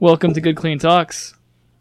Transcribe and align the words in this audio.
Welcome 0.00 0.34
to 0.34 0.40
Good 0.40 0.56
Clean 0.56 0.78
Talks. 0.78 1.34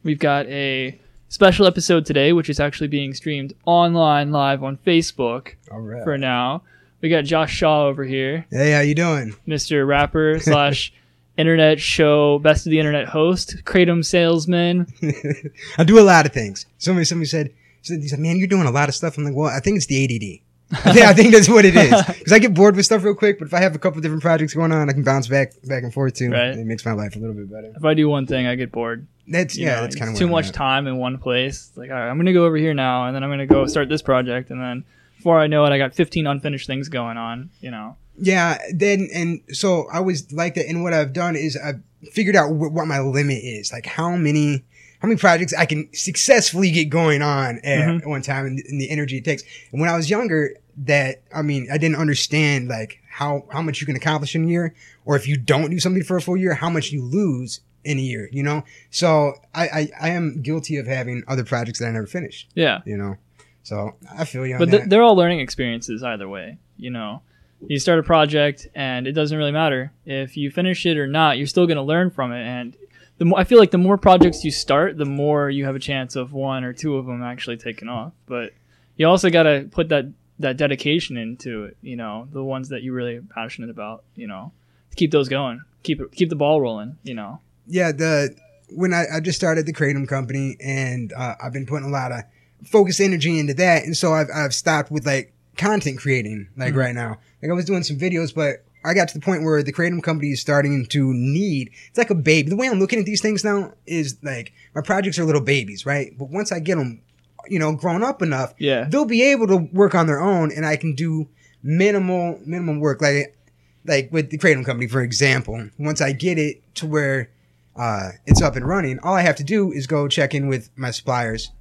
We've 0.04 0.20
got 0.20 0.46
a 0.48 1.00
special 1.30 1.66
episode 1.66 2.06
today, 2.06 2.34
which 2.34 2.50
is 2.50 2.60
actually 2.60 2.88
being 2.88 3.14
streamed 3.14 3.54
online 3.66 4.32
live 4.32 4.64
on 4.64 4.78
Facebook 4.86 5.56
All 5.72 5.80
right. 5.82 6.04
for 6.04 6.18
now. 6.18 6.64
We 7.02 7.10
got 7.10 7.26
Josh 7.26 7.54
Shaw 7.54 7.86
over 7.88 8.06
here, 8.06 8.46
Hey, 8.50 8.72
how 8.72 8.80
you 8.80 8.96
doing? 8.96 9.36
Mr. 9.48 9.86
Rapper 9.86 10.40
slash 10.42 10.94
internet 11.38 11.80
show 11.82 12.40
best 12.40 12.66
of 12.66 12.70
the 12.72 12.80
internet 12.80 13.08
host, 13.10 13.58
kratom 13.66 14.06
salesman. 14.06 14.88
I 15.78 15.84
do 15.84 16.00
a 16.00 16.02
lot 16.04 16.26
of 16.26 16.32
things. 16.32 16.66
Somebody, 16.78 17.06
somebody 17.06 17.28
said, 17.28 17.52
said, 17.82 18.00
he 18.02 18.08
said, 18.08 18.20
"Man, 18.20 18.38
you're 18.38 18.48
doing 18.48 18.68
a 18.68 18.72
lot 18.72 18.88
of 18.88 18.96
stuff." 18.96 19.18
I'm 19.18 19.26
like, 19.26 19.36
"Well, 19.36 19.50
I 19.50 19.60
think 19.60 19.76
it's 19.76 19.88
the 19.88 20.06
ADD. 20.06 20.40
I 20.72 20.94
think, 20.94 21.06
I 21.06 21.14
think 21.14 21.34
that's 21.34 21.50
what 21.50 21.66
it 21.66 21.76
is. 21.76 21.92
Because 22.08 22.32
I 22.34 22.40
get 22.40 22.54
bored 22.54 22.76
with 22.76 22.86
stuff 22.86 23.04
real 23.04 23.14
quick. 23.16 23.38
But 23.38 23.48
if 23.48 23.54
I 23.54 23.60
have 23.62 23.76
a 23.76 23.80
couple 23.80 24.02
different 24.02 24.22
projects 24.24 24.54
going 24.54 24.72
on, 24.72 24.90
I 24.90 24.94
can 24.94 25.04
bounce 25.04 25.28
back, 25.28 25.54
back 25.66 25.84
and 25.84 25.94
forth 25.94 26.16
too. 26.16 26.32
Right. 26.32 26.56
It 26.58 26.66
makes 26.66 26.86
my 26.86 26.94
life 26.94 27.16
a 27.16 27.20
little 27.20 27.36
bit 27.36 27.52
better. 27.52 27.74
If 27.76 27.84
I 27.84 27.94
do 27.94 28.10
one 28.10 28.26
thing, 28.26 28.48
I 28.48 28.56
get 28.56 28.72
bored. 28.72 29.08
That's 29.28 29.56
You 29.58 29.66
yeah, 29.66 29.76
know, 29.76 29.82
that's 29.82 29.96
kind 29.96 30.12
of 30.12 30.18
too 30.18 30.28
much 30.28 30.52
time 30.52 30.88
in 30.88 30.98
one 30.98 31.18
place. 31.18 31.72
Like, 31.76 31.90
all 31.90 31.96
right, 31.96 32.10
I'm 32.10 32.18
gonna 32.18 32.34
go 32.34 32.46
over 32.46 32.58
here 32.58 32.74
now, 32.74 33.06
and 33.06 33.16
then 33.16 33.24
I'm 33.24 33.30
gonna 33.30 33.46
go 33.46 33.66
start 33.68 33.88
this 33.90 34.02
project, 34.02 34.50
and 34.52 34.60
then 34.60 34.84
before 35.18 35.40
I 35.40 35.48
know 35.48 35.64
it, 35.66 35.72
I 35.72 35.78
got 35.78 35.94
15 35.94 36.28
unfinished 36.28 36.68
things 36.68 36.90
going 36.90 37.18
on. 37.18 37.50
You 37.62 37.72
know. 37.72 37.96
Yeah, 38.18 38.58
then 38.74 39.10
and 39.14 39.42
so 39.52 39.88
I 39.92 40.02
was 40.02 40.32
like 40.34 40.56
that. 40.56 40.68
And 40.68 40.84
what 40.84 40.94
I've 40.94 41.14
done 41.14 41.36
is 41.36 41.58
I've 41.58 41.82
figured 42.12 42.36
out 42.36 42.50
wh- 42.50 42.74
what 42.74 42.86
my 42.86 43.00
limit 43.00 43.44
is, 43.44 43.72
like 43.72 43.86
how 43.86 44.16
many 44.16 44.64
how 45.04 45.10
many 45.10 45.20
projects 45.20 45.54
I 45.54 45.66
can 45.66 45.90
successfully 45.94 46.72
get 46.72 46.86
going 46.86 47.22
on 47.22 47.60
at 47.60 47.88
Mhm. 47.88 48.06
one 48.08 48.22
time, 48.22 48.46
and, 48.46 48.60
and 48.70 48.80
the 48.80 48.90
energy 48.90 49.18
it 49.18 49.26
takes. 49.26 49.44
And 49.74 49.82
when 49.82 49.90
I 49.90 49.96
was 49.98 50.10
younger, 50.10 50.56
that 50.86 51.22
I 51.36 51.42
mean, 51.42 51.68
I 51.72 51.78
didn't 51.78 51.98
understand 51.98 52.70
like 52.70 53.00
how 53.12 53.46
how 53.52 53.62
much 53.62 53.82
you 53.82 53.86
can 53.86 53.96
accomplish 53.98 54.34
in 54.34 54.46
a 54.46 54.48
year, 54.48 54.74
or 55.06 55.16
if 55.18 55.28
you 55.28 55.36
don't 55.38 55.70
do 55.70 55.80
something 55.80 56.04
for 56.04 56.16
a 56.18 56.22
full 56.22 56.38
year, 56.38 56.54
how 56.54 56.70
much 56.70 56.92
you 56.92 57.04
lose 57.04 57.60
in 57.84 57.98
a 57.98 58.02
year. 58.02 58.30
You 58.32 58.44
know, 58.44 58.64
so 58.92 59.34
I 59.54 59.64
I, 59.68 59.90
I 60.02 60.10
am 60.12 60.42
guilty 60.42 60.78
of 60.78 60.88
having 60.88 61.24
other 61.28 61.44
projects 61.44 61.80
that 61.80 61.88
I 61.88 61.92
never 61.92 62.08
finished. 62.08 62.50
Yeah. 62.56 62.80
You 62.86 62.96
know, 62.98 63.18
so 63.62 63.96
I 64.18 64.24
feel 64.24 64.48
you 64.48 64.54
on 64.54 64.60
but 64.60 64.72
that. 64.72 64.78
th- 64.78 64.90
they're 64.90 65.04
all 65.04 65.16
learning 65.18 65.42
experiences 65.42 66.02
either 66.04 66.28
way 66.30 66.58
you 66.78 66.90
know 66.90 67.22
you 67.68 67.78
start 67.80 67.98
a 68.00 68.04
project 68.04 68.68
and 68.76 69.06
it 69.08 69.12
doesn't 69.14 69.38
really 69.38 69.52
matter 69.52 69.92
if 70.06 70.36
you 70.36 70.50
finish 70.52 70.86
it 70.86 70.98
or 70.98 71.08
not 71.08 71.38
you're 71.38 71.48
still 71.48 71.66
going 71.68 71.78
to 71.78 71.84
learn 71.84 72.10
from 72.10 72.32
it 72.34 72.42
and 72.42 72.76
the 73.24 73.30
more 73.30 73.40
i 73.40 73.44
feel 73.46 73.58
like 73.58 73.72
the 73.72 73.78
more 73.78 73.98
projects 73.98 74.44
you 74.44 74.52
start 74.52 74.98
the 74.98 75.06
more 75.06 75.50
you 75.50 75.64
have 75.64 75.76
a 75.76 75.80
chance 75.80 76.16
of 76.18 76.34
one 76.34 76.66
or 76.66 76.74
two 76.74 76.98
of 76.98 77.06
them 77.06 77.24
actually 77.24 77.56
taking 77.56 77.88
off 77.88 78.12
but 78.26 78.52
you 78.98 79.08
also 79.08 79.30
got 79.30 79.44
to 79.44 79.66
put 79.72 79.88
that 79.88 80.06
that 80.40 80.58
dedication 80.58 81.16
into 81.16 81.64
it 81.64 81.78
you 81.82 81.96
know 81.96 82.28
the 82.34 82.44
ones 82.44 82.68
that 82.70 82.84
you're 82.84 82.94
really 82.94 83.22
passionate 83.34 83.70
about 83.70 84.04
you 84.16 84.28
know 84.28 84.52
keep 84.98 85.10
those 85.12 85.30
going 85.30 85.62
keep 85.84 86.02
it 86.02 86.12
keep 86.12 86.28
the 86.30 86.36
ball 86.36 86.60
rolling 86.60 86.98
you 87.04 87.14
know 87.14 87.40
yeah, 87.66 87.94
the 87.94 88.36
when 88.72 88.94
I, 88.94 89.06
I 89.16 89.20
just 89.22 89.38
started 89.38 89.66
the 89.66 89.72
Kratom 89.72 90.06
company 90.06 90.58
and 90.62 91.14
uh, 91.14 91.36
I've 91.42 91.54
been 91.54 91.66
putting 91.66 91.88
a 91.88 91.92
lot 91.92 92.12
of 92.12 92.24
focus 92.66 93.00
energy 93.00 93.40
into 93.40 93.54
that, 93.54 93.86
and 93.86 93.96
so 93.96 94.12
I've 94.12 94.28
I've 94.36 94.54
stopped 94.54 94.92
with 94.92 95.06
like 95.06 95.32
content 95.56 95.98
creating 95.98 96.50
like 96.58 96.74
Mhm. 96.74 96.78
right 96.78 96.94
now. 96.94 97.20
Like 97.42 97.50
I 97.52 97.54
was 97.54 97.64
doing 97.64 97.84
some 97.84 97.98
videos, 97.98 98.36
but 98.36 98.66
I 98.84 98.94
got 98.94 99.08
to 99.10 99.14
the 99.14 99.24
point 99.24 99.44
where 99.44 99.64
the 99.64 99.74
Kratom 99.74 100.02
company 100.04 100.32
is 100.32 100.42
starting 100.42 100.86
to 100.88 101.14
need. 101.14 101.72
It's 101.88 101.98
like 101.98 102.10
a 102.10 102.16
baby. 102.16 102.50
The 102.50 102.56
way 102.56 102.68
I'm 102.68 102.80
looking 102.80 103.00
at 103.00 103.06
these 103.06 103.22
things 103.22 103.44
now 103.44 103.74
is 103.86 104.18
like 104.24 104.54
my 104.76 104.82
projects 104.82 105.18
are 105.20 105.26
little 105.26 105.42
babies, 105.42 105.86
right? 105.86 106.18
But 106.18 106.30
once 106.30 106.52
I 106.52 106.60
get 106.60 106.76
them, 106.76 107.02
you 107.48 107.60
know, 107.60 107.74
grown 107.74 108.04
up 108.04 108.22
enough, 108.22 108.54
yeah 108.58 108.86
they'll 108.90 109.06
be 109.06 109.24
able 109.24 109.48
to 109.48 109.58
work 109.58 109.96
on 109.96 110.08
their 110.08 110.22
own 110.22 110.52
and 110.52 110.66
I 110.66 110.76
can 110.78 110.96
do 110.96 111.28
minimal 111.62 112.40
minimum 112.46 112.80
work 112.80 113.02
like 113.02 113.38
like 113.86 114.10
with 114.12 114.30
the 114.30 114.38
Kratom 114.38 114.66
company 114.66 114.88
for 114.88 115.02
example 115.02 115.70
once 115.80 116.02
I 116.02 116.12
get 116.12 116.38
it 116.38 116.62
to 116.76 116.86
where 116.86 117.30
uh, 117.76 118.10
it's 118.26 118.42
up 118.42 118.56
and 118.56 118.68
running 118.68 119.00
all 119.00 119.16
I 119.16 119.22
have 119.22 119.38
to 119.38 119.44
do 119.44 119.72
is 119.72 119.88
go 119.88 120.08
check 120.08 120.34
in 120.34 120.48
with 120.48 120.70
my 120.76 120.92
suppliers 120.92 121.52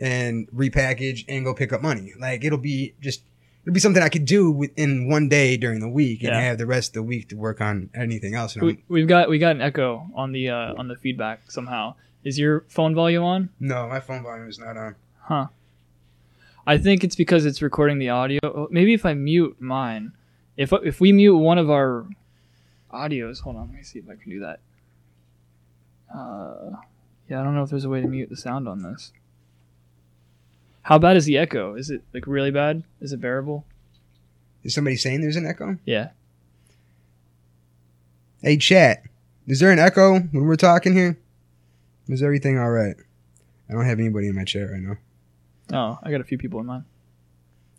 and 0.00 0.48
repackage 0.50 1.24
and 1.28 1.44
go 1.44 1.54
pick 1.54 1.72
up 1.72 1.82
money 1.82 2.12
like 2.18 2.42
it'll 2.42 2.58
be 2.58 2.94
just 3.00 3.22
it'll 3.62 3.74
be 3.74 3.80
something 3.80 4.02
I 4.02 4.08
could 4.08 4.24
do 4.24 4.50
within 4.50 5.08
one 5.08 5.28
day 5.28 5.56
during 5.56 5.80
the 5.80 5.88
week 5.88 6.22
and 6.22 6.28
Yeah. 6.32 6.40
have 6.40 6.58
the 6.58 6.66
rest 6.66 6.90
of 6.90 6.94
the 6.94 7.02
week 7.02 7.28
to 7.28 7.36
work 7.36 7.60
on 7.60 7.90
anything 7.94 8.34
else 8.34 8.56
we, 8.56 8.82
we've 8.88 9.06
got 9.08 9.28
we 9.28 9.38
got 9.38 9.54
an 9.56 9.62
echo 9.62 10.08
on 10.14 10.32
the 10.32 10.48
uh, 10.50 10.74
on 10.76 10.88
the 10.88 10.96
feedback 10.96 11.50
somehow 11.50 11.94
is 12.24 12.38
your 12.38 12.64
phone 12.68 12.94
volume 12.94 13.24
on 13.24 13.48
no 13.60 13.86
my 13.88 14.00
phone 14.00 14.22
volume 14.22 14.48
is 14.48 14.58
not 14.58 14.76
on 14.76 14.94
Huh. 15.22 15.46
I 16.66 16.76
think 16.76 17.04
it's 17.04 17.16
because 17.16 17.46
it's 17.46 17.62
recording 17.62 17.98
the 17.98 18.10
audio. 18.10 18.38
Oh, 18.44 18.68
Maybe 18.70 18.92
if 18.94 19.06
I 19.06 19.14
mute 19.14 19.56
mine, 19.60 20.12
if 20.56 20.72
if 20.84 21.00
we 21.00 21.10
mute 21.12 21.36
one 21.36 21.56
of 21.56 21.70
our 21.70 22.06
audios, 22.92 23.40
hold 23.40 23.56
on, 23.56 23.68
let 23.68 23.76
me 23.76 23.82
see 23.82 23.98
if 24.00 24.08
I 24.10 24.16
can 24.16 24.28
do 24.30 24.40
that. 24.40 24.60
Uh, 26.14 26.76
yeah, 27.28 27.40
I 27.40 27.44
don't 27.44 27.54
know 27.54 27.62
if 27.62 27.70
there's 27.70 27.84
a 27.84 27.88
way 27.88 28.00
to 28.00 28.06
mute 28.08 28.28
the 28.28 28.36
sound 28.36 28.66
on 28.68 28.82
this. 28.82 29.12
How 30.82 30.98
bad 30.98 31.16
is 31.16 31.24
the 31.26 31.36
echo? 31.38 31.74
Is 31.74 31.90
it 31.90 32.02
like 32.14 32.26
really 32.26 32.50
bad? 32.50 32.82
Is 33.00 33.12
it 33.12 33.20
bearable? 33.20 33.64
is 34.62 34.74
somebody 34.74 34.94
saying 34.96 35.22
there's 35.22 35.36
an 35.36 35.46
echo 35.46 35.78
Yeah. 35.86 36.10
hey 38.42 38.58
chat 38.58 39.02
is 39.46 39.58
there 39.58 39.70
an 39.70 39.78
echo 39.78 40.18
when 40.20 40.44
we're 40.44 40.54
talking 40.56 40.92
here 40.92 41.16
is 42.08 42.22
everything 42.22 42.58
all 42.58 42.68
right 42.70 42.94
I 43.70 43.72
don't 43.72 43.86
have 43.86 43.98
anybody 43.98 44.28
in 44.28 44.34
my 44.36 44.44
chat 44.44 44.70
right 44.70 44.82
now 44.82 44.96
Oh, 45.72 45.98
I 46.02 46.10
got 46.10 46.20
a 46.20 46.24
few 46.24 46.36
people 46.36 46.58
in 46.60 46.66
mine. 46.66 46.84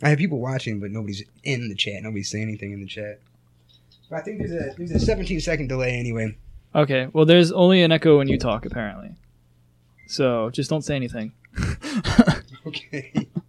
I 0.01 0.07
have 0.09 0.17
people 0.17 0.39
watching, 0.39 0.79
but 0.79 0.91
nobody's 0.91 1.23
in 1.43 1.67
the 1.67 1.75
chat. 1.75 2.01
Nobody's 2.03 2.31
saying 2.31 2.43
anything 2.47 2.71
in 2.71 2.79
the 2.79 2.87
chat. 2.87 3.19
But 4.09 4.19
I 4.19 4.21
think 4.21 4.37
there's 4.39 4.53
a 4.53 4.73
there's 4.77 4.91
a 4.91 4.99
17 4.99 5.41
second 5.41 5.67
delay 5.67 5.99
anyway. 5.99 6.37
Okay, 6.73 7.09
well, 7.11 7.25
there's 7.25 7.51
only 7.51 7.81
an 7.83 7.91
echo 7.91 8.17
when 8.17 8.29
you 8.29 8.37
talk, 8.37 8.65
apparently. 8.65 9.11
So 10.07 10.49
just 10.51 10.69
don't 10.69 10.83
say 10.83 10.95
anything. 10.95 11.33
Okay. 12.71 13.27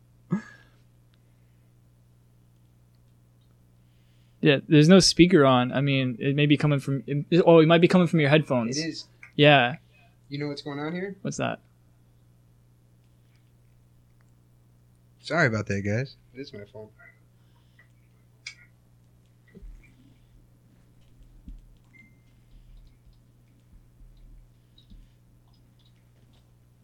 Yeah, 4.43 4.56
there's 4.69 4.88
no 4.88 4.99
speaker 4.99 5.44
on. 5.44 5.71
I 5.71 5.81
mean, 5.81 6.16
it 6.19 6.34
may 6.34 6.47
be 6.47 6.56
coming 6.56 6.81
from. 6.81 7.05
It, 7.06 7.44
oh, 7.47 7.61
it 7.61 7.69
might 7.69 7.81
be 7.81 7.87
coming 7.87 8.09
from 8.09 8.19
your 8.19 8.28
headphones. 8.28 8.77
it 8.77 8.88
is. 8.88 9.06
Yeah. 9.37 9.77
You 10.28 10.41
know 10.41 10.49
what's 10.49 10.62
going 10.62 10.81
on 10.81 10.93
here? 10.93 11.16
What's 11.22 11.37
that? 11.37 11.61
Sorry 15.21 15.47
about 15.47 15.66
that, 15.66 15.82
guys. 15.82 16.16
It 16.34 16.41
is 16.41 16.53
my 16.53 16.65
fault. 16.65 16.91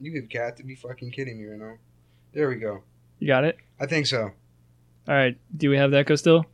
You 0.00 0.14
have 0.20 0.30
got 0.30 0.56
to 0.58 0.62
be 0.62 0.76
fucking 0.76 1.10
kidding 1.10 1.38
me 1.38 1.46
right 1.46 1.58
now. 1.58 1.78
There 2.38 2.48
we 2.48 2.54
go. 2.54 2.84
You 3.18 3.26
got 3.26 3.42
it. 3.42 3.56
I 3.80 3.86
think 3.86 4.06
so. 4.06 4.30
All 5.08 5.14
right. 5.14 5.36
Do 5.56 5.70
we 5.70 5.76
have 5.76 5.90
the 5.90 5.98
echo 5.98 6.14
still? 6.14 6.46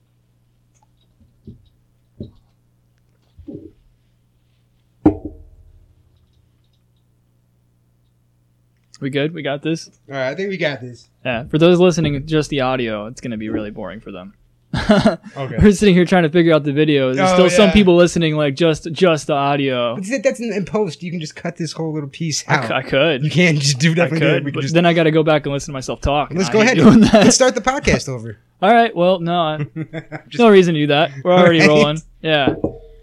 We 8.99 9.11
good? 9.11 9.35
We 9.35 9.43
got 9.43 9.61
this. 9.61 9.91
All 10.09 10.15
right, 10.15 10.31
I 10.31 10.35
think 10.35 10.49
we 10.49 10.57
got 10.57 10.81
this. 10.81 11.11
Yeah. 11.23 11.45
For 11.49 11.59
those 11.59 11.79
listening, 11.79 12.27
just 12.27 12.49
the 12.49 12.63
audio, 12.63 13.05
it's 13.05 13.21
gonna 13.21 13.37
be 13.37 13.51
really 13.51 13.71
boring 13.71 14.01
for 14.01 14.11
them. 14.11 14.33
Okay. 15.37 15.57
We're 15.61 15.73
sitting 15.73 15.95
here 15.95 16.05
trying 16.05 16.23
to 16.25 16.29
figure 16.29 16.53
out 16.55 16.65
the 16.65 16.73
video. 16.73 17.13
There's 17.15 17.31
Oh, 17.31 17.35
still 17.35 17.51
some 17.51 17.71
people 17.71 17.97
listening, 17.97 18.37
like 18.37 18.55
just 18.55 18.91
just 18.93 19.27
the 19.29 19.33
audio. 19.35 19.95
But 19.97 20.05
that's 20.23 20.41
in, 20.41 20.53
in 20.53 20.65
post. 20.65 21.03
You 21.03 21.11
can 21.11 21.21
just 21.21 21.37
cut 21.37 21.57
this 21.57 21.73
whole 21.73 21.93
little 21.93 22.09
piece 22.09 22.45
I, 22.49 22.55
out. 22.57 22.69
c- 22.69 22.75
I 22.75 22.83
could. 22.83 23.25
You 23.25 23.31
can't 23.31 23.59
just 23.59 23.79
do 23.79 23.93
I 23.93 23.95
definitely. 23.95 24.21
could, 24.29 24.45
We 24.45 24.51
but 24.53 24.61
just, 24.63 24.75
then 24.75 24.87
I 24.87 24.93
got 24.93 25.05
to 25.05 25.11
go 25.11 25.23
back 25.23 25.45
and 25.47 25.53
listen 25.53 25.73
to 25.73 25.73
myself 25.73 26.01
talk. 26.01 26.31
let's 26.35 26.51
go 26.51 26.61
ahead. 26.61 26.77
Doing 26.77 27.01
that. 27.01 27.13
Let's 27.15 27.37
start 27.37 27.55
the 27.55 27.61
podcast 27.61 28.09
over. 28.09 28.39
All 28.63 28.73
right. 28.73 28.95
Well, 28.95 29.21
no, 29.21 29.35
I- 29.35 29.59
Just- 30.29 30.39
no 30.39 30.49
reason 30.49 30.75
to 30.75 30.81
do 30.81 30.87
that. 30.89 31.11
We're 31.25 31.33
already 31.33 31.61
Right. 31.61 31.69
rolling. 31.69 31.99
Yeah. 32.23 32.55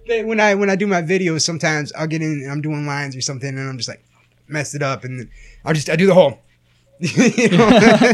When 0.07 0.39
I 0.39 0.55
when 0.55 0.69
I 0.69 0.75
do 0.75 0.87
my 0.87 1.01
videos, 1.01 1.41
sometimes 1.41 1.93
I'll 1.93 2.07
get 2.07 2.21
in 2.21 2.31
and 2.43 2.51
I'm 2.51 2.61
doing 2.61 2.85
lines 2.85 3.15
or 3.15 3.21
something, 3.21 3.47
and 3.47 3.69
I'm 3.69 3.77
just 3.77 3.87
like 3.87 4.03
messed 4.47 4.75
it 4.75 4.81
up, 4.83 5.03
and 5.05 5.29
I'll 5.63 5.73
just 5.73 5.89
I 5.89 5.95
do 5.95 6.05
the 6.05 6.13
whole. 6.13 6.39
You 7.01 7.49
know? 7.57 8.13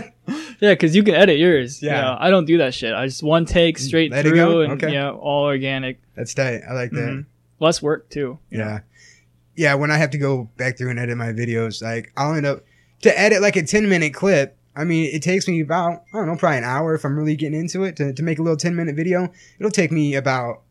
Yeah, 0.60 0.72
because 0.74 0.95
you 0.95 1.04
can 1.04 1.13
edit 1.13 1.38
yours. 1.38 1.81
Yeah. 1.84 1.92
Yeah. 2.01 2.18
I 2.19 2.30
don't 2.30 2.45
do 2.45 2.57
that 2.60 2.74
shit. 2.74 2.94
I 2.94 3.06
just 3.06 3.22
one 3.24 3.45
take 3.45 3.78
straight 3.78 4.12
Let 4.12 4.25
through 4.25 4.62
and 4.62 4.74
Okay. 4.81 4.94
yeah, 4.94 5.12
all 5.12 5.44
organic. 5.45 6.00
That's 6.16 6.34
tight. 6.34 6.62
I 6.68 6.74
like 6.74 6.92
that. 6.92 6.98
Mhm. 7.10 7.25
Less 7.60 7.81
work 7.81 8.10
too. 8.10 8.39
you 8.50 8.57
know? 8.60 8.66
Yeah, 8.66 8.80
yeah. 9.56 9.74
When 9.75 9.92
I 9.92 9.98
have 9.98 10.10
to 10.12 10.18
go 10.18 10.50
back 10.57 10.78
through 10.78 10.89
and 10.89 11.00
edit 11.00 11.18
my 11.18 11.31
videos, 11.34 11.81
like 11.81 12.12
I'll 12.18 12.34
end 12.34 12.45
up 12.45 12.63
to 13.01 13.19
edit 13.19 13.42
like 13.42 13.56
a 13.56 13.63
ten 13.63 13.88
minute 13.89 14.13
clip. 14.13 14.57
I 14.75 14.84
mean, 14.84 15.10
it 15.13 15.22
takes 15.24 15.48
me 15.48 15.60
about 15.62 16.04
I 16.13 16.18
don't 16.18 16.28
know, 16.28 16.36
probably 16.36 16.60
an 16.60 16.63
hour 16.63 16.94
if 16.95 17.04
I'm 17.06 17.18
really 17.18 17.36
getting 17.36 17.60
into 17.60 17.83
it 17.83 17.95
to 17.98 18.13
to 18.13 18.24
make 18.24 18.40
a 18.40 18.42
little 18.42 18.57
ten 18.57 18.75
minute 18.75 18.95
video. 18.95 19.31
It'll 19.60 19.72
take 19.72 19.92
me 19.92 20.16
about 20.16 20.62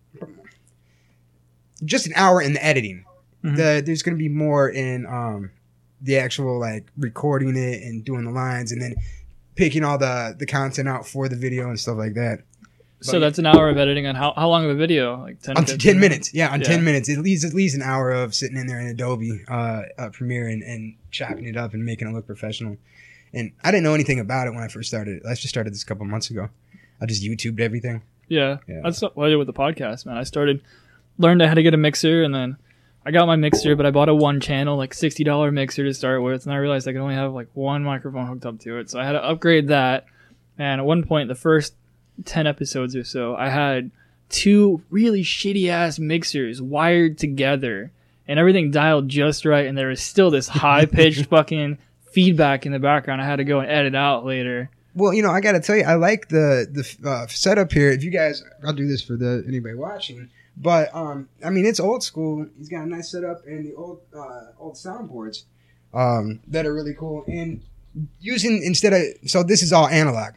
just 1.84 2.06
an 2.06 2.12
hour 2.16 2.40
in 2.40 2.54
the 2.54 2.64
editing. 2.64 3.04
Mhm. 3.44 3.56
The 3.56 3.82
there's 3.84 4.02
gonna 4.02 4.16
be 4.16 4.28
more 4.28 4.68
in 4.68 5.06
um 5.06 5.50
the 6.02 6.16
actual 6.18 6.58
like 6.58 6.86
recording 6.98 7.56
it 7.56 7.82
and 7.82 8.04
doing 8.04 8.24
the 8.24 8.30
lines 8.30 8.72
and 8.72 8.80
then 8.82 8.94
picking 9.54 9.82
all 9.84 9.98
the 9.98 10.34
the 10.38 10.46
content 10.46 10.88
out 10.88 11.06
for 11.06 11.28
the 11.28 11.36
video 11.36 11.68
and 11.68 11.78
stuff 11.80 11.96
like 11.96 12.14
that. 12.14 12.40
So 13.02 13.20
that's 13.20 13.38
an 13.38 13.46
hour 13.46 13.68
of 13.68 13.76
editing 13.76 14.06
on 14.06 14.14
how, 14.14 14.32
how 14.34 14.48
long 14.48 14.64
of 14.64 14.70
a 14.70 14.74
video? 14.74 15.20
Like 15.20 15.40
10, 15.42 15.58
on 15.58 15.64
10 15.66 16.00
minutes. 16.00 16.32
Yeah, 16.32 16.48
on 16.50 16.60
Yeah. 16.60 16.66
10 16.68 16.82
minutes. 16.82 17.08
It 17.10 17.18
leaves 17.18 17.44
at 17.44 17.52
least 17.52 17.76
an 17.76 17.82
hour 17.82 18.10
of 18.10 18.34
sitting 18.34 18.56
in 18.56 18.66
there 18.66 18.80
in 18.80 18.86
Adobe 18.86 19.42
uh, 19.48 19.82
uh, 19.98 20.08
Premiere 20.10 20.48
and, 20.48 20.62
and 20.62 20.94
chopping 21.10 21.44
it 21.46 21.56
up 21.58 21.74
and 21.74 21.84
making 21.84 22.08
it 22.08 22.12
look 22.14 22.26
professional. 22.26 22.78
And 23.34 23.52
I 23.62 23.70
didn't 23.70 23.84
know 23.84 23.92
anything 23.94 24.18
about 24.18 24.46
it 24.48 24.54
when 24.54 24.62
I 24.62 24.68
first 24.68 24.88
started. 24.88 25.22
I 25.26 25.34
just 25.34 25.48
started 25.50 25.74
this 25.74 25.82
a 25.82 25.86
couple 25.86 26.06
months 26.06 26.30
ago. 26.30 26.48
I 27.00 27.04
just 27.06 27.22
YouTubed 27.22 27.60
everything. 27.60 28.00
Yeah, 28.28 28.58
Yeah. 28.66 28.80
that's 28.82 29.02
what 29.02 29.18
I 29.18 29.28
did 29.28 29.36
with 29.36 29.46
the 29.46 29.52
podcast, 29.52 30.06
man. 30.06 30.16
I 30.16 30.24
started 30.24 30.62
learned 31.18 31.42
how 31.42 31.54
to 31.54 31.62
get 31.62 31.74
a 31.74 31.76
mixer, 31.76 32.22
and 32.24 32.34
then 32.34 32.56
I 33.06 33.12
got 33.12 33.28
my 33.28 33.36
mixer, 33.36 33.76
but 33.76 33.86
I 33.86 33.92
bought 33.92 34.08
a 34.08 34.14
one 34.14 34.40
channel, 34.40 34.76
like 34.76 34.92
sixty 34.92 35.22
dollar 35.22 35.52
mixer 35.52 35.84
to 35.84 35.94
start 35.94 36.22
with, 36.22 36.44
and 36.44 36.52
I 36.52 36.56
realized 36.56 36.88
I 36.88 36.92
could 36.92 37.00
only 37.00 37.14
have 37.14 37.32
like 37.32 37.46
one 37.54 37.84
microphone 37.84 38.26
hooked 38.26 38.44
up 38.44 38.58
to 38.60 38.78
it, 38.78 38.90
so 38.90 38.98
I 38.98 39.04
had 39.04 39.12
to 39.12 39.22
upgrade 39.24 39.68
that. 39.68 40.06
And 40.58 40.80
at 40.80 40.84
one 40.84 41.04
point, 41.04 41.28
the 41.28 41.36
first 41.36 41.74
ten 42.24 42.48
episodes 42.48 42.96
or 42.96 43.04
so, 43.04 43.36
I 43.36 43.48
had 43.48 43.92
two 44.28 44.82
really 44.90 45.22
shitty 45.22 45.68
ass 45.68 46.00
mixers 46.00 46.60
wired 46.60 47.16
together, 47.16 47.92
and 48.26 48.40
everything 48.40 48.72
dialed 48.72 49.08
just 49.08 49.44
right, 49.44 49.66
and 49.66 49.78
there 49.78 49.86
was 49.86 50.02
still 50.02 50.32
this 50.32 50.48
high 50.62 50.84
pitched 50.84 51.26
fucking 51.26 51.78
feedback 52.10 52.66
in 52.66 52.72
the 52.72 52.80
background. 52.80 53.22
I 53.22 53.26
had 53.26 53.36
to 53.36 53.44
go 53.44 53.60
and 53.60 53.70
edit 53.70 53.94
out 53.94 54.24
later. 54.26 54.68
Well, 54.96 55.14
you 55.14 55.22
know, 55.22 55.30
I 55.30 55.40
got 55.40 55.52
to 55.52 55.60
tell 55.60 55.76
you, 55.76 55.84
I 55.84 55.94
like 55.94 56.28
the 56.28 56.66
the 56.72 57.08
uh, 57.08 57.28
setup 57.28 57.70
here. 57.70 57.92
If 57.92 58.02
you 58.02 58.10
guys, 58.10 58.42
I'll 58.66 58.72
do 58.72 58.88
this 58.88 59.00
for 59.00 59.14
the 59.14 59.44
anybody 59.46 59.76
watching. 59.76 60.28
But 60.56 60.94
um, 60.94 61.28
I 61.44 61.50
mean, 61.50 61.66
it's 61.66 61.80
old 61.80 62.02
school. 62.02 62.46
He's 62.56 62.68
got 62.68 62.84
a 62.84 62.86
nice 62.86 63.10
setup 63.10 63.46
and 63.46 63.66
the 63.66 63.74
old 63.74 64.00
uh, 64.16 64.52
old 64.58 64.74
soundboards 64.74 65.44
um, 65.92 66.40
that 66.48 66.66
are 66.66 66.72
really 66.72 66.94
cool. 66.94 67.24
And 67.28 67.62
using 68.20 68.62
instead 68.62 68.92
of 68.92 69.02
so 69.28 69.42
this 69.42 69.62
is 69.62 69.72
all 69.72 69.86
analog 69.88 70.34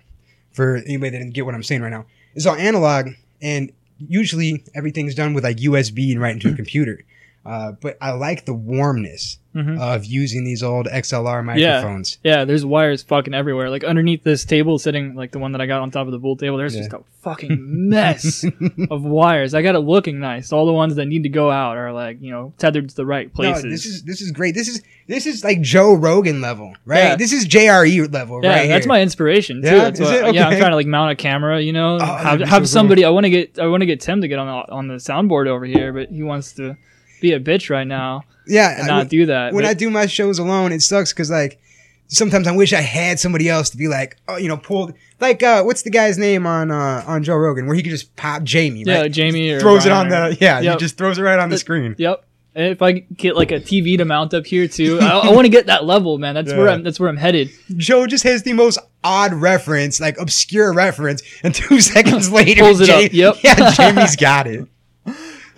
for 0.52 0.78
anybody 0.78 1.12
that 1.12 1.20
didn't 1.20 1.34
get 1.34 1.46
what 1.46 1.56
I'm 1.56 1.64
saying 1.64 1.82
right 1.82 1.92
now. 1.92 2.06
It's 2.36 2.46
all 2.46 2.56
analog, 2.56 3.10
and 3.42 3.72
usually 3.98 4.64
everything's 4.76 5.16
done 5.16 5.34
with 5.34 5.44
like 5.44 5.58
USB 5.58 6.12
and 6.12 6.22
right 6.22 6.34
into 6.34 6.50
a 6.50 6.56
computer. 6.56 7.04
Uh, 7.50 7.72
but 7.82 7.98
I 8.00 8.12
like 8.12 8.46
the 8.46 8.54
warmness 8.54 9.38
Mhm. 9.56 9.80
of 9.80 10.06
using 10.06 10.44
these 10.44 10.62
old 10.62 10.88
XLR 10.92 11.42
microphones. 11.44 12.20
Yeah, 12.24 12.38
yeah, 12.40 12.46
there's 12.46 12.64
wires 12.64 13.02
fucking 13.02 13.34
everywhere. 13.34 13.72
Like 13.72 13.84
underneath 13.84 14.24
this 14.24 14.46
table, 14.46 14.78
sitting 14.78 15.16
like 15.16 15.32
the 15.32 15.40
one 15.40 15.54
that 15.54 15.62
I 15.62 15.66
got 15.66 15.82
on 15.82 15.90
top 15.90 16.06
of 16.06 16.12
the 16.12 16.20
pool 16.20 16.36
table, 16.36 16.58
there's 16.58 16.76
Yeah. 16.76 16.82
just 16.82 16.94
a 16.94 17.00
fucking 17.24 17.58
mess 17.90 18.46
of 18.92 19.04
wires. 19.04 19.56
I 19.56 19.64
got 19.64 19.74
it 19.74 19.80
looking 19.80 20.20
nice. 20.20 20.52
All 20.54 20.68
the 20.68 20.72
ones 20.74 20.96
that 20.98 21.08
need 21.08 21.24
to 21.24 21.30
go 21.30 21.50
out 21.50 21.78
are 21.78 21.92
like 21.92 22.22
you 22.22 22.30
know 22.30 22.54
tethered 22.60 22.90
to 22.90 22.96
the 22.96 23.08
right 23.08 23.34
places. 23.34 23.64
No, 23.64 23.70
this 23.72 23.86
is 23.88 24.04
this 24.04 24.22
is 24.22 24.32
great. 24.32 24.54
This 24.54 24.68
is 24.68 24.84
this 25.08 25.26
is 25.26 25.44
like 25.44 25.62
Joe 25.62 25.94
Rogan 25.96 26.42
level, 26.42 26.76
right? 26.86 27.00
Yeah. 27.00 27.16
This 27.16 27.34
is 27.34 27.48
JRE 27.48 28.14
level, 28.14 28.42
yeah, 28.44 28.50
right? 28.60 28.68
that's 28.68 28.86
here. 28.86 28.90
my 28.90 29.02
inspiration 29.02 29.64
too. 29.64 29.68
Yeah? 29.68 29.84
What- 29.86 30.00
it? 30.00 30.36
Yeah, 30.36 30.48
I'm 30.48 30.58
trying 30.60 30.70
to 30.70 30.76
like 30.76 30.86
mount 30.86 31.12
a 31.12 31.16
camera. 31.16 31.60
You 31.60 31.74
know, 31.74 31.98
that'd 31.98 32.16
have 32.24 32.40
have 32.42 32.50
so 32.50 32.58
cool. 32.60 32.66
somebody. 32.68 33.04
I 33.04 33.10
want 33.10 33.24
to 33.26 33.32
get 33.32 33.58
I 33.58 33.66
want 33.66 33.82
to 33.82 33.88
get 33.88 34.00
Tim 34.00 34.22
to 34.22 34.28
get 34.28 34.38
on 34.38 34.46
the 34.46 34.72
on 34.72 34.88
the 34.88 34.96
soundboard 34.96 35.48
over 35.48 35.66
here, 35.66 35.92
but 35.92 36.10
he 36.10 36.22
wants 36.22 36.54
to 36.54 36.78
be 37.22 37.34
a 37.34 37.40
bitch 37.40 37.70
right 37.70 37.88
now 37.88 38.24
yeah. 38.48 38.80
and 38.82 38.84
I- 38.92 38.98
not 39.00 39.10
do 39.10 39.26
that. 39.28 39.54
when 39.54 39.64
But- 39.64 39.70
I 39.70 39.74
do 39.74 39.90
my 39.90 40.06
shows 40.06 40.40
alone, 40.40 40.72
it 40.72 40.82
sucks 40.82 41.14
because 41.14 41.30
like 41.32 41.60
sometimes 42.08 42.48
I 42.48 42.52
wish 42.56 42.74
I 42.74 42.82
had 42.82 43.20
somebody 43.20 43.48
else 43.50 43.70
to 43.72 43.78
be 43.78 43.88
like, 43.88 44.18
oh, 44.28 44.38
you 44.38 44.48
know, 44.48 44.58
pulled 44.58 44.94
like 45.20 45.44
uh, 45.44 45.64
what's 45.64 45.82
the 45.84 45.90
guy's 45.92 46.18
name 46.18 46.46
on 46.48 46.72
uh, 46.72 47.04
on 47.06 47.24
Joe 47.24 47.36
Rogan 47.36 47.68
where 47.68 47.76
he 47.76 47.84
could 47.84 47.92
just 47.92 48.16
pop 48.16 48.44
Jamie, 48.44 48.84
yeah, 48.86 49.02
right? 49.02 49.12
Jamie 49.12 49.52
or 49.52 49.60
throws 49.60 49.86
it 49.86 49.92
on 49.92 50.08
or- 50.08 50.10
the 50.32 50.38
yeah, 50.42 50.60
Yep. 50.62 50.74
he 50.74 50.80
just 50.80 50.98
throws 50.98 51.18
it 51.18 51.22
right 51.22 51.38
on 51.40 51.50
the 51.50 51.56
The- 51.56 51.60
screen. 51.60 51.96
Yep. 51.98 52.26
And 52.56 52.66
if 52.72 52.82
I 52.82 52.94
get 52.94 53.36
like 53.36 53.52
a 53.52 53.60
TV 53.60 53.96
to 54.00 54.06
mount 54.06 54.34
up 54.34 54.46
here 54.46 54.68
too, 54.68 54.98
I, 55.00 55.20
I 55.30 55.32
want 55.32 55.46
to 55.46 55.50
get 55.50 55.68
that 55.68 55.86
level, 55.86 56.18
man. 56.18 56.34
That's 56.34 56.52
where 56.52 56.68
I'm. 56.68 56.82
That's 56.84 57.00
where 57.00 57.08
I'm 57.08 57.16
headed. 57.16 57.52
Joe 57.78 58.08
just 58.08 58.24
has 58.24 58.42
the 58.42 58.54
most 58.54 58.80
odd 59.04 59.34
reference, 59.34 60.02
like 60.02 60.18
obscure 60.20 60.74
reference, 60.74 61.22
and 61.44 61.54
two 61.54 61.80
seconds 61.94 62.32
later, 62.32 62.62
Pulls 62.64 62.82
it 62.82 62.90
up, 62.90 63.14
yep. 63.14 63.36
yeah, 63.44 63.72
Jamie's 63.76 64.16
got 64.16 64.48
it. 64.48 64.68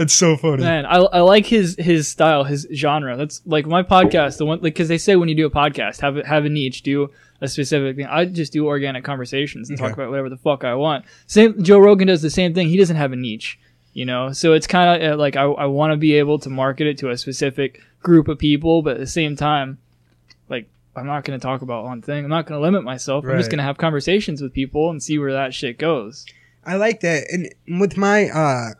That's 0.01 0.15
so 0.15 0.35
funny. 0.35 0.63
Man, 0.63 0.87
I, 0.87 0.95
I 0.97 1.19
like 1.19 1.45
his 1.45 1.75
his 1.77 2.07
style, 2.07 2.43
his 2.43 2.67
genre. 2.73 3.15
That's 3.15 3.39
like 3.45 3.67
my 3.67 3.83
podcast. 3.83 4.39
The 4.39 4.47
one 4.47 4.57
like 4.57 4.73
because 4.73 4.87
they 4.87 4.97
say 4.97 5.15
when 5.15 5.29
you 5.29 5.35
do 5.35 5.45
a 5.45 5.51
podcast, 5.51 6.01
have 6.01 6.17
a, 6.17 6.25
have 6.25 6.43
a 6.43 6.49
niche, 6.49 6.81
do 6.81 7.11
a 7.39 7.47
specific 7.47 7.97
thing. 7.97 8.07
I 8.07 8.25
just 8.25 8.51
do 8.51 8.65
organic 8.65 9.03
conversations 9.03 9.69
and 9.69 9.77
talk 9.77 9.93
about 9.93 10.09
whatever 10.09 10.27
the 10.27 10.37
fuck 10.37 10.63
I 10.63 10.73
want. 10.73 11.05
Same. 11.27 11.63
Joe 11.63 11.77
Rogan 11.77 12.07
does 12.07 12.23
the 12.23 12.31
same 12.31 12.55
thing. 12.55 12.67
He 12.67 12.77
doesn't 12.77 12.95
have 12.95 13.11
a 13.11 13.15
niche, 13.15 13.59
you 13.93 14.03
know. 14.03 14.31
So 14.31 14.53
it's 14.53 14.65
kind 14.65 15.03
of 15.03 15.11
uh, 15.11 15.17
like 15.17 15.35
I 15.35 15.43
I 15.43 15.67
want 15.67 15.91
to 15.91 15.97
be 15.97 16.15
able 16.15 16.39
to 16.39 16.49
market 16.49 16.87
it 16.87 16.97
to 16.97 17.11
a 17.11 17.17
specific 17.17 17.79
group 18.01 18.27
of 18.27 18.39
people, 18.39 18.81
but 18.81 18.95
at 18.95 18.99
the 19.01 19.05
same 19.05 19.35
time, 19.35 19.77
like 20.49 20.67
I'm 20.95 21.05
not 21.05 21.25
going 21.25 21.39
to 21.39 21.43
talk 21.43 21.61
about 21.61 21.83
one 21.83 22.01
thing. 22.01 22.23
I'm 22.23 22.31
not 22.31 22.47
going 22.47 22.59
to 22.59 22.63
limit 22.63 22.83
myself. 22.83 23.23
I'm 23.23 23.37
just 23.37 23.51
going 23.51 23.59
to 23.59 23.65
have 23.65 23.77
conversations 23.77 24.41
with 24.41 24.51
people 24.51 24.89
and 24.89 25.03
see 25.03 25.19
where 25.19 25.33
that 25.33 25.53
shit 25.53 25.77
goes. 25.77 26.25
I 26.65 26.77
like 26.77 27.01
that. 27.01 27.27
And 27.31 27.53
with 27.79 27.97
my 27.97 28.29
uh 28.29 28.71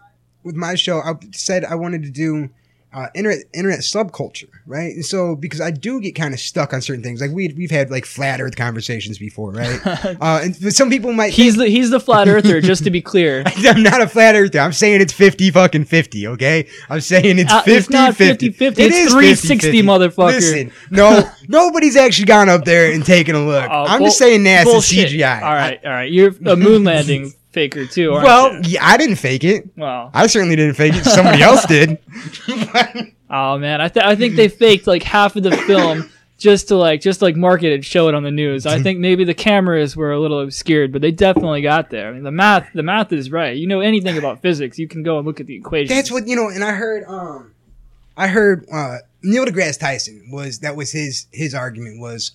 with 0.44 0.56
my 0.56 0.76
show, 0.76 1.00
I 1.00 1.14
said 1.32 1.66
I 1.66 1.76
wanted 1.76 2.04
to 2.04 2.10
do 2.10 2.50
uh 2.94 3.08
internet 3.16 3.46
internet 3.54 3.80
subculture, 3.80 4.50
right? 4.66 4.94
And 4.94 5.06
so 5.06 5.34
because 5.34 5.62
I 5.62 5.72
do 5.72 6.02
get 6.02 6.14
kind 6.14 6.34
of 6.34 6.42
stuck 6.42 6.74
on 6.74 6.82
certain 6.82 7.02
things, 7.02 7.22
like 7.22 7.32
we 7.32 7.48
we've 7.56 7.72
had 7.72 7.90
like 7.90 8.06
flat 8.06 8.42
Earth 8.42 8.58
conversations 8.58 9.18
before, 9.18 9.52
right? 9.52 9.80
uh, 9.88 10.42
and 10.44 10.58
but 10.62 10.74
some 10.74 10.90
people 10.90 11.14
might. 11.14 11.32
He's 11.32 11.56
the 11.56 11.68
he's 11.68 11.90
the 11.90 12.02
flat 12.02 12.28
earther, 12.28 12.60
just 12.72 12.84
to 12.84 12.92
be 12.92 13.02
clear. 13.02 13.44
I'm 13.56 13.82
not 13.82 14.02
a 14.02 14.10
flat 14.10 14.36
earther. 14.36 14.60
I'm 14.60 14.74
saying 14.74 15.00
it's 15.00 15.14
50 15.14 15.52
fucking 15.52 15.86
50, 15.86 16.28
okay? 16.28 16.68
I'm 16.90 17.00
saying 17.00 17.40
it's 17.40 17.50
Uh, 17.54 17.62
50 17.62 17.78
it's 17.78 17.90
not 17.90 18.16
50, 18.18 18.50
50, 18.52 18.82
It 18.84 18.88
it's 18.88 18.98
is 18.98 19.14
360, 19.14 19.82
motherfucker. 19.84 20.34
Listen, 20.34 20.72
no, 20.90 21.24
nobody's 21.48 21.96
actually 21.96 22.26
gone 22.26 22.50
up 22.50 22.66
there 22.66 22.92
and 22.92 23.06
taken 23.06 23.36
a 23.36 23.46
look. 23.46 23.70
Oh, 23.72 23.86
I'm 23.86 24.00
bull- 24.00 24.08
just 24.08 24.18
saying 24.18 24.42
NASA's 24.44 24.66
bullshit. 24.66 25.12
CGI. 25.12 25.42
All 25.42 25.54
right, 25.54 25.80
all 25.86 25.92
right. 25.92 26.12
You're 26.12 26.34
a 26.46 26.58
moon 26.58 26.84
landing 26.84 27.32
faker 27.52 27.86
too, 27.86 28.14
aren't 28.14 28.26
Well, 28.26 28.54
you? 28.56 28.62
yeah, 28.72 28.86
I 28.86 28.98
didn't 28.98 29.18
fake 29.18 29.44
it. 29.44 29.70
Well, 29.78 30.10
I 30.14 30.28
certainly 30.28 30.56
didn't 30.56 30.76
fake 30.76 30.94
it. 30.96 31.06
Somebody 31.06 31.42
else 31.44 31.66
did. 31.66 31.98
oh 33.30 33.58
man, 33.58 33.82
I 33.82 33.88
th- 33.88 34.06
I 34.06 34.16
think 34.16 34.36
they 34.36 34.48
faked 34.48 34.88
like 34.88 35.04
half 35.04 35.36
of 35.36 35.44
the 35.44 35.52
film 35.56 36.10
just 36.38 36.70
to 36.70 36.76
like 36.76 37.02
just 37.02 37.22
like 37.22 37.36
market 37.36 37.72
it, 37.72 37.86
show 37.86 38.08
it 38.08 38.16
on 38.16 38.24
the 38.24 38.32
news. 38.32 38.66
I 38.66 38.82
think 38.82 39.00
maybe 39.00 39.24
the 39.24 39.34
cameras 39.34 39.96
were 39.96 40.12
a 40.12 40.20
little 40.20 40.40
obscured, 40.42 40.92
but 40.92 41.02
they 41.02 41.12
definitely 41.12 41.62
got 41.62 41.90
there. 41.92 42.10
I 42.10 42.14
mean, 42.14 42.24
the 42.24 42.32
math 42.32 42.68
the 42.74 42.84
math 42.84 43.12
is 43.14 43.32
right. 43.32 43.56
You 43.56 43.68
know 43.68 43.80
anything 43.80 44.18
about 44.18 44.42
physics, 44.42 44.80
you 44.80 44.88
can 44.88 45.04
go 45.04 45.18
and 45.18 45.28
look 45.28 45.40
at 45.40 45.46
the 45.46 45.56
equations. 45.56 45.90
That's 45.90 46.12
what 46.12 46.28
you 46.28 46.36
know. 46.36 46.50
And 46.50 46.64
I 46.64 46.72
heard, 46.72 47.04
um, 47.08 47.54
I 48.18 48.28
heard 48.28 48.66
uh, 48.74 48.98
Neil 49.22 49.46
deGrasse 49.46 49.80
Tyson 49.80 50.30
was 50.32 50.60
that 50.60 50.76
was 50.76 50.92
his 50.92 51.28
his 51.32 51.54
argument 51.54 52.00
was, 52.00 52.32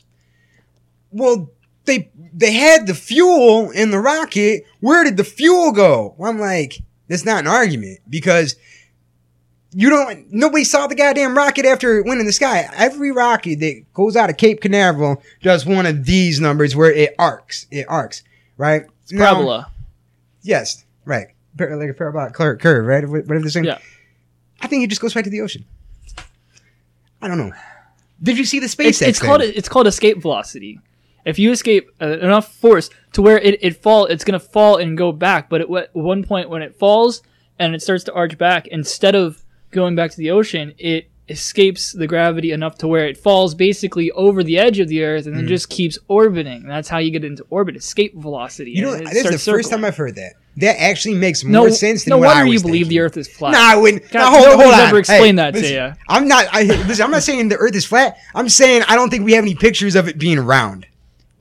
well, 1.11 1.51
they 1.87 2.11
they 2.33 2.53
had 2.53 2.87
the 2.87 2.95
fuel 2.95 3.71
in 3.71 3.91
the 3.91 3.99
rocket. 4.01 4.65
Where 4.81 5.05
did 5.05 5.17
the 5.17 5.25
fuel 5.25 5.73
go? 5.73 6.15
Well, 6.19 6.31
I'm 6.31 6.39
like, 6.39 6.83
that's 7.09 7.25
not 7.25 7.41
an 7.41 7.47
argument 7.47 8.01
because 8.09 8.57
you 9.73 9.91
don't. 9.91 10.31
Nobody 10.33 10.65
saw 10.65 10.87
the 10.87 10.95
goddamn 10.95 11.37
rocket 11.37 11.65
after 11.67 11.99
it 11.99 12.07
went 12.07 12.21
in 12.21 12.27
the 12.27 12.33
sky. 12.33 12.69
Every 12.75 13.13
rocket 13.13 13.61
that 13.61 13.85
goes 13.95 14.17
out 14.17 14.31
of 14.31 14.37
Cape 14.37 14.61
Canaveral 14.61 15.23
does 15.43 15.67
one 15.67 15.87
of 15.87 16.05
these 16.05 16.41
numbers 16.41 16.75
where 16.77 16.93
it 16.93 17.15
arcs. 17.19 17.67
It 17.71 17.87
arcs, 17.89 18.23
right? 18.57 18.85
Now- 19.11 19.33
parabola. 19.35 19.71
Yes, 20.43 20.85
right. 21.05 21.29
Like 21.59 21.91
a 21.91 21.95
parabolic 21.95 22.35
curve, 22.35 22.87
right? 22.87 23.09
Whatever 23.09 23.41
the 23.41 23.51
same. 23.51 23.65
Yeah. 23.65 23.79
I 24.61 24.67
think 24.67 24.85
it 24.85 24.89
just 24.89 25.01
goes 25.01 25.17
right 25.17 25.25
to 25.25 25.31
the 25.31 25.41
ocean. 25.41 25.65
I 27.21 27.29
don't 27.29 27.39
know. 27.39 27.53
Did 28.23 28.39
you 28.39 28.45
see 28.45 28.61
the 28.61 28.67
SpaceX 28.67 28.87
It's, 28.89 29.03
it's 29.03 29.19
called 29.21 29.43
it's 29.43 29.69
called 29.69 29.87
escape 29.87 30.23
velocity. 30.23 30.81
If 31.27 31.39
you 31.39 31.51
escape 31.51 31.91
uh, 32.01 32.19
enough 32.21 32.55
force 32.55 32.89
to 33.13 33.21
where 33.21 33.39
it, 33.39 33.63
it 33.63 33.83
fall, 33.83 34.07
it's 34.07 34.25
gonna 34.25 34.41
fall 34.41 34.77
and 34.77 34.97
go 34.97 35.13
back. 35.13 35.51
But 35.51 35.61
at 35.61 35.95
one 35.95 36.23
point 36.25 36.49
when 36.49 36.63
it 36.63 36.77
falls 36.77 37.23
and 37.59 37.75
it 37.75 37.83
starts 37.83 38.05
to 38.05 38.15
arch 38.15 38.39
back, 38.39 38.69
instead 38.69 39.15
of 39.15 39.43
going 39.73 39.95
back 39.97 40.13
to 40.13 40.17
the 40.17 40.31
ocean, 40.31 40.73
it 40.79 41.11
escapes 41.29 41.93
the 41.93 42.07
gravity 42.07 42.53
enough 42.53 42.79
to 42.79 42.87
where 42.87 43.07
it 43.07 43.17
falls 43.17 43.55
basically 43.55 44.11
over 44.13 44.45
the 44.45 44.57
edge 44.59 44.79
of 44.79 44.87
the 44.89 45.03
Earth 45.03 45.27
and 45.27 45.37
then 45.37 45.49
just 45.49 45.69
keeps 45.69 45.99
orbiting. 46.07 46.63
That's 46.65 46.89
how 46.89 46.99
you 46.99 47.11
get 47.11 47.25
into 47.25 47.45
orbit. 47.51 47.75
Escape 47.77 48.15
velocity. 48.17 48.71
you 48.71 48.83
know, 48.83 48.93
is 48.95 49.23
the 49.25 49.39
first 49.53 49.71
time. 49.71 49.85
I've 49.85 49.97
heard 49.97 50.15
that. 50.15 50.35
That 50.59 50.81
actually 50.81 51.17
makes 51.17 51.45
no 51.45 51.61
more 51.61 51.71
sense 51.71 52.05
than 52.05 52.13
no 52.13 52.19
what 52.19 52.29
I 52.29 52.45
was 52.45 52.53
you 52.55 52.61
believe 52.61 52.83
thinking. 52.87 52.89
the 52.91 53.01
Earth 53.01 53.17
is 53.17 53.29
flat. 53.29 53.53
No, 53.53 53.59
I 53.61 53.77
wouldn't. 53.77 54.11
God, 54.11 54.31
hold, 54.31 54.45
nobody's 54.45 54.63
hold 54.63 54.75
on. 54.75 54.89
ever 54.89 54.99
explained 54.99 55.39
Hey, 55.39 55.45
that 55.45 55.55
to 55.55 55.61
listen, 55.61 55.77
ya. 55.77 55.95
I'm 56.09 56.29
not. 56.29 56.47
I, 56.53 56.63
listen, 56.63 57.05
I'm 57.05 57.11
not 57.11 57.23
saying 57.25 57.49
the 57.49 57.57
Earth 57.57 57.75
is 57.75 57.85
flat. 57.85 58.17
I'm 58.35 58.49
saying 58.49 58.83
I 58.89 58.95
don't 58.95 59.11
think 59.11 59.25
we 59.25 59.33
have 59.33 59.45
any 59.45 59.55
pictures 59.55 59.97
of 59.97 60.09
it 60.09 60.17
being 60.19 60.39
round. 60.41 60.87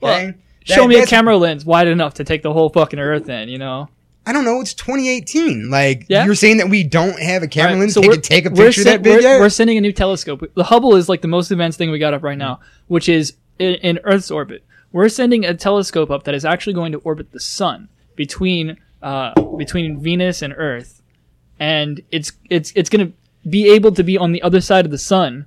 Well, 0.00 0.14
Okay? 0.14 0.34
Show 0.64 0.82
That- 0.82 0.88
me 0.88 0.98
a 1.00 1.06
camera 1.06 1.36
lens 1.36 1.64
wide 1.64 1.86
enough 1.86 2.14
to 2.14 2.24
take 2.24 2.42
the 2.42 2.52
whole 2.52 2.68
fucking 2.70 2.98
Earth 2.98 3.28
in. 3.28 3.48
You 3.48 3.58
know. 3.58 3.88
I 4.28 4.32
don't 4.32 4.44
know. 4.44 4.60
It's 4.60 4.74
2018. 4.74 5.70
Like 5.70 6.06
Yeah. 6.08 6.24
you're 6.24 6.34
saying 6.34 6.56
that 6.56 6.68
we 6.68 6.82
don't 6.82 7.20
have 7.22 7.44
a 7.44 7.46
camera 7.46 7.74
Right, 7.74 7.78
lens 7.80 7.94
so 7.94 8.00
that 8.00 8.24
take 8.24 8.44
a 8.44 8.50
picture 8.50 8.82
sen- 8.82 8.84
that 8.94 9.02
big 9.02 9.16
we're, 9.18 9.20
yet? 9.22 9.40
we're 9.40 9.48
sending 9.48 9.78
a 9.78 9.80
new 9.80 9.92
telescope. 9.92 10.42
The 10.56 10.64
Hubble 10.64 10.96
is 10.96 11.08
like 11.08 11.20
the 11.22 11.28
most 11.28 11.52
advanced 11.52 11.78
thing 11.78 11.92
we 11.92 12.00
got 12.00 12.12
up 12.14 12.24
right 12.24 12.36
now, 12.36 12.58
which 12.88 13.08
is 13.08 13.34
in, 13.60 13.74
in 13.74 14.00
Earth's 14.02 14.30
orbit. 14.32 14.64
We're 14.90 15.08
sending 15.08 15.44
a 15.44 15.54
telescope 15.54 16.10
up 16.10 16.24
that 16.24 16.34
is 16.34 16.44
actually 16.44 16.72
going 16.72 16.90
to 16.92 16.98
orbit 16.98 17.30
the 17.30 17.38
sun 17.40 17.88
between 18.16 18.78
uh, 19.02 19.30
between 19.56 20.00
Venus 20.00 20.42
and 20.42 20.52
Earth, 20.56 21.02
and 21.60 22.00
it's 22.10 22.32
it's 22.50 22.72
it's 22.74 22.88
going 22.90 23.06
to 23.06 23.12
be 23.48 23.68
able 23.70 23.92
to 23.92 24.02
be 24.02 24.18
on 24.18 24.32
the 24.32 24.42
other 24.42 24.60
side 24.60 24.84
of 24.84 24.90
the 24.90 24.98
sun 24.98 25.46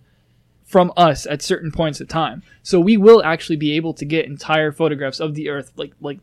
from 0.69 0.93
us 0.95 1.25
at 1.25 1.41
certain 1.41 1.71
points 1.71 1.99
of 1.99 2.07
time. 2.07 2.43
So 2.61 2.79
we 2.79 2.95
will 2.95 3.23
actually 3.23 3.55
be 3.55 3.75
able 3.75 3.93
to 3.95 4.05
get 4.05 4.27
entire 4.27 4.71
photographs 4.71 5.19
of 5.19 5.33
the 5.33 5.49
Earth, 5.49 5.71
like 5.75 5.93
like 5.99 6.19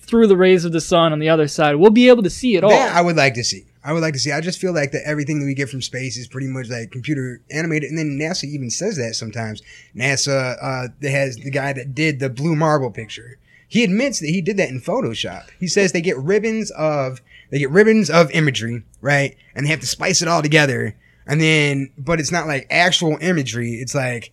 through 0.00 0.26
the 0.26 0.36
rays 0.36 0.64
of 0.64 0.72
the 0.72 0.80
sun 0.80 1.12
on 1.12 1.20
the 1.20 1.28
other 1.28 1.46
side, 1.46 1.76
we'll 1.76 1.90
be 1.90 2.08
able 2.08 2.24
to 2.24 2.30
see 2.30 2.56
it 2.56 2.64
all. 2.64 2.70
That 2.70 2.96
I 2.96 3.00
would 3.00 3.16
like 3.16 3.34
to 3.34 3.44
see. 3.44 3.64
I 3.84 3.92
would 3.92 4.02
like 4.02 4.14
to 4.14 4.18
see. 4.18 4.32
I 4.32 4.40
just 4.40 4.58
feel 4.58 4.74
like 4.74 4.90
that 4.90 5.06
everything 5.06 5.38
that 5.38 5.46
we 5.46 5.54
get 5.54 5.68
from 5.68 5.80
space 5.80 6.16
is 6.16 6.26
pretty 6.26 6.48
much 6.48 6.68
like 6.68 6.90
computer 6.90 7.40
animated, 7.52 7.88
and 7.88 7.96
then 7.96 8.18
NASA 8.18 8.44
even 8.44 8.70
says 8.70 8.96
that 8.96 9.14
sometimes. 9.14 9.62
NASA 9.94 10.56
uh, 10.60 10.88
has 11.08 11.36
the 11.36 11.50
guy 11.52 11.72
that 11.72 11.94
did 11.94 12.18
the 12.18 12.28
blue 12.28 12.56
marble 12.56 12.90
picture. 12.90 13.38
He 13.68 13.84
admits 13.84 14.18
that 14.18 14.28
he 14.28 14.40
did 14.40 14.56
that 14.56 14.70
in 14.70 14.80
Photoshop. 14.80 15.50
He 15.60 15.68
says 15.68 15.92
they 15.92 16.00
get 16.00 16.18
ribbons 16.18 16.72
of 16.72 17.20
they 17.50 17.60
get 17.60 17.70
ribbons 17.70 18.10
of 18.10 18.32
imagery, 18.32 18.82
right, 19.00 19.36
and 19.54 19.64
they 19.64 19.70
have 19.70 19.80
to 19.80 19.86
splice 19.86 20.20
it 20.22 20.26
all 20.26 20.42
together, 20.42 20.96
and 21.26 21.40
then 21.40 21.90
but 21.98 22.20
it's 22.20 22.32
not 22.32 22.46
like 22.46 22.66
actual 22.70 23.16
imagery. 23.20 23.74
It's 23.74 23.94
like 23.94 24.32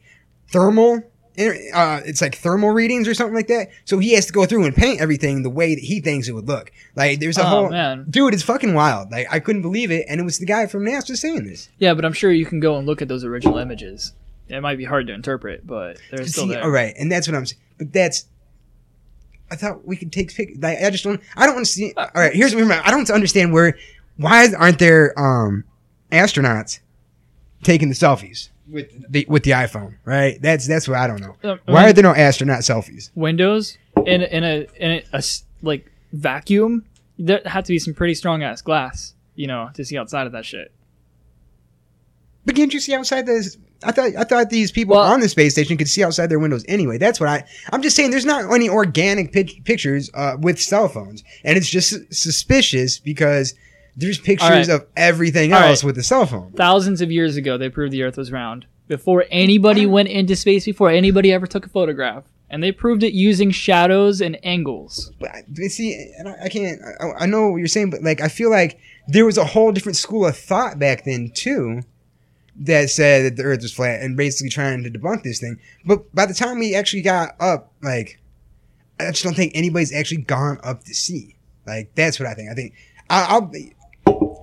thermal 0.50 1.02
uh, 1.36 2.00
it's 2.06 2.22
like 2.22 2.36
thermal 2.36 2.70
readings 2.70 3.08
or 3.08 3.16
something 3.16 3.34
like 3.34 3.48
that. 3.48 3.70
So 3.86 3.98
he 3.98 4.14
has 4.14 4.28
to 4.28 4.34
go 4.34 4.46
through 4.46 4.66
and 4.66 4.76
paint 4.76 5.02
everything 5.02 5.42
the 5.42 5.50
way 5.50 5.74
that 5.74 5.82
he 5.84 6.00
thinks 6.00 6.28
it 6.28 6.34
would 6.34 6.48
look. 6.48 6.72
Like 6.96 7.20
there's 7.20 7.40
a 7.40 7.42
Oh, 7.42 7.46
whole 7.48 7.70
man. 7.72 8.06
dude. 8.08 8.36
It's 8.36 8.44
fucking 8.44 8.76
wild. 8.76 9.10
Like 9.12 9.26
I 9.32 9.40
couldn't 9.40 9.64
believe 9.64 9.90
it, 9.90 10.06
and 10.08 10.22
it 10.22 10.24
was 10.24 10.38
the 10.38 10.46
guy 10.46 10.68
from 10.68 10.84
NASA 10.86 11.16
saying 11.18 11.46
this. 11.46 11.70
yeah, 11.80 11.96
but 11.96 12.06
I'm 12.06 12.14
sure 12.14 12.32
you 12.32 12.46
can 12.46 12.60
go 12.60 12.78
and 12.78 12.86
look 12.86 13.02
at 13.02 13.08
those 13.08 13.24
original 13.24 13.58
images. 13.58 14.14
It 14.48 14.62
might 14.62 14.78
be 14.78 14.84
hard 14.84 15.08
to 15.08 15.14
interpret, 15.14 15.66
but 15.66 15.98
they're 16.12 16.28
still 16.28 16.44
See, 16.44 16.50
there. 16.54 16.64
all 16.64 16.70
right, 16.70 16.94
and 17.00 17.12
that's 17.12 17.28
what 17.28 17.36
I'm 17.36 17.46
saying. 17.48 17.62
But 17.80 17.94
that's. 17.94 18.26
I 19.50 19.56
thought 19.56 19.86
we 19.88 19.96
could 19.96 20.12
take 20.12 20.34
pic. 20.36 20.56
Like, 20.60 20.80
I 20.84 20.90
just 20.92 21.04
don't. 21.04 21.20
I 21.36 21.46
don't 21.48 21.56
want 21.56 21.66
to 21.66 21.72
see. 21.72 21.94
All 21.98 22.08
right, 22.14 22.34
here's 22.34 22.54
what 22.56 22.70
I 22.70 22.92
don't 22.92 23.10
understand 23.10 23.54
where. 23.54 23.76
Why 24.18 24.48
aren't 24.54 24.78
there 24.78 25.18
um 25.20 25.64
astronauts 26.12 26.80
taking 27.63 27.89
the 27.89 27.96
selfies 27.96 28.50
with 28.70 28.89
the 29.12 29.25
with 29.27 29.43
the 29.43 29.51
iPhone? 29.51 29.96
Right. 30.05 30.41
That's 30.41 30.67
that's 30.67 30.88
what 30.88 30.98
I 30.98 31.08
don't 31.08 31.22
know. 31.22 31.36
Um, 31.43 31.60
I 31.67 31.72
Why 31.72 31.82
mean- 31.82 31.89
are 31.89 31.93
there 31.93 32.03
no 32.03 32.13
astronaut 32.15 32.60
selfies? 32.62 33.10
Windows 33.15 33.77
in 34.05 34.22
in 34.22 34.43
a 34.43 34.67
in 34.77 34.91
a, 34.91 35.03
a 35.13 35.17
s- 35.17 35.43
like 35.62 35.91
vacuum, 36.12 36.86
there 37.17 37.41
had 37.46 37.65
to 37.65 37.72
be 37.74 37.79
some 37.79 37.93
pretty 37.93 38.13
strong 38.15 38.43
ass 38.43 38.62
glass, 38.62 39.13
you 39.36 39.48
know, 39.48 39.70
to 39.74 39.84
see 39.86 39.98
outside 39.98 40.27
of 40.27 40.34
that 40.34 40.46
shit. 40.46 40.72
But 42.46 42.55
can't 42.55 42.74
you 42.74 42.79
see 42.79 42.93
outside 42.93 43.25
this? 43.25 43.58
I 43.86 43.91
thought 43.91 44.15
I 44.17 44.24
thought 44.24 44.50
these 44.50 44.72
people 44.72 44.96
Well- 44.96 45.12
on 45.12 45.20
the 45.20 45.29
space 45.29 45.53
station 45.53 45.75
could 45.77 45.89
see 45.89 46.03
outside 46.03 46.27
their 46.27 46.39
windows 46.39 46.63
anyway. 46.67 46.98
That's 46.98 47.20
what 47.20 47.29
I. 47.29 47.43
I'm 47.72 47.82
just 47.82 47.96
saying. 47.96 48.12
There's 48.12 48.25
not 48.25 48.51
any 48.53 48.70
organic 48.70 49.32
pic- 49.32 49.63
pictures 49.65 50.10
uh, 50.13 50.38
with 50.39 50.62
cell 50.62 50.88
phones, 50.88 51.24
and 51.43 51.58
it's 51.58 51.70
just 51.70 51.93
suspicious 52.13 53.00
because 53.00 53.53
there's 53.96 54.20
pictures 54.20 54.50
right. 54.50 54.70
of 54.70 54.88
everything 54.96 55.54
All 55.54 55.60
else 55.60 55.84
right. 55.84 55.88
with 55.88 55.96
the 55.96 56.04
cell 56.04 56.26
phone. 56.26 56.52
Thousands 56.54 57.02
of 57.02 57.12
years 57.12 57.36
ago, 57.36 57.58
they 57.58 57.70
proved 57.70 57.94
the 57.94 58.04
Earth 58.04 58.18
was 58.18 58.32
round 58.32 58.66
before 58.88 59.26
anybody 59.30 59.86
went 59.86 60.10
into 60.10 60.36
space, 60.36 60.66
before 60.66 60.90
anybody 60.90 61.32
ever 61.32 61.48
took 61.48 61.66
a 61.66 61.70
photograph, 61.70 62.24
and 62.50 62.62
they 62.62 62.72
proved 62.72 63.04
it 63.04 63.14
using 63.14 63.52
shadows 63.52 64.22
and 64.22 64.38
angles. 64.44 65.12
But 65.20 65.32
see, 65.70 66.14
and 66.18 66.30
I, 66.30 66.46
I 66.46 66.50
can't. 66.50 66.82
I, 67.00 67.24
I 67.24 67.26
know 67.26 67.50
what 67.50 67.58
you're 67.58 67.68
saying, 67.68 67.92
but 67.92 68.04
like 68.04 68.22
I 68.22 68.28
feel 68.28 68.50
like 68.50 68.80
there 69.08 69.26
was 69.26 69.38
a 69.38 69.46
whole 69.46 69.72
different 69.72 69.96
school 69.96 70.26
of 70.26 70.38
thought 70.38 70.80
back 70.80 71.06
then 71.06 71.32
too. 71.34 71.82
That 72.56 72.92
said 72.92 73.26
that 73.26 73.36
the 73.36 73.44
Earth 73.44 73.64
was 73.64 73.74
flat 73.74 74.02
and 74.02 74.16
basically 74.16 74.52
trying 74.52 74.84
to 74.84 74.92
debunk 74.92 75.24
this 75.24 75.40
thing. 75.40 75.60
But 75.86 76.14
by 76.14 76.28
the 76.28 76.36
time 76.36 76.60
we 76.60 76.76
actually 76.76 77.02
got 77.02 77.36
up, 77.40 77.72
like, 77.82 78.20
I 79.00 79.10
just 79.10 79.24
don't 79.24 79.34
think 79.34 79.54
anybody's 79.56 79.92
actually 79.92 80.22
gone 80.22 80.60
up 80.64 80.84
to 80.84 80.94
see. 80.94 81.36
Like, 81.66 81.96
that's 81.96 82.20
what 82.20 82.30
I 82.30 82.36
think. 82.36 82.52
I 82.52 82.54
think 82.54 82.76
I, 83.10 83.26
I'll 83.30 83.42
be, 83.42 83.74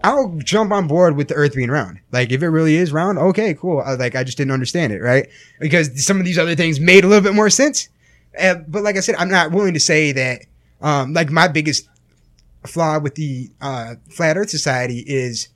I'll 0.03 0.35
jump 0.39 0.73
on 0.73 0.87
board 0.87 1.17
with 1.17 1.29
the 1.29 1.35
Earth 1.35 1.55
being 1.55 1.71
round. 1.71 2.01
Like, 2.11 2.33
if 2.33 2.43
it 2.43 2.49
really 2.49 2.77
is 2.77 2.93
round, 2.93 3.19
okay, 3.19 3.55
cool. 3.55 3.81
I, 3.81 3.95
like, 3.95 4.17
I 4.17 4.25
just 4.25 4.39
didn't 4.39 4.53
understand 4.53 4.93
it, 4.93 5.01
right? 5.01 5.29
Because 5.61 6.05
some 6.05 6.19
of 6.19 6.25
these 6.25 6.39
other 6.39 6.55
things 6.55 6.81
made 6.81 7.05
a 7.05 7.09
little 7.09 7.23
bit 7.23 7.35
more 7.35 7.51
sense. 7.51 7.89
Uh, 8.39 8.57
but 8.67 8.83
like 8.83 8.97
I 8.97 9.01
said, 9.01 9.17
I'm 9.17 9.31
not 9.31 9.51
willing 9.53 9.75
to 9.75 9.81
say 9.81 10.13
that. 10.13 10.43
Um, 10.81 11.13
like 11.13 11.31
my 11.31 11.47
biggest 11.47 11.89
flaw 12.67 12.99
with 12.99 13.15
the 13.15 13.51
uh, 13.61 13.97
flat 14.09 14.37
Earth 14.37 14.51
Society 14.51 15.05
is 15.07 15.49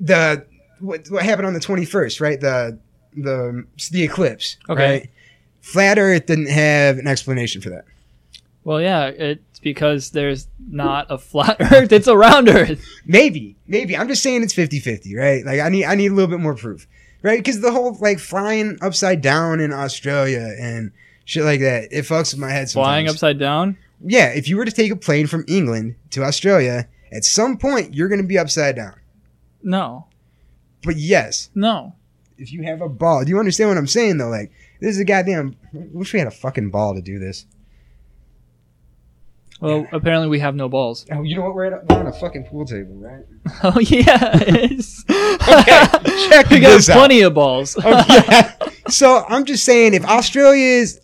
the 0.00 0.44
what, 0.80 1.06
what 1.10 1.22
happened 1.22 1.46
on 1.46 1.54
the 1.54 1.60
21st, 1.60 2.20
right? 2.20 2.40
The 2.40 2.78
the 3.14 3.64
the 3.90 4.02
eclipse. 4.02 4.56
Okay. 4.68 4.90
Right? 4.90 5.10
Flat 5.60 5.98
Earth 5.98 6.26
didn't 6.26 6.48
have 6.48 6.98
an 6.98 7.06
explanation 7.06 7.60
for 7.60 7.70
that. 7.70 7.84
Well, 8.62 8.80
yeah, 8.80 9.06
it's 9.06 9.58
because 9.58 10.10
there's 10.10 10.46
not 10.68 11.06
a 11.10 11.16
flat 11.18 11.56
Earth; 11.60 11.92
it's 11.92 12.06
a 12.06 12.16
round 12.16 12.48
Earth. 12.48 12.84
Maybe, 13.06 13.56
maybe. 13.66 13.96
I'm 13.96 14.08
just 14.08 14.22
saying 14.22 14.42
it's 14.42 14.54
50-50, 14.54 15.16
right? 15.16 15.44
Like 15.44 15.60
I 15.60 15.68
need 15.70 15.84
I 15.86 15.94
need 15.94 16.08
a 16.10 16.14
little 16.14 16.28
bit 16.30 16.40
more 16.40 16.54
proof, 16.54 16.86
right? 17.22 17.38
Because 17.38 17.60
the 17.60 17.72
whole 17.72 17.96
like 18.00 18.18
flying 18.18 18.78
upside 18.82 19.22
down 19.22 19.60
in 19.60 19.72
Australia 19.72 20.54
and 20.60 20.92
shit 21.24 21.44
like 21.44 21.60
that, 21.60 21.84
it 21.90 22.04
fucks 22.04 22.32
with 22.34 22.40
my 22.40 22.50
head. 22.50 22.68
Sometimes. 22.68 22.86
Flying 22.86 23.08
upside 23.08 23.38
down. 23.38 23.78
Yeah, 24.04 24.26
if 24.28 24.46
you 24.48 24.56
were 24.56 24.64
to 24.64 24.70
take 24.72 24.90
a 24.92 24.96
plane 24.96 25.26
from 25.26 25.44
England 25.48 25.94
to 26.10 26.22
Australia, 26.24 26.86
at 27.12 27.24
some 27.24 27.56
point 27.56 27.94
you're 27.94 28.08
going 28.08 28.20
to 28.22 28.26
be 28.26 28.38
upside 28.38 28.76
down. 28.76 28.94
No, 29.62 30.06
But 30.82 30.96
yes, 30.96 31.50
no. 31.54 31.94
if 32.38 32.50
you 32.52 32.62
have 32.62 32.80
a 32.80 32.88
ball, 32.88 33.24
do 33.24 33.30
you 33.30 33.38
understand 33.38 33.68
what 33.70 33.76
I'm 33.78 33.86
saying 33.86 34.18
though? 34.18 34.28
Like 34.30 34.52
this 34.80 34.90
is 34.94 35.00
a 35.00 35.04
goddamn. 35.04 35.56
I 35.74 35.86
wish 35.92 36.12
we 36.12 36.18
had 36.18 36.28
a 36.28 36.30
fucking 36.32 36.70
ball 36.70 36.94
to 36.94 37.00
do 37.02 37.18
this. 37.18 37.44
Well, 39.60 39.86
apparently 39.92 40.28
we 40.28 40.38
have 40.40 40.54
no 40.54 40.68
balls. 40.68 41.04
Oh, 41.12 41.22
you 41.22 41.36
know 41.36 41.42
what? 41.42 41.54
We're, 41.54 41.64
at 41.66 41.72
a, 41.74 41.80
we're 41.88 42.00
on 42.00 42.06
a 42.06 42.12
fucking 42.12 42.44
pool 42.44 42.64
table, 42.64 42.94
right? 42.96 43.24
Oh 43.62 43.78
yeah. 43.78 44.34
Okay, 45.50 46.28
check 46.28 46.48
we 46.50 46.60
got 46.60 46.70
this 46.76 46.88
out. 46.88 46.96
plenty 46.98 47.20
of 47.22 47.34
balls. 47.34 47.76
Oh, 47.82 48.00
okay. 48.00 48.42
so 48.88 49.24
I'm 49.28 49.44
just 49.44 49.64
saying, 49.64 49.94
if 49.94 50.04
Australia 50.04 50.64
is 50.80 51.00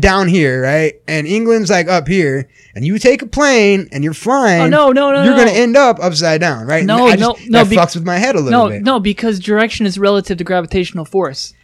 down 0.00 0.26
here, 0.28 0.62
right, 0.62 0.94
and 1.06 1.26
England's 1.26 1.70
like 1.70 1.86
up 1.88 2.08
here, 2.08 2.48
and 2.74 2.84
you 2.84 2.98
take 2.98 3.22
a 3.22 3.26
plane 3.26 3.88
and 3.92 4.02
you're 4.02 4.14
flying, 4.14 4.62
Oh 4.62 4.68
no, 4.68 4.92
no, 4.92 5.12
no, 5.12 5.22
you're 5.22 5.32
no. 5.32 5.38
gonna 5.44 5.52
end 5.56 5.76
up 5.76 5.98
upside 6.00 6.40
down, 6.40 6.66
right? 6.66 6.84
No, 6.84 7.08
I 7.08 7.14
no, 7.16 7.36
no, 7.46 7.62
That 7.62 7.70
be- 7.70 7.76
fucks 7.76 7.94
with 7.94 8.04
my 8.04 8.16
head 8.18 8.34
a 8.34 8.40
little 8.40 8.64
no, 8.64 8.68
bit. 8.70 8.82
no, 8.82 8.98
because 9.00 9.38
direction 9.38 9.86
is 9.86 9.98
relative 9.98 10.38
to 10.38 10.44
gravitational 10.44 11.04
force. 11.04 11.54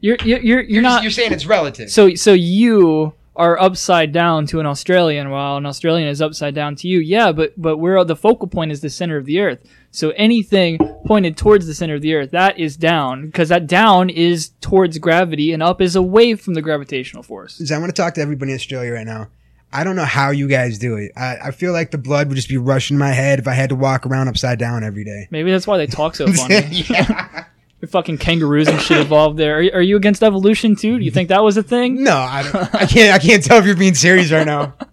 You're 0.00 0.16
you're 0.24 0.38
you're, 0.40 0.60
you're 0.60 0.82
not. 0.82 1.02
You're 1.02 1.10
saying 1.10 1.32
it's 1.32 1.46
relative. 1.46 1.90
so 1.90 2.14
so 2.14 2.32
you 2.32 3.14
are 3.38 3.58
upside 3.60 4.12
down 4.12 4.46
to 4.48 4.60
an 4.60 4.66
Australian, 4.66 5.30
while 5.30 5.56
an 5.56 5.64
Australian 5.64 6.08
is 6.08 6.20
upside 6.20 6.54
down 6.54 6.74
to 6.76 6.88
you. 6.88 6.98
Yeah, 6.98 7.32
but 7.32 7.52
but 7.56 7.78
where 7.78 8.02
the 8.04 8.16
focal 8.16 8.48
point 8.48 8.72
is 8.72 8.80
the 8.80 8.90
center 8.90 9.16
of 9.16 9.24
the 9.24 9.38
Earth. 9.40 9.62
So 9.90 10.10
anything 10.10 10.78
pointed 11.06 11.36
towards 11.36 11.66
the 11.66 11.72
center 11.74 11.94
of 11.94 12.02
the 12.02 12.14
Earth, 12.14 12.32
that 12.32 12.58
is 12.58 12.76
down, 12.76 13.26
because 13.26 13.48
that 13.48 13.66
down 13.66 14.10
is 14.10 14.50
towards 14.60 14.98
gravity, 14.98 15.52
and 15.52 15.62
up 15.62 15.80
is 15.80 15.96
away 15.96 16.34
from 16.34 16.54
the 16.54 16.62
gravitational 16.62 17.22
force. 17.22 17.60
is 17.60 17.72
I 17.72 17.78
want 17.78 17.94
to 17.94 18.02
talk 18.02 18.14
to 18.14 18.20
everybody 18.20 18.50
in 18.52 18.56
Australia 18.56 18.92
right 18.92 19.06
now. 19.06 19.28
I 19.72 19.84
don't 19.84 19.96
know 19.96 20.04
how 20.04 20.30
you 20.30 20.48
guys 20.48 20.78
do 20.78 20.96
it. 20.96 21.12
I, 21.14 21.36
I 21.44 21.50
feel 21.50 21.72
like 21.74 21.90
the 21.90 21.98
blood 21.98 22.28
would 22.28 22.36
just 22.36 22.48
be 22.48 22.56
rushing 22.56 22.94
in 22.94 22.98
my 22.98 23.12
head 23.12 23.38
if 23.38 23.46
I 23.46 23.52
had 23.52 23.68
to 23.68 23.74
walk 23.76 24.06
around 24.06 24.28
upside 24.28 24.58
down 24.58 24.82
every 24.82 25.04
day. 25.04 25.28
Maybe 25.30 25.50
that's 25.50 25.66
why 25.66 25.76
they 25.76 25.86
talk 25.86 26.16
so 26.16 26.26
funny. 26.32 26.54
yeah. 26.88 27.37
The 27.80 27.86
fucking 27.86 28.18
kangaroos 28.18 28.66
and 28.68 28.80
shit 28.80 28.98
evolved 28.98 29.36
there. 29.38 29.58
Are, 29.58 29.62
you- 29.62 29.70
are 29.72 29.82
you 29.82 29.96
against 29.96 30.22
evolution 30.22 30.74
too? 30.74 30.98
Do 30.98 31.04
you 31.04 31.10
think 31.12 31.28
that 31.28 31.42
was 31.44 31.56
a 31.56 31.62
thing? 31.62 32.02
No, 32.02 32.16
I 32.16 32.42
don't. 32.42 32.74
I 32.74 32.86
can't. 32.86 33.14
I 33.14 33.18
can't 33.24 33.44
tell 33.44 33.58
if 33.58 33.66
you're 33.66 33.76
being 33.76 33.94
serious 33.94 34.30
right 34.32 34.46
now. 34.46 34.74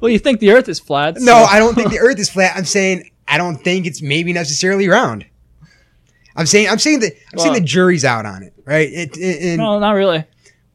Well, 0.00 0.10
you 0.10 0.18
think 0.18 0.40
the 0.40 0.50
Earth 0.50 0.68
is 0.68 0.80
flat? 0.80 1.16
No, 1.20 1.34
I 1.34 1.58
don't 1.60 1.74
think 1.74 1.90
the 1.90 1.98
Earth 2.00 2.18
is 2.18 2.28
flat. 2.28 2.56
I'm 2.56 2.64
saying 2.64 3.08
I 3.28 3.38
don't 3.38 3.56
think 3.56 3.86
it's 3.86 4.02
maybe 4.02 4.32
necessarily 4.32 4.88
round. 4.88 5.24
I'm 6.34 6.46
saying 6.46 6.68
I'm 6.68 6.78
saying 6.78 7.00
that 7.00 7.12
I'm 7.32 7.38
saying 7.38 7.54
the 7.54 7.60
jury's 7.60 8.04
out 8.04 8.26
on 8.26 8.42
it, 8.42 8.52
right? 8.66 8.88
It, 8.92 9.16
it, 9.16 9.42
and, 9.42 9.58
No, 9.58 9.78
not 9.78 9.92
really. 9.92 10.24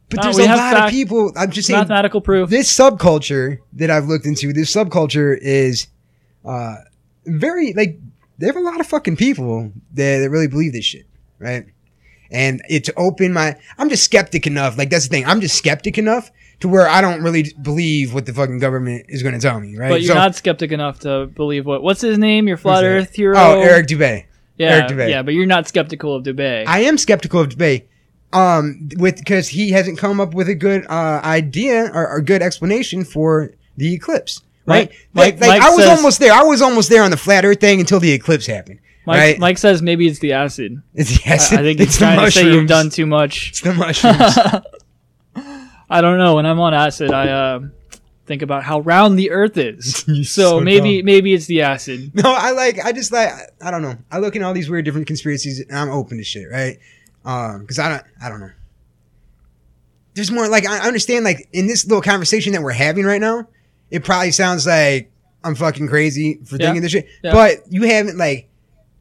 but 0.10 0.18
no, 0.18 0.32
there's 0.32 0.38
a 0.38 0.46
lot 0.56 0.86
of 0.86 0.90
people. 0.90 1.34
I'm 1.36 1.52
just 1.52 1.68
saying 1.68 1.80
Mathematical 1.80 2.22
proof. 2.22 2.50
this 2.50 2.74
subculture 2.76 3.58
that 3.74 3.92
I've 3.92 4.06
looked 4.06 4.26
into. 4.26 4.54
This 4.54 4.74
subculture 4.74 5.38
is 5.40 5.88
uh, 6.46 6.78
very 7.26 7.74
like 7.74 8.00
they 8.38 8.48
have 8.48 8.56
a 8.56 8.62
lot 8.62 8.80
of 8.80 8.88
fucking 8.88 9.18
people 9.18 9.74
that, 9.94 10.20
that 10.20 10.30
really 10.30 10.48
believe 10.48 10.72
this 10.72 10.86
shit, 10.86 11.06
right? 11.40 11.66
And 12.32 12.62
it's 12.70 12.90
open 12.98 13.32
my. 13.34 13.56
I'm 13.78 13.90
just 13.90 14.04
skeptic 14.04 14.46
enough. 14.48 14.78
Like 14.78 14.90
that's 14.90 15.08
the 15.08 15.10
thing. 15.10 15.26
I'm 15.26 15.40
just 15.42 15.56
skeptic 15.58 15.98
enough 15.98 16.30
to 16.60 16.68
where 16.68 16.88
I 16.88 17.02
don't 17.02 17.22
really 17.24 17.54
believe 17.62 18.14
what 18.14 18.26
the 18.26 18.34
fucking 18.34 18.60
government 18.60 19.06
is 19.08 19.22
going 19.24 19.36
to 19.36 19.40
tell 19.40 19.60
me, 19.60 19.78
right? 19.78 19.90
But 19.90 20.02
you're 20.02 20.10
So- 20.10 20.16
not 20.16 20.36
skeptic 20.36 20.72
enough 20.72 21.00
to 21.02 21.28
believe 21.28 21.66
what? 21.66 21.84
What's 21.84 22.02
his 22.02 22.18
name? 22.18 22.48
Your 22.48 22.58
flat? 22.58 22.84
Earth 22.84 23.14
hero? 23.16 23.38
Oh, 23.38 23.62
Eric 23.62 23.88
Dubay. 23.88 24.26
Yeah, 24.58 24.70
Eric 24.78 24.88
Dubay. 24.92 25.10
yeah, 25.10 25.22
but 25.22 25.36
you're 25.36 25.46
not 25.46 25.68
skeptical 25.68 26.16
of 26.16 26.24
Dubay. 26.24 26.66
I 26.68 26.80
am 26.80 26.98
skeptical 26.98 27.42
of 27.42 27.50
Dubay, 27.50 27.84
um, 28.34 28.90
with 28.98 29.18
because 29.18 29.48
he 29.50 29.70
hasn't 29.72 29.98
come 30.00 30.20
up 30.20 30.34
with 30.34 30.50
a 30.50 30.56
good 30.56 30.86
uh, 30.90 31.22
idea 31.24 31.92
or, 31.94 32.10
or 32.10 32.22
good 32.22 32.42
explanation 32.42 33.06
for 33.06 33.52
the 33.78 33.94
eclipse. 33.94 34.42
Right? 34.66 34.90
Mike- 35.14 35.40
like, 35.40 35.42
like 35.42 35.50
Mike 35.50 35.62
I 35.62 35.70
was 35.70 35.86
says- 35.86 35.98
almost 35.98 36.20
there. 36.20 36.34
I 36.34 36.42
was 36.44 36.62
almost 36.62 36.90
there 36.90 37.04
on 37.04 37.12
the 37.12 37.18
flat 37.18 37.46
Earth 37.46 37.62
thing 37.62 37.80
until 37.80 38.00
the 38.02 38.12
eclipse 38.12 38.48
happened. 38.48 38.80
Mike, 39.08 39.18
right? 39.18 39.40
Mike 39.40 39.58
says 39.58 39.82
maybe 39.82 40.06
it's 40.08 40.20
the 40.20 40.34
acid. 40.34 40.82
It's, 40.94 41.26
yes, 41.26 41.52
I, 41.52 41.60
I 41.60 41.62
think 41.64 41.80
it's 41.80 41.94
the 41.96 42.00
trying 42.00 42.20
to 42.26 42.30
say 42.32 42.44
you've 42.52 42.68
done 42.68 42.90
too 42.90 43.06
much. 43.08 43.50
It's 43.50 43.62
the 43.62 43.74
mushrooms. 43.74 44.64
I 45.90 46.02
don't 46.02 46.18
know. 46.18 46.36
When 46.36 46.46
I'm 46.46 46.60
on 46.60 46.74
acid, 46.74 47.12
I 47.12 47.30
uh, 47.30 47.60
think 48.26 48.42
about 48.42 48.64
how 48.64 48.82
round 48.82 49.18
the 49.18 49.32
Earth 49.32 49.58
is. 49.58 50.04
So 50.28 50.58
so 50.58 50.60
maybe 50.60 50.98
dumb. 50.98 51.06
maybe 51.06 51.34
it's 51.34 51.46
the 51.46 51.62
acid. 51.62 52.12
no, 52.22 52.34
I 52.34 52.52
like. 52.52 52.84
I 52.84 52.92
just 52.92 53.12
like. 53.12 53.32
I 53.62 53.72
don't 53.72 53.82
know. 53.82 53.96
I 54.12 54.20
look 54.20 54.36
in 54.36 54.44
all 54.44 54.54
these 54.54 54.70
weird 54.70 54.86
different 54.86 55.08
conspiracies, 55.08 55.60
and 55.62 55.78
I'm 55.78 55.90
open 55.90 56.18
to 56.18 56.24
shit, 56.24 56.50
right? 56.52 56.78
Um, 57.24 57.62
because 57.62 57.80
I 57.80 57.90
don't. 57.90 58.04
I 58.22 58.30
don't 58.30 58.42
know. 58.42 58.52
there's 60.16 60.32
more 60.32 60.48
like 60.50 60.68
I 60.68 60.80
understand 60.86 61.24
like 61.24 61.48
in 61.54 61.68
this 61.68 61.86
little 61.86 62.02
conversation 62.02 62.52
that 62.54 62.62
we're 62.62 62.72
having 62.72 63.06
right 63.06 63.22
now, 63.22 63.48
it 63.90 64.04
probably 64.04 64.32
sounds 64.32 64.66
like 64.68 65.12
I'm 65.44 65.56
fucking 65.56 65.88
crazy 65.88 66.40
for 66.46 66.58
Yeah. 66.58 66.66
thinking 66.68 66.82
this 66.82 66.92
shit. 66.92 67.08
Yeah. 67.24 67.32
But 67.34 67.72
you 67.72 67.84
haven't 67.84 68.18
like 68.18 68.50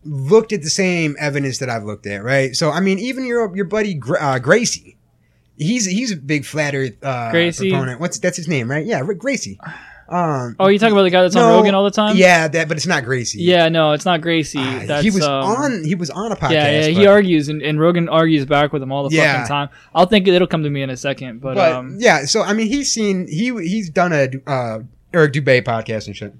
looked 0.07 0.53
at 0.53 0.63
the 0.63 0.71
same 0.71 1.17
evidence 1.19 1.59
that 1.59 1.69
I've 1.69 1.85
looked 1.85 2.07
at, 2.07 2.23
right? 2.25 2.55
So 2.57 2.71
I 2.71 2.81
mean, 2.81 2.99
even 2.99 3.25
your 3.27 3.55
your 3.57 3.67
buddy 3.67 4.01
uh, 4.21 4.39
Gracie, 4.39 4.97
he's 5.57 5.87
he's 5.87 6.13
a 6.13 6.17
big 6.17 6.45
flat 6.45 6.75
Earth 6.75 6.93
uh, 7.03 7.31
Gracie? 7.31 7.71
proponent. 7.71 8.01
What's 8.01 8.19
that's 8.19 8.37
his 8.37 8.49
name, 8.49 8.71
right? 8.71 8.85
Yeah, 8.87 9.01
Rick 9.05 9.19
Gracie. 9.19 9.59
Um, 10.09 10.55
Oh, 10.61 10.69
you 10.69 10.79
talking 10.79 10.93
about 10.93 11.03
the 11.03 11.11
guy 11.11 11.23
that's 11.23 11.35
on 11.35 11.51
Rogan 11.51 11.75
all 11.75 11.83
the 11.83 11.91
time? 11.91 12.17
Yeah, 12.17 12.47
that, 12.47 12.69
but 12.69 12.77
it's 12.77 12.87
not 12.87 13.05
Gracie. 13.05 13.43
Yeah, 13.43 13.69
no, 13.69 13.91
it's 13.91 14.05
not 14.05 14.21
Gracie. 14.21 14.61
Uh, 14.61 15.03
he 15.03 15.11
was 15.11 15.25
um, 15.25 15.43
on. 15.45 15.85
He 15.85 15.97
was 15.97 16.11
on 16.11 16.31
a 16.31 16.37
podcast. 16.37 16.51
Yeah, 16.53 16.71
yeah, 16.81 16.87
he 16.87 16.95
but- 17.05 17.09
argues 17.09 17.49
and, 17.49 17.61
and 17.61 17.81
Rogan 17.81 18.09
argues 18.09 18.47
back 18.47 18.73
with 18.73 18.83
him 18.83 18.93
all 18.93 19.09
the 19.09 19.17
Yeah. 19.17 19.33
fucking 19.33 19.49
time. 19.49 19.69
I'll 19.97 20.07
think 20.07 20.29
it'll 20.29 20.47
come 20.47 20.63
to 20.63 20.71
me 20.71 20.83
in 20.83 20.91
a 20.91 20.97
second, 20.97 21.41
but, 21.41 21.57
But 21.57 21.73
um, 21.73 21.97
yeah, 21.99 22.25
so 22.25 22.43
I 22.43 22.53
mean, 22.53 22.69
he's 22.69 22.93
seen 22.93 23.27
he 23.27 23.47
he's 23.67 23.91
done 23.91 24.13
a 24.13 24.29
uh, 24.49 24.79
Eric 25.13 25.33
Dubay 25.33 25.63
podcast 25.65 26.07
and 26.07 26.15
shit. 26.15 26.33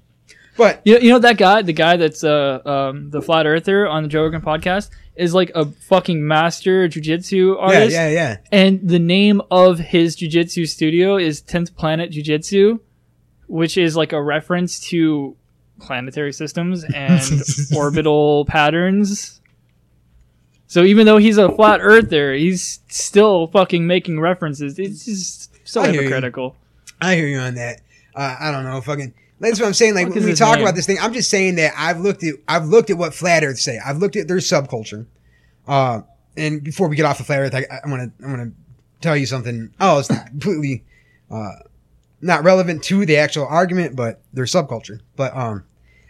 But 0.57 0.81
you 0.85 0.95
know, 0.95 0.99
you 0.99 1.09
know 1.11 1.19
that 1.19 1.37
guy, 1.37 1.61
the 1.61 1.73
guy 1.73 1.97
that's 1.97 2.23
uh 2.23 2.61
um 2.65 3.09
the 3.09 3.21
flat 3.21 3.45
earther 3.45 3.87
on 3.87 4.03
the 4.03 4.09
Joe 4.09 4.23
Rogan 4.23 4.41
podcast 4.41 4.89
is 5.15 5.33
like 5.33 5.51
a 5.55 5.65
fucking 5.65 6.25
master 6.25 6.87
jujitsu 6.87 7.59
artist, 7.59 7.93
yeah, 7.93 8.07
yeah. 8.07 8.13
yeah. 8.13 8.37
and 8.51 8.87
the 8.87 8.99
name 8.99 9.41
of 9.49 9.79
his 9.79 10.15
jujitsu 10.15 10.67
studio 10.67 11.17
is 11.17 11.41
Tenth 11.41 11.75
Planet 11.75 12.11
Jujitsu, 12.11 12.79
which 13.47 13.77
is 13.77 13.95
like 13.95 14.13
a 14.13 14.21
reference 14.21 14.79
to 14.89 15.35
planetary 15.79 16.33
systems 16.33 16.83
and 16.95 17.21
orbital 17.75 18.45
patterns. 18.45 19.41
So 20.67 20.83
even 20.83 21.05
though 21.05 21.17
he's 21.17 21.37
a 21.37 21.49
flat 21.49 21.79
earther, 21.81 22.33
he's 22.33 22.81
still 22.89 23.47
fucking 23.47 23.87
making 23.87 24.19
references. 24.19 24.77
It's 24.77 25.05
just 25.05 25.67
so 25.67 25.81
I 25.81 25.91
hear 25.91 26.03
hypocritical. 26.03 26.55
I 27.01 27.15
hear 27.15 27.27
you 27.27 27.39
on 27.39 27.55
that. 27.55 27.81
Uh, 28.15 28.35
I 28.39 28.51
don't 28.51 28.63
know, 28.63 28.81
fucking. 28.81 29.13
That's 29.39 29.59
what 29.59 29.67
I'm 29.67 29.73
saying. 29.73 29.95
Like 29.95 30.09
when 30.09 30.23
we 30.23 30.33
talk 30.33 30.55
name? 30.55 30.63
about 30.63 30.75
this 30.75 30.85
thing, 30.85 30.97
I'm 30.99 31.13
just 31.13 31.29
saying 31.29 31.55
that 31.55 31.73
I've 31.77 31.99
looked 31.99 32.23
at 32.23 32.35
I've 32.47 32.65
looked 32.65 32.89
at 32.89 32.97
what 32.97 33.13
flat 33.13 33.43
Earth 33.43 33.59
say. 33.59 33.79
I've 33.85 33.97
looked 33.97 34.15
at 34.15 34.27
their 34.27 34.37
subculture. 34.37 35.05
Uh, 35.67 36.01
and 36.35 36.63
before 36.63 36.87
we 36.87 36.95
get 36.95 37.05
off 37.05 37.19
of 37.19 37.25
flat 37.27 37.39
Earth, 37.39 37.55
I, 37.55 37.65
I 37.83 37.89
want 37.89 38.17
to 38.17 38.25
I 38.25 38.29
want 38.29 38.41
to 38.41 38.51
tell 39.01 39.15
you 39.15 39.25
something. 39.25 39.71
Oh, 39.79 39.99
it's 39.99 40.07
completely 40.07 40.83
uh, 41.29 41.51
not 42.21 42.43
relevant 42.43 42.83
to 42.85 43.05
the 43.05 43.17
actual 43.17 43.45
argument, 43.45 43.95
but 43.95 44.21
their 44.33 44.45
subculture. 44.45 45.01
But 45.15 45.35
um, 45.35 45.65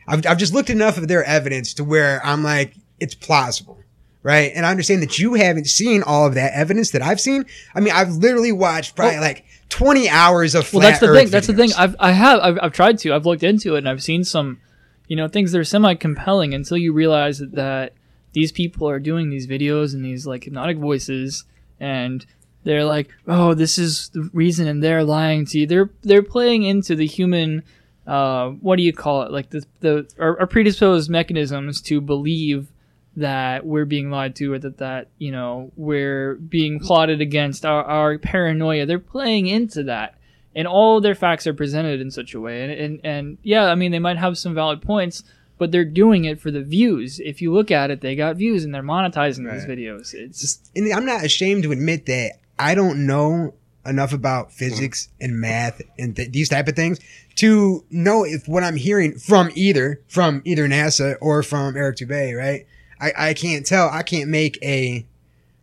I've 0.07 0.25
I've 0.25 0.37
just 0.37 0.53
looked 0.53 0.69
enough 0.69 0.97
of 0.97 1.07
their 1.07 1.23
evidence 1.23 1.73
to 1.75 1.83
where 1.83 2.25
I'm 2.25 2.43
like 2.43 2.75
it's 2.99 3.15
plausible. 3.15 3.77
Right. 4.23 4.51
And 4.53 4.65
I 4.65 4.71
understand 4.71 5.01
that 5.03 5.19
you 5.19 5.35
haven't 5.35 5.67
seen 5.67 6.03
all 6.03 6.25
of 6.25 6.33
that 6.33 6.51
evidence 6.53 6.91
that 6.91 7.01
I've 7.01 7.21
seen. 7.21 7.45
I 7.73 7.79
mean, 7.79 7.93
I've 7.93 8.09
literally 8.09 8.51
watched 8.51 8.95
probably 8.95 9.15
Well- 9.15 9.21
like 9.23 9.45
20 9.69 10.09
hours 10.09 10.55
of 10.55 10.71
Well, 10.73 10.81
that's 10.81 10.99
the 10.99 11.13
thing. 11.13 11.29
That's 11.29 11.47
the 11.47 11.53
thing. 11.53 11.71
I've 11.77 11.95
I 11.99 12.11
have 12.11 12.39
I've, 12.39 12.59
I've 12.61 12.73
tried 12.73 12.99
to. 12.99 13.13
I've 13.13 13.25
looked 13.25 13.43
into 13.43 13.75
it 13.75 13.79
and 13.79 13.89
I've 13.89 14.03
seen 14.03 14.23
some, 14.23 14.59
you 15.07 15.15
know, 15.15 15.27
things 15.27 15.51
that 15.51 15.59
are 15.59 15.63
semi 15.63 15.95
compelling 15.95 16.53
until 16.53 16.77
you 16.77 16.93
realize 16.93 17.39
that, 17.39 17.53
that 17.53 17.93
these 18.33 18.51
people 18.51 18.89
are 18.89 18.99
doing 18.99 19.29
these 19.29 19.47
videos 19.47 19.93
and 19.93 20.03
these 20.05 20.25
like 20.25 20.45
hypnotic 20.45 20.77
voices 20.77 21.43
and 21.79 22.25
they're 22.67 22.85
like, 22.85 23.09
oh, 23.27 23.53
this 23.53 23.77
is 23.77 24.09
the 24.09 24.29
reason, 24.33 24.67
and 24.67 24.83
they're 24.83 25.05
lying 25.05 25.45
to 25.47 25.59
you. 25.59 25.67
They're 25.67 25.89
they're 26.01 26.21
playing 26.21 26.63
into 26.63 26.95
the 26.95 27.07
human, 27.07 27.63
uh, 28.05 28.49
what 28.49 28.75
do 28.75 28.83
you 28.83 28.91
call 28.91 29.21
it? 29.21 29.31
Like 29.31 29.49
the 29.51 29.65
the 29.79 30.09
our, 30.19 30.41
our 30.41 30.47
predisposed 30.47 31.09
mechanisms 31.09 31.79
to 31.83 32.01
believe 32.01 32.69
that 33.17 33.65
we're 33.65 33.85
being 33.85 34.11
lied 34.11 34.35
to 34.35 34.53
or 34.53 34.59
that 34.59 34.77
that 34.77 35.09
you 35.17 35.31
know 35.31 35.71
we're 35.75 36.35
being 36.35 36.79
plotted 36.79 37.19
against 37.19 37.65
our, 37.65 37.83
our 37.83 38.17
paranoia 38.19 38.85
they're 38.85 38.99
playing 38.99 39.47
into 39.47 39.83
that. 39.83 40.13
And 40.55 40.67
all 40.67 41.01
their 41.01 41.13
facts 41.13 41.45
are 41.45 41.53
presented 41.53 42.01
in 42.01 42.09
such 42.09 42.33
a 42.33 42.39
way. 42.39 42.63
And, 42.63 42.71
and 42.71 43.01
and 43.03 43.37
yeah 43.43 43.65
i 43.65 43.75
mean 43.75 43.91
they 43.91 43.99
might 43.99 44.17
have 44.17 44.37
some 44.37 44.53
valid 44.53 44.81
points 44.81 45.23
but 45.57 45.71
they're 45.71 45.83
doing 45.83 46.25
it 46.25 46.39
for 46.39 46.51
the 46.51 46.61
views. 46.61 47.19
If 47.19 47.41
you 47.41 47.51
look 47.51 47.71
at 47.71 47.89
it 47.89 48.01
they 48.01 48.15
got 48.15 48.37
views 48.37 48.63
and 48.63 48.73
they're 48.73 48.83
monetizing 48.83 49.51
these 49.51 49.65
videos. 49.65 50.13
It's 50.13 50.39
just, 50.39 50.69
and 50.75 50.93
I'm 50.93 51.05
not 51.05 51.25
ashamed 51.25 51.63
to 51.63 51.71
admit 51.71 52.05
that 52.05 52.33
I 52.59 52.75
don't 52.75 53.07
know 53.07 53.55
enough 53.83 54.13
about 54.13 54.51
physics 54.51 55.09
and 55.19 55.39
math 55.39 55.81
and 55.97 56.15
th- 56.15 56.31
these 56.31 56.49
type 56.49 56.67
of 56.67 56.75
things 56.75 56.99
to 57.37 57.83
know 57.89 58.23
if 58.25 58.47
what 58.47 58.63
I'm 58.63 58.75
hearing 58.75 59.17
from 59.17 59.49
either 59.55 60.01
from 60.07 60.41
either 60.45 60.67
NASA 60.67 61.15
or 61.21 61.41
from 61.41 61.75
Eric 61.75 61.97
Dubay, 61.97 62.37
right? 62.37 62.67
I, 62.99 63.11
I 63.29 63.33
can't 63.33 63.65
tell. 63.65 63.89
I 63.89 64.03
can't 64.03 64.29
make 64.29 64.57
a 64.63 65.05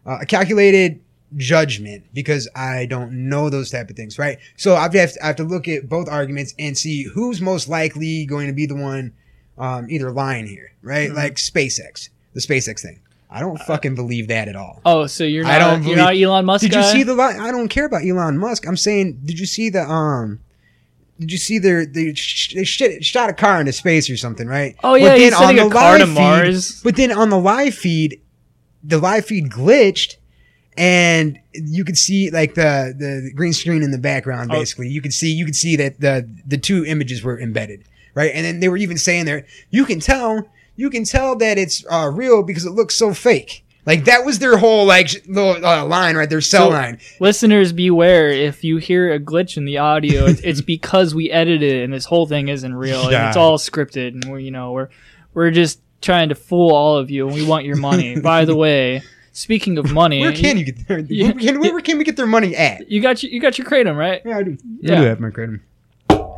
uh, 0.06 0.18
a 0.22 0.26
calculated 0.26 1.00
judgment 1.36 2.04
because 2.14 2.48
I 2.54 2.86
don't 2.86 3.28
know 3.28 3.50
those 3.50 3.70
type 3.70 3.90
of 3.90 3.96
things, 3.96 4.18
right? 4.18 4.38
So 4.56 4.76
I 4.76 4.82
have 4.82 4.92
to, 4.92 5.18
I 5.22 5.26
have 5.28 5.36
to 5.36 5.44
look 5.44 5.66
at 5.66 5.88
both 5.88 6.08
arguments 6.08 6.54
and 6.58 6.76
see 6.78 7.04
who's 7.04 7.40
most 7.40 7.68
likely 7.68 8.24
going 8.26 8.46
to 8.46 8.52
be 8.52 8.66
the 8.66 8.76
one 8.76 9.12
um, 9.58 9.86
either 9.90 10.12
lying 10.12 10.46
here, 10.46 10.72
right? 10.82 11.10
Mhm. 11.10 11.16
Like 11.16 11.34
SpaceX, 11.36 12.08
the 12.34 12.40
SpaceX 12.40 12.80
thing. 12.82 13.00
I 13.30 13.40
don't 13.40 13.58
fucking 13.58 13.96
believe 13.96 14.28
that 14.28 14.46
at 14.46 14.54
all. 14.54 14.80
oh 14.84 15.08
so 15.08 15.24
you're 15.24 15.44
I 15.44 15.58
not 15.58 15.70
don't 15.70 15.82
you're 15.84 15.96
not 15.96 16.14
elon 16.16 16.44
musk 16.44 16.62
Did 16.62 16.70
guy? 16.72 16.86
you 16.86 16.92
see 16.92 17.02
the? 17.02 17.14
I 17.20 17.50
don't 17.50 17.66
care 17.68 17.84
about 17.86 18.04
Elon 18.06 18.38
Musk. 18.38 18.64
I'm 18.64 18.76
saying, 18.76 19.22
did 19.24 19.40
you 19.40 19.46
see 19.46 19.70
the 19.70 19.82
um? 19.82 20.38
Did 21.18 21.30
you 21.30 21.38
see 21.38 21.58
their 21.58 21.86
they 21.86 22.12
sh- 22.14 22.54
they 22.54 22.64
shit, 22.64 23.04
shot 23.04 23.30
a 23.30 23.32
car 23.32 23.60
into 23.60 23.72
space 23.72 24.10
or 24.10 24.16
something, 24.16 24.48
right? 24.48 24.74
oh 24.82 24.94
yeah 24.94 25.10
But 25.10 25.18
then 25.18 25.34
on 25.34 25.58
a 25.58 25.64
the 25.64 25.70
car 25.70 25.98
to 25.98 26.04
live 26.04 26.08
feed- 26.08 26.20
mars 26.20 26.82
But 26.82 26.96
then 26.96 27.12
on 27.12 27.30
the 27.30 27.38
live 27.38 27.74
feed, 27.74 28.20
the 28.82 28.98
live 28.98 29.24
feed 29.26 29.50
glitched, 29.50 30.16
and 30.76 31.38
you 31.54 31.84
could 31.84 31.96
see 31.96 32.30
like 32.30 32.54
the 32.54 32.94
the 32.98 33.30
green 33.34 33.52
screen 33.52 33.82
in 33.82 33.90
the 33.92 33.98
background. 33.98 34.50
Oh. 34.52 34.58
Basically, 34.58 34.88
you 34.88 35.00
could 35.00 35.14
see 35.14 35.32
you 35.32 35.44
could 35.44 35.56
see 35.56 35.76
that 35.76 36.00
the 36.00 36.28
the 36.46 36.58
two 36.58 36.84
images 36.84 37.22
were 37.22 37.38
embedded, 37.40 37.84
right? 38.14 38.32
And 38.34 38.44
then 38.44 38.60
they 38.60 38.68
were 38.68 38.76
even 38.76 38.98
saying 38.98 39.24
there, 39.26 39.46
you 39.70 39.84
can 39.84 40.00
tell 40.00 40.48
you 40.76 40.90
can 40.90 41.04
tell 41.04 41.36
that 41.36 41.58
it's 41.58 41.84
uh, 41.88 42.10
real 42.12 42.42
because 42.42 42.64
it 42.64 42.70
looks 42.72 42.96
so 42.96 43.14
fake. 43.14 43.63
Like 43.86 44.06
that 44.06 44.24
was 44.24 44.38
their 44.38 44.56
whole 44.56 44.86
like 44.86 45.08
sh- 45.08 45.16
little 45.28 45.64
uh, 45.64 45.84
line 45.84 46.16
right 46.16 46.28
Their 46.28 46.40
cell 46.40 46.68
So- 46.68 46.70
line. 46.70 46.98
listeners 47.20 47.72
beware 47.72 48.28
if 48.30 48.64
you 48.64 48.78
hear 48.78 49.12
a 49.12 49.20
glitch 49.20 49.56
in 49.56 49.64
the 49.66 49.78
audio 49.78 50.24
it's, 50.26 50.40
it's 50.40 50.60
because 50.74 51.14
we 51.14 51.30
edited 51.30 51.62
it 51.62 51.84
and 51.84 51.92
this 51.92 52.04
whole 52.06 52.26
thing 52.26 52.48
isn't 52.48 52.74
real 52.74 53.08
and 53.08 53.28
it's 53.28 53.36
all 53.36 53.58
scripted 53.58 54.08
and 54.14 54.24
we're 54.24 54.38
you 54.38 54.50
know 54.50 54.72
we're 54.72 54.88
we're 55.34 55.50
just 55.50 55.80
trying 56.00 56.28
to 56.30 56.34
fool 56.34 56.72
all 56.74 56.96
of 56.96 57.10
you 57.10 57.26
and 57.26 57.34
we 57.34 57.44
want 57.46 57.64
your 57.66 57.76
money 57.76 58.18
by 58.32 58.44
the 58.44 58.56
way 58.56 59.02
speaking 59.32 59.76
of 59.78 59.92
money 59.92 60.20
Where 60.20 60.32
can 60.32 60.56
you 60.58 60.64
get 60.64 60.86
their, 60.88 60.98
Yeah. 61.08 61.26
where, 61.26 61.34
can, 61.34 61.60
where 61.60 61.80
can 61.80 61.98
we 61.98 62.04
get 62.04 62.16
their 62.16 62.26
money 62.26 62.54
at? 62.56 62.90
you 62.90 63.00
got 63.02 63.22
your, 63.22 63.32
you 63.32 63.40
got 63.40 63.58
your 63.58 63.66
kratom 63.66 63.96
right 63.96 64.22
Yeah, 64.24 64.38
I 64.38 64.42
do. 64.44 64.56
Yeah. 64.80 64.92
I 64.92 64.96
do 65.00 65.02
have 65.06 65.20
my 65.20 65.30
kratom. 65.30 65.60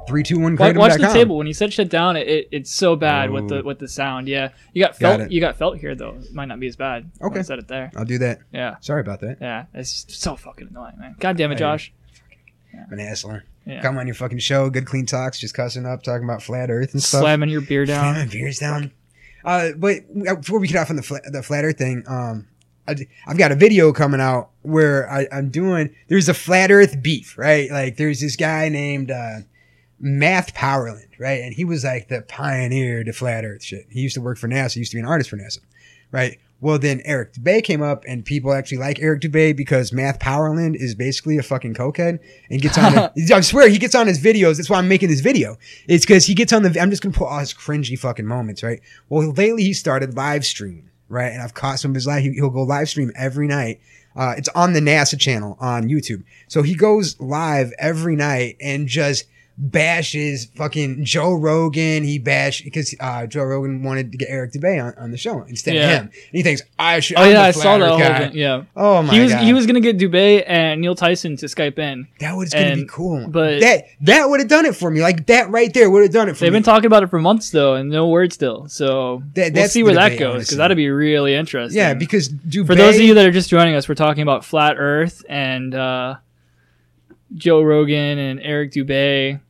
Three, 0.09 0.23
two, 0.23 0.39
one. 0.39 0.57
Wa- 0.57 0.73
watch 0.75 1.01
the 1.01 1.09
table 1.13 1.37
when 1.37 1.47
you 1.47 1.53
said 1.55 1.73
shut 1.73 1.89
down 1.89 2.17
it, 2.17 2.29
it 2.29 2.49
it's 2.53 2.73
so 2.73 2.95
bad 2.97 3.31
with 3.31 3.45
Oh. 3.45 3.57
the 3.57 3.63
with 3.63 3.79
the 3.79 3.89
sound 3.89 4.29
yeah 4.29 4.51
you 4.73 4.83
got 4.85 4.99
Got 4.99 4.99
felt 4.99 5.21
it. 5.23 5.33
you 5.33 5.41
got 5.41 5.57
felt 5.57 5.79
here 5.79 5.95
though 5.95 6.17
it 6.23 6.33
might 6.35 6.47
not 6.47 6.61
be 6.61 6.67
as 6.69 6.77
bad 6.77 7.11
when 7.19 7.33
I 7.33 7.35
Okay. 7.35 7.43
set 7.43 7.59
it 7.59 7.67
there 7.69 7.91
I'll 7.97 8.05
do 8.05 8.19
that. 8.19 8.39
yeah 8.53 8.77
Sorry 8.81 9.01
about 9.01 9.21
that. 9.21 9.39
yeah 9.41 9.67
it's 9.75 10.07
so 10.09 10.37
fucking 10.37 10.69
annoying 10.71 10.95
man 10.99 11.17
god 11.19 11.37
damn 11.37 11.51
it 11.53 11.57
josh 11.59 11.93
I'm 12.75 12.93
an 12.93 13.01
asshole. 13.01 13.41
yeah 13.65 13.81
Come 13.83 13.97
on 13.99 14.07
your 14.07 14.15
fucking 14.15 14.39
show, 14.39 14.69
good 14.71 14.87
clean 14.87 15.07
talks, 15.07 15.39
just 15.39 15.55
cussing 15.55 15.87
up, 15.87 16.03
talking 16.03 16.25
about 16.25 16.43
flat 16.43 16.71
Earth 16.71 16.93
and 16.93 17.03
stuff. 17.03 17.23
slamming 17.23 17.49
your 17.49 17.63
beer 17.63 17.85
down 17.87 18.15
Slamming 18.15 18.31
beers 18.31 18.59
down. 18.59 18.93
Uh, 19.45 19.71
but 19.77 19.99
uh, 20.29 20.35
before 20.37 20.59
we 20.59 20.69
get 20.69 20.77
off 20.77 20.91
on 20.91 20.97
the 20.97 21.03
flat, 21.03 21.23
the 21.33 21.43
flat 21.43 21.65
Earth 21.65 21.79
thing, 21.79 22.03
um, 22.07 22.47
I, 22.89 22.97
have 23.27 23.39
got 23.39 23.51
a 23.51 23.55
video 23.55 23.93
coming 23.93 24.21
out 24.21 24.51
where 24.63 25.11
I, 25.11 25.27
I'm 25.33 25.49
doing. 25.51 25.95
There's 26.09 26.29
a 26.29 26.35
flat 26.35 26.71
Earth 26.71 27.01
beef, 27.01 27.39
right? 27.39 27.71
Like 27.71 27.97
there's 27.97 28.21
this 28.21 28.37
guy 28.37 28.69
named 28.69 29.11
uh, 29.11 29.39
Math 29.99 30.55
Powerland, 30.55 31.09
right? 31.19 31.41
And 31.43 31.55
he 31.55 31.65
was 31.65 31.85
like 31.85 32.09
the 32.09 32.23
pioneer 32.23 33.03
to 33.05 33.13
flat 33.13 33.45
Earth 33.45 33.63
shit. 33.65 33.87
He 33.91 34.01
used 34.01 34.15
to 34.15 34.21
work 34.21 34.39
for 34.39 34.49
NASA. 34.49 34.75
He 34.75 34.81
used 34.81 34.93
to 34.93 34.97
be 34.97 35.01
an 35.01 35.07
artist 35.07 35.31
for 35.31 35.37
NASA, 35.37 35.61
right? 36.13 36.39
Well, 36.61 36.79
then 36.79 37.03
Eric 37.05 37.35
Dubay 37.35 37.63
came 37.63 37.83
up, 37.83 38.05
and 38.09 38.25
people 38.25 38.53
actually 38.55 38.79
like 38.79 38.99
Eric 39.01 39.21
Dubay 39.21 39.55
because 39.55 39.93
Math 39.93 40.19
Powerland 40.19 40.75
is 40.75 40.95
basically 40.95 41.37
a 41.37 41.43
fucking 41.43 41.75
cokehead 41.75 42.19
and 42.51 42.63
gets 42.63 42.79
on. 42.79 42.95
it. 43.15 43.31
I 43.31 43.41
swear 43.43 43.69
he 43.69 43.77
gets 43.79 43.95
on 43.95 44.07
his 44.07 44.19
videos. 44.19 44.57
That's 44.57 44.71
why 44.71 44.79
I'm 44.79 44.89
making 44.89 45.11
this 45.11 45.21
video. 45.21 45.59
It's 45.87 46.07
because 46.07 46.25
he 46.25 46.35
gets 46.35 46.55
on 46.55 46.63
the. 46.63 46.81
I'm 46.81 46.89
just 46.91 47.03
gonna 47.03 47.13
put 47.15 47.27
all 47.27 47.39
his 47.41 47.53
cringy 47.53 47.99
fucking 47.99 48.25
moments, 48.27 48.63
right? 48.63 48.81
Well, 49.11 49.31
lately 49.33 49.65
he 49.65 49.75
started 49.75 50.17
live 50.17 50.47
stream, 50.47 50.91
right? 51.11 51.31
And 51.31 51.43
I've 51.43 51.53
caught 51.53 51.79
some 51.79 51.91
of 51.91 51.95
his 51.95 52.07
live. 52.07 52.23
he- 52.23 52.33
He'll 52.33 52.49
go 52.49 52.63
live 52.63 52.89
stream 52.89 53.13
every 53.17 53.49
night. 53.49 53.81
Uh, 54.17 54.35
it's 54.39 54.49
on 54.55 54.73
the 54.73 54.81
NASA 54.81 55.21
channel 55.21 55.59
on 55.61 55.85
YouTube. 55.91 56.23
So 56.49 56.63
he 56.63 56.75
goes 56.75 57.21
live 57.21 57.71
every 57.79 58.17
night 58.17 58.57
and 58.63 58.89
just 58.89 59.27
bashes 59.59 60.47
fucking 60.55 61.05
Joe 61.05 61.33
Rogan. 61.35 62.05
He 62.05 62.19
bashed 62.19 62.65
because 62.65 62.95
uh, 63.01 63.27
Joe 63.27 63.45
Rogan 63.45 63.83
wanted 63.83 64.13
to 64.13 64.19
get 64.19 64.29
Eric 64.29 64.53
Dubay 64.53 64.83
on, 64.85 64.95
on 65.03 65.11
the 65.11 65.17
show 65.17 65.43
instead 65.45 65.75
Yeah. 65.75 65.83
of 65.85 65.91
him. 65.91 66.03
And 66.05 66.13
he 66.33 66.43
thinks 66.43 66.63
I 66.79 67.01
should. 67.01 67.17
oh 67.17 67.23
I'm 67.23 67.33
yeah 67.33 67.43
i 67.43 67.51
saw 67.53 67.79
that 67.79 67.89
whole 67.89 67.99
guy. 67.99 68.19
thing 68.29 68.37
yeah 68.37 68.65
Oh 68.77 69.03
my 69.03 69.15
he 69.15 69.21
was 69.21 69.33
god, 69.33 69.45
he 69.45 69.53
was 69.55 69.67
gonna 69.67 69.81
get 69.81 69.97
Dubay 69.99 70.45
and 70.47 70.81
Neil 70.81 70.95
Tyson 70.95 71.37
to 71.39 71.47
Skype 71.47 71.79
in. 71.79 72.07
that 72.21 72.37
was 72.37 72.53
gonna 72.53 72.75
be 72.77 72.87
cool. 72.87 73.27
but- 73.29 73.61
that 73.61 73.85
that 74.03 74.29
would 74.29 74.41
have 74.41 74.49
done 74.49 74.67
it 74.67 74.77
for 74.77 74.91
me. 74.91 75.01
Like 75.01 75.27
that 75.27 75.51
right 75.51 75.73
there 75.73 75.89
would 75.91 76.03
have 76.03 76.13
done 76.13 76.29
it 76.29 76.37
for 76.37 76.45
me. 76.45 76.47
They've 76.47 76.53
been 76.53 76.63
talking 76.63 76.87
about 76.87 77.03
it 77.03 77.09
for 77.11 77.19
months 77.19 77.51
though, 77.51 77.75
and 77.75 77.89
no 77.91 78.09
word 78.09 78.33
still. 78.33 78.69
So 78.69 79.23
That- 79.35 79.53
we'll 79.55 79.69
see 79.69 79.83
where 79.83 79.95
that 79.95 80.19
goes 80.19 80.45
because 80.45 80.59
that'd 80.59 80.77
be 80.77 80.91
really 80.91 81.35
interesting. 81.35 81.79
yeah, 81.79 81.95
because 81.95 82.29
Dubay, 82.29 82.67
for 82.67 82.75
those 82.75 82.97
of 82.97 83.03
you 83.03 83.15
that 83.15 83.27
are 83.27 83.33
just 83.33 83.49
joining 83.49 83.75
us, 83.75 83.89
we're 83.89 83.95
talking 83.95 84.23
about 84.23 84.45
flat 84.45 84.77
Earth 84.79 85.25
and 85.29 85.75
uh, 85.75 86.17
Joe 87.35 87.63
Rogan 87.63 88.19
and 88.19 88.41
Eric 88.41 88.73
Dubay 88.73 89.41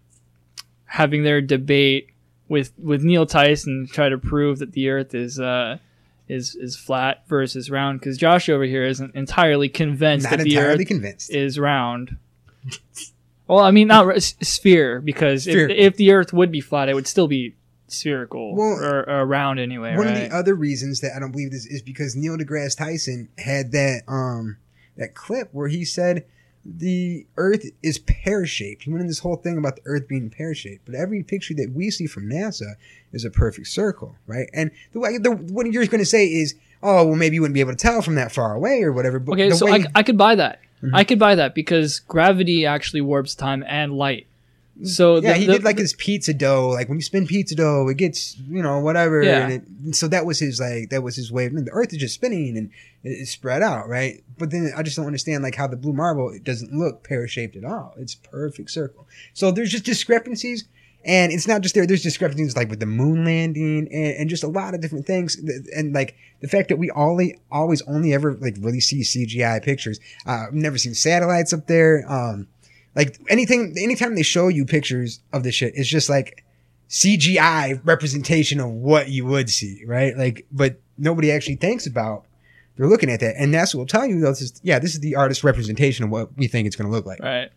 having 0.97 1.23
their 1.25 1.41
debate 1.41 2.09
with 2.49 2.73
with 2.79 3.03
Neil 3.03 3.27
Tyson 3.27 3.87
to 3.87 3.93
try 3.93 4.09
to 4.09 4.19
prove 4.19 4.59
that 4.61 4.73
the 4.73 4.89
Earth 4.89 5.15
is 5.15 5.39
uh, 5.39 5.79
is 6.29 6.55
is 6.55 6.77
flat 6.77 7.25
versus 7.29 7.71
round. 7.71 8.01
Because 8.01 8.17
Josh 8.17 8.49
over 8.49 8.65
here 8.65 8.85
isn't 8.85 9.15
entirely 9.15 9.69
convinced 9.69 10.25
Not 10.31 10.39
that 10.39 10.45
the 10.45 10.59
Earth 10.59 10.87
convinced. 10.87 11.31
is 11.31 11.59
round. 11.59 12.17
well, 13.47 13.61
I 13.61 13.71
mean, 13.71 13.89
not 13.89 14.07
r- 14.07 14.13
s- 14.13 14.35
sphere 14.41 15.01
because 15.01 15.43
Sphere. 15.43 15.69
If, 15.69 15.79
if 15.93 15.97
the 15.97 16.13
Earth 16.13 16.33
would 16.33 16.51
be 16.51 16.61
flat, 16.61 16.89
it 16.89 16.95
would 16.95 17.07
still 17.07 17.29
be 17.29 17.55
spherical 17.89 18.57
Well, 18.57 18.79
or, 18.83 19.09
or 19.09 19.27
round 19.27 19.61
anyway. 19.61 19.97
One 19.97 20.07
right? 20.07 20.17
of 20.25 20.31
the 20.31 20.37
other 20.37 20.55
reasons 20.55 21.01
that 21.01 21.13
I 21.15 21.21
don't 21.21 21.31
believe 21.31 21.53
this 21.53 21.67
is 21.67 21.83
because 21.83 22.17
Neil 22.17 22.37
deGrasse 22.37 22.77
Tyson 22.77 23.29
had 23.39 23.71
that 23.73 24.03
um 24.09 24.57
that 24.97 25.15
clip 25.15 25.51
where 25.53 25.69
he 25.69 25.85
said 25.85 26.25
the 26.79 27.27
Earth 27.37 27.65
is 27.83 27.99
pear 27.99 28.47
shaped. 28.47 28.85
He 28.85 28.91
went 28.91 29.03
in 29.03 29.07
this 29.07 29.21
whole 29.21 29.37
thing 29.37 29.59
about 29.59 29.77
the 29.77 29.83
Earth 29.85 30.09
being 30.09 30.31
pear 30.31 30.55
shaped, 30.55 30.85
but 30.87 30.95
every 30.95 31.23
picture 31.23 31.55
that 31.55 31.73
we 31.75 31.91
see 31.91 32.07
from 32.07 32.29
NASA 32.29 32.75
is 33.13 33.25
a 33.25 33.31
perfect 33.31 33.69
circle, 33.69 34.17
right? 34.27 34.49
And 34.53 34.71
the 34.93 35.01
way 35.01 35.19
the, 35.19 35.31
what 35.31 35.67
you're 35.71 35.87
going 35.87 36.01
to 36.01 36.07
say 36.07 36.27
is, 36.27 36.55
oh, 36.83 37.07
well, 37.07 37.17
maybe 37.17 37.37
you 37.37 37.41
wouldn't 37.43 37.55
be 37.55 37.61
able 37.61 37.73
to 37.73 37.77
tell 37.77 38.03
from 38.03 38.17
that 38.17 38.33
far 38.33 38.55
away 38.55 38.83
or 38.83 38.93
whatever. 38.93 39.19
But 39.19 39.35
Okay, 39.35 39.51
so 39.51 39.67
way, 39.67 39.85
I, 39.95 40.01
I 40.01 40.03
could 40.03 40.19
buy 40.19 40.35
that. 40.35 40.61
Mhm. 40.83 40.91
I 40.93 41.05
could 41.05 41.19
buy 41.19 41.35
that 41.37 41.55
because 41.55 42.01
gravity 42.01 42.67
actually 42.67 43.01
warps 43.01 43.35
time 43.35 43.65
and 43.67 43.93
light. 43.93 44.27
So 44.85 45.17
yeah, 45.17 45.33
the- 45.33 45.39
he 45.39 45.47
the- 45.47 45.53
did 45.55 45.65
like 45.65 45.79
his 45.79 45.95
pizza 45.95 46.35
dough. 46.35 46.69
Like 46.69 46.89
when 46.89 46.99
you 46.99 47.03
spin 47.03 47.27
pizza 47.27 47.55
dough, 47.55 47.89
it 47.89 47.97
gets 47.97 48.37
you 48.39 48.63
know 48.63 48.81
whatever. 48.81 49.23
Yeah. 49.23 49.45
And, 49.45 49.53
it, 49.53 49.63
and 49.85 49.97
so 49.97 50.09
that 50.09 50.27
was 50.27 50.39
his 50.39 50.61
like 50.61 50.91
that 50.91 51.03
was 51.03 51.17
his 51.17 51.33
way. 51.33 51.47
of 51.47 51.53
the 51.65 51.71
Earth 51.73 51.93
is 51.93 51.99
just 51.99 52.15
spinning 52.15 52.57
and 52.59 52.71
it's 53.03 53.31
spread 53.31 53.63
out, 53.63 53.89
right? 53.89 54.23
But 54.39 54.51
then 54.51 54.73
I 54.77 54.83
just 54.83 54.97
don't 54.97 55.07
understand 55.07 55.43
like 55.43 55.55
how 55.55 55.67
the 55.67 55.77
blue 55.77 55.93
marble 55.93 56.31
it 56.31 56.45
doesn't 56.45 56.73
look 56.73 57.05
pear 57.05 57.27
shaped 57.29 57.57
at 57.57 57.65
all. 57.65 57.95
It's 57.97 58.15
perfect 58.15 58.71
circle. 58.71 59.07
So 59.33 59.51
there's 59.51 59.71
just 59.71 59.85
discrepancies. 59.85 60.65
And 61.05 61.31
it's 61.31 61.47
not 61.47 61.61
just 61.61 61.77
there. 61.77 61.87
There's 61.87 62.03
discrepancies 62.03 62.57
like 62.57 62.69
with 62.69 62.81
the 62.81 62.87
moon 62.87 63.25
landing 63.25 63.87
and, 63.93 64.17
and 64.17 64.29
just 64.29 64.43
a 64.43 64.49
lot 64.49 64.75
of 64.75 64.81
different 64.81 65.07
things. 65.07 65.37
And 65.73 65.93
like 65.95 66.17
the 66.41 66.49
fact 66.49 66.69
that 66.69 66.79
we 66.79 66.91
only 66.91 67.39
always 67.49 67.81
only 67.83 68.13
ever 68.13 68.35
like 68.35 68.57
really 68.59 68.81
see 68.81 69.03
CGI 69.03 69.63
pictures. 69.63 70.01
Uh, 70.27 70.47
I've 70.49 70.53
never 70.53 70.77
seen 70.79 70.95
satellites 70.95 71.53
up 71.53 71.69
there. 71.69 72.05
Um, 72.11 72.49
like 72.97 73.21
anything, 73.29 73.75
anytime 73.79 74.15
they 74.17 74.23
show 74.23 74.49
you 74.49 74.65
pictures 74.65 75.21
of 75.33 75.45
this 75.45 75.55
shit, 75.55 75.75
it's 75.77 75.89
just 75.89 76.09
like 76.09 76.45
CGI 76.89 77.81
representation 77.85 78.59
of 78.59 78.71
what 78.71 79.09
you 79.11 79.27
would 79.27 79.51
see, 79.51 79.85
right? 79.87 80.17
Like, 80.17 80.47
but 80.51 80.81
nobody 80.99 81.31
actually 81.31 81.57
thinks 81.57 81.87
about. 81.87 82.25
They're 82.77 82.89
looking 82.89 83.11
at 83.11 83.21
that, 83.21 83.37
and 83.39 83.55
that's 83.55 83.75
what 83.75 83.81
will 83.81 83.87
tell 83.87 84.07
you. 84.07 84.21
Though, 84.21 84.31
this 84.31 84.43
is, 84.43 84.61
yeah, 84.63 84.79
this 84.79 84.93
is 84.95 85.01
the 85.01 85.17
artist's 85.17 85.43
representation 85.43 86.05
of 86.05 86.11
what 86.11 86.37
we 86.37 86.47
think 86.47 86.67
it's 86.67 86.77
going 86.77 86.91
to 86.91 86.93
look 86.95 87.07
like. 87.07 87.21
right. 87.21 87.51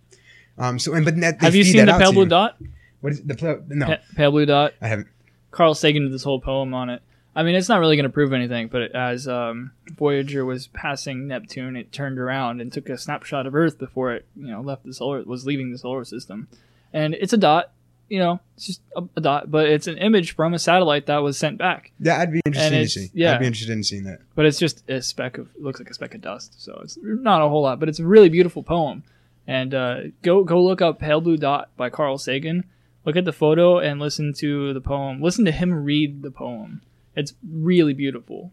Um. 0.58 0.78
So, 0.80 0.94
and 0.94 1.04
but 1.04 1.20
that, 1.22 1.42
Have 1.42 1.56
you 1.56 1.64
seen 1.64 1.86
the 1.86 1.98
pale 1.98 2.14
blue 2.14 2.26
dot? 2.26 2.58
What 3.02 3.14
is 3.14 3.20
it? 3.20 3.28
the 3.28 3.36
pale, 3.36 3.62
no? 3.68 3.86
Pa- 3.86 3.98
pale 4.16 4.32
blue 4.32 4.46
dot. 4.46 4.74
I 4.82 4.88
haven't. 4.88 5.08
Carl 5.52 5.74
Sagan 5.74 6.04
did 6.04 6.14
this 6.14 6.24
whole 6.24 6.40
poem 6.40 6.74
on 6.74 6.90
it. 6.90 7.02
I 7.36 7.44
mean, 7.44 7.56
it's 7.56 7.70
not 7.70 7.80
really 7.80 7.96
going 7.96 8.04
to 8.06 8.10
prove 8.10 8.34
anything, 8.34 8.68
but 8.68 8.94
as 8.96 9.28
um, 9.28 9.72
Voyager 9.98 10.44
was 10.44 10.68
passing 10.68 11.28
Neptune, 11.28 11.76
it 11.76 11.92
turned 11.92 12.18
around 12.20 12.60
and 12.60 12.74
took 12.74 12.90
a 12.90 12.98
snapshot 12.98 13.46
of 13.46 13.56
Earth 13.56 13.78
before 13.78 14.14
it, 14.14 14.26
you 14.36 14.48
know, 14.48 14.62
left 14.62 14.84
the 14.84 14.94
solar 14.94 15.22
was 15.24 15.46
leaving 15.46 15.72
the 15.72 15.78
solar 15.78 16.04
system, 16.04 16.48
and 16.92 17.14
it's 17.14 17.34
a 17.34 17.38
dot. 17.38 17.72
You 18.10 18.18
know, 18.18 18.40
it's 18.58 18.66
just 18.66 18.82
a, 18.96 19.04
a 19.18 19.22
dot, 19.22 19.52
but 19.52 19.70
it's 19.70 19.86
an 19.86 20.00
image 20.00 20.34
from 20.34 20.56
a 20.56 20.60
satellite 20.60 21.06
that 21.06 21.18
was 21.18 21.38
sent 21.38 21.60
back. 21.60 21.92
Yeah, 22.00 22.18
I'd 22.20 22.32
be 22.32 22.42
interested 22.44 22.70
to 22.72 22.76
it's- 22.78 22.94
see. 22.94 23.12
yeah. 23.14 23.36
I'd 23.36 23.40
be 23.40 23.46
interested 23.46 23.72
in 23.72 23.84
seeing 23.84 24.04
that. 24.06 24.22
but 24.34 24.48
it's 24.48 24.58
just 24.58 24.84
a 24.90 25.00
speck 25.00 25.38
of 25.38 25.48
looks 25.60 25.80
like 25.80 25.92
a 25.92 25.94
speck 25.94 26.16
of 26.16 26.22
dust 26.22 26.60
so 26.60 26.80
it's 26.84 26.98
not 27.04 27.44
a 27.44 27.48
whole 27.48 27.62
lot 27.62 27.80
but 27.80 27.88
it's 27.88 28.00
a 28.00 28.06
really 28.06 28.30
beautiful 28.30 28.64
poem 28.64 29.04
and 29.46 29.76
uh, 29.76 29.98
go 30.24 30.44
go 30.44 30.64
look 30.64 30.82
up 30.82 30.98
pale 31.00 31.22
blue 31.22 31.38
dot 31.38 31.70
by 31.78 31.88
carl 31.92 32.18
sagan 32.18 32.64
look 33.06 33.16
at 33.16 33.26
the 33.26 33.32
photo 33.32 33.78
and 33.78 34.00
listen 34.02 34.34
to 34.34 34.74
the 34.74 34.82
poem 34.82 35.22
listen 35.22 35.46
to 35.46 35.52
him 35.52 35.72
read 35.84 36.24
the 36.24 36.32
poem 36.32 36.82
it's 37.16 37.34
really 37.52 37.94
beautiful 37.94 38.52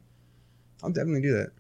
I'll 0.83 0.91
definitely 0.91 1.23
do 1.23 1.33
that. 1.33 1.51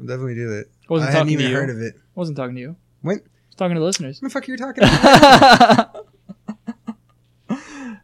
I'll 0.00 0.06
definitely 0.06 0.34
do 0.34 0.48
that. 0.48 0.66
I 0.88 0.92
wasn't 0.92 1.08
I 1.10 1.12
hadn't 1.12 1.26
talking 1.26 1.32
even 1.34 1.44
to 1.46 1.50
you 1.50 1.56
heard 1.56 1.70
of 1.70 1.80
it. 1.80 1.94
I 1.96 2.00
wasn't 2.14 2.36
talking 2.36 2.54
to 2.56 2.60
you 2.60 2.76
When? 3.02 3.16
I 3.18 3.20
was 3.48 3.54
talking 3.56 3.74
to 3.74 3.80
the 3.80 3.86
listeners 3.86 4.20
What 4.22 4.28
the 4.28 4.32
fuck 4.32 4.48
are 4.48 4.52
you 4.52 4.56
talking 4.56 4.84
about? 4.84 6.06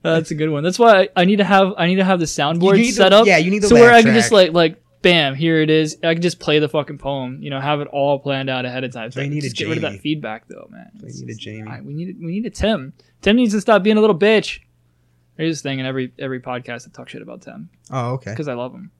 that's 0.03 0.31
a 0.31 0.35
good 0.35 0.48
one 0.50 0.62
that's 0.62 0.79
why 0.79 1.03
I, 1.03 1.09
I 1.16 1.24
need 1.26 1.37
to 1.37 1.44
have 1.44 1.74
i 1.76 1.87
need 1.87 1.96
to 1.96 2.05
have 2.05 2.20
the 2.20 2.24
soundboard 2.26 2.76
need 2.76 2.92
set 2.92 3.11
the- 3.11 3.16
up 3.16 3.26
Yeah, 3.26 3.37
you 3.38 3.50
need 3.50 3.62
the 3.62 3.68
so 3.68 3.74
where 3.74 3.87
laugh 3.92 3.96
i 3.96 4.03
can 4.03 4.14
just 4.14 4.31
track. 4.31 4.48
like 4.48 4.53
like 4.55 4.83
bam 5.03 5.35
here 5.35 5.61
it 5.61 5.68
is 5.70 5.98
i 6.03 6.12
can 6.14 6.22
just 6.22 6.38
play 6.40 6.59
the 6.59 6.68
fucking 6.68 6.98
poem 6.98 7.38
you 7.42 7.50
know 7.50 7.61
have 7.61 7.81
it 7.81 7.88
all 7.88 8.18
planned 8.18 8.48
out 8.50 8.64
ahead 8.64 8.85
of 8.85 8.92
time 8.92 9.11
So 9.11 9.20
you 9.20 9.29
need 9.31 9.38
a 9.38 9.42
just 9.42 9.57
get 9.57 9.68
rid 9.68 9.76
of 9.76 9.83
that 9.83 10.00
feedback 10.00 10.46
though 10.48 10.68
man 10.70 10.90
We 11.03 11.11
need 11.12 11.31
a 11.31 11.35
Jamie. 11.35 11.62
Alright, 11.62 11.85
we 11.85 11.92
need 11.94 12.16
we 12.18 12.26
need 12.33 12.46
a 12.46 12.50
Tim. 12.50 12.92
Tim 13.22 13.37
needs 13.37 13.53
to 13.55 13.61
stop 13.61 13.83
being 13.83 13.96
a 13.96 14.00
little 14.00 14.18
bitch. 14.18 14.61
There's 15.40 15.57
this 15.57 15.62
thing 15.62 15.79
in 15.79 15.87
every 15.87 16.12
every 16.18 16.40
podcast 16.40 16.85
that 16.85 16.92
talk 16.94 17.09
shit 17.09 17.22
about 17.22 17.42
Tim 17.42 17.70
Oh, 17.90 18.12
okay. 18.14 18.31
because 18.33 18.46
I 18.48 18.55
love 18.55 18.74
him. 18.74 18.90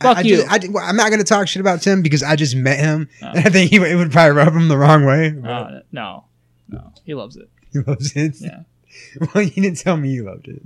I- 0.00 0.04
Fuck 0.04 0.18
I 0.18 0.20
you. 0.20 0.36
Just, 0.36 0.48
I, 0.48 0.68
well, 0.70 0.84
I'm 0.86 0.94
not 0.96 1.08
going 1.08 1.18
to 1.18 1.24
talk 1.24 1.48
shit 1.48 1.60
about 1.60 1.82
Tim 1.82 2.02
because 2.02 2.22
I 2.22 2.36
just 2.36 2.54
met 2.54 2.78
him, 2.78 3.08
Oh. 3.20 3.26
and 3.34 3.38
I 3.46 3.50
think 3.50 3.70
he, 3.70 3.76
it 3.78 3.96
would 3.96 4.12
probably 4.12 4.36
rub 4.36 4.52
him 4.54 4.68
the 4.68 4.78
wrong 4.78 5.04
way. 5.04 5.34
Uh, 5.44 5.80
no, 5.90 6.24
no, 6.68 6.92
he 7.04 7.14
loves 7.14 7.36
it. 7.36 7.48
he 7.72 7.80
loves 7.80 8.12
it. 8.14 8.36
Yeah. 8.40 8.60
well, 9.34 9.42
you 9.42 9.50
didn't 9.62 9.78
tell 9.78 9.96
me 9.96 10.10
you 10.10 10.22
loved 10.24 10.46
it. 10.48 10.62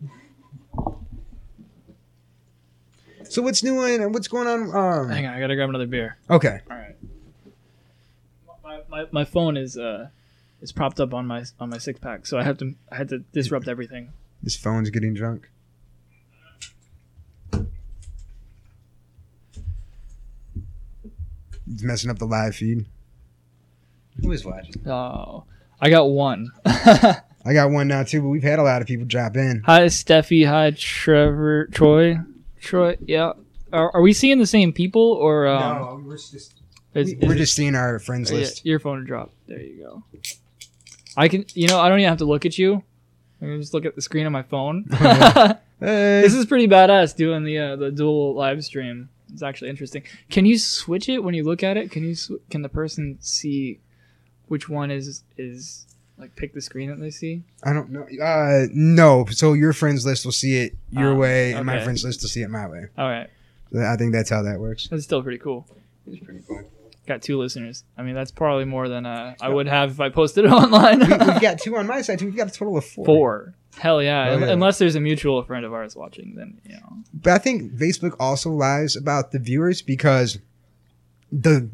So 3.24 3.40
what's 3.40 3.62
new 3.62 3.82
and 3.82 4.12
what's 4.12 4.28
going 4.28 4.46
on? 4.46 4.62
Um, 4.76 5.08
Hang 5.08 5.26
on, 5.26 5.34
I 5.34 5.40
gotta 5.40 5.56
grab 5.56 5.70
another 5.70 5.86
beer. 5.86 6.18
okay. 6.28 6.60
All 6.70 6.76
right. 6.76 6.96
My, 8.62 8.80
my, 8.90 9.06
my 9.10 9.24
phone 9.24 9.56
is 9.56 9.76
uh 9.78 10.08
is 10.60 10.72
propped 10.72 11.00
up 11.00 11.14
on 11.14 11.26
my 11.26 11.44
on 11.58 11.70
my 11.70 11.78
six 11.78 11.98
pack, 11.98 12.26
so 12.26 12.38
I 12.38 12.42
have 12.42 12.58
to 12.58 12.74
I 12.90 12.96
had 12.96 13.08
to 13.08 13.18
disrupt 13.32 13.68
everything. 13.68 14.12
This 14.42 14.56
phone's 14.56 14.90
getting 14.90 15.14
drunk. 15.14 15.48
It's 21.72 21.82
messing 21.82 22.10
up 22.10 22.18
the 22.18 22.26
live 22.26 22.54
feed. 22.56 22.86
Who 24.20 24.32
is 24.32 24.44
watching? 24.44 24.86
Oh, 24.88 25.44
I 25.80 25.90
got 25.90 26.04
one. 26.10 26.50
I 26.64 27.52
got 27.52 27.70
one 27.70 27.88
now 27.88 28.02
too, 28.02 28.20
but 28.20 28.28
we've 28.28 28.42
had 28.42 28.58
a 28.58 28.62
lot 28.62 28.82
of 28.82 28.88
people 28.88 29.06
drop 29.06 29.36
in. 29.36 29.62
Hi, 29.64 29.82
Steffi. 29.86 30.46
Hi, 30.46 30.72
Trevor. 30.72 31.66
Troy. 31.72 32.18
Troy. 32.60 32.96
Yeah. 33.04 33.32
Are, 33.72 33.90
are 33.96 34.02
we 34.02 34.12
seeing 34.12 34.38
the 34.38 34.46
same 34.46 34.72
people 34.72 35.12
or 35.12 35.46
um? 35.46 36.04
we're 36.04 36.16
just 36.16 36.34
is- 36.34 37.14
we're 37.22 37.32
is- 37.32 37.38
just 37.38 37.54
seeing 37.54 37.74
our 37.74 37.98
friends 37.98 38.30
Oh, 38.30 38.34
yeah, 38.34 38.40
list. 38.40 38.66
your 38.66 38.78
phone 38.78 39.04
dropped. 39.04 39.32
There 39.46 39.60
you 39.60 39.78
go. 39.82 40.02
I 41.16 41.28
can, 41.28 41.44
you 41.54 41.68
know, 41.68 41.78
I 41.80 41.88
don't 41.88 41.98
even 42.00 42.08
have 42.08 42.18
to 42.18 42.24
look 42.26 42.44
at 42.46 42.58
you. 42.58 42.82
I 43.42 43.46
can 43.46 43.60
just 43.60 43.74
look 43.74 43.84
at 43.84 43.96
the 43.96 44.02
screen 44.02 44.24
on 44.24 44.32
my 44.32 44.42
phone. 44.42 44.86
Hey. 45.82 46.20
this 46.22 46.32
is 46.32 46.46
pretty 46.46 46.68
badass 46.68 47.16
doing 47.16 47.42
the 47.42 47.58
uh, 47.58 47.74
the 47.74 47.90
dual 47.90 48.34
live 48.36 48.64
stream. 48.64 49.08
It's 49.32 49.42
actually 49.42 49.68
interesting. 49.70 50.04
Can 50.30 50.46
you 50.46 50.56
switch 50.56 51.08
it 51.08 51.24
when 51.24 51.34
you 51.34 51.42
look 51.42 51.64
at 51.64 51.76
it? 51.76 51.90
Can 51.90 52.04
you 52.04 52.14
sw- 52.14 52.38
can 52.50 52.62
the 52.62 52.68
person 52.68 53.18
see 53.20 53.80
which 54.46 54.68
one 54.68 54.92
is 54.92 55.24
is 55.36 55.86
like 56.18 56.36
pick 56.36 56.54
the 56.54 56.60
screen 56.60 56.88
that 56.90 57.00
they 57.00 57.10
see? 57.10 57.42
I 57.64 57.72
don't 57.72 57.90
know. 57.90 58.06
Uh, 58.24 58.68
no. 58.72 59.24
So 59.32 59.54
your 59.54 59.72
friends 59.72 60.06
list 60.06 60.24
will 60.24 60.30
see 60.30 60.54
it 60.58 60.76
your 60.92 61.14
Ah, 61.14 61.16
way, 61.16 61.52
and 61.52 61.66
my 61.66 61.82
friends 61.82 62.04
list 62.04 62.22
will 62.22 62.28
see 62.28 62.42
it 62.42 62.48
my 62.48 62.68
way. 62.68 62.86
All 62.96 63.08
right, 63.10 63.28
I 63.76 63.96
think 63.96 64.12
that's 64.12 64.30
how 64.30 64.42
that 64.42 64.60
works. 64.60 64.86
that's 64.86 65.02
still 65.02 65.20
pretty 65.20 65.38
cool. 65.38 65.66
It's 66.06 66.24
pretty 66.24 66.44
cool. 66.46 66.62
Got 67.06 67.20
two 67.20 67.36
listeners. 67.36 67.82
I 67.98 68.02
mean, 68.02 68.14
that's 68.14 68.30
probably 68.30 68.64
more 68.64 68.88
than 68.88 69.06
uh, 69.06 69.34
I 69.40 69.48
would 69.48 69.66
have 69.66 69.90
if 69.90 70.00
I 70.00 70.08
posted 70.08 70.44
it 70.44 70.48
online. 70.52 71.00
we, 71.00 71.06
we've 71.06 71.40
got 71.40 71.58
two 71.62 71.76
on 71.76 71.86
my 71.86 72.00
side 72.00 72.20
too. 72.20 72.26
We've 72.26 72.36
got 72.36 72.48
a 72.48 72.52
total 72.52 72.76
of 72.76 72.84
four. 72.84 73.04
Four. 73.04 73.54
Hell 73.76 74.02
yeah. 74.02 74.30
Oh, 74.30 74.38
yeah. 74.38 74.52
Unless 74.52 74.78
there's 74.78 74.94
a 74.94 75.00
mutual 75.00 75.42
friend 75.42 75.64
of 75.64 75.72
ours 75.72 75.96
watching, 75.96 76.34
then 76.36 76.60
you 76.64 76.74
know. 76.74 76.98
But 77.12 77.32
I 77.32 77.38
think 77.38 77.72
Facebook 77.72 78.14
also 78.20 78.50
lies 78.50 78.94
about 78.94 79.32
the 79.32 79.40
viewers 79.40 79.82
because 79.82 80.38
the 81.32 81.68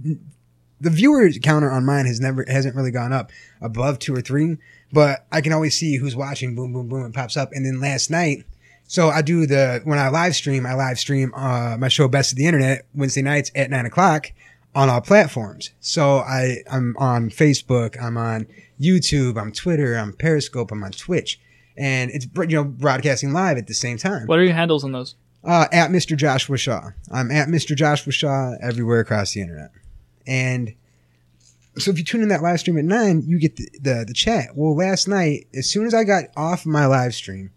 the 0.80 0.90
viewer 0.90 1.28
counter 1.42 1.70
on 1.70 1.84
mine 1.84 2.06
has 2.06 2.20
never 2.20 2.44
hasn't 2.48 2.74
really 2.74 2.92
gone 2.92 3.12
up 3.12 3.30
above 3.60 3.98
two 3.98 4.14
or 4.14 4.22
three. 4.22 4.56
But 4.92 5.26
I 5.30 5.42
can 5.42 5.52
always 5.52 5.76
see 5.78 5.96
who's 5.96 6.16
watching. 6.16 6.54
Boom, 6.54 6.72
boom, 6.72 6.88
boom. 6.88 7.04
It 7.04 7.12
pops 7.12 7.36
up. 7.36 7.50
And 7.52 7.66
then 7.66 7.80
last 7.80 8.10
night, 8.10 8.44
so 8.86 9.10
I 9.10 9.20
do 9.20 9.44
the 9.44 9.82
when 9.84 9.98
I 9.98 10.08
live 10.08 10.34
stream, 10.34 10.64
I 10.64 10.72
live 10.72 10.98
stream 10.98 11.32
uh, 11.34 11.76
my 11.78 11.88
show 11.88 12.08
Best 12.08 12.32
of 12.32 12.38
the 12.38 12.46
Internet 12.46 12.86
Wednesday 12.94 13.20
nights 13.20 13.50
at 13.54 13.68
nine 13.68 13.84
o'clock 13.84 14.32
on 14.78 14.88
all 14.88 15.00
platforms. 15.00 15.72
So 15.80 16.18
I 16.18 16.58
I'm 16.70 16.96
on 16.98 17.30
Facebook, 17.30 18.00
I'm 18.00 18.16
on 18.16 18.46
YouTube, 18.80 19.36
I'm 19.36 19.50
Twitter, 19.50 19.96
I'm 19.96 20.12
Periscope, 20.12 20.70
I'm 20.70 20.84
on 20.84 20.92
Twitch, 20.92 21.40
and 21.76 22.12
it's 22.12 22.28
you 22.36 22.56
know 22.56 22.62
broadcasting 22.62 23.32
live 23.32 23.58
at 23.58 23.66
the 23.66 23.74
same 23.74 23.98
time. 23.98 24.28
What 24.28 24.38
are 24.38 24.44
your 24.44 24.54
handles 24.54 24.84
on 24.84 24.92
those? 24.92 25.16
Uh, 25.42 25.66
at 25.72 25.90
Mr. 25.90 26.16
Joshua 26.16 26.56
Shaw. 26.56 26.90
I'm 27.10 27.32
at 27.32 27.48
Mr. 27.48 27.74
Joshua 27.74 28.12
Shaw 28.12 28.54
everywhere 28.60 29.00
across 29.00 29.32
the 29.32 29.40
internet. 29.40 29.72
And 30.28 30.74
so 31.76 31.90
if 31.90 31.98
you 31.98 32.04
tune 32.04 32.22
in 32.22 32.28
that 32.28 32.42
live 32.42 32.60
stream 32.60 32.78
at 32.78 32.84
nine, 32.84 33.22
you 33.26 33.40
get 33.40 33.56
the, 33.56 33.68
the, 33.80 34.04
the 34.06 34.14
chat. 34.14 34.50
Well, 34.54 34.76
last 34.76 35.08
night, 35.08 35.46
as 35.54 35.68
soon 35.68 35.86
as 35.86 35.94
I 35.94 36.04
got 36.04 36.24
off 36.36 36.66
my 36.66 36.86
live 36.86 37.14
stream, 37.14 37.50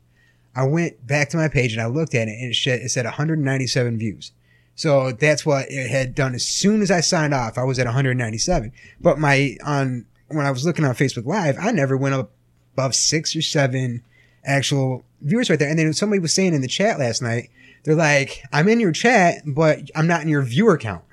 I 0.56 0.66
went 0.66 1.06
back 1.06 1.30
to 1.30 1.38
my 1.38 1.50
page 1.50 1.74
and 1.74 1.82
I 1.82 1.88
looked 1.88 2.16
at 2.16 2.28
it 2.28 2.32
and 2.40 2.52
it 2.52 2.56
said, 2.56 2.82
it 2.82 2.90
said 2.90 3.06
197 3.06 3.98
views. 3.98 4.32
So 4.76 5.12
that's 5.12 5.46
what 5.46 5.68
it 5.70 5.90
had 5.90 6.16
done. 6.16 6.34
As 6.34 6.46
soon 6.46 6.82
as 6.82 6.90
I 6.90 7.02
signed 7.02 7.34
off, 7.34 7.58
I 7.58 7.64
was 7.64 7.78
at 7.80 7.86
197. 7.86 8.72
But 9.00 9.20
my, 9.20 9.58
on 9.66 10.06
when 10.30 10.46
I 10.46 10.52
was 10.52 10.66
looking 10.66 10.86
on 10.86 10.96
Facebook 10.96 11.26
Live, 11.26 11.58
I 11.60 11.72
never 11.72 11.96
went 11.98 12.16
up 12.16 12.32
above 12.74 12.96
six 12.96 13.36
or 13.36 13.42
seven 13.42 14.02
actual 14.44 15.04
viewers 15.22 15.50
right 15.50 15.60
there. 15.60 15.70
And 15.70 15.78
then 15.78 15.94
somebody 15.94 16.20
was 16.20 16.34
saying 16.34 16.54
in 16.54 16.62
the 16.62 16.68
chat 16.68 16.98
last 17.00 17.22
night, 17.22 17.50
they're 17.84 17.96
like, 17.96 18.44
I'm 18.54 18.68
in 18.70 18.80
your 18.80 18.92
chat, 18.92 19.42
but 19.46 19.90
I'm 19.96 20.08
not 20.08 20.22
in 20.22 20.30
your 20.30 20.42
viewer 20.42 20.78
count. 20.78 21.04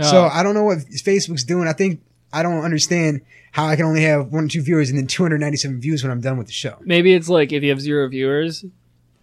So 0.00 0.24
Oh. 0.24 0.28
I 0.32 0.42
don't 0.42 0.54
know 0.54 0.64
what 0.64 0.78
Facebook's 0.78 1.44
doing. 1.44 1.68
I 1.68 1.72
think 1.72 2.00
I 2.32 2.42
don't 2.42 2.64
understand 2.64 3.20
how 3.52 3.66
I 3.66 3.76
can 3.76 3.84
only 3.84 4.02
have 4.02 4.32
one 4.32 4.44
or 4.44 4.48
two 4.48 4.62
viewers 4.62 4.90
and 4.90 4.98
then 4.98 5.06
297 5.06 5.80
views 5.80 6.02
when 6.02 6.10
I'm 6.10 6.20
done 6.20 6.36
with 6.36 6.46
the 6.48 6.52
show. 6.52 6.76
maybe 6.82 7.14
it's 7.14 7.28
like 7.28 7.52
if 7.52 7.62
you 7.62 7.70
have 7.70 7.80
zero 7.80 8.08
viewers, 8.08 8.64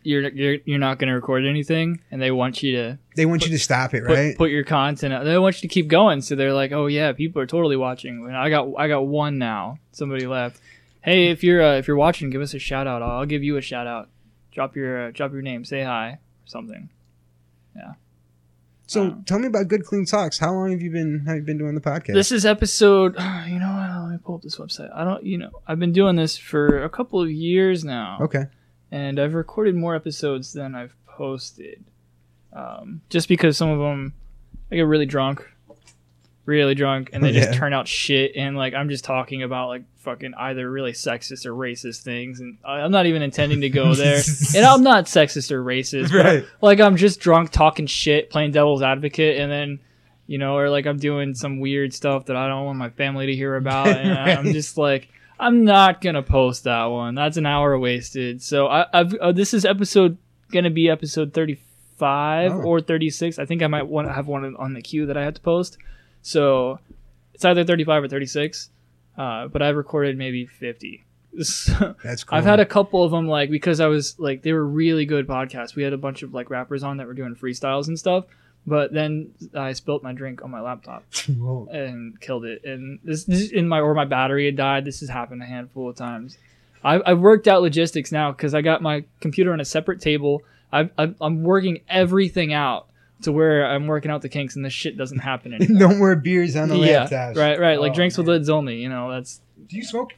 you're 0.04 0.30
you're, 0.30 0.58
you're 0.66 0.80
not 0.80 1.00
going 1.00 1.08
to 1.10 1.14
record 1.16 1.46
anything, 1.46 2.02
and 2.12 2.22
they 2.22 2.32
want 2.32 2.62
you 2.64 2.72
to 2.78 3.00
They 3.16 3.26
want 3.26 3.44
you 3.46 3.52
to 3.52 3.60
stop 3.60 3.94
it, 3.94 4.02
right? 4.04 4.38
put 4.38 4.50
your 4.52 4.64
content 4.64 5.14
out. 5.14 5.24
They 5.26 5.38
want 5.38 5.56
you 5.62 5.68
to 5.70 5.74
keep 5.74 5.88
going. 5.88 6.22
So 6.22 6.36
they're 6.36 6.54
like, 6.54 6.72
oh 6.72 6.88
yeah, 6.88 7.12
people 7.14 7.42
are 7.42 7.48
totally 7.48 7.78
watching. 7.78 8.26
And 8.26 8.36
I 8.36 8.50
got 8.50 8.70
I 8.78 8.88
got 8.88 9.02
one 9.08 9.38
now. 9.38 9.78
Somebody 9.92 10.28
left. 10.28 10.60
Hey, 11.02 11.28
if 11.30 11.44
you're 11.44 11.62
uh, 11.64 11.76
if 11.78 11.88
you're 11.88 11.98
watching, 11.98 12.30
give 12.30 12.42
us 12.42 12.54
a 12.54 12.60
shout 12.60 12.88
out. 12.88 13.02
I'll 13.02 13.26
give 13.26 13.44
you 13.44 13.58
a 13.58 13.62
shout 13.62 13.88
out. 13.88 14.10
Drop 14.52 14.76
your 14.76 15.08
uh, 15.08 15.12
drop 15.12 15.32
your 15.34 15.42
name. 15.42 15.66
Say 15.66 15.84
hi 15.84 16.10
or 16.12 16.20
something. 16.46 16.90
Yeah. 17.76 17.94
So 18.88 19.04
Wow. 19.06 19.18
tell 19.26 19.40
me 19.40 19.48
about 19.48 19.70
Good 19.70 19.86
Clean 19.86 20.06
Talks. 20.06 20.38
How 20.38 20.52
long 20.54 20.72
have 20.72 20.82
you 20.82 20.92
been 20.92 21.24
have 21.26 21.38
you 21.38 21.44
been 21.44 21.58
doing 21.58 21.76
the 21.76 21.82
podcast? 21.82 22.14
This 22.14 22.32
is 22.32 22.46
episode. 22.46 23.16
You 23.48 23.60
know 23.60 23.72
what? 23.72 24.04
Let 24.04 24.12
me 24.12 24.18
pull 24.24 24.36
up 24.36 24.42
this 24.42 24.58
website. 24.58 24.90
I 24.94 25.04
don't. 25.04 25.24
You 25.26 25.38
know, 25.38 25.50
I've 25.68 25.80
been 25.80 25.94
doing 25.94 26.16
this 26.18 26.38
for 26.38 26.84
a 26.84 26.90
couple 26.90 27.22
of 27.22 27.32
years 27.32 27.84
now. 27.86 28.18
okay. 28.22 28.46
And 28.92 29.20
I've 29.20 29.34
recorded 29.34 29.76
more 29.76 29.96
episodes 29.96 30.54
than 30.54 30.76
I've 30.76 30.94
posted. 31.08 31.84
Um, 32.54 33.02
just 33.10 33.28
because 33.30 33.56
some 33.58 33.70
of 33.70 33.80
them, 33.80 34.14
I 34.72 34.76
get 34.76 34.82
really 34.82 35.06
drunk, 35.06 35.48
really 36.46 36.76
drunk, 36.76 37.10
and 37.14 37.24
they 37.24 37.32
Yeah. 37.34 37.46
just 37.46 37.58
turn 37.58 37.74
out 37.74 37.88
shit. 37.88 38.34
And 38.36 38.58
like 38.58 38.74
I'm 38.74 38.90
just 38.90 39.04
talking 39.04 39.44
about 39.44 39.70
like 39.70 39.84
fucking 40.00 40.34
either 40.38 40.70
really 40.70 40.92
sexist 40.94 41.46
or 41.46 41.54
racist 41.54 42.02
things, 42.04 42.40
and 42.40 42.58
I'm 42.66 42.92
not 42.92 43.06
even 43.06 43.22
intending 43.22 43.62
to 43.62 43.70
go 43.70 43.94
there. 43.94 44.22
and 44.56 44.66
I'm 44.66 44.84
not 44.84 45.06
sexist 45.06 45.52
or 45.52 45.64
racist, 45.64 46.12
but 46.12 46.26
Right. 46.26 46.46
like 46.62 46.80
I'm 46.80 46.98
just 46.98 47.20
drunk 47.20 47.52
talking 47.52 47.86
shit, 47.86 48.30
playing 48.30 48.52
devil's 48.52 48.82
advocate, 48.82 49.40
and 49.40 49.52
then. 49.52 49.80
You 50.28 50.38
know, 50.38 50.56
or 50.56 50.70
like 50.70 50.86
I'm 50.86 50.98
doing 50.98 51.34
some 51.36 51.60
weird 51.60 51.94
stuff 51.94 52.28
that 52.28 52.38
I 52.38 52.48
don't 52.48 52.64
want 52.64 52.78
my 52.78 52.90
family 52.92 53.26
to 53.26 53.36
hear 53.36 53.58
about, 53.58 53.88
and 53.88 54.18
I'm 54.18 54.54
just 54.54 54.78
like, 54.78 55.10
I'm 55.42 55.66
not 55.66 56.00
gonna 56.02 56.22
post 56.24 56.64
that 56.66 56.86
one. 56.86 57.16
That's 57.16 57.36
an 57.38 57.46
hour 57.46 57.78
wasted. 57.80 58.42
So 58.42 58.68
I, 58.68 58.86
I've 58.94 59.14
uh, 59.16 59.32
this 59.32 59.54
is 59.54 59.66
episode 59.66 60.18
gonna 60.52 60.70
be 60.70 60.90
episode 60.90 61.34
35 61.34 62.52
Oh. 62.52 62.62
or 62.62 62.80
36. 62.82 63.40
I 63.40 63.46
think 63.46 63.62
I 63.64 63.68
might 63.68 63.88
want 63.88 64.08
to 64.08 64.14
have 64.14 64.28
one 64.28 64.56
on 64.58 64.74
the 64.74 64.82
queue 64.82 65.06
that 65.08 65.18
I 65.18 65.24
had 65.24 65.36
to 65.36 65.42
post. 65.42 65.78
So 66.22 66.80
it's 67.34 67.44
either 67.46 67.64
35 67.64 68.04
or 68.04 68.08
36. 68.08 68.70
Uh, 69.18 69.48
but 69.48 69.62
I've 69.62 69.76
recorded 69.76 70.18
maybe 70.18 70.46
50. 70.46 71.04
So 71.44 71.96
That's 72.04 72.26
cool. 72.26 72.38
I've 72.38 72.44
had 72.44 72.60
a 72.60 72.66
couple 72.66 73.04
of 73.06 73.12
them 73.12 73.26
like 73.28 73.50
because 73.50 73.80
I 73.80 73.88
was 73.88 74.20
like 74.20 74.42
they 74.44 74.52
were 74.52 74.66
really 74.66 75.06
good 75.06 75.28
podcasts. 75.28 75.76
We 75.76 75.84
had 75.84 75.94
a 75.94 75.98
bunch 75.98 76.24
of 76.24 76.34
like 76.34 76.50
rappers 76.50 76.84
on 76.84 76.98
that 76.98 77.08
were 77.08 77.14
doing 77.14 77.36
freestyles 77.36 77.88
and 77.88 77.98
stuff. 77.98 78.26
But 78.68 78.94
then 78.94 79.32
I 79.56 79.74
spilt 79.74 80.04
my 80.04 80.14
drink 80.14 80.44
on 80.44 80.52
my 80.52 80.62
laptop 80.62 81.04
Whoa. 81.28 81.68
and 81.72 82.20
killed 82.22 82.46
it. 82.46 82.64
And 82.64 83.00
this, 83.04 83.24
this 83.24 83.50
in 83.52 83.68
my 83.68 83.80
or 83.80 83.94
my 83.96 84.06
battery 84.06 84.46
had 84.46 84.56
died. 84.56 84.86
This 84.86 85.00
has 85.00 85.10
happened 85.10 85.42
a 85.42 85.46
handful 85.46 85.90
of 85.90 85.96
times. 85.96 86.38
I've, 86.84 87.02
I've 87.06 87.20
worked 87.20 87.48
out 87.48 87.62
logistics 87.62 88.12
now 88.12 88.32
because 88.32 88.54
I 88.54 88.62
got 88.62 88.82
my 88.82 89.04
computer 89.20 89.52
on 89.54 89.60
a 89.60 89.66
separate 89.66 90.00
table. 90.00 90.44
I've, 90.72 90.92
I've, 90.98 91.16
I'm 91.22 91.44
working 91.44 91.82
everything 91.90 92.54
out 92.54 92.88
to 93.24 93.32
where 93.32 93.66
I'm 93.68 93.86
working 93.88 94.10
out 94.10 94.22
the 94.24 94.30
kinks, 94.30 94.56
and 94.56 94.64
this 94.66 94.74
shit 94.74 94.98
doesn't 94.98 95.20
happen 95.20 95.54
anymore. 95.60 95.90
no 95.90 95.96
more 95.96 96.16
beers 96.16 96.56
on 96.56 96.70
the 96.70 96.78
yeah, 96.78 97.08
laptops. 97.08 97.36
right, 97.38 97.60
right. 97.60 97.80
Like 97.80 97.92
Oh, 97.92 97.96
drinks 97.96 98.18
with 98.18 98.28
lids 98.28 98.50
only. 98.50 98.78
You 98.78 98.90
know, 98.90 99.12
that's 99.12 99.42
Do 99.68 99.76
you 99.76 99.84
smoke? 99.84 100.14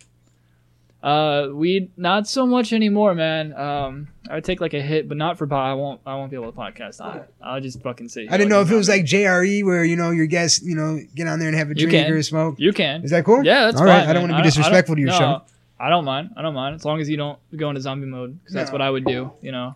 Uh 1.03 1.49
weed. 1.53 1.91
Not 1.97 2.27
so 2.27 2.47
much 2.47 2.71
anymore, 2.73 3.13
man. 3.13 3.53
Um, 3.53 4.07
I 4.29 4.35
would 4.35 4.45
take 4.45 4.61
like 4.61 4.73
a 4.73 4.81
hit, 4.81 5.09
but 5.09 5.17
not 5.17 5.37
for 5.37 5.45
pot. 5.45 5.69
I 5.69 5.73
won't. 5.73 5.99
I 6.05 6.15
won't 6.15 6.31
be 6.31 6.37
able 6.37 6.51
to 6.51 6.57
podcast. 6.57 7.01
I, 7.01 7.23
I'll 7.41 7.59
just 7.59 7.81
fucking 7.81 8.07
say. 8.07 8.27
I 8.29 8.37
didn't 8.37 8.49
know 8.49 8.61
if 8.61 8.71
it 8.71 8.75
was 8.75 8.87
like 8.87 9.03
JRE 9.03 9.65
where 9.65 9.83
you 9.83 9.97
know 9.97 10.11
your 10.11 10.27
guests 10.27 10.63
you 10.63 10.75
know 10.75 10.99
get 11.13 11.27
on 11.27 11.39
there 11.39 11.49
and 11.49 11.57
have 11.57 11.67
a 11.67 11.75
You 11.75 11.87
drink 11.87 12.05
can. 12.05 12.11
or 12.13 12.17
a 12.17 12.23
smoke. 12.23 12.55
you 12.57 12.71
can. 12.71 13.03
Is 13.03 13.11
that 13.11 13.25
cool? 13.25 13.43
Yeah, 13.43 13.65
that's 13.65 13.81
All 13.81 13.85
fine. 13.85 13.99
right. 13.99 14.07
I 14.07 14.13
don't 14.13 14.23
want 14.23 14.31
to 14.33 14.37
be 14.37 14.43
disrespectful 14.43 14.95
to 14.95 15.01
your 15.01 15.09
no, 15.11 15.17
show. 15.19 15.41
I 15.79 15.89
don't 15.89 16.05
mind. 16.05 16.31
I 16.37 16.41
don't 16.41 16.53
mind 16.53 16.75
as 16.75 16.85
long 16.85 17.01
as 17.01 17.09
you 17.09 17.17
don't 17.17 17.37
go 17.55 17.67
into 17.69 17.81
zombie 17.81 18.07
mode 18.07 18.39
because 18.39 18.53
that's 18.53 18.69
No. 18.69 18.75
what 18.75 18.81
I 18.81 18.89
would 18.89 19.03
do. 19.03 19.31
You 19.41 19.51
know, 19.51 19.75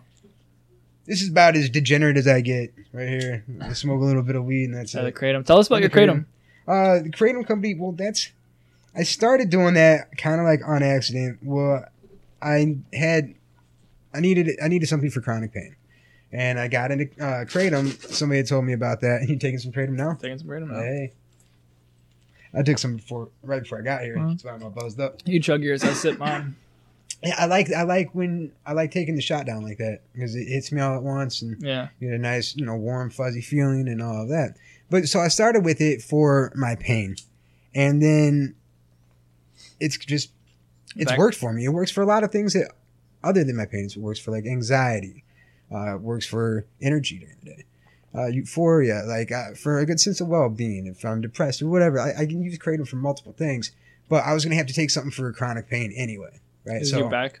This 1.04 1.20
is 1.20 1.28
about 1.28 1.56
as 1.56 1.68
degenerate 1.68 2.16
as 2.16 2.26
I 2.26 2.40
get 2.40 2.72
right 2.94 3.08
here. 3.08 3.44
I 3.60 3.74
smoke 3.74 4.00
a 4.00 4.04
little 4.04 4.22
bit 4.22 4.34
of 4.36 4.44
weed 4.46 4.64
and 4.66 4.74
that's 4.74 4.92
the 4.92 5.06
it. 5.08 5.14
kratom. 5.14 5.44
Tell 5.44 5.58
us 5.58 5.66
about 5.66 5.80
your 5.80 5.90
The 5.90 5.94
kratom. 6.00 6.24
Uh, 6.66 7.02
the 7.02 7.10
Kratom 7.10 7.46
Company. 7.46 7.74
Well, 7.74 7.92
that's. 7.92 8.30
I 8.98 9.04
started 9.04 9.48
doing 9.48 9.74
that 9.74 10.18
kind 10.18 10.40
of 10.40 10.46
like 10.46 10.60
on 10.66 10.82
accident. 10.82 11.38
Well, 11.42 11.84
I 12.42 12.76
had, 12.92 13.34
I 14.12 14.20
needed 14.20 14.58
I 14.62 14.66
needed 14.68 14.88
something 14.88 15.10
for 15.10 15.20
chronic 15.20 15.52
pain, 15.52 15.76
and 16.32 16.58
I 16.58 16.66
got 16.68 16.90
into 16.90 17.04
uh, 17.22 17.44
Kratom. 17.44 17.92
Somebody 18.12 18.38
had 18.38 18.48
told 18.48 18.64
me 18.64 18.72
about 18.72 19.00
that. 19.02 19.24
You 19.28 19.36
taking 19.38 19.58
some 19.58 19.70
Kratom 19.72 19.90
now? 19.90 20.14
Taking 20.14 20.38
some 20.38 20.48
kratom. 20.48 20.68
now. 20.68 20.80
Hey. 20.80 21.12
I 22.54 22.62
took 22.62 22.78
some 22.78 22.96
before, 22.96 23.28
right 23.42 23.62
before 23.62 23.78
I 23.78 23.82
got 23.82 24.00
here. 24.02 24.16
Mhm. 24.16 24.30
That's 24.30 24.44
why 24.44 24.52
I'm 24.52 24.62
all 24.62 24.70
buzzed 24.70 24.98
up. 25.00 25.20
You 25.26 25.38
chug 25.38 25.62
yours. 25.62 25.84
I 25.84 25.92
sip 25.92 26.18
mine. 26.18 26.56
Yeah, 27.20 27.34
I 27.36 27.46
like 27.46 27.72
I 27.72 27.82
like 27.82 28.14
when 28.14 28.52
I 28.64 28.74
like 28.74 28.92
taking 28.92 29.16
the 29.16 29.20
shot 29.20 29.44
down 29.44 29.64
like 29.64 29.78
that 29.78 30.02
because 30.12 30.36
it 30.36 30.44
hits 30.46 30.70
me 30.70 30.80
all 30.80 30.94
at 30.94 31.02
once 31.02 31.42
and 31.42 31.60
Yeah. 31.60 31.88
you 31.98 32.10
get 32.10 32.14
a 32.14 32.18
nice 32.22 32.54
you 32.54 32.64
know 32.64 32.76
warm 32.76 33.10
fuzzy 33.10 33.40
feeling 33.40 33.88
and 33.88 34.00
all 34.00 34.22
of 34.22 34.28
that. 34.28 34.54
But 34.88 35.06
so 35.08 35.18
I 35.18 35.26
started 35.26 35.64
with 35.64 35.80
it 35.80 36.00
for 36.00 36.52
my 36.54 36.76
pain, 36.76 37.16
and 37.74 38.00
then 38.00 38.54
it's 39.80 39.96
just 39.98 40.32
it's 40.96 41.10
Back- 41.10 41.18
worked 41.18 41.36
for 41.36 41.52
me. 41.52 41.64
It 41.64 41.70
works 41.70 41.90
for 41.90 42.02
a 42.02 42.06
lot 42.06 42.24
of 42.24 42.30
things 42.30 42.52
that 42.54 42.72
other 43.22 43.44
than 43.44 43.56
my 43.56 43.66
pain. 43.66 43.86
It 43.86 43.96
works 43.96 44.18
for 44.18 44.30
like 44.30 44.46
anxiety. 44.46 45.24
Uh, 45.72 45.96
it 45.96 46.00
works 46.00 46.26
for 46.26 46.66
energy 46.80 47.18
during 47.18 47.36
the 47.42 47.50
day. 47.50 47.64
Uh, 48.14 48.26
euphoria, 48.26 49.02
like 49.06 49.30
uh, 49.30 49.54
for 49.54 49.78
a 49.78 49.86
good 49.86 50.00
sense 50.00 50.20
of 50.20 50.28
well-being. 50.28 50.86
If 50.86 51.04
I'm 51.04 51.20
depressed 51.20 51.60
or 51.60 51.68
whatever, 51.68 52.00
I, 52.00 52.22
I 52.22 52.26
can 52.26 52.42
use 52.42 52.58
kratom 52.58 52.88
for 52.88 52.96
multiple 52.96 53.34
things. 53.36 53.70
But 54.08 54.24
I 54.24 54.32
was 54.32 54.44
gonna 54.44 54.56
have 54.56 54.66
to 54.66 54.72
take 54.74 54.90
something 54.90 55.12
for 55.12 55.30
chronic 55.32 55.68
pain 55.68 55.92
anyway, 55.94 56.40
right? 56.64 56.80
Is 56.80 56.90
so 56.90 57.00
your 57.00 57.10
back? 57.10 57.40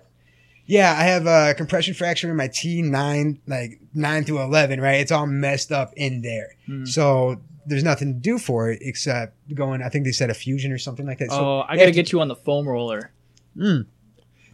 yeah, 0.66 0.94
I 0.96 1.04
have 1.04 1.26
a 1.26 1.54
compression 1.54 1.94
fracture 1.94 2.30
in 2.30 2.36
my 2.36 2.48
T 2.48 2.82
nine, 2.82 3.40
like 3.46 3.80
nine 3.94 4.24
through 4.24 4.42
eleven, 4.42 4.80
right? 4.80 5.00
It's 5.00 5.10
all 5.10 5.26
messed 5.26 5.72
up 5.72 5.94
in 5.96 6.20
there. 6.20 6.56
Hmm. 6.66 6.84
So 6.84 7.40
there's 7.68 7.84
nothing 7.84 8.14
to 8.14 8.18
do 8.20 8.38
for 8.38 8.70
it 8.70 8.80
except 8.82 9.34
going. 9.54 9.82
I 9.82 9.88
think 9.88 10.04
they 10.04 10.12
said 10.12 10.30
a 10.30 10.34
fusion 10.34 10.72
or 10.72 10.78
something 10.78 11.06
like 11.06 11.18
that. 11.18 11.30
So 11.30 11.36
oh, 11.60 11.64
I 11.68 11.76
gotta 11.76 11.86
to- 11.86 11.92
get 11.92 12.12
you 12.12 12.20
on 12.20 12.28
the 12.28 12.36
foam 12.36 12.66
roller. 12.66 13.10
Mm. 13.56 13.86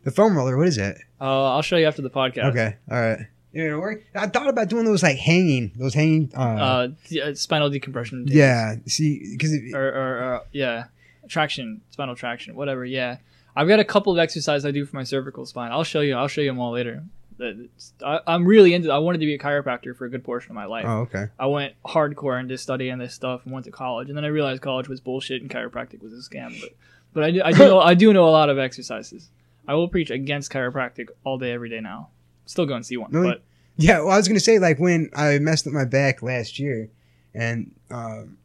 the 0.04 0.10
foam 0.10 0.36
roller. 0.36 0.56
What 0.56 0.66
is 0.68 0.78
it? 0.78 0.98
Oh, 1.20 1.44
I'll 1.46 1.62
show 1.62 1.76
you 1.76 1.86
after 1.86 2.02
the 2.02 2.10
podcast. 2.10 2.50
Okay, 2.50 2.76
all 2.90 3.00
right. 3.00 3.26
You 3.52 3.68
know, 3.68 3.78
work. 3.78 4.02
I 4.16 4.26
thought 4.26 4.48
about 4.48 4.68
doing 4.68 4.84
those 4.84 5.02
like 5.02 5.16
hanging, 5.16 5.70
those 5.76 5.94
hanging. 5.94 6.32
Uh, 6.36 6.88
Uh, 7.14 7.18
uh, 7.22 7.34
spinal 7.34 7.70
decompression. 7.70 8.24
days. 8.24 8.34
yeah. 8.36 8.74
See, 8.86 9.30
because 9.32 9.52
Or, 9.72 9.80
or, 9.86 10.18
or 10.24 10.42
yeah, 10.52 10.86
traction, 11.28 11.80
spinal 11.90 12.16
traction, 12.16 12.56
whatever. 12.56 12.84
Yeah, 12.84 13.18
I've 13.54 13.68
got 13.68 13.78
a 13.78 13.84
couple 13.84 14.12
of 14.12 14.18
exercises 14.18 14.66
I 14.66 14.72
do 14.72 14.84
for 14.84 14.96
my 14.96 15.04
cervical 15.04 15.46
spine. 15.46 15.70
I'll 15.70 15.84
show 15.84 16.00
you. 16.00 16.16
I'll 16.16 16.26
show 16.28 16.40
you 16.40 16.50
them 16.50 16.58
all 16.58 16.72
later. 16.72 17.04
That- 17.38 17.68
I, 18.04 18.20
I'm 18.26 18.44
really 18.46 18.74
into. 18.74 18.92
I 18.92 18.98
wanted 18.98 19.18
to 19.18 19.26
be 19.26 19.34
a 19.34 19.38
chiropractor 19.38 19.96
for 19.96 20.04
a 20.04 20.10
good 20.10 20.22
portion 20.24 20.50
of 20.52 20.54
my 20.54 20.66
life. 20.66 20.84
oh, 20.86 21.00
okay. 21.00 21.26
I 21.38 21.46
went 21.46 21.74
hardcore 21.84 22.38
into 22.38 22.56
studying 22.58 22.98
this 22.98 23.12
stuff 23.14 23.42
and 23.44 23.52
went 23.52 23.64
to 23.66 23.72
college, 23.72 24.08
and 24.08 24.16
then 24.16 24.24
I 24.24 24.28
realized 24.28 24.62
college 24.62 24.88
was 24.88 25.00
bullshit 25.00 25.42
and 25.42 25.50
chiropractic 25.50 26.00
was 26.02 26.12
a 26.12 26.16
scam. 26.16 26.58
But 26.60 26.70
but 27.12 27.24
I 27.24 27.30
do 27.32 27.42
I 27.42 27.52
do 27.52 27.58
know, 27.58 27.80
I 27.80 27.94
do 27.94 28.12
know 28.12 28.28
a 28.28 28.30
lot 28.30 28.48
of 28.50 28.58
exercises. 28.58 29.30
I 29.66 29.74
will 29.74 29.88
preach 29.88 30.10
against 30.10 30.52
chiropractic 30.52 31.08
all 31.24 31.38
day 31.38 31.52
every 31.52 31.70
day 31.70 31.80
now. 31.80 32.10
Still 32.46 32.66
go 32.66 32.74
and 32.74 32.84
see 32.84 32.96
one, 32.98 33.10
Really? 33.10 33.28
but 33.28 33.42
Yeah, 33.76 34.00
well, 34.00 34.10
I 34.10 34.16
was 34.18 34.28
gonna 34.28 34.38
say 34.40 34.58
like 34.58 34.78
when 34.78 35.10
I 35.14 35.38
messed 35.38 35.66
up 35.66 35.72
my 35.72 35.84
back 35.86 36.22
last 36.22 36.58
year, 36.58 36.90
and 37.34 37.74
um, 37.90 38.36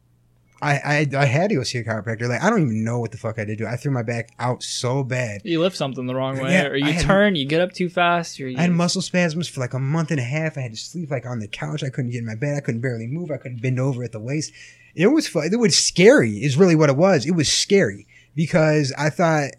I, 0.62 0.74
I 0.74 1.06
I 1.16 1.24
had 1.24 1.48
to 1.50 1.56
go 1.56 1.62
see 1.62 1.78
a 1.78 1.84
chiropractor. 1.84 2.28
Like 2.28 2.42
I 2.42 2.50
don't 2.50 2.62
even 2.62 2.84
know 2.84 2.98
what 3.00 3.12
the 3.12 3.18
fuck 3.18 3.38
I 3.38 3.44
did 3.44 3.58
do. 3.58 3.66
I 3.66 3.76
threw 3.76 3.90
my 3.92 4.02
back 4.02 4.30
out 4.38 4.62
so 4.62 5.02
bad. 5.02 5.40
you 5.44 5.60
lift 5.60 5.76
something 5.76 6.06
the 6.06 6.14
wrong 6.14 6.38
way, 6.38 6.52
Yeah, 6.52 6.66
or 6.66 6.76
you 6.76 6.92
had- 6.92 7.04
turn, 7.04 7.34
you 7.36 7.46
get 7.46 7.60
up 7.60 7.72
too 7.72 7.88
fast, 7.88 8.38
or 8.40 8.48
you, 8.48 8.58
I 8.58 8.62
had 8.62 8.72
muscle 8.72 9.02
spasms 9.02 9.48
for 9.48 9.60
like 9.60 9.72
a 9.74 9.78
month 9.78 10.10
and 10.10 10.20
a 10.20 10.24
half. 10.24 10.58
I 10.58 10.62
had 10.62 10.72
to 10.72 10.76
sleep 10.76 11.10
like 11.10 11.24
on 11.26 11.38
the 11.38 11.48
couch. 11.48 11.82
I 11.82 11.88
couldn't 11.88 12.10
get 12.10 12.18
in 12.18 12.26
my 12.26 12.34
bed. 12.34 12.56
I 12.56 12.60
couldn't 12.60 12.80
barely 12.82 13.06
move. 13.06 13.30
I 13.30 13.36
couldn't 13.38 13.62
bend 13.62 13.80
over 13.80 14.02
at 14.04 14.12
the 14.12 14.20
waist. 14.20 14.52
It 14.94 15.06
was 15.08 15.26
fun. 15.28 15.48
It 15.52 15.56
was 15.56 15.78
scary. 15.78 16.42
Is 16.42 16.56
really 16.56 16.76
what 16.76 16.90
it 16.90 16.96
was. 16.96 17.24
It 17.26 17.32
was 17.36 17.50
scary 17.50 18.06
because 18.34 18.92
I 18.98 19.10
thought 19.10 19.50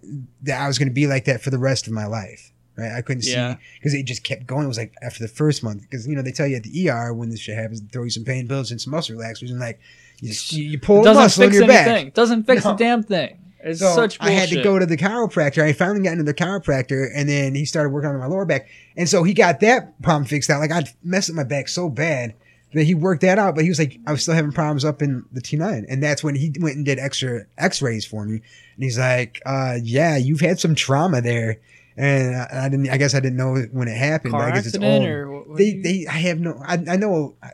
that 0.44 0.62
I 0.62 0.68
was 0.68 0.78
going 0.78 0.88
to 0.90 0.94
be 0.94 1.08
like 1.08 1.26
that 1.26 1.42
for 1.42 1.50
the 1.50 1.60
rest 1.60 1.88
of 1.88 1.94
my 1.94 2.06
life. 2.06 2.52
Right? 2.78 2.92
I 2.92 3.02
couldn't 3.02 3.26
Yeah. 3.26 3.56
see 3.56 3.60
because 3.80 3.94
it 3.94 4.04
just 4.06 4.24
kept 4.24 4.48
going. 4.48 4.66
It 4.66 4.68
was 4.70 4.78
like 4.78 4.94
after 5.02 5.24
the 5.24 5.28
first 5.28 5.64
month 5.64 5.82
because 5.82 6.08
you 6.08 6.16
know 6.16 6.22
they 6.22 6.32
tell 6.32 6.48
you 6.48 6.56
at 6.56 6.64
the 6.64 6.90
ER 6.90 7.14
when 7.14 7.30
this 7.30 7.40
shit 7.40 7.56
happens, 7.58 7.82
throw 7.92 8.04
you 8.04 8.10
some 8.10 8.24
pain 8.24 8.48
pills 8.48 8.72
and 8.72 8.80
some 8.80 8.92
muscle 8.92 9.16
relaxers 9.16 9.50
and 9.52 9.60
like 9.60 9.80
you, 10.22 10.64
you, 10.64 10.80
pull 10.80 10.98
it 10.98 11.02
a 11.02 11.04
doesn't 11.06 11.24
muscle 11.24 11.44
in 11.44 11.50
fix 11.50 11.60
your 11.60 11.68
back. 11.68 11.88
anything. 11.88 12.12
Doesn't 12.12 12.44
fix 12.46 12.64
No. 12.64 12.74
a 12.74 12.78
damn 12.78 13.04
thing. 13.04 13.38
It's 13.64 13.80
So 13.80 13.94
such 13.94 14.18
I 14.20 14.26
bullshit. 14.30 14.40
had 14.40 14.50
to 14.58 14.64
go 14.64 14.80
to 14.80 14.86
the 14.86 14.98
chiropractor. 14.98 15.62
I 15.64 15.74
finally 15.74 16.02
got 16.02 16.14
into 16.14 16.24
the 16.24 16.34
chiropractor, 16.34 17.10
and 17.14 17.28
then 17.30 17.54
he 17.56 17.66
started 17.66 17.90
working 17.90 18.10
on 18.10 18.18
my 18.20 18.26
lower 18.26 18.46
back. 18.46 18.68
And 18.98 19.08
so 19.08 19.24
he 19.24 19.34
got 19.34 19.60
that 19.60 20.02
problem 20.02 20.26
fixed 20.26 20.50
out. 20.50 20.60
Like 20.60 20.72
I 20.72 20.84
messed 21.04 21.30
up 21.30 21.36
my 21.36 21.44
back 21.44 21.68
so 21.68 21.88
bad 21.90 22.34
that 22.74 22.84
he 22.86 22.96
worked 22.96 23.22
that 23.22 23.38
out, 23.38 23.54
but 23.54 23.64
he 23.64 23.70
was 23.70 23.78
like, 23.80 24.00
I 24.08 24.14
was 24.14 24.22
still 24.24 24.34
having 24.34 24.52
problems 24.52 24.86
up 24.86 25.02
in 25.02 25.26
the 25.32 25.42
T9. 25.42 25.86
And 25.90 26.02
that's 26.02 26.24
when 26.24 26.36
he 26.36 26.52
went 26.60 26.78
and 26.78 26.86
did 26.86 27.00
extra 27.00 27.42
x 27.58 27.82
rays 27.82 28.06
for 28.06 28.26
me. 28.26 28.36
And 28.76 28.84
he's 28.84 28.98
like, 28.98 29.42
uh, 29.46 29.78
yeah, 29.84 30.18
you've 30.18 30.40
had 30.40 30.60
some 30.60 30.74
trauma 30.74 31.22
there. 31.22 31.60
And 31.98 32.36
I, 32.36 32.66
I 32.66 32.70
didn't, 32.70 32.90
I 32.90 32.98
guess 32.98 33.14
I 33.14 33.20
didn't 33.20 33.36
know 33.38 33.58
when 33.74 33.88
it 33.90 33.98
happened, 33.98 34.32
Car 34.32 34.44
but 34.44 34.52
I 34.52 34.56
guess 34.56 34.66
it's 34.66 34.76
accident 34.76 35.04
old. 35.04 35.10
or 35.10 35.30
what, 35.32 35.50
what 35.50 35.58
They, 35.58 35.66
you- 35.66 35.84
they, 35.84 36.08
I 36.08 36.14
have 36.14 36.40
no, 36.40 36.60
I, 36.66 36.76
I 36.90 36.96
know, 36.96 37.36
I, 37.44 37.52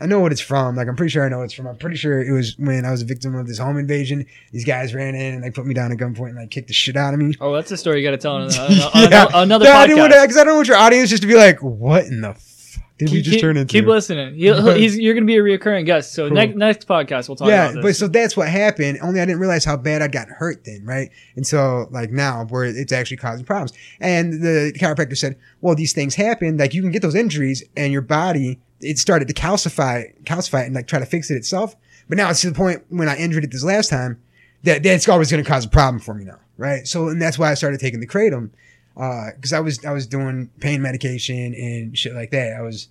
I 0.00 0.06
know 0.06 0.20
what 0.20 0.32
it's 0.32 0.40
from. 0.40 0.76
Like, 0.76 0.88
I'm 0.88 0.96
pretty 0.96 1.10
sure 1.10 1.24
I 1.24 1.28
know 1.28 1.38
what 1.38 1.44
it's 1.44 1.52
from. 1.54 1.66
I'm 1.66 1.76
pretty 1.76 1.96
sure 1.96 2.22
it 2.22 2.32
was 2.32 2.56
when 2.58 2.84
I 2.86 2.90
was 2.90 3.02
a 3.02 3.04
victim 3.04 3.34
of 3.34 3.46
this 3.46 3.58
home 3.58 3.76
invasion. 3.78 4.24
These 4.50 4.64
guys 4.64 4.94
ran 4.94 5.14
in 5.14 5.34
and 5.34 5.44
they 5.44 5.50
put 5.50 5.66
me 5.66 5.74
down 5.74 5.92
at 5.92 5.98
gunpoint 5.98 6.28
and 6.30 6.36
like 6.36 6.50
kicked 6.50 6.68
the 6.68 6.74
shit 6.74 6.96
out 6.96 7.12
of 7.12 7.20
me. 7.20 7.34
oh, 7.40 7.54
that's 7.54 7.70
a 7.70 7.76
story 7.76 8.00
you 8.00 8.06
got 8.06 8.12
to 8.12 8.16
tell 8.16 8.36
on 8.36 8.42
another, 8.50 8.70
Yeah. 9.10 9.26
another 9.34 9.64
No, 9.66 9.72
I 9.72 9.86
didn't 9.86 9.98
want 10.00 10.12
podcast. 10.12 10.16
to, 10.16 10.22
because 10.22 10.36
I 10.38 10.44
don't 10.44 10.56
want 10.56 10.68
your 10.68 10.76
audience 10.78 11.10
just 11.10 11.22
to 11.22 11.28
be 11.28 11.34
like, 11.34 11.58
what 11.62 12.04
in 12.06 12.22
the 12.22 12.32
fuck 12.34 12.84
did 12.96 13.10
we 13.10 13.20
just 13.22 13.34
keep, 13.34 13.40
turn 13.42 13.56
into? 13.58 13.70
keep 13.72 13.84
listening. 13.86 14.34
He'll, 14.36 14.62
he'll- 14.62 14.74
he's, 14.74 14.98
you're 14.98 15.12
going 15.14 15.24
to 15.24 15.26
be 15.26 15.36
a 15.36 15.42
reoccurring 15.42 15.84
guest. 15.86 16.14
So 16.14 16.28
Cool. 16.28 16.34
next 16.36 16.56
next 16.56 16.88
podcast 16.88 17.28
we'll 17.28 17.36
talk 17.36 17.48
yeah, 17.48 17.64
about 17.64 17.74
this. 17.76 17.82
but 17.82 17.96
so 17.96 18.08
that's 18.08 18.36
what 18.36 18.48
happened. 18.48 18.98
Only 19.02 19.20
I 19.20 19.26
didn't 19.26 19.40
realize 19.40 19.64
how 19.66 19.76
bad 19.76 20.00
I'd 20.02 20.12
gotten 20.12 20.32
hurt 20.34 20.64
then, 20.64 20.82
right? 20.86 21.10
And 21.36 21.46
so 21.46 21.88
like 21.90 22.10
now 22.10 22.46
where 22.46 22.64
it's 22.64 22.92
actually 22.92 23.16
causing 23.18 23.44
problems. 23.44 23.72
And 24.00 24.42
the 24.42 24.72
chiropractor 24.78 25.16
said, 25.16 25.38
well, 25.60 25.74
these 25.74 25.92
things 25.92 26.14
happen. 26.14 26.56
Like 26.56 26.72
you 26.72 26.80
can 26.80 26.90
get 26.90 27.02
those 27.02 27.14
injuries 27.14 27.62
and 27.76 27.92
your 27.92 28.02
body, 28.02 28.60
it 28.80 28.98
started 28.98 29.28
to 29.28 29.34
calcify, 29.34 30.12
calcify 30.24 30.62
it 30.62 30.66
and 30.66 30.74
like 30.74 30.86
try 30.86 30.98
to 30.98 31.06
fix 31.06 31.30
it 31.30 31.36
itself. 31.36 31.76
But 32.08 32.18
now 32.18 32.30
it's 32.30 32.40
to 32.42 32.50
the 32.50 32.56
point 32.56 32.84
when 32.88 33.08
I 33.08 33.16
injured 33.16 33.44
it 33.44 33.52
this 33.52 33.64
last 33.64 33.90
time 33.90 34.20
that 34.64 34.82
that's 34.82 35.08
always 35.08 35.30
going 35.30 35.42
to 35.42 35.48
cause 35.48 35.64
a 35.64 35.68
problem 35.68 36.00
for 36.00 36.14
me 36.14 36.24
now, 36.24 36.38
right? 36.56 36.86
So 36.86 37.08
and 37.08 37.20
that's 37.20 37.38
why 37.38 37.50
I 37.50 37.54
started 37.54 37.80
taking 37.80 38.00
the 38.00 38.06
kratom 38.06 38.50
uh, 38.96 39.30
because 39.36 39.52
I 39.52 39.60
was 39.60 39.84
I 39.84 39.92
was 39.92 40.06
doing 40.06 40.50
pain 40.60 40.82
medication 40.82 41.54
and 41.54 41.96
shit 41.96 42.14
like 42.14 42.30
that. 42.30 42.56
I 42.58 42.62
was, 42.62 42.88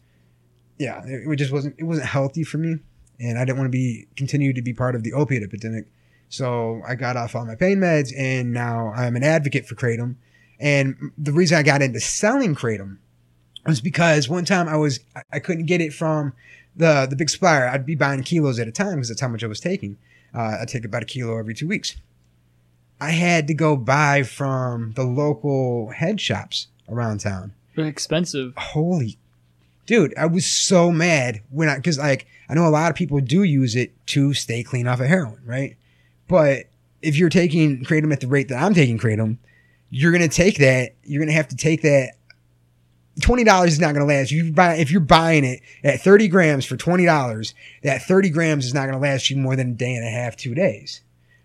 yeah, 0.77 1.03
it, 1.05 1.27
it 1.27 1.35
just 1.35 1.51
wasn't 1.51 1.75
it 1.77 1.83
wasn't 1.83 2.07
healthy 2.07 2.43
for 2.43 2.57
me 2.57 2.79
and 3.19 3.37
I 3.37 3.45
didn't 3.45 3.57
want 3.57 3.67
to 3.67 3.77
be 3.77 4.07
continue 4.15 4.53
to 4.53 4.61
be 4.61 4.73
part 4.73 4.95
of 4.95 5.03
the 5.03 5.13
opiate 5.13 5.43
epidemic. 5.43 5.85
So 6.29 6.81
I 6.87 6.95
got 6.95 7.17
off 7.17 7.35
all 7.35 7.45
my 7.45 7.55
pain 7.55 7.77
meds, 7.77 8.13
and 8.17 8.53
now 8.53 8.93
I'm 8.95 9.15
an 9.15 9.23
advocate 9.23 9.65
for 9.65 9.75
kratom. 9.75 10.15
And 10.59 11.11
the 11.17 11.31
reason 11.31 11.57
I 11.57 11.63
got 11.63 11.81
into 11.81 11.99
selling 11.99 12.55
kratom 12.55 12.97
was 13.69 13.79
because 13.81 14.27
one 14.27 14.43
time 14.45 14.67
I 14.67 14.75
was 14.75 14.99
I- 15.31 15.39
couldn't 15.39 15.65
get 15.67 15.79
it 15.81 15.93
from 15.93 16.33
the 16.75 17.07
the 17.09 17.15
big 17.15 17.29
supplier. 17.29 17.67
I'd 17.67 17.85
be 17.85 17.95
buying 17.95 18.23
kilos 18.23 18.59
at 18.59 18.67
a 18.67 18.71
time 18.71 18.95
because 18.95 19.07
that's 19.09 19.21
how 19.21 19.27
much 19.29 19.43
I 19.43 19.47
was 19.47 19.59
taking. 19.61 19.97
Uh, 20.35 20.57
I 20.61 20.65
take 20.65 20.83
about 20.85 21.03
a 21.03 21.05
kilo 21.05 21.37
every 21.37 21.53
two 21.53 21.67
weeks. 21.67 21.95
I 23.01 23.11
had 23.11 23.47
to 23.47 23.53
go 23.53 23.75
buy 23.77 24.23
from 24.23 24.91
the 24.93 25.03
local 25.03 25.89
head 25.91 26.19
shops 26.19 26.67
around 26.89 27.19
town 27.21 27.53
They're 27.75 27.85
expensive. 27.85 28.53
holy 28.57 29.17
dude 29.85 30.13
i 30.17 30.25
was 30.25 30.45
so 30.45 30.91
mad 30.91 31.41
when 31.49 31.69
i 31.69 31.75
because 31.77 31.97
like 31.97 32.27
i 32.49 32.53
know 32.53 32.67
a 32.67 32.69
lot 32.69 32.89
of 32.91 32.95
people 32.95 33.19
do 33.21 33.43
use 33.43 33.75
it 33.75 33.91
to 34.07 34.33
stay 34.33 34.63
clean 34.63 34.87
off 34.87 34.99
of 34.99 35.05
heroin 35.07 35.39
right 35.45 35.77
but 36.27 36.65
if 37.01 37.15
you're 37.15 37.29
taking 37.29 37.83
kratom 37.85 38.11
at 38.11 38.19
the 38.21 38.27
rate 38.27 38.47
that 38.49 38.61
i'm 38.61 38.73
taking 38.73 38.97
kratom 38.99 39.37
you're 39.91 40.11
gonna 40.11 40.27
take 40.27 40.57
that 40.57 40.93
you're 41.03 41.21
gonna 41.21 41.31
have 41.31 41.47
to 41.47 41.55
take 41.55 41.81
that 41.83 42.13
$20 43.19 43.67
is 43.67 43.79
not 43.79 43.93
going 43.93 44.07
to 44.07 44.13
last. 44.13 44.31
You 44.31 44.51
buy 44.51 44.75
if 44.75 44.91
you're 44.91 45.01
buying 45.01 45.43
it 45.45 45.61
at 45.83 46.01
30 46.01 46.27
grams 46.27 46.65
for 46.65 46.77
$20 46.77 47.53
that 47.83 48.01
30 48.03 48.29
grams 48.29 48.65
is 48.65 48.73
not 48.73 48.81
going 48.81 48.93
to 48.93 48.99
last 48.99 49.29
you 49.29 49.37
more 49.37 49.55
than 49.55 49.71
a 49.71 49.73
day 49.73 49.93
and 49.93 50.05
a 50.05 50.09
half 50.09 50.35
two 50.35 50.55
days 50.55 51.01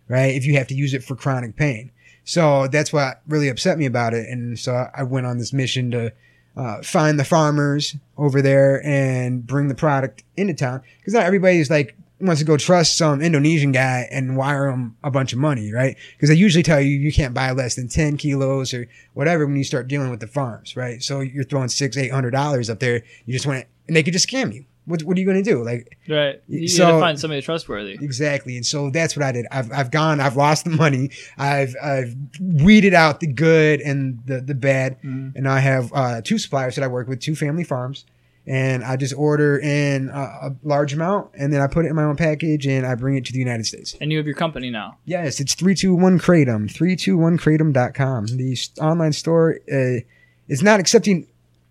right? 0.09 0.35
If 0.35 0.45
you 0.47 0.57
have 0.59 0.67
to 0.69 0.75
use 0.75 0.95
it 0.95 1.05
for 1.05 1.17
chronic 1.17 1.57
pain. 1.57 1.91
So 2.25 2.69
that's 2.69 2.93
what 2.93 3.21
really 3.29 3.49
upset 3.49 3.79
me 3.79 3.87
about 3.87 4.15
it. 4.15 4.29
And 4.29 4.59
so 4.59 4.89
i 4.95 5.03
went 5.03 5.27
on 5.27 5.39
this 5.39 5.53
mission 5.53 5.91
to 5.91 6.13
uh, 6.57 6.83
find 6.83 7.19
the 7.19 7.25
farmers 7.25 7.97
over 8.17 8.41
there 8.41 8.85
and 8.85 9.47
bring 9.47 9.69
the 9.69 9.75
product 9.75 10.23
into 10.37 10.55
town. 10.55 10.83
Because 10.99 11.15
not 11.15 11.25
everybody's 11.25 11.71
like 11.71 11.97
wants 12.21 12.41
to 12.41 12.47
go 12.47 12.57
trust 12.57 12.97
some 12.97 13.21
Indonesian 13.21 13.73
guy 13.73 14.09
and 14.11 14.37
wire 14.37 14.69
him 14.69 14.97
a 15.03 15.11
bunch 15.11 15.33
of 15.33 15.39
money, 15.39 15.73
right? 15.73 15.97
Because 16.17 16.29
they 16.29 16.35
usually 16.37 16.63
tell 16.63 16.81
you 16.81 16.91
you 16.97 17.13
can't 17.13 17.35
buy 17.35 17.51
less 17.51 17.75
than 17.75 17.89
ten 17.89 18.17
kilos 18.17 18.73
or 18.73 18.87
whatever 19.15 19.47
when 19.47 19.57
you 19.57 19.65
start 19.65 19.89
dealing 19.89 20.11
with 20.11 20.21
the 20.21 20.27
farms, 20.29 20.77
right? 20.77 21.03
So 21.03 21.21
you're 21.21 21.45
throwing 21.45 21.69
six, 21.69 21.97
eight 21.97 22.13
hundred 22.13 22.31
dollars 22.31 22.71
up 22.71 22.79
there. 22.81 23.03
You 23.27 23.33
just 23.33 23.47
want 23.47 23.61
to, 23.63 23.67
and 23.89 23.97
they 23.97 24.03
could 24.03 24.13
just 24.13 24.29
scam 24.29 24.55
you. 24.55 24.65
What, 24.87 25.03
what 25.03 25.17
are 25.17 25.21
you 25.21 25.25
going 25.25 25.43
to 25.43 25.51
do? 25.51 25.65
Like 25.65 25.97
Right. 26.09 26.43
You 26.47 26.69
So- 26.69 26.85
got 26.87 26.93
to 26.93 27.01
find 27.01 27.19
somebody 27.19 27.41
trustworthy. 27.41 27.93
Exactly. 28.03 28.57
And 28.57 28.67
so 28.67 28.91
that's 28.91 29.17
what 29.17 29.23
I 29.25 29.33
did. 29.33 29.47
I've, 29.51 29.73
I've 29.73 29.91
gone, 29.91 30.21
I've 30.21 30.37
lost 30.37 30.65
the 30.65 30.71
money. 30.71 31.09
I've, 31.39 31.75
I've 31.83 32.15
weeded 32.39 32.93
out 32.93 33.21
the 33.21 33.27
good 33.27 33.81
and 33.81 34.21
the, 34.27 34.43
the 34.43 34.55
bad. 34.55 35.01
Mhm. 35.03 35.35
And 35.37 35.49
I 35.49 35.61
have, 35.61 35.91
uh, 35.95 36.21
two 36.21 36.37
suppliers 36.39 36.75
that 36.77 36.85
I 36.85 36.89
work 36.89 37.09
with, 37.09 37.21
two 37.21 37.35
family 37.35 37.65
farms. 37.65 38.05
And 38.47 38.85
I 38.85 38.97
just 38.97 39.15
order 39.17 39.59
in 39.59 40.11
a, 40.11 40.19
a 40.19 40.57
large 40.63 40.93
amount 40.93 41.31
and 41.33 41.51
then 41.51 41.63
I 41.63 41.67
put 41.67 41.87
it 41.87 41.89
in 41.89 41.97
my 41.97 42.03
own 42.05 42.17
package 42.17 42.67
and 42.67 42.85
I 42.85 42.95
bring 42.95 43.17
it 43.17 43.25
to 43.25 43.33
the 43.33 43.39
United 43.39 43.65
States. 43.65 43.97
And 44.03 44.13
you 44.13 44.19
have 44.19 44.27
your 44.27 44.35
company 44.37 44.69
now. 44.69 44.99
Yes, 45.07 45.41
it's 45.41 45.55
321 45.55 46.19
Kratom, 46.19 46.69
321kratom.com. 46.71 48.27
The 48.37 48.53
s- 48.53 48.71
online 48.81 49.13
store 49.13 49.59
uh, 49.73 50.01
is 50.49 50.63
not 50.63 50.81
accepting, 50.81 51.27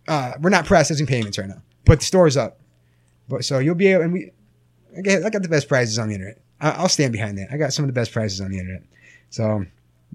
uh, 0.08 0.34
we're 0.42 0.50
not 0.50 0.66
processing 0.66 1.06
payments 1.06 1.38
right 1.38 1.48
now, 1.48 1.62
but 1.86 2.00
the 2.00 2.06
store's 2.06 2.38
up. 2.38 2.60
But 3.30 3.46
so 3.46 3.60
you'll 3.60 3.76
be 3.76 3.88
able, 3.88 4.04
and 4.04 4.14
we, 4.14 4.32
I 4.98 5.02
got, 5.02 5.24
I 5.24 5.30
got 5.30 5.42
the 5.44 5.50
best 5.50 5.68
prices 5.68 5.98
on 6.00 6.08
the 6.10 6.16
internet. 6.16 6.40
I, 6.60 6.72
I'll 6.72 6.90
stand 6.90 7.14
behind 7.14 7.38
that. 7.38 7.50
I 7.52 7.58
got 7.58 7.74
some 7.74 7.84
of 7.86 7.88
the 7.88 7.94
best 7.94 8.12
prices 8.12 8.42
on 8.42 8.50
the 8.52 8.58
internet. 8.60 8.84
So 9.30 9.66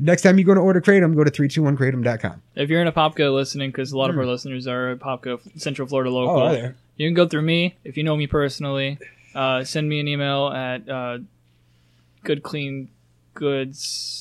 next 0.01 0.23
time 0.23 0.39
you 0.39 0.45
go 0.45 0.55
to 0.55 0.61
order 0.61 0.81
Kratom, 0.81 1.15
go 1.17 1.25
to 1.25 1.31
321kratom.com. 1.31 2.43
If 2.55 2.71
you're 2.71 2.81
in 2.81 2.87
a 2.87 2.93
Popco 2.93 3.35
listening, 3.35 3.71
because 3.71 3.93
a 3.93 3.99
lot 3.99 4.11
of 4.11 4.15
Hmm. 4.17 4.21
our 4.21 4.27
listeners 4.27 4.67
are 4.67 4.97
Popco 4.97 5.41
Central 5.61 5.87
Florida 5.89 6.11
Oh, 6.11 6.15
local, 6.15 6.43
are 6.43 6.53
there? 6.53 6.77
you 6.97 7.07
can 7.09 7.15
go 7.15 7.27
through 7.29 7.43
me 7.43 7.77
if 7.85 7.97
you 7.97 8.05
know 8.05 8.17
me 8.17 8.27
personally. 8.27 8.99
Uh, 9.35 9.63
send 9.65 9.89
me 9.89 10.01
an 10.01 10.09
email 10.09 10.49
at 10.49 10.89
uh, 10.89 11.19
goodcleangoods 12.25 12.89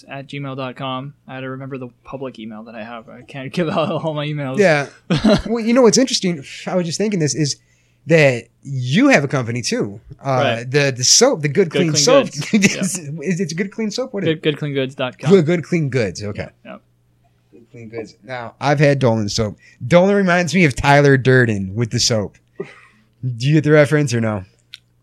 at 0.07 0.27
gmail.com. 0.27 1.13
I 1.27 1.33
had 1.33 1.39
to 1.41 1.49
remember 1.49 1.77
the 1.77 1.89
public 2.03 2.39
email 2.39 2.63
that 2.63 2.75
I 2.75 2.83
have. 2.83 3.09
I 3.09 3.21
can't 3.21 3.51
give 3.53 3.69
out 3.69 3.91
all 3.91 4.13
my 4.13 4.25
emails. 4.27 4.57
Yeah. 4.59 4.89
well, 5.47 5.63
you 5.63 5.73
know 5.73 5.81
what's 5.81 5.97
interesting? 5.97 6.43
I 6.65 6.75
was 6.75 6.85
just 6.85 6.97
thinking 6.97 7.19
this 7.19 7.35
is 7.35 7.57
that 8.07 8.45
you 8.63 9.09
have 9.09 9.23
a 9.23 9.27
company 9.27 9.61
too. 9.61 10.01
Uh, 10.19 10.25
Right. 10.43 10.63
The 10.71 10.91
the 10.95 11.03
soap, 11.03 11.41
the 11.41 11.47
Good, 11.47 11.69
Good 11.69 11.79
Clean, 11.79 11.91
Clean 11.91 12.03
Soap. 12.03 12.27
Goods. 12.51 12.97
is 13.21 13.39
it 13.39 13.55
Good 13.55 13.71
Clean 13.71 13.91
Soap? 13.91 14.13
What 14.13 14.23
is 14.23 14.29
it? 14.29 14.41
Good, 14.41 14.57
goodcleangoods.com. 14.57 15.29
Good, 15.29 15.45
good 15.45 15.63
Clean 15.63 15.89
Goods. 15.89 16.23
Okay. 16.23 16.49
Yep. 16.65 16.81
Good 17.51 17.71
Clean 17.71 17.89
Goods. 17.89 18.17
Now, 18.23 18.55
I've 18.59 18.79
had 18.79 18.99
Dolan 18.99 19.29
soap. 19.29 19.57
Dolan 19.85 20.15
reminds 20.15 20.53
me 20.55 20.65
of 20.65 20.75
Tyler 20.75 21.17
Durden 21.17 21.75
with 21.75 21.91
the 21.91 21.99
soap. 21.99 22.37
Do 22.59 23.47
you 23.47 23.53
get 23.55 23.63
the 23.63 23.71
reference 23.71 24.13
or 24.13 24.21
no? 24.21 24.43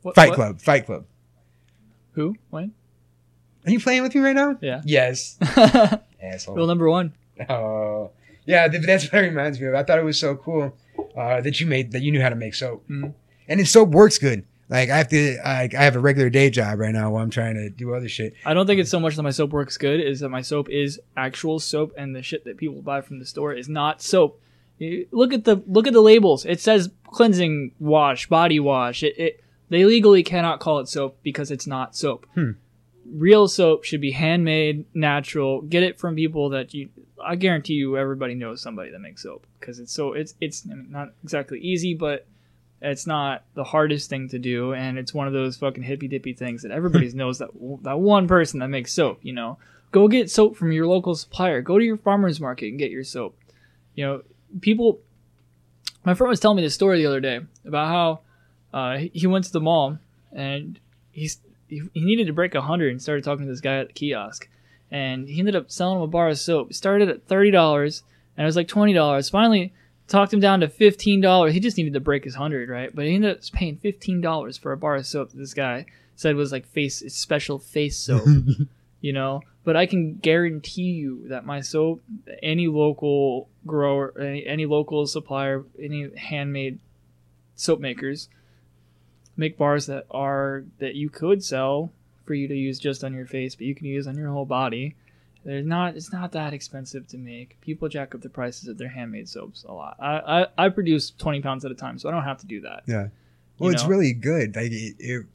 What- 0.03 0.15
Fight 0.15 0.31
what? 0.31 0.37
Club. 0.37 0.61
Fight 0.61 0.87
Club. 0.87 1.05
Who? 2.13 2.37
When? 2.51 2.73
Are 3.67 3.71
you 3.71 3.81
playing 3.81 4.03
with 4.03 4.15
me 4.15 4.21
right 4.21 4.37
now? 4.37 4.57
Yeah. 4.61 4.83
Yes. 4.85 5.37
Asshole. 6.23 6.55
Rule 6.55 6.67
number 6.67 6.89
one. 6.89 7.13
Oh, 7.49 8.11
yeah. 8.47 8.69
That's 8.69 9.11
what 9.11 9.25
it 9.25 9.29
reminds 9.29 9.59
me 9.61 9.67
of. 9.67 9.75
I 9.75 9.83
thought 9.83 9.99
it 9.99 10.05
was 10.05 10.19
so 10.19 10.37
cool 10.37 10.77
uh, 11.17 11.41
that 11.41 11.61
you 11.61 11.67
made 11.67 11.93
that 11.93 12.03
you 12.03 12.13
knew 12.13 12.21
how 12.23 12.29
to 12.29 12.37
make 12.37 12.55
soap, 12.55 12.85
Mhm. 12.89 13.15
and 13.49 13.61
then 13.61 13.67
soap 13.67 13.91
works 13.91 14.19
good. 14.19 14.45
Like 14.71 14.89
I 14.91 14.97
have 14.97 15.09
to, 15.09 15.37
like 15.45 15.75
I 15.75 15.83
have 15.85 15.95
a 15.95 16.01
regular 16.01 16.31
day 16.31 16.49
job 16.51 16.79
right 16.79 16.93
now 16.93 17.11
while 17.13 17.23
I'm 17.23 17.31
trying 17.31 17.55
to 17.55 17.69
do 17.69 17.95
other 17.95 18.09
shit. 18.09 18.35
I 18.47 18.55
don't 18.55 18.67
think 18.67 18.81
it's 18.81 18.91
so 18.91 18.99
much 18.99 19.15
that 19.17 19.23
my 19.23 19.31
soap 19.31 19.51
works 19.51 19.77
good, 19.77 20.01
is 20.01 20.21
that 20.21 20.31
my 20.31 20.41
soap 20.41 20.69
is 20.71 20.99
actual 21.17 21.59
soap, 21.59 21.93
and 21.99 22.17
the 22.17 22.23
shit 22.23 22.45
that 22.47 22.57
people 22.57 22.81
buy 22.83 23.01
from 23.03 23.19
the 23.19 23.27
store 23.27 23.53
is 23.53 23.69
not 23.69 24.01
soap. 24.03 24.41
You- 24.79 25.07
Look 25.13 25.33
at 25.35 25.45
the 25.45 25.63
look 25.67 25.87
at 25.87 25.93
the 25.93 26.01
labels. 26.01 26.45
It 26.47 26.61
says 26.61 26.91
cleansing 27.07 27.73
wash, 27.79 28.27
body 28.29 28.59
wash. 28.59 29.03
It, 29.03 29.15
it 29.19 29.41
they 29.69 29.85
legally 29.85 30.23
cannot 30.23 30.61
call 30.61 30.79
it 30.81 30.89
soap 30.89 31.19
because 31.23 31.51
it's 31.51 31.67
not 31.67 31.95
soap. 31.95 32.27
Hmm. 32.35 32.53
Real 33.07 33.47
soap 33.49 33.85
should 33.85 34.01
be 34.01 34.13
handmade, 34.13 34.87
natural. 34.95 35.61
Get 35.61 35.83
it 35.83 35.99
from 36.01 36.17
people 36.17 36.49
that 36.51 36.73
you. 36.73 36.89
I 37.25 37.37
guarantee 37.37 37.75
you, 37.75 37.97
everybody 37.97 38.35
knows 38.35 38.61
somebody 38.61 38.91
that 38.91 38.99
makes 39.01 39.23
soap 39.23 39.47
because 39.59 39.79
it's 39.79 39.93
so 39.93 40.13
it's 40.13 40.35
it's 40.41 40.65
I 40.71 40.75
mean, 40.75 40.91
not 40.91 41.13
exactly 41.23 41.59
easy, 41.61 41.95
but 41.95 42.27
it's 42.81 43.07
not 43.07 43.45
the 43.55 43.65
hardest 43.65 44.11
thing 44.11 44.29
to 44.29 44.39
do, 44.39 44.75
and 44.75 44.99
it's 44.99 45.15
one 45.15 45.27
of 45.27 45.33
those 45.33 45.57
fucking 45.57 45.83
hippy 45.83 46.09
dippy 46.09 46.35
things 46.35 46.63
that 46.63 46.71
everybody 46.71 47.11
knows 47.15 47.39
that 47.39 47.51
that 47.83 47.99
one 47.99 48.29
person 48.29 48.61
that 48.61 48.69
makes 48.69 48.93
soap. 48.93 49.21
You 49.23 49.33
know, 49.33 49.59
go 49.91 50.09
get 50.09 50.31
soap 50.31 50.57
from 50.57 50.73
your 50.73 50.87
local 50.87 51.15
supplier. 51.15 51.63
Go 51.63 51.79
to 51.79 51.85
your 51.85 51.97
farmer's 51.97 52.41
market 52.41 52.69
and 52.69 52.79
get 52.79 52.91
your 52.91 53.05
soap. 53.05 53.37
You 53.95 54.05
know, 54.05 54.23
people. 54.61 55.01
My 56.05 56.13
friend 56.13 56.29
was 56.29 56.41
telling 56.41 56.57
me 56.57 56.63
this 56.63 56.75
story 56.75 56.99
the 56.99 57.07
other 57.07 57.21
day 57.21 57.41
about 57.65 57.89
how 57.89 58.21
uh, 58.75 58.99
he- 58.99 59.27
went 59.27 59.47
to 59.47 59.53
the 59.53 59.61
mall 59.61 59.99
and 60.33 60.79
he's 61.13 61.39
he, 61.69 61.81
he 61.95 62.05
needed 62.05 62.27
to 62.27 62.35
break 62.35 62.55
a 62.55 62.61
hundred 62.61 62.91
and 62.91 63.01
started 63.01 63.25
talking 63.25 63.47
to 63.47 63.51
this 63.51 63.63
guy 63.63 63.79
at 63.79 63.87
the 63.89 63.93
kiosk, 63.95 64.49
and 64.95 65.29
he 65.29 65.41
ended 65.41 65.57
up 65.57 65.73
selling 65.73 65.97
him 65.97 66.03
a 66.03 66.07
bar 66.07 66.29
of 66.29 66.39
soap. 66.39 66.71
It 66.71 66.77
started 66.77 67.09
at 67.09 67.27
thirty 67.27 67.51
dollars 67.51 68.05
and 68.37 68.45
it 68.45 68.47
was 68.47 68.55
like 68.55 68.69
twenty 68.69 68.93
dollars. 68.93 69.29
Finally, 69.29 69.73
talked 70.07 70.33
him 70.33 70.39
down 70.39 70.61
to 70.61 70.69
fifteen 70.69 71.21
dollars. 71.21 71.53
He 71.53 71.59
just 71.59 71.77
needed 71.77 71.95
to 71.95 72.01
break 72.01 72.23
his 72.23 72.37
hundred, 72.37 72.69
right? 72.69 72.95
But 72.95 73.07
he 73.07 73.17
ended 73.17 73.37
up 73.37 73.43
paying 73.53 73.77
fifteen 73.79 74.21
dollars 74.21 74.57
for 74.57 74.71
a 74.71 74.77
bar 74.77 74.95
of 74.95 75.05
soap 75.05 75.31
that 75.31 75.37
this 75.37 75.53
guy 75.53 75.87
said 76.15 76.37
was 76.37 76.53
like 76.53 76.69
face 76.69 77.03
special 77.13 77.59
face 77.59 77.97
soap, 78.07 78.25
you 79.01 79.13
know. 79.13 79.43
But 79.65 79.75
I 79.75 79.87
can 79.87 80.19
guarantee 80.19 80.93
you 80.93 81.27
that 81.27 81.45
my 81.45 81.61
soap, 81.61 82.05
any 82.41 82.69
local 82.69 83.49
grower, 83.67 84.15
any, 84.21 84.47
any 84.47 84.67
local 84.67 85.09
supplier, 85.09 85.65
any 85.83 86.09
handmade 86.17 86.79
soap 87.57 87.81
makers, 87.81 88.29
make 89.37 89.59
bars 89.59 89.87
that 89.87 90.07
are 90.13 90.63
that 90.79 90.95
you 90.95 91.11
could 91.11 91.43
sell 91.43 91.91
for 92.25 92.35
you 92.35 92.49
to 92.49 92.55
use 92.55 92.79
just 92.79 93.05
on 93.05 93.13
your 93.15 93.27
face, 93.27 93.55
but 93.55 93.67
you 93.67 93.75
can 93.75 93.87
use 93.87 94.07
on 94.07 94.17
your 94.17 94.31
whole 94.31 94.45
body. 94.47 94.97
They're 95.45 95.63
not. 95.63 95.95
It's 95.95 96.13
not 96.13 96.33
that 96.33 96.55
expensive 96.55 97.07
to 97.09 97.19
make. 97.19 97.61
People 97.61 97.89
jack 97.89 98.15
up 98.15 98.23
the 98.23 98.31
prices 98.31 98.67
of 98.69 98.79
their 98.79 98.89
handmade 98.89 99.29
soaps 99.29 99.65
a 99.65 99.73
lot. 99.73 99.97
I 100.01 100.19
I, 100.43 100.47
I 100.67 100.69
produce 100.71 101.11
twenty 101.11 101.43
pounds 101.43 101.65
at 101.65 101.71
a 101.71 101.75
time, 101.75 101.99
so 101.99 102.09
I 102.09 102.13
don't 102.13 102.25
have 102.25 102.39
to 102.39 102.47
do 102.47 102.63
that. 102.63 102.83
Yeah. 102.87 103.09
Well, 103.59 103.71
You 103.71 103.75
it's 103.75 103.83
know? 103.83 103.91
really 103.91 104.13
good. 104.15 104.57
Like 104.57 104.73
it, 104.73 104.97
it 104.99 105.27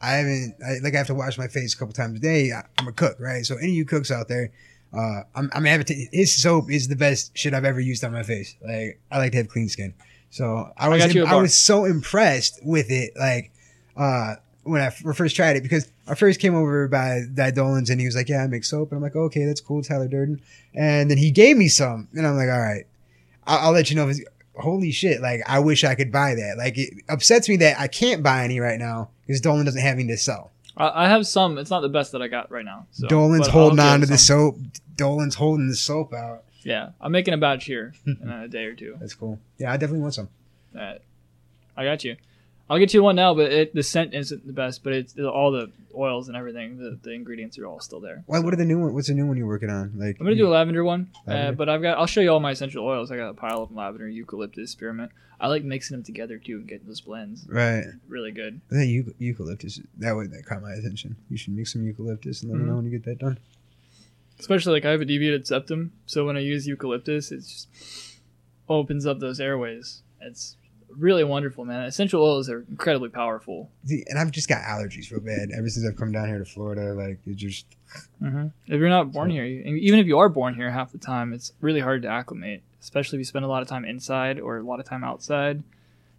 I 0.00 0.12
haven't 0.12 0.54
I, 0.64 0.78
like 0.82 0.94
I 0.94 0.98
have 0.98 1.08
to 1.08 1.14
wash 1.14 1.36
my 1.36 1.48
face 1.48 1.74
a 1.74 1.76
couple 1.76 1.92
times 1.92 2.18
a 2.18 2.22
day. 2.22 2.52
I, 2.52 2.62
I'm 2.78 2.86
a 2.86 2.92
cook, 2.92 3.16
right? 3.18 3.44
So 3.44 3.56
any 3.56 3.68
of 3.70 3.74
you 3.74 3.84
cooks 3.84 4.10
out 4.12 4.28
there, 4.28 4.52
uh, 4.92 5.22
I'm 5.34 5.50
I'm 5.52 5.66
advocating. 5.66 6.08
His 6.12 6.40
soap 6.40 6.70
is 6.70 6.86
the 6.88 6.96
best 6.96 7.36
shit 7.36 7.52
I've 7.52 7.64
ever 7.64 7.80
used 7.80 8.04
on 8.04 8.12
my 8.12 8.22
face. 8.22 8.54
Like 8.64 9.00
I 9.10 9.18
like 9.18 9.32
to 9.32 9.38
have 9.38 9.48
clean 9.48 9.68
skin. 9.68 9.94
So 10.30 10.72
I 10.76 10.88
was 10.88 11.04
a 11.14 11.22
I 11.26 11.34
was 11.34 11.60
so 11.60 11.86
impressed 11.86 12.60
with 12.64 12.90
it. 12.90 13.14
Like 13.18 13.50
uh, 13.96 14.36
when 14.62 14.80
I 14.82 14.90
first 14.90 15.36
tried 15.36 15.56
it 15.56 15.62
because 15.62 15.90
I 16.06 16.14
first 16.14 16.40
came 16.40 16.54
over 16.54 16.86
by 16.88 17.22
that 17.32 17.54
Dolan's 17.54 17.90
and 17.90 18.00
he 18.00 18.06
was 18.06 18.14
like, 18.16 18.28
"Yeah, 18.28 18.42
I 18.42 18.46
make 18.46 18.64
soap," 18.64 18.90
and 18.90 18.96
I'm 18.98 19.02
like, 19.02 19.16
"Okay, 19.16 19.44
that's 19.44 19.60
cool, 19.60 19.82
Tyler 19.82 20.08
Durden." 20.08 20.40
And 20.74 21.10
then 21.10 21.18
he 21.18 21.30
gave 21.30 21.56
me 21.56 21.68
some, 21.68 22.08
and 22.14 22.26
I'm 22.26 22.36
like, 22.36 22.48
"All 22.48 22.60
right, 22.60 22.84
I'll, 23.46 23.66
I'll 23.66 23.72
let 23.72 23.90
you 23.90 23.96
know 23.96 24.08
if 24.08 24.18
it's." 24.18 24.28
Holy 24.56 24.90
shit! 24.90 25.22
Like 25.22 25.40
I 25.46 25.58
wish 25.60 25.84
I 25.84 25.94
could 25.94 26.12
buy 26.12 26.34
that. 26.34 26.56
Like 26.58 26.76
it 26.76 26.92
upsets 27.08 27.48
me 27.48 27.56
that 27.58 27.80
I 27.80 27.86
can't 27.86 28.22
buy 28.22 28.44
any 28.44 28.60
right 28.60 28.78
now 28.78 29.08
because 29.26 29.40
Dolan 29.40 29.64
doesn't 29.64 29.80
have 29.80 29.94
any 29.98 30.08
to 30.08 30.18
sell. 30.18 30.50
I, 30.76 31.04
I 31.04 31.08
have 31.08 31.26
some. 31.26 31.56
It's 31.56 31.70
not 31.70 31.80
the 31.80 31.88
best 31.88 32.12
that 32.12 32.20
I 32.20 32.28
got 32.28 32.50
right 32.50 32.64
now. 32.64 32.86
So, 32.90 33.06
Dolan's 33.06 33.46
holding 33.46 33.78
on 33.78 34.00
to 34.00 34.06
some. 34.06 34.12
the 34.12 34.18
soap. 34.18 34.58
Dolan's 34.96 35.36
holding 35.36 35.68
the 35.68 35.76
soap 35.76 36.12
out. 36.12 36.44
Yeah, 36.62 36.90
I'm 37.00 37.12
making 37.12 37.32
a 37.32 37.38
batch 37.38 37.64
here 37.64 37.94
in 38.06 38.28
a 38.28 38.48
day 38.48 38.64
or 38.64 38.74
two. 38.74 38.96
That's 39.00 39.14
cool. 39.14 39.38
Yeah, 39.56 39.72
I 39.72 39.76
definitely 39.78 40.00
want 40.00 40.14
some. 40.14 40.28
Uh, 40.78 40.94
I 41.76 41.84
got 41.84 42.04
you. 42.04 42.16
I'll 42.70 42.78
get 42.78 42.94
you 42.94 43.02
one 43.02 43.16
now, 43.16 43.34
but 43.34 43.50
it, 43.52 43.74
the 43.74 43.82
scent 43.82 44.14
isn't 44.14 44.46
the 44.46 44.52
best. 44.52 44.84
But 44.84 44.92
it's 44.92 45.18
all 45.18 45.50
the 45.50 45.72
oils 45.94 46.28
and 46.28 46.36
everything. 46.36 46.78
The, 46.78 46.98
the 47.02 47.10
ingredients 47.10 47.58
are 47.58 47.66
all 47.66 47.80
still 47.80 47.98
there. 48.00 48.22
Why? 48.26 48.38
What 48.38 48.54
are 48.54 48.56
the 48.56 48.64
new 48.64 48.78
one? 48.78 48.94
What's 48.94 49.08
the 49.08 49.14
new 49.14 49.26
one 49.26 49.36
you're 49.36 49.46
working 49.48 49.70
on? 49.70 49.92
Like 49.96 50.16
I'm 50.20 50.24
gonna 50.24 50.36
do 50.36 50.46
a 50.46 50.54
lavender 50.54 50.84
one, 50.84 51.10
uh, 51.26 51.50
but 51.50 51.68
I've 51.68 51.82
got. 51.82 51.98
I'll 51.98 52.06
show 52.06 52.20
you 52.20 52.30
all 52.30 52.38
my 52.40 52.52
essential 52.52 52.86
oils. 52.86 53.10
I 53.10 53.16
got 53.16 53.28
a 53.30 53.34
pile 53.34 53.60
of 53.62 53.72
lavender, 53.74 54.08
eucalyptus, 54.08 54.70
spearmint. 54.70 55.10
I 55.42 55.48
like 55.48 55.64
mixing 55.64 55.96
them 55.96 56.04
together 56.04 56.36
too 56.38 56.58
and 56.58 56.68
getting 56.68 56.86
those 56.86 57.00
blends. 57.00 57.46
right. 57.48 57.84
Really 58.08 58.30
good. 58.30 58.60
I 58.70 58.74
think 58.74 58.90
euc- 59.08 59.14
eucalyptus. 59.18 59.80
That 59.98 60.14
way, 60.14 60.26
that 60.28 60.44
caught 60.46 60.62
my 60.62 60.72
attention. 60.74 61.16
You 61.30 61.36
should 61.38 61.54
mix 61.56 61.72
some 61.72 61.82
eucalyptus 61.82 62.42
and 62.42 62.52
let 62.52 62.58
me 62.58 62.64
Mhm. 62.64 62.68
know 62.68 62.76
when 62.76 62.84
you 62.84 62.90
get 62.92 63.04
that 63.06 63.18
done. 63.18 63.38
Especially 64.38 64.72
like 64.74 64.84
I 64.84 64.90
have 64.90 65.00
a 65.00 65.04
deviated 65.04 65.46
septum, 65.46 65.92
so 66.06 66.24
when 66.24 66.36
I 66.36 66.40
use 66.40 66.66
eucalyptus, 66.66 67.32
it 67.32 67.38
just 67.40 67.68
opens 68.68 69.06
up 69.06 69.18
those 69.18 69.40
airways. 69.40 70.02
It's 70.20 70.56
really 70.96 71.24
wonderful, 71.24 71.64
man. 71.64 71.84
Essential 71.84 72.22
oils 72.22 72.48
are 72.48 72.64
incredibly 72.68 73.08
powerful. 73.08 73.70
See, 73.84 74.04
and 74.08 74.18
I've 74.18 74.30
just 74.30 74.48
got 74.48 74.62
allergies 74.62 75.10
real 75.10 75.20
bad 75.20 75.50
ever 75.56 75.68
since 75.68 75.86
I've 75.86 75.96
come 75.96 76.12
down 76.12 76.28
here 76.28 76.38
to 76.38 76.44
Florida. 76.44 76.94
Like 76.94 77.18
it 77.26 77.36
just 77.36 77.66
hmm 78.18 78.46
If 78.66 78.78
you're 78.80 78.88
not 78.88 79.12
born 79.12 79.30
here, 79.30 79.44
even 79.44 79.98
if 79.98 80.06
you 80.06 80.18
are 80.18 80.28
born 80.28 80.54
here, 80.54 80.70
half 80.70 80.92
the 80.92 80.98
time 80.98 81.32
it's 81.32 81.52
really 81.60 81.80
hard 81.80 82.02
to 82.02 82.08
acclimate. 82.08 82.62
Especially 82.80 83.16
if 83.16 83.20
you 83.20 83.24
spend 83.24 83.44
a 83.44 83.48
lot 83.48 83.62
of 83.62 83.68
time 83.68 83.84
inside 83.84 84.40
or 84.40 84.58
a 84.58 84.62
lot 84.62 84.80
of 84.80 84.86
time 84.86 85.04
outside. 85.04 85.62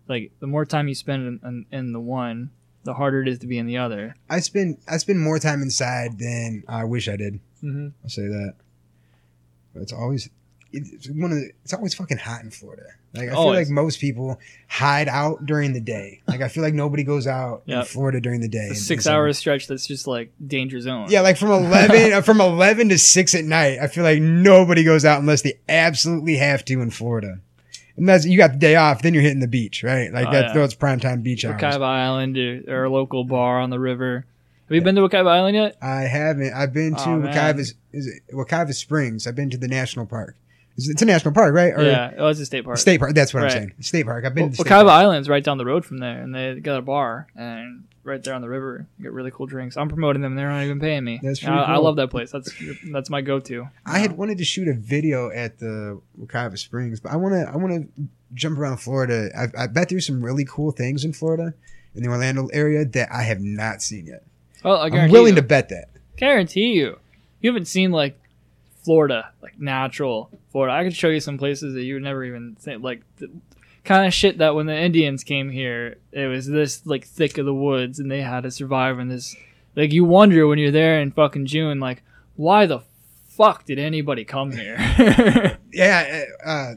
Like 0.08 0.32
the 0.40 0.48
more 0.48 0.66
time 0.66 0.88
you 0.88 0.96
spend 0.96 1.40
in, 1.44 1.48
in, 1.48 1.66
in 1.72 1.92
the 1.94 2.00
one, 2.00 2.52
the 2.84 2.94
harder 2.94 3.22
it 3.22 3.28
is 3.28 3.40
to 3.40 3.48
be 3.48 3.58
in 3.58 3.66
the 3.66 3.78
other. 3.78 4.16
I 4.30 4.40
spend 4.40 4.78
I 4.88 4.98
spend 4.98 5.20
more 5.20 5.40
time 5.40 5.62
inside 5.62 6.20
than 6.20 6.64
I 6.68 6.84
wish 6.84 7.08
I 7.08 7.16
did. 7.16 7.40
Mm-hmm. 7.64 7.90
I'll 8.04 8.10
say 8.10 8.28
that. 8.28 8.56
But 9.74 9.84
it's 9.84 9.94
always 9.94 10.30
it's 10.74 11.08
one 11.10 11.32
of 11.32 11.38
the, 11.38 11.52
it's 11.64 11.74
always 11.74 11.94
fucking 11.94 12.18
hot 12.18 12.42
in 12.44 12.52
Florida. 12.52 12.84
Like 13.14 13.28
I 13.30 13.34
feel 13.34 13.54
like 13.54 13.68
most 13.68 14.00
people 14.00 14.40
hide 14.70 15.10
out 15.10 15.46
during 15.46 15.74
the 15.74 15.82
day. 15.82 16.22
Like 16.28 16.40
I 16.42 16.48
feel 16.48 16.64
like 16.64 16.74
nobody 16.74 17.04
goes 17.04 17.28
out 17.28 17.64
in 17.68 17.84
Florida 17.84 18.22
during 18.22 18.40
the 18.40 18.48
day. 18.48 18.70
A 18.72 18.76
six 18.76 19.06
hour 19.06 19.32
stretch 19.34 19.68
that's 19.68 19.86
just 19.86 20.08
like 20.08 20.32
danger 20.46 20.80
zone. 20.80 21.08
Yeah, 21.10 21.20
like 21.22 21.36
from 21.38 21.52
eleven 21.52 22.24
from 22.24 22.40
eleven 22.40 22.88
to 22.90 22.98
six 22.98 23.36
at 23.36 23.44
night. 23.44 23.80
I 23.82 23.88
feel 23.88 24.04
like 24.06 24.22
nobody 24.22 24.84
goes 24.86 25.04
out 25.04 25.20
unless 25.20 25.42
they 25.42 25.60
absolutely 25.68 26.38
have 26.38 26.64
to 26.66 26.82
in 26.82 26.90
Florida. 26.90 27.40
And 27.98 28.08
that's 28.08 28.26
you 28.26 28.38
got 28.38 28.54
the 28.54 28.58
day 28.60 28.78
off, 28.78 29.02
then 29.02 29.14
you're 29.14 29.24
hitting 29.24 29.42
the 29.42 29.48
beach, 29.48 29.84
right? 29.84 30.12
Like 30.14 30.28
Oh, 30.28 30.32
that's 30.32 30.54
yeah. 30.56 30.62
those 30.62 30.74
prime 30.74 31.02
time 31.02 31.22
beach 31.22 31.44
hours. 31.44 31.62
Wekiva 31.62 31.82
Island 31.84 32.38
or, 32.38 32.64
or 32.70 32.84
a 32.86 32.90
local 32.90 33.26
bar 33.26 33.60
on 33.60 33.70
the 33.72 33.80
river. 33.80 34.26
Have 34.70 34.76
you 34.76 34.82
been 34.82 34.96
to 34.96 35.02
Wekiva 35.02 35.28
Island 35.28 35.58
yet? 35.58 35.76
I 35.82 36.04
haven't. 36.04 36.54
I've 36.54 36.72
been 36.72 36.96
to 36.96 37.02
Oh. 37.02 37.20
Wekiva. 37.22 37.60
Is 37.60 37.76
it 38.08 38.24
Wekiva 38.34 38.74
Springs? 38.74 39.28
I've 39.28 39.36
been 39.36 39.50
to 39.50 39.58
the 39.58 39.68
national 39.68 40.06
park. 40.06 40.38
It's, 40.78 41.02
a 41.02 41.06
national 41.06 41.34
park, 41.34 41.54
right? 41.54 41.74
Or 41.74 41.84
yeah, 41.84 42.12
oh, 42.18 42.28
it's 42.28 42.40
a 42.40 42.46
state 42.46 42.64
park. 42.66 42.78
State 42.78 43.00
park. 43.00 43.14
That's 43.14 43.34
what 43.34 43.44
Right. 43.44 43.52
I'm 43.52 43.58
saying. 43.58 43.74
State 43.82 44.06
park. 44.06 44.26
I've 44.26 44.34
been 44.34 44.46
Well, 44.46 44.54
to 44.54 44.64
Wekiva. 44.64 44.88
Island's 44.90 45.30
right 45.30 45.44
down 45.44 45.58
the 45.58 45.66
road 45.66 45.86
from 45.86 45.98
there, 46.00 46.22
and 46.22 46.34
they 46.34 46.60
got 46.60 46.78
a 46.78 46.82
bar 46.82 47.28
and 47.36 47.84
right 48.04 48.24
there 48.24 48.34
on 48.34 48.42
the 48.42 48.50
river. 48.50 48.88
You 48.98 49.04
get 49.04 49.12
really 49.14 49.32
cool 49.32 49.46
drinks. 49.46 49.78
I'm 49.78 49.90
promoting 49.90 50.22
them; 50.22 50.36
they're 50.36 50.50
not 50.50 50.64
even 50.64 50.80
paying 50.80 51.04
me. 51.04 51.20
That's 51.22 51.44
I, 51.44 51.48
pretty 51.48 51.62
I 51.62 51.78
love 51.78 51.98
that 51.98 52.10
place. 52.10 52.32
That's 52.32 52.52
that's 52.92 53.10
my 53.10 53.22
go-to. 53.22 53.68
I 53.86 54.00
had 54.00 54.14
wanted 54.18 54.38
to 54.40 54.46
shoot 54.46 54.68
a 54.68 54.74
video 54.74 55.30
at 55.30 55.60
the 55.60 56.02
Wekiva 56.20 56.58
Springs, 56.58 57.00
but 57.00 57.12
I 57.12 57.16
want 57.18 57.34
to. 57.36 57.52
I 57.52 57.58
want 57.58 57.74
to 57.98 58.04
jump 58.34 58.58
around 58.58 58.78
Florida. 58.78 59.30
I've, 59.38 59.54
I 59.58 59.68
bet 59.68 59.90
there's 59.90 60.08
some 60.08 60.24
really 60.24 60.46
cool 60.46 60.72
things 60.72 61.04
in 61.04 61.12
Florida, 61.14 61.54
in 61.96 62.02
the 62.04 62.10
Orlando 62.10 62.48
area 62.48 62.86
that 62.86 63.12
I 63.12 63.24
have 63.24 63.42
not 63.42 63.82
seen 63.82 64.06
yet. 64.06 64.24
Well, 64.64 64.78
I 64.78 64.86
I'm 64.88 65.12
willing 65.12 65.36
you, 65.36 65.42
to 65.42 65.48
bet 65.48 65.70
that. 65.70 65.90
guarantee 66.18 66.74
you, 66.74 66.98
you 67.42 67.50
haven't 67.50 67.66
seen 67.66 67.92
like 67.92 68.18
Florida, 68.84 69.32
like 69.42 69.60
natural 69.60 70.30
Florida. 70.52 70.74
I 70.74 70.84
could 70.84 70.96
show 70.96 71.10
you 71.10 71.20
some 71.20 71.38
places 71.38 71.74
that 71.74 71.84
you 71.84 71.96
would 71.96 72.04
never 72.04 72.24
even 72.24 72.56
think, 72.60 72.84
like 72.84 73.04
the 73.18 73.30
kind 73.84 74.06
of 74.06 74.14
shit 74.14 74.38
that 74.40 74.56
when 74.56 74.66
the 74.66 74.78
Indians 74.78 75.24
came 75.24 75.50
here, 75.50 75.98
it 76.12 76.28
was 76.28 76.48
this 76.48 76.86
like 76.86 77.06
thick 77.06 77.38
of 77.38 77.46
the 77.46 77.54
woods, 77.54 78.00
and 78.00 78.12
they 78.12 78.22
had 78.22 78.44
to 78.44 78.52
survive 78.52 79.00
in 79.00 79.08
this. 79.08 79.36
Like 79.76 79.94
you 79.94 80.04
wonder 80.06 80.48
when 80.48 80.60
you're 80.60 80.72
there 80.72 81.00
in 81.00 81.12
fucking 81.12 81.46
June, 81.46 81.80
like 81.80 82.04
why 82.36 82.66
the 82.66 82.82
fuck 83.30 83.66
did 83.66 83.80
anybody 83.80 84.26
come 84.26 84.52
here? 84.52 85.58
Yeah, 85.74 86.26
uh, 86.46 86.74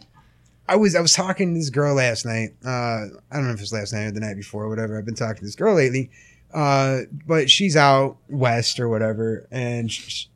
I 0.69 0.77
was 0.77 0.95
I 0.95 1.01
was 1.01 1.13
talking 1.13 1.53
to 1.53 1.59
this 1.59 1.69
girl 1.69 1.97
last 1.97 2.25
night. 2.25 2.51
Uh, 2.65 3.07
I 3.29 3.33
don't 3.33 3.49
know 3.49 3.55
if 3.55 3.61
it's 3.61 3.73
last 3.73 3.93
night 3.93 4.05
or 4.05 4.13
the 4.13 4.21
night 4.21 4.37
before, 4.37 4.63
or 4.65 4.69
whatever. 4.69 4.97
I've 4.97 5.05
been 5.05 5.17
talking 5.17 5.39
to 5.39 5.45
this 5.45 5.57
girl 5.57 5.75
lately, 5.75 6.11
uh, 6.55 7.01
but 7.27 7.51
she's 7.51 7.77
out 7.77 8.19
west 8.29 8.79
or 8.79 8.89
whatever, 8.89 9.49
and 9.51 9.91
she, 9.91 10.29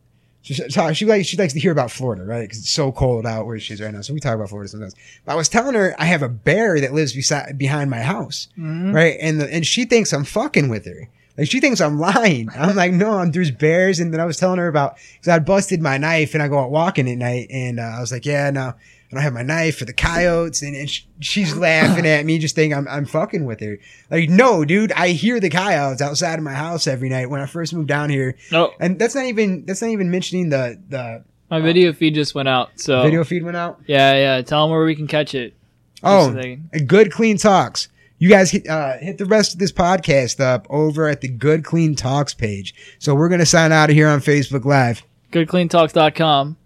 she, 0.55 0.95
she, 0.95 1.05
likes 1.07 1.27
she 1.29 1.37
likes 1.37 1.53
to 1.53 1.61
hear 1.61 1.73
about 1.73 1.91
Florida, 1.91 2.25
right? 2.25 2.43
Because 2.43 2.59
it's 2.59 2.71
so 2.71 2.91
cold 2.93 3.27
out 3.27 3.47
where 3.47 3.59
she's 3.59 3.81
right 3.81 3.93
now. 3.93 4.01
So 4.01 4.15
we 4.15 4.21
talk 4.21 4.35
about 4.35 4.49
Florida 4.49 4.69
sometimes. 4.69 4.95
But 5.25 5.33
I 5.33 5.35
was 5.37 5.49
telling 5.49 5.75
her 5.75 5.95
I 5.99 6.05
have 6.07 6.23
a 6.23 6.29
bear 6.29 6.81
that 6.81 6.93
lives 6.93 7.13
beside 7.13 7.59
behind 7.59 7.91
my 7.91 8.01
house, 8.01 8.49
Mhm. 8.59 8.95
right? 8.95 9.17
And 9.21 9.41
the, 9.41 9.53
and 9.53 9.67
she 9.67 9.85
thinks 9.85 10.13
I'm 10.13 10.25
fucking 10.25 10.69
with 10.69 10.87
her. 10.87 11.09
Like 11.37 11.49
she 11.49 11.61
thinks 11.61 11.81
I'm 11.81 12.01
lying. 12.01 12.49
I'm 12.59 12.75
like, 12.75 12.93
no, 12.93 13.19
I'm, 13.19 13.31
there's 13.31 13.53
bears. 13.53 14.01
And 14.01 14.13
then 14.13 14.21
I 14.21 14.25
was 14.25 14.39
telling 14.39 14.59
her 14.59 14.67
about 14.67 14.97
because 15.15 15.29
I 15.29 15.39
busted 15.39 15.81
my 15.81 15.97
knife 15.97 16.35
and 16.35 16.43
I 16.43 16.49
go 16.49 16.59
out 16.59 16.71
walking 16.73 17.09
at 17.09 17.17
night, 17.19 17.47
and 17.51 17.79
uh, 17.79 17.83
I 17.85 18.01
was 18.01 18.11
like, 18.11 18.27
yeah, 18.27 18.51
no, 18.51 18.75
I 19.17 19.21
have 19.23 19.33
my 19.33 19.43
knife 19.43 19.79
for 19.79 19.85
the 19.87 19.93
coyotes, 19.95 20.61
and, 20.61 20.77
and 20.77 20.91
sh- 20.91 21.05
she's 21.21 21.57
laughing 21.57 22.07
at 22.07 22.27
me, 22.27 22.39
just 22.39 22.55
thinking 22.55 22.77
I'm 22.77 22.87
I'm 22.89 23.07
fucking 23.07 23.45
with 23.47 23.61
her. 23.61 23.79
Like, 24.11 24.29
no, 24.29 24.65
dude, 24.65 24.93
I 24.93 25.09
hear 25.09 25.41
the 25.41 25.49
coyotes 25.49 26.03
outside 26.03 26.39
of 26.39 26.43
my 26.45 26.53
house 26.55 26.87
every 26.87 27.09
night 27.09 27.31
when 27.31 27.41
I 27.41 27.47
first 27.47 27.73
moved 27.73 27.89
down 27.89 28.11
here, 28.11 28.37
No, 28.53 28.73
and 28.81 28.99
that's 28.99 29.15
not 29.15 29.25
even 29.25 29.65
that's 29.65 29.81
not 29.81 29.91
even 29.91 30.11
mentioning 30.11 30.51
the 30.51 30.79
the 30.91 31.25
my 31.51 31.61
video 31.61 31.95
feed 31.95 32.15
just 32.15 32.35
went 32.35 32.49
out. 32.49 32.69
So 32.77 33.03
video 33.03 33.25
feed 33.25 33.43
went 33.43 33.57
out. 33.57 33.81
yeah, 33.87 34.13
yeah. 34.15 34.43
Tell 34.43 34.65
them 34.67 34.71
where 34.77 34.85
we 34.85 34.95
can 34.95 35.07
catch 35.07 35.35
it. 35.35 35.55
Oh, 36.03 36.27
Just 36.27 36.37
so 36.37 36.43
they- 36.43 36.59
a 36.75 36.81
good 36.81 37.11
clean 37.11 37.39
talks. 37.39 37.89
You 38.21 38.29
guys 38.29 38.51
hit, 38.51 38.69
uh, 38.69 38.99
hit 38.99 39.17
the 39.19 39.25
rest 39.27 39.53
of 39.53 39.61
this 39.61 39.71
podcast 39.73 40.41
up 40.41 40.67
over 40.69 41.07
at 41.07 41.21
the 41.21 41.29
Good 41.29 41.65
Clean 41.65 41.95
Talks 41.95 42.35
page. 42.35 42.75
So 42.99 43.15
we're 43.15 43.29
gonna 43.29 43.47
sign 43.47 43.71
out 43.71 43.91
of 43.91 43.95
here 43.95 44.09
on 44.09 44.19
Facebook 44.21 44.65
Live. 44.65 45.05
goodcleantalks.com. 45.33 46.57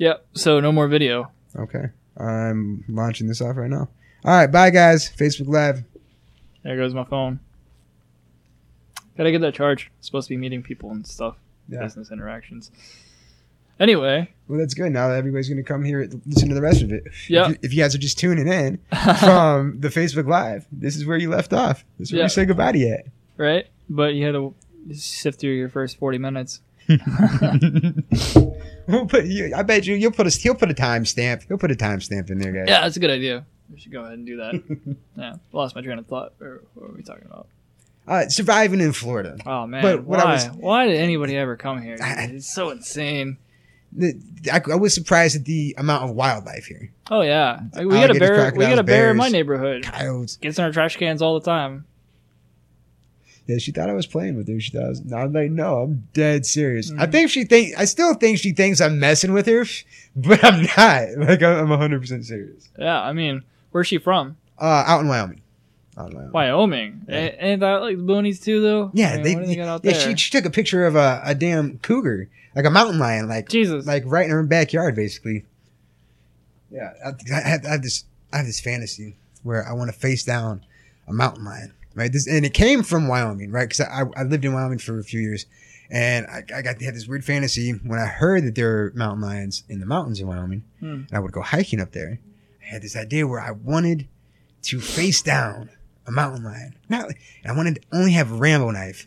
Yep. 0.00 0.26
So 0.32 0.60
no 0.60 0.72
more 0.72 0.88
video. 0.88 1.30
Okay, 1.54 1.84
I'm 2.16 2.84
launching 2.88 3.26
this 3.28 3.40
off 3.40 3.56
right 3.56 3.68
now. 3.70 3.88
All 4.24 4.32
right, 4.32 4.46
bye 4.46 4.70
guys. 4.70 5.08
Facebook 5.10 5.48
Live. 5.48 5.84
There 6.62 6.76
goes 6.76 6.94
my 6.94 7.04
phone. 7.04 7.38
Gotta 9.16 9.30
get 9.30 9.40
that 9.42 9.54
charge. 9.54 9.90
supposed 10.00 10.28
to 10.28 10.32
be 10.34 10.36
meeting 10.38 10.62
people 10.62 10.90
and 10.90 11.06
stuff. 11.06 11.36
Yeah. 11.68 11.80
Business 11.82 12.10
interactions. 12.10 12.70
Anyway, 13.78 14.28
Well, 14.48 14.58
that's 14.58 14.74
good. 14.74 14.92
Now 14.92 15.08
that 15.08 15.16
everybody's 15.16 15.48
gonna 15.48 15.62
come 15.62 15.84
here 15.84 16.02
and 16.02 16.20
listen 16.26 16.48
to 16.50 16.54
the 16.54 16.60
rest 16.62 16.82
of 16.82 16.92
it. 16.92 17.04
Yeah. 17.28 17.44
If 17.44 17.48
you, 17.50 17.56
if 17.62 17.74
you 17.74 17.82
guys 17.82 17.94
are 17.94 17.98
just 17.98 18.18
tuning 18.18 18.46
in 18.48 18.78
from 19.20 19.80
the 19.80 19.88
Facebook 19.88 20.26
Live, 20.26 20.66
this 20.72 20.96
is 20.96 21.06
where 21.06 21.16
you 21.18 21.30
left 21.30 21.52
off. 21.52 21.84
This 21.98 22.08
is 22.08 22.12
where 22.12 22.18
Yeah. 22.20 22.24
you 22.24 22.28
say 22.30 22.44
goodbye 22.46 22.72
to 22.72 22.78
you 22.78 22.92
at. 22.94 23.06
right? 23.36 23.66
But 23.88 24.14
you 24.14 24.24
had 24.26 24.32
to 24.32 24.54
sift 24.94 25.40
through 25.40 25.52
your 25.52 25.68
first 25.68 25.98
40 25.98 26.18
minutes. 26.18 26.60
We'll 28.86 29.06
put, 29.06 29.26
you, 29.26 29.52
I 29.54 29.62
bet 29.62 29.86
you 29.86 29.94
you'll 29.94 30.12
put 30.12 30.26
a 30.26 30.30
he'll 30.30 30.54
put 30.54 30.70
a 30.70 30.74
timestamp. 30.74 31.46
He'll 31.48 31.58
put 31.58 31.70
a 31.70 31.74
timestamp 31.76 32.30
in 32.30 32.38
there, 32.38 32.52
guys. 32.52 32.64
Yeah, 32.68 32.80
that's 32.82 32.96
a 32.96 33.00
good 33.00 33.10
idea. 33.10 33.44
We 33.72 33.78
should 33.78 33.92
go 33.92 34.00
ahead 34.02 34.14
and 34.18 34.26
do 34.26 34.36
that. 34.38 34.96
yeah. 35.16 35.34
Lost 35.52 35.74
my 35.76 35.82
train 35.82 35.98
of 35.98 36.06
thought. 36.06 36.32
Or 36.40 36.62
what 36.74 36.90
were 36.90 36.96
we 36.96 37.02
talking 37.02 37.26
about? 37.26 37.46
Uh, 38.08 38.28
surviving 38.28 38.80
in 38.80 38.92
Florida. 38.92 39.36
Oh 39.46 39.66
man, 39.66 39.82
But 39.82 40.04
what 40.04 40.18
why? 40.18 40.24
I 40.24 40.32
was- 40.32 40.48
why 40.56 40.86
did 40.86 40.96
anybody 40.96 41.36
ever 41.36 41.56
come 41.56 41.80
here? 41.82 41.96
I- 42.02 42.30
It's 42.32 42.52
so 42.52 42.70
insane. 42.70 43.38
the, 43.92 44.14
I, 44.52 44.60
I 44.72 44.74
was 44.76 44.94
surprised 44.94 45.36
at 45.36 45.44
the 45.44 45.74
amount 45.78 46.04
of 46.10 46.16
wildlife 46.16 46.64
here. 46.66 46.92
Oh 47.10 47.20
yeah, 47.22 47.60
we 47.76 47.84
got 47.88 48.10
a 48.10 48.18
bear. 48.18 48.52
We 48.56 48.64
got 48.66 48.78
a 48.78 48.82
bear 48.82 49.10
in 49.12 49.16
my 49.16 49.28
neighborhood. 49.28 49.84
Coyotes. 49.84 50.36
Gets 50.36 50.58
in 50.58 50.64
our 50.64 50.72
trash 50.72 50.96
cans 50.96 51.22
all 51.22 51.38
the 51.38 51.44
time. 51.44 51.84
Yeah, 53.46 53.58
she 53.58 53.72
thought 53.72 53.90
I 53.90 53.94
was 53.94 54.06
playing 54.06 54.36
with 54.36 54.48
her. 54.48 54.60
She 54.60 54.70
thought 54.70 54.84
I 54.84 54.88
was, 54.88 55.12
I'm 55.12 55.32
like, 55.32 55.50
no, 55.50 55.82
I'm 55.82 56.08
dead 56.12 56.46
serious. 56.46 56.92
I 56.98 57.06
think 57.06 57.30
she 57.30 57.44
think 57.44 57.76
I 57.76 57.84
still 57.84 58.14
think 58.14 58.38
she 58.38 58.52
thinks 58.52 58.80
I'm 58.80 59.00
messing 59.00 59.32
with 59.32 59.46
her, 59.46 59.64
but 60.16 60.44
I'm 60.44 60.62
not. 60.76 61.08
Like 61.28 61.42
I'm 61.42 61.68
100 61.68 62.00
percent 62.00 62.24
serious. 62.24 62.68
Yeah, 62.78 63.00
I 63.00 63.12
mean, 63.12 63.42
where's 63.70 63.86
she 63.86 63.98
from? 63.98 64.36
Uh, 64.58 64.84
out 64.86 65.00
in 65.00 65.08
Wyoming. 65.08 65.40
Out 65.96 66.10
in 66.10 66.16
Wyoming. 66.16 66.32
Wyoming. 66.32 67.02
Yeah. 67.08 67.16
A- 67.16 67.44
Ain't 67.44 67.60
that 67.60 67.80
like 67.80 67.96
the 67.96 68.02
boonies 68.02 68.42
too, 68.42 68.60
though? 68.60 68.90
Yeah, 68.94 69.10
I 69.10 69.16
mean, 69.16 69.22
they, 69.22 69.46
they 69.46 69.56
got 69.56 69.68
out 69.68 69.84
yeah. 69.84 69.92
there? 69.92 70.00
She, 70.00 70.16
she 70.16 70.30
took 70.30 70.44
a 70.44 70.50
picture 70.50 70.86
of 70.86 70.96
a, 70.96 71.20
a 71.24 71.34
damn 71.34 71.78
cougar, 71.78 72.28
like 72.54 72.64
a 72.64 72.70
mountain 72.70 72.98
lion, 72.98 73.28
like 73.28 73.48
Jesus. 73.48 73.86
like 73.86 74.02
right 74.06 74.24
in 74.26 74.30
her 74.30 74.42
backyard, 74.42 74.94
basically. 74.94 75.44
Yeah, 76.70 76.92
I, 77.04 77.08
I, 77.34 77.40
have, 77.40 77.66
I 77.66 77.68
have 77.70 77.82
this 77.82 78.04
I 78.32 78.38
have 78.38 78.46
this 78.46 78.60
fantasy 78.60 79.16
where 79.42 79.66
I 79.66 79.72
want 79.72 79.92
to 79.92 79.98
face 79.98 80.24
down 80.24 80.64
a 81.08 81.12
mountain 81.12 81.44
lion, 81.44 81.72
right? 81.94 82.12
This 82.12 82.26
and 82.26 82.44
it 82.44 82.54
came 82.54 82.82
from 82.82 83.08
Wyoming, 83.08 83.50
right? 83.50 83.68
Because 83.68 83.80
I, 83.80 84.04
I 84.16 84.22
lived 84.24 84.44
in 84.44 84.52
Wyoming 84.52 84.78
for 84.78 84.98
a 84.98 85.04
few 85.04 85.20
years, 85.20 85.46
and 85.90 86.26
I, 86.26 86.42
I 86.54 86.62
got 86.62 86.80
had 86.80 86.94
this 86.94 87.06
weird 87.08 87.24
fantasy 87.24 87.72
when 87.72 87.98
I 87.98 88.06
heard 88.06 88.44
that 88.44 88.54
there 88.54 88.68
were 88.68 88.92
mountain 88.94 89.22
lions 89.22 89.64
in 89.68 89.80
the 89.80 89.86
mountains 89.86 90.20
in 90.20 90.26
Wyoming, 90.26 90.64
Hmm. 90.80 90.86
and 90.86 91.12
I 91.12 91.18
would 91.18 91.32
go 91.32 91.42
hiking 91.42 91.80
up 91.80 91.92
there. 91.92 92.18
I 92.62 92.66
had 92.74 92.82
this 92.82 92.96
idea 92.96 93.26
where 93.26 93.40
I 93.40 93.50
wanted 93.50 94.06
to 94.62 94.80
face 94.80 95.22
down 95.22 95.70
a 96.06 96.10
mountain 96.12 96.44
lion, 96.44 96.74
not 96.88 97.06
and 97.42 97.52
I 97.52 97.56
wanted 97.56 97.76
to 97.76 97.82
only 97.92 98.12
have 98.12 98.30
a 98.32 98.34
Rambo 98.34 98.70
knife, 98.70 99.06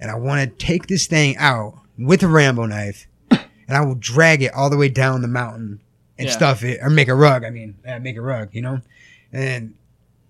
and 0.00 0.10
I 0.10 0.14
want 0.16 0.40
to 0.58 0.66
take 0.66 0.86
this 0.86 1.06
thing 1.06 1.36
out 1.36 1.74
with 1.98 2.22
a 2.22 2.28
Rambo 2.28 2.66
knife, 2.66 3.06
and 3.30 3.40
I 3.76 3.80
will 3.84 3.94
drag 3.96 4.42
it 4.42 4.52
all 4.54 4.70
the 4.70 4.76
way 4.76 4.88
down 4.88 5.22
the 5.22 5.28
mountain 5.28 5.80
and 6.18 6.26
Yeah. 6.28 6.32
stuff 6.32 6.64
it 6.64 6.80
or 6.82 6.90
make 6.90 7.08
a 7.08 7.14
rug. 7.14 7.44
I 7.44 7.50
mean, 7.50 7.76
uh, 7.86 7.98
make 8.00 8.16
a 8.16 8.20
rug, 8.20 8.48
you 8.52 8.62
know. 8.62 8.80
And 9.32 9.74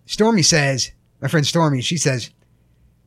Stormy 0.06 0.42
says, 0.42 0.90
my 1.20 1.28
friend 1.28 1.46
Stormy, 1.46 1.80
she 1.80 1.96
says 1.96 2.30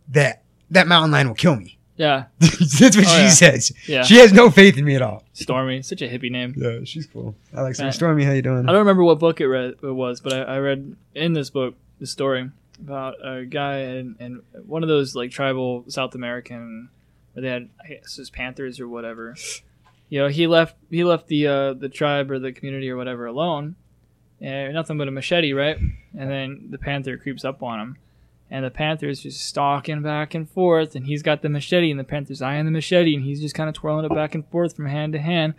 that 0.09 0.43
that 0.69 0.87
mountain 0.87 1.11
lion 1.11 1.27
will 1.27 1.35
kill 1.35 1.55
me. 1.55 1.77
yeah, 2.01 2.25
That's 2.39 2.79
what 2.79 2.97
Oh, 2.97 3.01
she 3.01 3.21
yeah. 3.23 3.29
says. 3.29 3.71
yeah. 3.85 4.03
She 4.03 4.15
has 4.17 4.33
no 4.33 4.49
faith 4.49 4.77
in 4.77 4.85
me 4.85 4.95
at 4.95 5.01
all. 5.03 5.23
Stormy, 5.33 5.81
such 5.83 6.01
a 6.01 6.07
hippie 6.07 6.31
name. 6.31 6.53
Yeah, 6.57 6.79
she's 6.83 7.05
cool. 7.05 7.35
I 7.55 7.61
like 7.61 7.77
her. 7.77 7.91
Stormy, 7.91 8.23
how 8.23 8.31
you 8.31 8.41
doing? 8.41 8.67
I 8.67 8.71
don't 8.71 8.79
remember 8.79 9.03
what 9.03 9.19
book 9.19 9.39
it, 9.39 9.47
read, 9.47 9.75
it 9.83 9.83
was, 9.83 10.19
but 10.19 10.33
I, 10.33 10.55
I 10.55 10.57
read 10.59 10.95
in 11.13 11.33
this 11.33 11.49
book 11.51 11.75
the 11.99 12.07
story 12.07 12.49
about 12.81 13.15
a 13.23 13.45
guy 13.45 13.77
and, 13.79 14.15
in 14.19 14.41
one 14.65 14.81
of 14.81 14.89
those 14.89 15.15
like 15.15 15.29
tribal 15.31 15.83
South 15.89 16.15
American 16.15 16.89
where 17.33 17.41
they 17.43 17.49
had 17.49 17.69
I 17.83 17.87
guess 17.89 18.17
it 18.17 18.21
was 18.21 18.29
panthers 18.31 18.79
or 18.79 18.87
whatever. 18.87 19.35
You 20.09 20.21
know, 20.21 20.27
he 20.27 20.47
left 20.47 20.75
he 20.89 21.03
left 21.03 21.27
the 21.27 21.45
uh, 21.47 21.73
the 21.73 21.89
tribe 21.89 22.31
or 22.31 22.39
the 22.39 22.51
community 22.51 22.89
or 22.89 22.97
whatever 22.97 23.27
alone, 23.27 23.75
and 24.41 24.73
nothing 24.73 24.97
but 24.97 25.07
a 25.07 25.11
machete, 25.11 25.53
right? 25.53 25.77
And 25.77 26.29
then 26.29 26.67
the 26.69 26.77
panther 26.77 27.17
creeps 27.17 27.45
up 27.45 27.61
on 27.61 27.79
him, 27.79 27.97
and 28.49 28.65
the 28.65 28.71
panther's 28.71 29.21
just 29.21 29.45
stalking 29.45 30.01
back 30.01 30.33
and 30.33 30.49
forth, 30.49 30.95
and 30.95 31.05
he's 31.05 31.23
got 31.23 31.41
the 31.41 31.49
machete, 31.49 31.91
and 31.91 31.99
the 31.99 32.03
panther's 32.03 32.41
eyeing 32.41 32.65
the 32.65 32.71
machete, 32.71 33.15
and 33.15 33.23
he's 33.23 33.41
just 33.41 33.55
kind 33.55 33.69
of 33.69 33.75
twirling 33.75 34.05
it 34.05 34.13
back 34.13 34.35
and 34.35 34.47
forth 34.49 34.75
from 34.75 34.87
hand 34.87 35.13
to 35.13 35.19
hand 35.19 35.53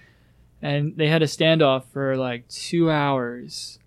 and 0.62 0.96
they 0.96 1.08
had 1.08 1.22
a 1.22 1.26
standoff 1.26 1.84
for 1.92 2.16
like 2.16 2.48
two 2.48 2.90
hours. 2.90 3.80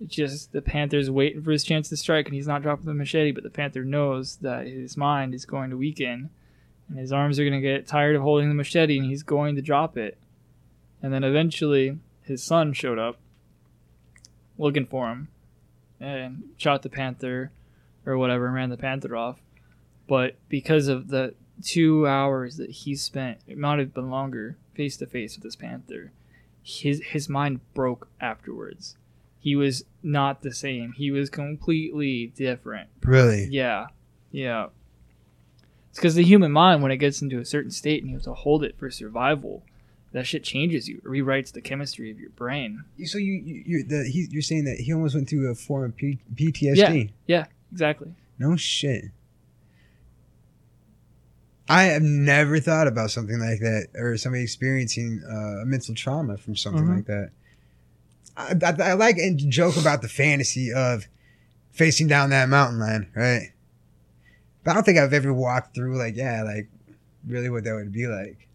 It's 0.00 0.14
just 0.14 0.52
the 0.52 0.62
Panther's 0.62 1.10
waiting 1.10 1.42
for 1.42 1.50
his 1.50 1.64
chance 1.64 1.88
to 1.88 1.96
strike, 1.96 2.26
and 2.26 2.34
he's 2.34 2.46
not 2.46 2.62
dropping 2.62 2.86
the 2.86 2.94
machete. 2.94 3.32
But 3.32 3.42
the 3.42 3.50
Panther 3.50 3.84
knows 3.84 4.36
that 4.36 4.66
his 4.66 4.96
mind 4.96 5.34
is 5.34 5.44
going 5.44 5.70
to 5.70 5.76
weaken, 5.76 6.30
and 6.88 6.98
his 6.98 7.12
arms 7.12 7.38
are 7.38 7.44
going 7.44 7.60
to 7.60 7.68
get 7.68 7.86
tired 7.86 8.16
of 8.16 8.22
holding 8.22 8.48
the 8.48 8.54
machete, 8.54 8.96
and 8.98 9.06
he's 9.06 9.24
going 9.24 9.56
to 9.56 9.62
drop 9.62 9.96
it. 9.96 10.16
And 11.02 11.12
then 11.12 11.24
eventually, 11.24 11.98
his 12.22 12.42
son 12.42 12.72
showed 12.72 12.98
up, 12.98 13.18
looking 14.58 14.86
for 14.86 15.08
him, 15.10 15.28
and 16.00 16.44
shot 16.56 16.82
the 16.82 16.88
Panther, 16.88 17.50
or 18.04 18.18
whatever, 18.18 18.46
and 18.46 18.54
ran 18.54 18.70
the 18.70 18.76
Panther 18.76 19.16
off. 19.16 19.40
But 20.08 20.36
because 20.48 20.88
of 20.88 21.08
the 21.08 21.34
two 21.62 22.06
hours 22.06 22.56
that 22.56 22.70
he 22.70 22.94
spent, 22.94 23.38
it 23.46 23.58
might 23.58 23.78
have 23.78 23.94
been 23.94 24.10
longer, 24.10 24.56
face 24.74 24.96
to 24.98 25.06
face 25.06 25.36
with 25.36 25.44
this 25.44 25.56
panther, 25.56 26.12
his 26.62 27.02
his 27.02 27.28
mind 27.28 27.60
broke 27.74 28.08
afterwards. 28.20 28.96
He 29.40 29.56
was 29.56 29.84
not 30.02 30.42
the 30.42 30.52
same. 30.54 30.92
He 30.92 31.10
was 31.10 31.28
completely 31.28 32.28
different. 32.36 32.88
Really? 33.02 33.48
Yeah, 33.50 33.86
yeah. 34.30 34.66
It's 35.90 35.98
because 35.98 36.14
the 36.14 36.22
human 36.22 36.52
mind, 36.52 36.82
when 36.82 36.92
it 36.92 36.98
gets 36.98 37.20
into 37.20 37.38
a 37.38 37.44
certain 37.44 37.70
state 37.70 38.02
and 38.02 38.10
you 38.10 38.16
have 38.16 38.24
to 38.24 38.34
hold 38.34 38.62
it 38.62 38.78
for 38.78 38.90
survival, 38.90 39.64
that 40.12 40.26
shit 40.26 40.44
changes 40.44 40.88
you. 40.88 40.98
It 40.98 41.04
rewrites 41.04 41.52
the 41.52 41.60
chemistry 41.60 42.10
of 42.10 42.18
your 42.20 42.30
brain. 42.30 42.84
So 43.04 43.18
you, 43.18 43.32
you 43.32 43.62
you're 43.66 43.82
the 43.82 44.08
he, 44.08 44.26
you're 44.30 44.42
saying 44.42 44.64
that 44.66 44.76
he 44.78 44.92
almost 44.92 45.14
went 45.14 45.28
through 45.28 45.50
a 45.50 45.54
form 45.54 45.84
of 45.84 45.96
P, 45.96 46.18
PTSD? 46.34 46.76
Yeah, 46.76 47.38
yeah, 47.38 47.44
exactly. 47.72 48.14
No 48.38 48.56
shit. 48.56 49.04
I 51.68 51.84
have 51.84 52.02
never 52.02 52.58
thought 52.60 52.86
about 52.86 53.10
something 53.10 53.38
like 53.38 53.60
that 53.60 53.88
or 53.94 54.16
somebody 54.18 54.42
experiencing 54.42 55.22
uh, 55.26 55.62
a 55.62 55.64
mental 55.64 55.94
trauma 55.94 56.36
from 56.36 56.56
something 56.56 56.84
Mhm. 56.84 56.96
like 56.96 57.06
that. 57.06 57.30
I, 58.36 58.54
I, 58.84 58.90
I 58.90 58.92
like 58.94 59.16
and 59.18 59.38
joke 59.50 59.76
about 59.76 60.02
the 60.02 60.08
fantasy 60.08 60.72
of 60.72 61.06
facing 61.70 62.08
down 62.08 62.30
that 62.30 62.48
mountain 62.48 62.78
line, 62.80 63.08
right? 63.14 63.52
But 64.64 64.72
I 64.72 64.74
don't 64.74 64.82
think 64.84 64.98
I've 64.98 65.12
ever 65.12 65.32
walked 65.32 65.74
through 65.74 65.96
like, 65.98 66.16
yeah, 66.16 66.42
like 66.42 66.68
really 67.26 67.48
what 67.48 67.64
that 67.64 67.74
would 67.74 67.92
be 67.92 68.06
like. 68.06 68.48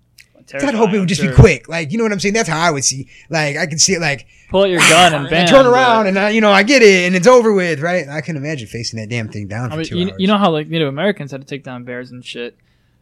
I'd 0.54 0.74
hope 0.76 0.94
it 0.94 1.00
would 1.00 1.10
just 1.10 1.22
be 1.22 1.32
quick. 1.34 1.68
Like, 1.68 1.92
you 1.92 1.98
know 1.98 2.04
what 2.04 2.12
I'm 2.14 2.20
saying? 2.20 2.34
That's 2.34 2.50
how 2.50 2.60
I 2.60 2.72
would 2.72 2.84
see. 2.86 3.08
Like, 3.30 3.58
I 3.58 3.66
could 3.68 3.82
see 3.82 3.94
it 3.94 4.02
like, 4.02 4.28
Pull 4.50 4.62
out 4.64 4.70
your 4.70 4.80
gun 4.80 5.14
and 5.14 5.28
I 5.28 5.30
bam. 5.30 5.48
turn 5.48 5.66
but- 5.66 5.72
around 5.74 6.08
and 6.08 6.18
I, 6.18 6.30
you 6.30 6.40
know, 6.42 6.52
I 6.52 6.64
get 6.64 6.82
it 6.82 7.06
and 7.06 7.16
it's 7.16 7.28
over 7.28 7.52
with, 7.54 7.80
right? 7.82 8.08
I 8.08 8.22
can 8.22 8.38
imagine 8.38 8.68
facing 8.68 9.00
that 9.00 9.10
damn 9.10 9.28
thing 9.30 9.48
down 9.48 9.68
I 9.72 9.76
for 9.76 9.78
mean, 9.78 9.86
two 9.86 9.98
you, 10.00 10.10
hours. 10.10 10.16
you 10.20 10.28
know 10.28 10.38
how 10.38 10.52
like 10.52 10.68
Native 10.68 10.88
Americans 10.88 11.32
had 11.32 11.42
to 11.42 11.48
take 11.48 11.64
down 11.64 11.84
bears 11.84 12.12
and 12.12 12.24
shit. 12.24 12.58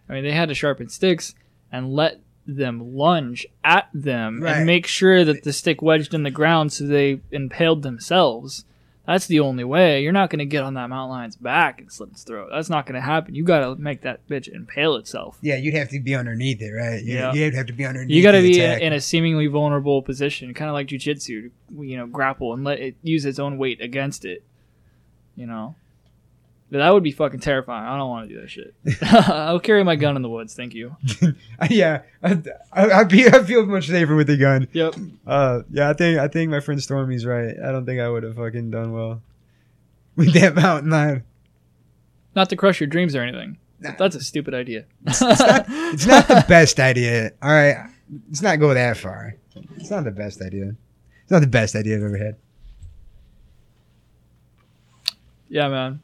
I 0.10 0.14
mean, 0.14 0.24
they 0.24 0.32
had 0.32 0.50
to 0.50 0.56
sharpen 0.56 0.89
sticks 0.89 1.36
and 1.72 1.93
let 1.93 2.20
them 2.48 2.96
lunge 2.96 3.46
at 3.64 3.89
them 3.93 4.41
Right. 4.41 4.58
and 4.58 4.66
make 4.66 4.86
sure 4.88 5.24
that 5.26 5.43
the 5.43 5.52
stick 5.54 5.82
wedged 5.82 6.14
in 6.14 6.24
the 6.24 6.32
ground 6.32 6.72
so 6.74 6.86
they 6.86 7.20
impaled 7.32 7.82
themselves. 7.84 8.66
That's 9.06 9.28
the 9.28 9.39
only 9.39 9.64
way. 9.64 10.01
You're 10.01 10.12
not 10.12 10.30
going 10.30 10.39
to 10.39 10.45
get 10.45 10.64
on 10.64 10.74
that 10.74 10.89
mountain 10.89 11.12
lion's 11.12 11.36
back 11.36 11.80
and 11.80 11.91
slit 11.91 12.10
its 12.10 12.24
throat. 12.24 12.49
That's 12.51 12.70
not 12.70 12.86
going 12.86 12.95
to 12.95 13.01
happen. 13.01 13.36
You 13.36 13.43
got 13.43 13.60
to 13.60 13.76
make 13.76 14.01
that 14.01 14.28
bitch 14.28 14.47
impale 14.47 14.95
itself. 14.95 15.38
Yeah, 15.41 15.58
you'd 15.58 15.76
have 15.76 15.89
to 15.89 15.99
be 15.99 16.16
underneath 16.16 16.62
it, 16.62 16.72
right? 16.72 17.03
You, 17.03 17.16
Yeah. 17.16 17.34
You'd 17.34 17.53
have 17.53 17.68
to 17.68 17.74
be 17.74 17.86
underneath 17.86 18.16
You 18.16 18.24
got 18.24 18.32
to 18.32 18.41
be 18.41 18.60
in, 18.60 18.82
in 18.82 18.93
a 18.93 19.01
seemingly 19.01 19.47
vulnerable 19.47 20.01
position, 20.01 20.53
kind 20.53 20.70
of 20.70 20.74
like 20.74 20.88
jujitsu. 20.88 21.51
You 21.78 21.97
know, 21.97 22.08
grapple 22.08 22.53
and 22.53 22.64
let 22.64 22.80
it 22.80 22.95
use 23.03 23.26
its 23.26 23.38
own 23.38 23.58
weight 23.58 23.80
against 23.80 24.26
it. 24.26 24.43
You 25.36 25.45
know, 25.45 25.76
that 26.72 26.93
would 26.93 27.03
be 27.03 27.11
fucking 27.11 27.39
terrifying. 27.39 27.86
I 27.86 27.97
don't 27.97 28.09
want 28.09 28.28
to 28.28 28.36
do 28.36 28.41
that 28.41 28.49
shit. 28.49 28.74
I'll 29.30 29.59
carry 29.59 29.84
my 29.84 29.95
gun 29.95 30.16
in 30.16 30.22
the 30.22 30.30
woods. 30.30 30.55
Thank 30.55 30.74
you. 30.74 30.95
yeah, 31.70 32.01
I, 32.24 32.41
I, 32.74 32.91
I, 32.91 33.03
be, 33.03 33.28
I 33.28 33.43
feel 33.43 33.66
much 33.66 33.88
safer 33.88 34.16
with 34.16 34.30
a 34.30 34.38
gun. 34.38 34.68
Yep. 34.74 34.95
Uh, 35.28 35.61
yeah, 35.72 35.89
I 35.89 35.93
think 35.93 36.20
I 36.20 36.28
think 36.28 36.49
my 36.51 36.59
friend 36.59 36.82
Stormy's 36.82 37.26
right. 37.26 37.55
I 37.63 37.72
don't 37.72 37.86
think 37.86 38.01
I 38.01 38.09
would 38.09 38.24
have 38.24 38.36
fucking 38.36 38.72
done 38.72 38.91
well. 38.93 39.22
with 40.16 40.34
that 40.34 40.55
mountain 40.61 40.89
lion. 40.89 41.24
Not 42.36 42.49
to 42.49 42.55
crush 42.55 42.80
your 42.82 42.88
dreams 42.88 43.16
or 43.16 43.22
anything. 43.22 43.57
Nah. 43.80 43.91
That's 43.97 44.16
a 44.16 44.22
stupid 44.22 44.53
idea. 44.53 44.86
It's 45.05 45.22
not, 45.22 45.66
it's 45.70 46.05
not 46.05 46.28
the 46.28 46.45
best 46.47 46.80
idea. 46.80 47.32
All 47.41 47.49
right, 47.51 47.88
let's 48.28 48.41
not 48.41 48.59
go 48.59 48.74
that 48.74 48.97
far. 48.97 49.36
It's 49.78 49.91
not 49.91 50.03
the 50.03 50.11
best 50.11 50.41
idea. 50.41 50.76
It's 51.24 51.32
not 51.32 51.39
the 51.41 51.47
best 51.47 51.76
idea 51.76 51.97
I've 51.97 52.03
ever 52.03 52.18
had. 52.18 52.36
yeah, 55.49 55.68
man. 55.70 56.01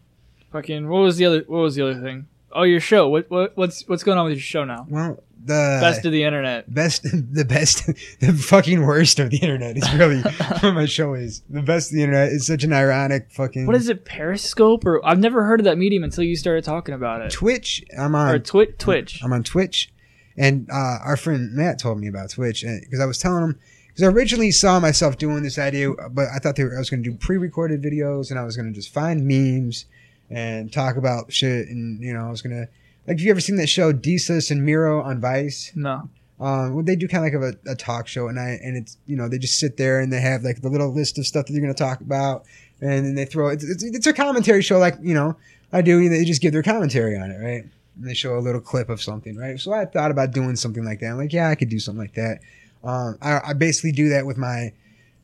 Fucking. 0.52 0.88
What 0.90 1.00
was 1.02 1.18
the 1.18 1.26
other? 1.26 1.44
What 1.48 1.60
was 1.60 1.76
the 1.76 1.84
other 1.90 2.02
thing? 2.02 2.28
Oh, 2.52 2.64
your 2.64 2.80
show. 2.80 3.08
What? 3.10 3.30
What? 3.30 3.56
What's 3.56 3.88
What's 3.88 4.04
going 4.04 4.18
on 4.18 4.26
with 4.26 4.34
your 4.34 4.42
show 4.42 4.66
now? 4.66 4.86
Well, 4.90 5.24
the 5.44 5.80
Best 5.82 6.06
of 6.06 6.12
the 6.12 6.24
internet. 6.24 6.72
best, 6.72 7.04
the 7.34 7.46
best, 7.46 7.86
the 8.20 8.34
fucking 8.34 8.86
worst 8.86 9.20
of 9.20 9.30
the 9.32 9.38
internet 9.38 9.78
is 9.78 9.92
really 9.94 10.22
what 10.62 10.74
my 10.74 10.86
show 10.86 11.14
is. 11.14 11.42
The 11.50 11.62
best 11.64 11.90
of 11.92 11.96
the 11.96 12.04
internet 12.04 12.32
is 12.32 12.46
such 12.46 12.64
an 12.64 12.74
ironic 12.74 13.32
fucking. 13.32 13.66
What 13.66 13.76
is 13.76 13.90
it? 13.90 14.06
Periscope 14.06 14.86
or 14.86 15.04
I've 15.06 15.20
never 15.20 15.44
heard 15.46 15.60
of 15.62 15.64
that 15.64 15.78
medium 15.78 16.04
until 16.04 16.24
you 16.24 16.36
started 16.36 16.64
talking 16.64 16.94
about 16.94 17.22
it. 17.22 17.32
Twitch? 17.32 17.84
I'm 17.98 18.16
Or 18.16 18.20
on 18.36 18.42
Twi- 18.42 18.66
Twitch. 18.78 19.22
I'm 19.24 19.34
on 19.34 19.44
Twitch, 19.44 19.92
and 20.38 20.70
uh, 20.70 20.98
our 21.04 21.18
friend 21.18 21.54
Matt 21.54 21.80
told 21.80 22.00
me 22.00 22.08
about 22.08 22.30
Twitch 22.32 22.64
because 22.64 23.00
I 23.00 23.06
was 23.06 23.18
telling 23.18 23.44
him 23.44 23.60
because 23.88 24.04
I 24.04 24.08
originally 24.08 24.52
saw 24.52 24.80
myself 24.80 25.18
doing 25.18 25.42
this 25.44 25.58
idea, 25.58 25.92
but 26.12 26.28
I 26.34 26.38
thought 26.40 26.56
they 26.56 26.64
were, 26.66 26.76
I 26.76 26.80
was 26.80 26.90
going 26.90 27.04
to 27.04 27.10
do 27.10 27.16
pre-recorded 27.18 27.82
videos 27.82 28.30
and 28.30 28.40
I 28.40 28.44
was 28.44 28.56
going 28.56 28.68
to 28.72 28.74
just 28.74 28.94
find 28.94 29.26
memes 29.28 29.86
and 30.32 30.72
talk 30.72 30.96
about 30.96 31.32
shit, 31.32 31.68
and 31.68 32.02
you 32.02 32.14
know 32.14 32.26
I 32.26 32.30
was 32.30 32.42
gonna 32.42 32.68
like. 33.08 33.18
Have 33.18 33.22
you 33.22 33.32
ever 33.32 33.42
seen 33.42 33.58
that 33.58 33.68
show 33.68 33.92
Desus 33.92 34.50
and 34.50 34.66
Mero 34.66 35.02
on 35.02 35.20
Vice? 35.20 35.72
No. 35.76 36.10
Um, 36.40 36.74
well, 36.74 36.84
they 36.84 36.96
do 36.96 37.08
kind 37.08 37.24
of 37.24 37.42
like 37.42 37.56
a, 37.68 37.72
a 37.72 37.76
talk 37.76 38.08
show 38.08 38.28
at 38.28 38.36
night, 38.36 38.62
and 38.64 38.76
it's 38.76 38.98
you 39.06 39.16
know 39.16 39.28
they 39.28 39.38
just 39.38 39.60
sit 39.60 39.78
there 39.78 40.00
and 40.00 40.12
they 40.12 40.22
have 40.22 40.44
like 40.44 40.62
the 40.62 40.70
little 40.70 40.92
list 40.92 41.20
of 41.20 41.28
stuff 41.28 41.46
that 41.46 41.54
they're 41.54 41.62
to 41.62 41.74
talk 41.74 42.02
about, 42.02 42.46
and 42.80 43.06
then 43.06 43.16
they 43.16 43.26
throw 43.26 43.50
it's, 43.50 43.64
it's 43.64 43.84
it's 43.84 44.08
a 44.08 44.14
commentary 44.14 44.62
show 44.62 44.80
like 44.80 44.96
you 45.02 45.14
know 45.14 45.36
I 45.74 45.82
do. 45.82 46.08
They 46.10 46.26
just 46.26 46.42
give 46.42 46.54
their 46.54 46.64
commentary 46.64 47.18
on 47.18 47.32
it, 47.32 47.38
right? 47.38 47.64
And 47.96 48.10
they 48.10 48.14
show 48.14 48.38
a 48.38 48.40
little 48.40 48.62
clip 48.62 48.90
of 48.90 49.02
something, 49.02 49.38
right? 49.38 49.60
So 49.60 49.74
I 49.74 49.86
thought 49.86 50.12
about 50.12 50.32
doing 50.32 50.56
something 50.56 50.84
like 50.84 51.00
that. 51.02 51.12
I'm 51.12 51.18
like, 51.18 51.34
yeah, 51.34 51.50
I 51.50 51.56
could 51.56 51.70
do 51.70 51.80
something 51.80 52.02
like 52.02 52.16
that. 52.16 52.40
Um, 52.84 53.18
I, 53.22 53.50
I 53.50 53.54
basically 53.54 53.92
do 53.92 54.10
that 54.10 54.26
with 54.26 54.38
my 54.38 54.74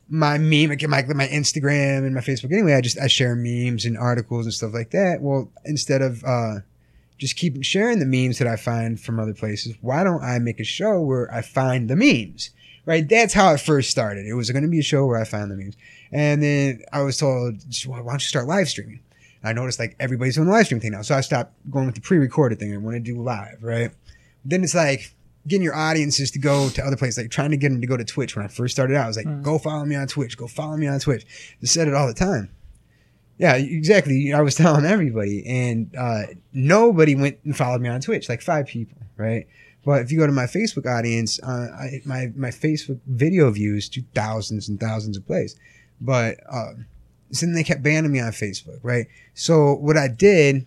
my 0.08 0.38
meme, 0.38 0.68
my 0.68 1.02
my 1.14 1.28
Instagram 1.28 1.98
and 1.98 2.14
my 2.14 2.20
Facebook. 2.20 2.52
Anyway, 2.52 2.74
I 2.74 2.80
just 2.80 2.98
I 2.98 3.06
share 3.06 3.36
memes 3.36 3.84
and 3.84 3.96
articles 3.96 4.46
and 4.46 4.54
stuff 4.54 4.72
like 4.72 4.90
that. 4.90 5.20
Well, 5.20 5.50
instead 5.64 6.02
of 6.02 6.24
uh, 6.24 6.60
just 7.18 7.36
keep 7.36 7.62
sharing 7.62 7.98
the 7.98 8.06
memes 8.06 8.38
that 8.38 8.48
I 8.48 8.56
find 8.56 8.98
from 8.98 9.20
other 9.20 9.34
places, 9.34 9.74
why 9.80 10.04
don't 10.04 10.22
I 10.22 10.38
make 10.38 10.60
a 10.60 10.64
show 10.64 11.00
where 11.00 11.32
I 11.32 11.42
find 11.42 11.88
the 11.88 11.96
memes? 11.96 12.50
Right, 12.86 13.06
that's 13.06 13.34
how 13.34 13.52
it 13.52 13.60
first 13.60 13.90
started. 13.90 14.24
It 14.24 14.32
was 14.32 14.50
going 14.50 14.62
to 14.62 14.68
be 14.68 14.78
a 14.78 14.82
show 14.82 15.04
where 15.04 15.20
I 15.20 15.24
found 15.24 15.50
the 15.50 15.56
memes, 15.56 15.76
and 16.10 16.42
then 16.42 16.80
I 16.90 17.02
was 17.02 17.18
told, 17.18 17.56
"Why 17.84 17.98
don't 17.98 18.14
you 18.14 18.18
start 18.20 18.46
live 18.46 18.68
streaming?" 18.68 19.00
I 19.44 19.52
noticed 19.52 19.78
like 19.78 19.94
everybody's 20.00 20.36
doing 20.36 20.46
the 20.46 20.52
live 20.52 20.66
stream 20.66 20.80
thing 20.80 20.92
now, 20.92 21.02
so 21.02 21.14
I 21.14 21.20
stopped 21.20 21.52
going 21.70 21.84
with 21.84 21.96
the 21.96 22.00
pre-recorded 22.00 22.58
thing. 22.58 22.72
I 22.72 22.78
want 22.78 22.94
to 22.94 23.00
do 23.00 23.20
live, 23.20 23.62
right? 23.62 23.90
Then 24.44 24.64
it's 24.64 24.74
like 24.74 25.14
getting 25.48 25.64
your 25.64 25.74
audiences 25.74 26.30
to 26.32 26.38
go 26.38 26.68
to 26.70 26.84
other 26.84 26.96
places, 26.96 27.18
like 27.18 27.30
trying 27.30 27.50
to 27.50 27.56
get 27.56 27.70
them 27.70 27.80
to 27.80 27.86
go 27.86 27.96
to 27.96 28.04
Twitch. 28.04 28.36
When 28.36 28.44
I 28.44 28.48
first 28.48 28.74
started 28.74 28.96
out, 28.96 29.04
I 29.04 29.08
was 29.08 29.16
like, 29.16 29.26
Hmm. 29.26 29.42
"Go 29.42 29.58
follow 29.58 29.84
me 29.84 29.96
on 29.96 30.06
Twitch. 30.06 30.36
Go 30.36 30.46
follow 30.46 30.76
me 30.76 30.86
on 30.86 31.00
Twitch." 31.00 31.26
I 31.62 31.66
said 31.66 31.88
it 31.88 31.94
all 31.94 32.06
the 32.06 32.14
time. 32.14 32.50
Yeah, 33.38 33.54
exactly. 33.54 34.32
I 34.32 34.40
was 34.40 34.54
telling 34.64 34.84
everybody, 34.84 35.46
and 35.46 35.94
uh, 35.96 36.22
nobody 36.52 37.14
went 37.14 37.38
and 37.44 37.56
followed 37.56 37.80
me 37.80 37.88
on 37.88 38.00
Twitch. 38.00 38.28
Like 38.28 38.42
five 38.42 38.66
people, 38.66 38.98
right? 39.16 39.46
But 39.84 40.02
if 40.02 40.12
you 40.12 40.18
go 40.18 40.26
to 40.26 40.32
my 40.32 40.44
Facebook 40.46 40.86
audience, 40.86 41.40
uh, 41.42 41.68
I, 41.72 42.02
my 42.04 42.32
my 42.36 42.50
Facebook 42.50 43.00
video 43.06 43.50
views 43.50 43.88
to 43.90 44.02
thousands 44.14 44.68
and 44.68 44.78
thousands 44.78 45.16
of 45.16 45.26
plays. 45.26 45.56
But 46.00 46.38
um, 46.50 46.86
so 47.30 47.46
then 47.46 47.54
they 47.54 47.64
kept 47.64 47.82
banning 47.82 48.12
me 48.12 48.20
on 48.20 48.32
Facebook, 48.32 48.80
right? 48.82 49.06
So 49.34 49.74
what 49.74 49.96
I 49.96 50.08
did, 50.08 50.66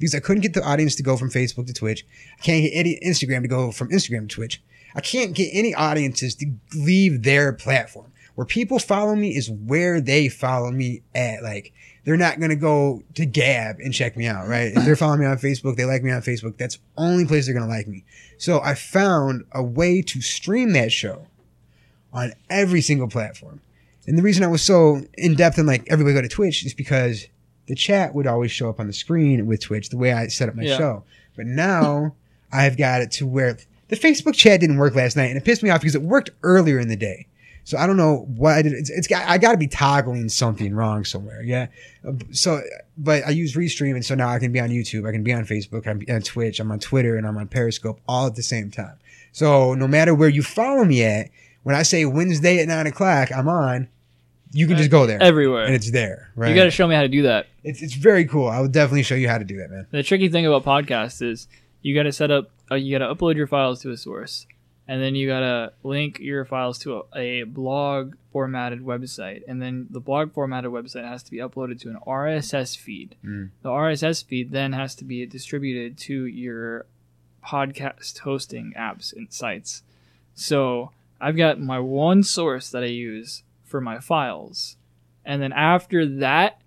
because 0.00 0.14
I 0.14 0.20
couldn't 0.20 0.40
get 0.40 0.54
the 0.54 0.64
audience 0.64 0.96
to 0.96 1.02
go 1.02 1.16
from 1.16 1.30
Facebook 1.30 1.66
to 1.66 1.74
Twitch, 1.74 2.06
I 2.38 2.42
can't 2.42 2.62
get 2.64 2.70
any 2.70 2.98
Instagram 3.04 3.42
to 3.42 3.48
go 3.48 3.70
from 3.70 3.90
Instagram 3.90 4.28
to 4.28 4.34
Twitch. 4.34 4.62
I 4.96 5.00
can't 5.00 5.34
get 5.34 5.50
any 5.52 5.74
audiences 5.74 6.34
to 6.36 6.52
leave 6.74 7.22
their 7.22 7.52
platform. 7.52 8.10
Where 8.34 8.46
people 8.46 8.78
follow 8.78 9.14
me 9.14 9.36
is 9.36 9.50
where 9.50 10.00
they 10.00 10.28
follow 10.28 10.70
me 10.70 11.02
at. 11.14 11.42
Like 11.42 11.74
they're 12.04 12.16
not 12.16 12.40
gonna 12.40 12.56
go 12.56 13.02
to 13.14 13.26
Gab 13.26 13.76
and 13.80 13.92
check 13.92 14.16
me 14.16 14.26
out, 14.26 14.48
right? 14.48 14.72
If 14.74 14.84
they're 14.84 14.96
following 14.96 15.20
me 15.20 15.26
on 15.26 15.36
Facebook, 15.36 15.76
they 15.76 15.84
like 15.84 16.02
me 16.02 16.10
on 16.10 16.22
Facebook. 16.22 16.56
That's 16.56 16.76
the 16.76 16.82
only 16.96 17.26
place 17.26 17.44
they're 17.44 17.54
gonna 17.54 17.68
like 17.68 17.86
me. 17.86 18.04
So 18.38 18.60
I 18.62 18.74
found 18.74 19.44
a 19.52 19.62
way 19.62 20.00
to 20.02 20.22
stream 20.22 20.72
that 20.72 20.90
show 20.90 21.26
on 22.12 22.32
every 22.48 22.80
single 22.80 23.08
platform. 23.08 23.60
And 24.06 24.16
the 24.16 24.22
reason 24.22 24.42
I 24.42 24.48
was 24.48 24.62
so 24.62 25.02
in 25.18 25.34
depth 25.34 25.58
and 25.58 25.66
like 25.66 25.84
everybody 25.88 26.14
go 26.14 26.22
to 26.22 26.28
Twitch 26.28 26.64
is 26.64 26.72
because 26.72 27.26
the 27.70 27.74
chat 27.76 28.14
would 28.14 28.26
always 28.26 28.50
show 28.50 28.68
up 28.68 28.78
on 28.80 28.86
the 28.86 28.92
screen 28.92 29.46
with 29.46 29.60
Twitch 29.62 29.88
the 29.88 29.96
way 29.96 30.12
I 30.12 30.26
set 30.26 30.48
up 30.50 30.54
my 30.56 30.64
Yeah. 30.64 30.76
show. 30.76 31.04
But 31.36 31.46
now 31.46 32.14
I've 32.52 32.76
got 32.76 33.00
it 33.00 33.10
to 33.12 33.26
where 33.26 33.56
the 33.88 33.96
Facebook 33.96 34.34
chat 34.34 34.60
didn't 34.60 34.76
work 34.76 34.94
last 34.94 35.16
night 35.16 35.26
and 35.30 35.36
it 35.38 35.44
pissed 35.44 35.62
me 35.62 35.70
off 35.70 35.80
because 35.80 35.94
it 35.94 36.02
worked 36.02 36.30
earlier 36.42 36.78
in 36.78 36.88
the 36.88 36.96
day. 36.96 37.26
So 37.64 37.78
I 37.78 37.86
don't 37.86 37.96
know 37.96 38.26
why 38.36 38.56
I 38.56 38.62
did. 38.62 38.72
It's, 38.72 38.90
it's 38.90 39.06
got, 39.06 39.28
I 39.28 39.38
got 39.38 39.52
to 39.52 39.58
be 39.58 39.68
toggling 39.68 40.28
something 40.28 40.74
wrong 40.74 41.04
somewhere. 41.04 41.42
Yeah. 41.42 41.68
So, 42.32 42.60
but 42.98 43.24
I 43.26 43.30
use 43.30 43.54
Restream 43.54 43.94
and 43.94 44.04
so 44.04 44.14
now 44.14 44.28
I 44.28 44.38
can 44.38 44.50
be 44.50 44.58
on 44.60 44.70
YouTube. 44.70 45.08
I 45.08 45.12
can 45.12 45.22
be 45.22 45.32
on 45.32 45.44
Facebook. 45.44 45.86
I'm 45.86 46.02
on 46.12 46.22
Twitch. 46.22 46.58
I'm 46.58 46.72
on 46.72 46.80
Twitter 46.80 47.16
and 47.16 47.26
I'm 47.26 47.36
on 47.36 47.46
Periscope 47.48 48.00
all 48.08 48.26
at 48.26 48.34
the 48.34 48.42
same 48.42 48.70
time. 48.70 48.98
So 49.32 49.74
no 49.74 49.86
matter 49.86 50.14
where 50.14 50.28
you 50.28 50.42
follow 50.42 50.84
me 50.84 51.04
at, 51.04 51.28
when 51.62 51.76
I 51.76 51.82
say 51.82 52.04
Wednesday 52.04 52.58
at 52.60 52.66
nine 52.68 52.86
o'clock, 52.86 53.28
I'm 53.30 53.48
on. 53.48 53.88
You 54.52 54.66
can 54.66 54.76
just 54.76 54.90
go 54.90 55.06
there 55.06 55.22
everywhere. 55.22 55.64
and 55.64 55.74
it's 55.74 55.90
there. 55.90 56.30
Right. 56.34 56.50
You 56.50 56.54
got 56.54 56.64
to 56.64 56.70
show 56.70 56.88
me 56.88 56.94
how 56.94 57.02
to 57.02 57.08
do 57.08 57.22
that. 57.22 57.46
it's 57.62 57.82
it's 57.82 57.94
very 57.94 58.24
cool. 58.24 58.48
I 58.48 58.60
will 58.60 58.68
definitely 58.68 59.02
show 59.04 59.14
you 59.14 59.28
how 59.28 59.38
to 59.38 59.44
do 59.44 59.56
that, 59.58 59.70
man. 59.70 59.86
The 59.90 60.02
tricky 60.02 60.28
thing 60.28 60.46
about 60.46 60.64
podcasts 60.64 61.22
is 61.22 61.46
you 61.82 61.94
got 61.94 62.02
to 62.04 62.12
set 62.12 62.30
up, 62.30 62.50
uh, 62.70 62.74
you 62.74 62.96
got 62.96 63.06
to 63.06 63.14
upload 63.14 63.36
your 63.36 63.46
files 63.46 63.80
to 63.82 63.90
a 63.90 63.96
source, 63.96 64.46
and 64.88 65.00
then 65.00 65.14
you 65.14 65.28
got 65.28 65.40
to 65.40 65.72
link 65.82 66.18
your 66.18 66.44
files 66.44 66.78
to 66.80 67.04
a, 67.14 67.20
a 67.20 67.42
blog 67.44 68.14
formatted 68.32 68.80
website, 68.80 69.42
and 69.46 69.62
then 69.62 69.86
the 69.90 70.00
blog 70.00 70.32
formatted 70.32 70.70
website 70.70 71.08
has 71.08 71.22
to 71.22 71.30
be 71.30 71.38
uploaded 71.38 71.80
to 71.80 71.88
an 71.88 71.98
RSS 72.06 72.76
feed. 72.76 73.14
Mm. 73.24 73.50
The 73.62 73.68
RSS 73.70 74.24
feed 74.24 74.50
then 74.50 74.72
has 74.72 74.94
to 74.96 75.04
be 75.04 75.24
distributed 75.26 75.96
to 75.98 76.26
your 76.26 76.86
podcast 77.46 78.18
hosting 78.18 78.74
apps 78.76 79.12
and 79.14 79.32
sites. 79.32 79.82
So 80.34 80.90
I've 81.20 81.36
got 81.36 81.60
my 81.60 81.78
one 81.78 82.22
source 82.22 82.70
that 82.70 82.82
I 82.82 82.86
use 82.86 83.42
for 83.70 83.80
my 83.80 83.98
files, 84.00 84.76
and 85.24 85.40
then 85.40 85.52
after 85.52 86.06
that, 86.18 86.60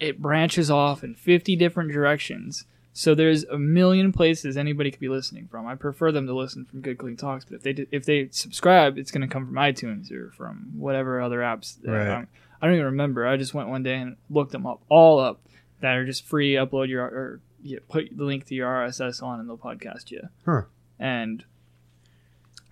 it 0.00 0.20
branches 0.20 0.70
off 0.70 1.04
in 1.04 1.14
50 1.14 1.56
different 1.56 1.92
directions. 1.92 2.64
So 2.94 3.14
there's 3.14 3.44
a 3.44 3.58
million 3.58 4.12
places 4.12 4.56
anybody 4.56 4.90
could 4.90 5.00
be 5.00 5.08
listening 5.08 5.48
from. 5.48 5.66
I 5.66 5.74
prefer 5.76 6.12
them 6.12 6.26
to 6.26 6.34
listen 6.34 6.66
from 6.66 6.82
Good 6.82 6.98
Clean 6.98 7.16
Talks, 7.16 7.44
but 7.46 7.54
if 7.56 7.62
they 7.62 7.86
if 7.90 8.04
they 8.04 8.28
subscribe, 8.30 8.98
it's 8.98 9.10
going 9.10 9.22
to 9.22 9.32
come 9.32 9.46
from 9.46 9.54
iTunes 9.54 10.12
or 10.12 10.30
from 10.32 10.72
whatever 10.76 11.20
other 11.20 11.38
apps. 11.40 11.78
Right. 11.86 12.06
I'm- 12.08 12.28
I 12.60 12.66
don't 12.66 12.74
even 12.76 12.86
remember. 12.86 13.26
I 13.26 13.36
just 13.36 13.54
went 13.54 13.68
one 13.70 13.82
day 13.82 13.96
and 13.96 14.16
looked 14.30 14.52
them 14.52 14.66
up, 14.68 14.82
all 14.88 15.18
up, 15.18 15.40
that 15.80 15.96
are 15.96 16.04
just 16.06 16.24
free. 16.24 16.52
Upload 16.54 16.88
your 16.88 17.02
or 17.02 17.40
yeah, 17.60 17.80
put 17.88 18.16
the 18.16 18.22
link 18.22 18.46
to 18.46 18.54
your 18.54 18.68
RSS 18.68 19.20
on, 19.20 19.40
and 19.40 19.48
they'll 19.48 19.58
podcast 19.58 20.12
you. 20.12 20.28
Huh. 20.44 20.62
And 20.96 21.44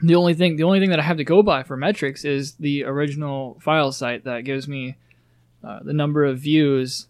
the 0.02 0.14
only 0.14 0.34
thing 0.34 0.56
the 0.56 0.62
only 0.64 0.80
thing 0.80 0.90
that 0.90 0.98
I 0.98 1.02
have 1.02 1.16
to 1.18 1.24
go 1.24 1.42
by 1.42 1.62
for 1.62 1.76
metrics 1.76 2.24
is 2.24 2.54
the 2.54 2.84
original 2.84 3.58
file 3.60 3.92
site 3.92 4.24
that 4.24 4.44
gives 4.44 4.66
me 4.68 4.96
uh, 5.62 5.80
the 5.82 5.92
number 5.92 6.24
of 6.24 6.38
views 6.38 7.06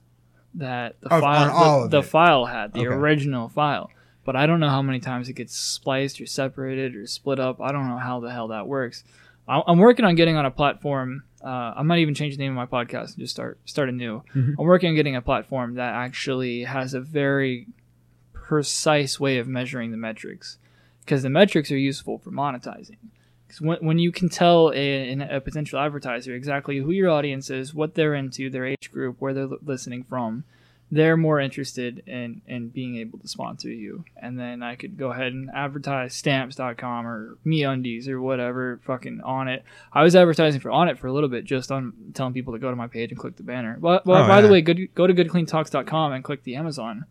that 0.54 1.00
the 1.00 1.12
Of- 1.14 1.20
file 1.20 1.82
the, 1.82 1.98
the 1.98 2.02
file 2.02 2.46
had, 2.46 2.72
the 2.72 2.80
Okay. 2.80 2.88
original 2.88 3.48
file. 3.48 3.90
But 4.24 4.36
I 4.36 4.46
don't 4.46 4.60
know 4.60 4.68
how 4.68 4.82
many 4.82 5.00
times 5.00 5.28
it 5.28 5.32
gets 5.34 5.56
spliced 5.56 6.20
or 6.20 6.26
separated 6.26 6.94
or 6.94 7.06
split 7.06 7.40
up. 7.40 7.60
I 7.60 7.72
don't 7.72 7.88
know 7.88 7.96
how 7.96 8.20
the 8.20 8.30
hell 8.30 8.48
that 8.48 8.66
works. 8.68 9.02
I'm 9.48 9.78
working 9.78 10.04
on 10.04 10.14
getting 10.14 10.36
on 10.36 10.46
a 10.46 10.50
platform. 10.50 11.24
Uh, 11.42 11.72
I 11.76 11.82
might 11.82 11.98
even 12.00 12.14
change 12.14 12.36
the 12.36 12.42
name 12.44 12.56
of 12.56 12.70
my 12.70 12.84
podcast 12.84 13.10
and 13.14 13.18
just 13.18 13.32
start 13.34 13.58
start 13.64 13.88
anew. 13.88 14.22
Mhm. 14.34 14.54
I'm 14.58 14.66
working 14.66 14.90
on 14.90 14.94
getting 14.94 15.16
a 15.16 15.22
platform 15.22 15.74
that 15.74 15.94
actually 15.94 16.62
has 16.64 16.94
a 16.94 17.00
very 17.00 17.66
precise 18.32 19.18
way 19.18 19.38
of 19.38 19.48
measuring 19.48 19.90
the 19.90 19.96
metrics 19.96 20.58
because 21.04 21.22
the 21.22 21.30
metrics 21.30 21.70
are 21.70 21.78
useful 21.78 22.18
for 22.18 22.30
monetizing. 22.30 22.96
Because 23.46 23.60
when, 23.60 23.78
when 23.78 23.98
you 23.98 24.12
can 24.12 24.28
tell 24.28 24.70
a, 24.74 25.12
a 25.12 25.40
potential 25.40 25.78
advertiser 25.80 26.34
exactly 26.34 26.78
who 26.78 26.92
your 26.92 27.10
audience 27.10 27.50
is, 27.50 27.74
what 27.74 27.94
they're 27.94 28.14
into, 28.14 28.48
their 28.48 28.64
age 28.66 28.92
group, 28.92 29.16
where 29.18 29.34
they're 29.34 29.48
listening 29.64 30.04
from, 30.04 30.44
they're 30.92 31.16
more 31.16 31.38
interested 31.40 32.02
in, 32.06 32.42
in 32.48 32.68
being 32.68 32.96
able 32.96 33.18
to 33.20 33.28
sponsor 33.28 33.68
you. 33.68 34.04
And 34.16 34.38
then 34.38 34.62
I 34.62 34.74
could 34.74 34.96
go 34.96 35.10
ahead 35.12 35.32
and 35.32 35.48
advertise 35.54 36.14
stamps.com 36.14 37.06
or 37.06 37.38
MeUndies 37.46 38.08
or 38.08 38.20
whatever 38.20 38.80
fucking 38.84 39.20
on 39.22 39.46
it. 39.48 39.64
I 39.92 40.02
was 40.02 40.16
advertising 40.16 40.60
for 40.60 40.70
on 40.72 40.88
it 40.88 40.98
for 40.98 41.06
a 41.06 41.12
little 41.12 41.28
bit, 41.28 41.44
just 41.44 41.70
on 41.70 41.92
telling 42.14 42.32
people 42.34 42.52
to 42.54 42.58
go 42.58 42.70
to 42.70 42.76
my 42.76 42.88
page 42.88 43.10
and 43.10 43.18
click 43.18 43.36
the 43.36 43.42
banner. 43.44 43.76
But, 43.80 44.04
well, 44.06 44.24
Oh, 44.24 44.28
by 44.28 44.40
the 44.40 44.48
way, 44.48 44.62
good, 44.62 44.92
go 44.94 45.06
to 45.06 45.14
goodcleantalks.com 45.14 46.12
and 46.12 46.24
click 46.24 46.42
the 46.44 46.56
Amazon 46.56 47.04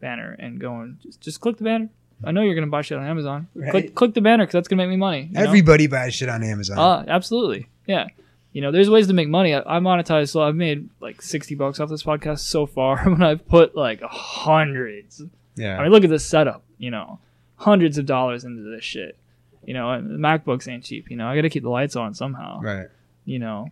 banner 0.00 0.36
and 0.38 0.58
go 0.60 0.80
and 0.80 1.00
just, 1.00 1.20
just 1.20 1.40
click 1.40 1.56
the 1.56 1.64
banner. 1.64 1.88
I 2.24 2.30
know 2.32 2.42
you're 2.42 2.54
gonna 2.54 2.66
buy 2.68 2.82
shit 2.82 2.98
on 2.98 3.04
Amazon. 3.06 3.48
Right. 3.54 3.70
Click 3.70 3.94
click 3.94 4.14
the 4.14 4.20
banner 4.20 4.44
because 4.44 4.52
that's 4.54 4.68
gonna 4.68 4.82
make 4.82 4.90
me 4.90 4.96
money. 4.96 5.22
you 5.30 5.32
know? 5.32 5.42
Everybody 5.42 5.86
buys 5.86 6.14
shit 6.14 6.28
on 6.28 6.42
Amazon. 6.42 6.76
Ah, 6.78 7.04
absolutely. 7.08 7.68
Yeah. 7.86 8.08
You 8.52 8.60
know, 8.60 8.70
there's 8.70 8.90
ways 8.90 9.06
to 9.06 9.14
make 9.14 9.28
money. 9.28 9.54
I, 9.54 9.60
I 9.60 9.80
monetize, 9.80 10.28
so 10.30 10.42
I've 10.42 10.54
made 10.54 10.88
like 11.00 11.22
sixty 11.22 11.54
bucks 11.54 11.80
off 11.80 11.88
this 11.88 12.02
podcast 12.02 12.40
so 12.40 12.66
far. 12.66 13.02
When 13.08 13.22
I've 13.22 13.46
put 13.48 13.74
like 13.76 14.02
hundreds. 14.02 15.22
yeah. 15.56 15.78
I 15.78 15.82
mean, 15.82 15.92
look 15.92 16.04
at 16.04 16.10
this 16.10 16.24
setup. 16.24 16.62
You 16.78 16.90
know, 16.90 17.18
hundreds 17.56 17.98
of 17.98 18.06
dollars 18.06 18.44
into 18.44 18.62
this 18.62 18.84
shit. 18.84 19.16
You 19.64 19.74
know, 19.74 19.90
and 19.90 20.10
the 20.10 20.18
MacBooks 20.18 20.68
ain't 20.68 20.84
cheap. 20.84 21.10
You 21.10 21.16
know, 21.16 21.28
I 21.28 21.36
got 21.36 21.42
to 21.42 21.50
keep 21.50 21.62
the 21.62 21.70
lights 21.70 21.94
on 21.96 22.14
somehow. 22.14 22.60
right. 22.60 22.88
You 23.24 23.38
know, 23.38 23.68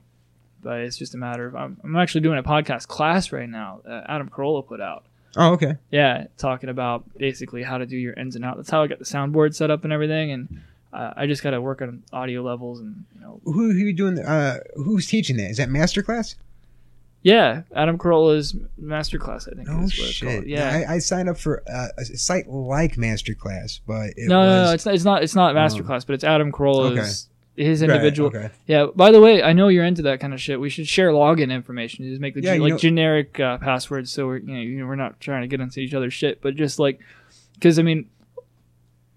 but 0.62 0.80
it's 0.80 0.96
just 0.96 1.14
a 1.14 1.18
matter 1.18 1.46
of 1.46 1.56
I'm, 1.56 1.76
I'm 1.82 1.96
actually 1.96 2.20
doing 2.20 2.38
a 2.38 2.42
podcast 2.42 2.86
class 2.86 3.32
right 3.32 3.48
now. 3.48 3.80
that 3.84 4.04
Adam 4.08 4.28
Carolla 4.30 4.64
put 4.66 4.80
out. 4.80 5.04
Oh, 5.36 5.52
okay. 5.52 5.76
Yeah, 5.90 6.26
talking 6.38 6.68
about 6.68 7.04
basically 7.18 7.62
how 7.62 7.78
to 7.78 7.86
do 7.86 7.96
your 7.96 8.14
ins 8.14 8.36
and 8.36 8.44
outs. 8.44 8.56
That's 8.56 8.70
how 8.70 8.82
I 8.82 8.86
got 8.86 8.98
the 8.98 9.04
soundboard 9.04 9.54
set 9.54 9.70
up 9.70 9.84
and 9.84 9.92
everything. 9.92 10.32
And 10.32 10.60
uh, 10.92 11.12
I 11.16 11.26
just 11.26 11.42
got 11.42 11.50
to 11.50 11.60
work 11.60 11.82
on 11.82 12.02
audio 12.12 12.42
levels 12.42 12.80
and 12.80 13.04
you 13.14 13.20
know. 13.20 13.40
Who 13.44 13.72
who 13.72 13.78
you 13.78 13.92
doing? 13.92 14.18
Uh, 14.18 14.58
who's 14.76 15.06
teaching 15.06 15.36
that? 15.36 15.50
Is 15.50 15.56
that 15.58 15.68
masterclass? 15.68 16.34
Yeah, 17.22 17.62
Adam 17.76 17.98
Carolla's 17.98 18.54
masterclass. 18.82 19.46
I 19.46 19.54
think. 19.54 19.68
What 19.68 19.90
shit. 19.92 20.26
called. 20.28 20.46
Yeah. 20.46 20.84
I, 20.88 20.94
I 20.94 20.98
signed 21.00 21.28
up 21.28 21.36
for 21.36 21.62
uh, 21.70 21.88
a 21.98 22.04
site 22.04 22.48
like 22.48 22.94
Masterclass, 22.94 23.80
but 23.86 24.14
it 24.16 24.26
no, 24.26 24.38
was 24.38 24.46
no, 24.48 24.64
no, 24.64 24.72
it's 24.72 24.86
not. 24.86 24.94
It's 24.94 25.04
not. 25.04 25.22
It's 25.22 25.34
not 25.34 25.54
Oh. 25.54 25.58
masterclass, 25.58 26.06
but 26.06 26.14
it's 26.14 26.24
Adam 26.24 26.50
Carolla's 26.50 27.28
his 27.56 27.82
Right, 27.82 27.90
individual. 27.90 28.28
okay. 28.28 28.50
Yeah. 28.66 28.86
By 28.94 29.10
the 29.10 29.20
way, 29.20 29.42
I 29.42 29.52
know 29.52 29.68
you're 29.68 29.84
into 29.84 30.02
that 30.02 30.20
kind 30.20 30.32
of 30.32 30.40
shit. 30.40 30.58
We 30.60 30.70
should 30.70 30.88
share 30.88 31.10
login 31.10 31.52
information. 31.52 32.04
Just 32.08 32.20
make 32.20 32.34
the 32.34 32.42
Yeah, 32.42 32.56
ge- 32.56 32.60
like 32.60 32.70
know- 32.72 32.78
generic 32.78 33.38
uh, 33.40 33.58
passwords, 33.58 34.10
so 34.12 34.26
we're 34.26 34.38
you 34.38 34.54
know, 34.54 34.60
you 34.60 34.78
know 34.80 34.86
we're 34.86 34.96
not 34.96 35.20
trying 35.20 35.42
to 35.42 35.48
get 35.48 35.60
into 35.60 35.80
each 35.80 35.92
other's 35.94 36.14
shit, 36.14 36.40
but 36.40 36.54
just 36.56 36.78
like 36.78 37.00
because 37.54 37.78
I 37.78 37.82
mean, 37.82 38.08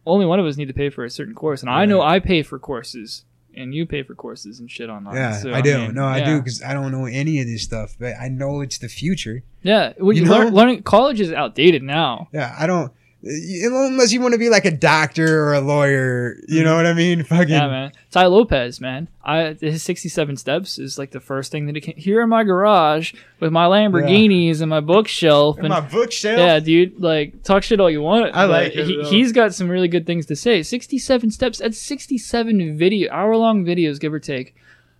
only 0.05 0.25
one 0.25 0.39
of 0.39 0.45
us 0.45 0.57
need 0.57 0.67
to 0.67 0.73
pay 0.73 0.89
for 0.89 1.05
a 1.05 1.09
certain 1.09 1.34
course, 1.34 1.61
and 1.61 1.69
I 1.69 1.86
know 1.86 2.01
I 2.01 2.19
pay 2.19 2.43
for 2.43 2.59
courses, 2.59 3.23
and 3.55 3.73
you 3.73 3.86
pay 3.86 4.03
for 4.03 4.15
courses 4.15 4.59
and 4.59 4.69
shit 4.69 4.89
online. 4.89 5.15
Yeah, 5.15 5.34
so, 5.38 5.53
I 5.53 5.61
do. 5.61 5.77
mean, 5.77 5.93
no, 5.95 6.03
I 6.03 6.17
yeah. 6.17 6.25
do 6.25 6.38
because 6.39 6.61
I 6.61 6.73
don't 6.73 6.91
know 6.91 7.05
any 7.05 7.39
of 7.39 7.47
this 7.47 7.63
stuff, 7.63 7.95
but 7.99 8.13
I 8.19 8.27
know 8.27 8.59
it's 8.61 8.77
the 8.79 8.89
future. 8.89 9.43
Yeah, 9.61 9.93
well, 9.99 10.13
You 10.13 10.23
you 10.23 10.27
know? 10.27 10.38
learn, 10.39 10.53
learning 10.53 10.84
college 10.84 11.21
is 11.21 11.31
outdated 11.31 11.84
now. 11.84 12.27
Yeah, 12.34 12.53
I 12.59 12.67
don't. 12.67 12.91
Unless 13.26 14.11
you 14.11 14.19
want 14.19 14.34
to 14.34 14.38
be 14.38 14.49
like 14.49 14.65
a 14.65 14.71
doctor 14.71 15.45
or 15.45 15.53
a 15.53 15.61
lawyer, 15.61 16.36
you 16.49 16.61
know 16.61 16.76
what 16.76 16.86
I 16.86 16.91
mean? 16.93 17.24
Fucking 17.24 17.47
Yeah, 17.47 17.67
man. 17.67 17.91
Tai 18.11 18.26
Lopez, 18.26 18.82
man. 18.82 19.07
I 19.24 19.55
his 19.61 19.82
67 19.82 20.36
steps 20.36 20.78
is 20.78 20.99
like 20.99 21.11
the 21.11 21.21
first 21.21 21.49
thing 21.49 21.65
that 21.67 21.76
he 21.76 21.82
came 21.82 21.95
here 21.95 22.21
in 22.21 22.28
my 22.28 22.43
garage 22.43 23.13
with 23.39 23.53
my 23.53 23.65
Lamborghinis 23.65 24.59
and 24.59 24.69
my 24.69 24.82
bookshelf 24.82 25.57
in 25.57 25.65
and 25.65 25.69
my 25.69 25.80
bookshelf. 25.80 26.38
yeah, 26.38 26.59
dude. 26.59 26.99
Like 27.01 27.43
talk 27.43 27.63
shit 27.63 27.80
all 27.80 27.89
you 27.89 28.01
want. 28.01 28.36
I 28.36 28.43
like 28.43 28.76
it, 28.76 28.86
He, 28.88 29.01
he's 29.03 29.32
got 29.32 29.53
some 29.53 29.69
really 29.69 29.88
good 29.88 30.05
things 30.05 30.26
to 30.26 30.36
say. 30.36 30.61
67 30.61 31.32
steps. 31.32 31.59
That's 31.59 31.78
67 31.78 32.78
video 32.78 33.09
hour 33.09 33.38
long 33.38 33.63
videos, 33.63 34.01
give 34.01 34.13
or 34.13 34.19
take, 34.19 34.53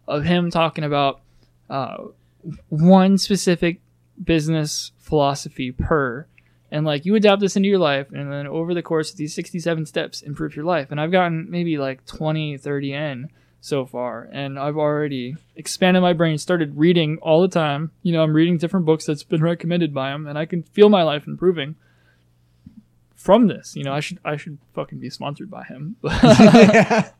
of 0.08 0.24
him 0.24 0.50
talking 0.50 0.86
about 0.86 1.20
uh, 1.70 1.98
one 2.70 3.18
specific 3.18 3.82
business 4.24 4.92
philosophy 5.00 5.74
per 5.74 6.26
and 6.74 6.86
like 6.86 7.06
you 7.06 7.14
adapt 7.16 7.40
this 7.40 7.56
into 7.56 7.70
your 7.70 7.80
life 7.80 8.08
and 8.12 8.32
then 8.32 8.48
over 8.48 8.74
the 8.74 8.82
course 8.82 9.12
of 9.12 9.18
these 9.18 9.34
67 9.34 9.86
steps 9.86 10.22
improve 10.22 10.56
your 10.56 10.66
life. 10.66 10.88
And 10.92 11.00
i've 11.00 11.12
gotten 11.12 11.50
maybe 11.50 11.78
like 11.78 12.06
20 12.06 12.58
30 12.58 12.94
in 12.94 13.30
so 13.62 13.86
far 13.86 14.28
and 14.34 14.58
i've 14.60 14.76
already 14.76 15.36
expanded 15.56 16.02
my 16.02 16.12
brain 16.14 16.38
started 16.38 16.76
reading 16.78 17.18
all 17.22 17.42
the 17.42 17.48
time. 17.48 17.92
You 18.02 18.12
know 18.14 18.24
i'm 18.24 18.34
reading 18.34 18.58
different 18.58 18.86
books 18.86 19.06
that's 19.06 19.24
been 19.24 19.42
recommended 19.44 19.94
by 19.94 20.12
him 20.14 20.28
and 20.28 20.38
i 20.38 20.46
can 20.46 20.64
feel 20.64 20.90
my 20.90 21.04
life 21.04 21.28
improving 21.28 21.76
from 23.16 23.48
this. 23.48 23.76
You 23.76 23.84
know 23.86 23.94
i 23.94 24.00
should 24.02 24.20
i 24.26 24.36
should 24.36 24.58
fucking 24.74 25.00
be 25.00 25.10
sponsored 25.10 25.50
by 25.50 25.64
him. 25.64 25.96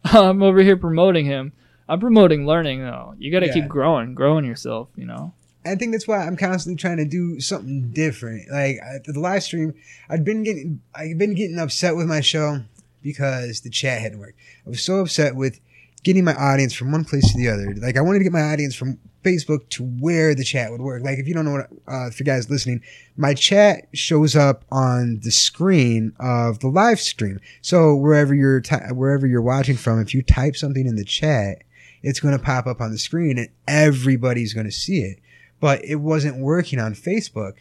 I'm 0.04 0.44
over 0.44 0.62
here 0.62 0.78
promoting 0.78 1.26
him. 1.26 1.54
I'm 1.88 2.00
promoting 2.00 2.46
learning 2.46 2.80
though. 2.82 3.14
You 3.18 3.32
got 3.32 3.42
to 3.42 3.48
Yeah. 3.48 3.54
keep 3.54 3.68
growing 3.68 4.16
growing 4.16 4.46
yourself 4.46 4.90
you 4.96 5.06
know 5.06 5.34
I 5.66 5.76
think 5.76 5.92
that's 5.92 6.08
why 6.08 6.26
I'm 6.26 6.38
constantly 6.38 6.80
trying 6.80 6.98
to 6.98 7.06
do 7.06 7.40
something 7.40 7.92
different. 7.92 8.52
Like 8.52 8.80
the 9.06 9.20
live 9.20 9.44
stream, 9.44 9.74
I'd 10.10 10.26
been 10.26 10.44
getting, 10.44 10.82
I've 10.94 11.18
been 11.18 11.36
getting 11.36 11.60
upset 11.60 11.96
with 11.96 12.08
my 12.08 12.22
show 12.22 12.62
because 13.02 13.62
the 13.62 13.70
chat 13.70 14.02
hadn't 14.02 14.20
worked. 14.20 14.40
I 14.66 14.70
was 14.70 14.84
so 14.84 15.00
upset 15.00 15.36
with 15.36 15.60
getting 16.04 16.24
my 16.24 16.36
audience 16.36 16.74
from 16.74 16.92
one 16.92 17.06
place 17.06 17.32
to 17.32 17.38
the 17.38 17.50
other. 17.50 17.74
Like 17.76 17.98
I 17.98 18.02
wanted 18.02 18.20
to 18.20 18.24
get 18.24 18.34
my 18.34 18.42
audience 18.42 18.76
from 18.76 19.00
Facebook 19.24 19.70
to 19.70 19.84
where 19.84 20.36
the 20.36 20.44
chat 20.44 20.70
would 20.72 20.82
work. 20.82 21.02
Like 21.02 21.18
if 21.18 21.28
you 21.28 21.34
don't 21.34 21.46
know 21.46 21.52
what, 21.52 21.70
uh, 21.88 22.10
for 22.10 22.24
guys 22.26 22.50
listening, 22.50 22.82
my 23.16 23.34
chat 23.34 23.88
shows 23.94 24.36
up 24.36 24.66
on 24.70 25.20
the 25.24 25.32
screen 25.32 26.14
of 26.20 26.60
the 26.60 26.68
live 26.68 27.00
stream. 27.00 27.40
So 27.62 27.96
wherever 27.96 28.36
you're, 28.36 28.60
ty- 28.60 28.92
wherever 28.92 29.26
you're 29.26 29.42
watching 29.42 29.78
from, 29.78 30.02
if 30.02 30.14
you 30.14 30.22
type 30.22 30.58
something 30.58 30.86
in 30.86 30.98
the 30.98 31.06
chat, 31.06 31.64
it's 32.02 32.20
going 32.20 32.38
to 32.38 32.44
pop 32.44 32.68
up 32.68 32.82
on 32.82 32.92
the 32.92 32.98
screen 32.98 33.38
and 33.38 33.48
everybody's 33.66 34.54
going 34.54 34.66
to 34.66 34.72
see 34.72 35.04
it 35.04 35.20
but 35.64 35.86
it 35.86 35.96
wasn't 35.96 36.38
working 36.38 36.78
on 36.78 36.94
Facebook. 36.94 37.54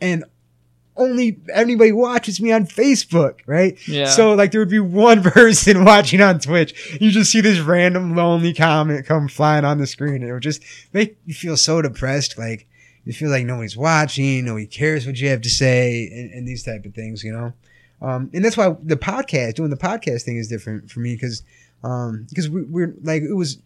And 0.00 0.22
only 0.96 1.40
anybody 1.52 1.90
watches 1.90 2.40
me 2.40 2.52
on 2.52 2.66
Facebook, 2.66 3.40
right? 3.48 3.76
yeah 3.88 4.04
So 4.04 4.34
like 4.34 4.52
there 4.52 4.60
would 4.60 4.70
be 4.70 4.78
one 4.78 5.20
person 5.24 5.84
watching 5.84 6.20
on 6.20 6.38
Twitch. 6.38 7.00
You 7.00 7.10
just 7.10 7.32
see 7.32 7.40
this 7.40 7.58
random 7.58 8.14
lonely 8.14 8.54
comment 8.54 9.06
come 9.06 9.26
flying 9.26 9.64
on 9.64 9.78
the 9.78 9.88
screen. 9.88 10.22
And 10.22 10.30
it 10.30 10.32
would 10.32 10.44
just 10.44 10.62
make 10.92 11.18
you 11.26 11.34
feel 11.34 11.56
so 11.56 11.82
depressed. 11.82 12.38
Like 12.38 12.68
you 13.04 13.12
feel 13.12 13.30
like 13.30 13.44
nobody's 13.44 13.76
watching, 13.76 14.44
nobody 14.44 14.68
cares 14.68 15.04
what 15.04 15.18
you 15.18 15.30
have 15.30 15.40
to 15.40 15.50
say 15.50 16.08
and, 16.12 16.30
and 16.30 16.46
these 16.46 16.62
type 16.62 16.84
of 16.84 16.94
things, 16.94 17.24
you 17.24 17.32
know? 17.32 17.52
Um, 18.00 18.30
and 18.32 18.44
that's 18.44 18.56
why 18.56 18.76
the 18.84 18.94
podcast, 18.94 19.54
doing 19.54 19.70
the 19.70 19.76
podcast 19.76 20.22
thing 20.22 20.36
is 20.36 20.46
different 20.46 20.92
for 20.92 21.00
me 21.00 21.16
because, 21.16 21.42
um, 21.82 22.26
because 22.28 22.48
we, 22.48 22.62
we're 22.62 22.94
like, 23.02 23.22
it 23.22 23.34
was 23.34 23.58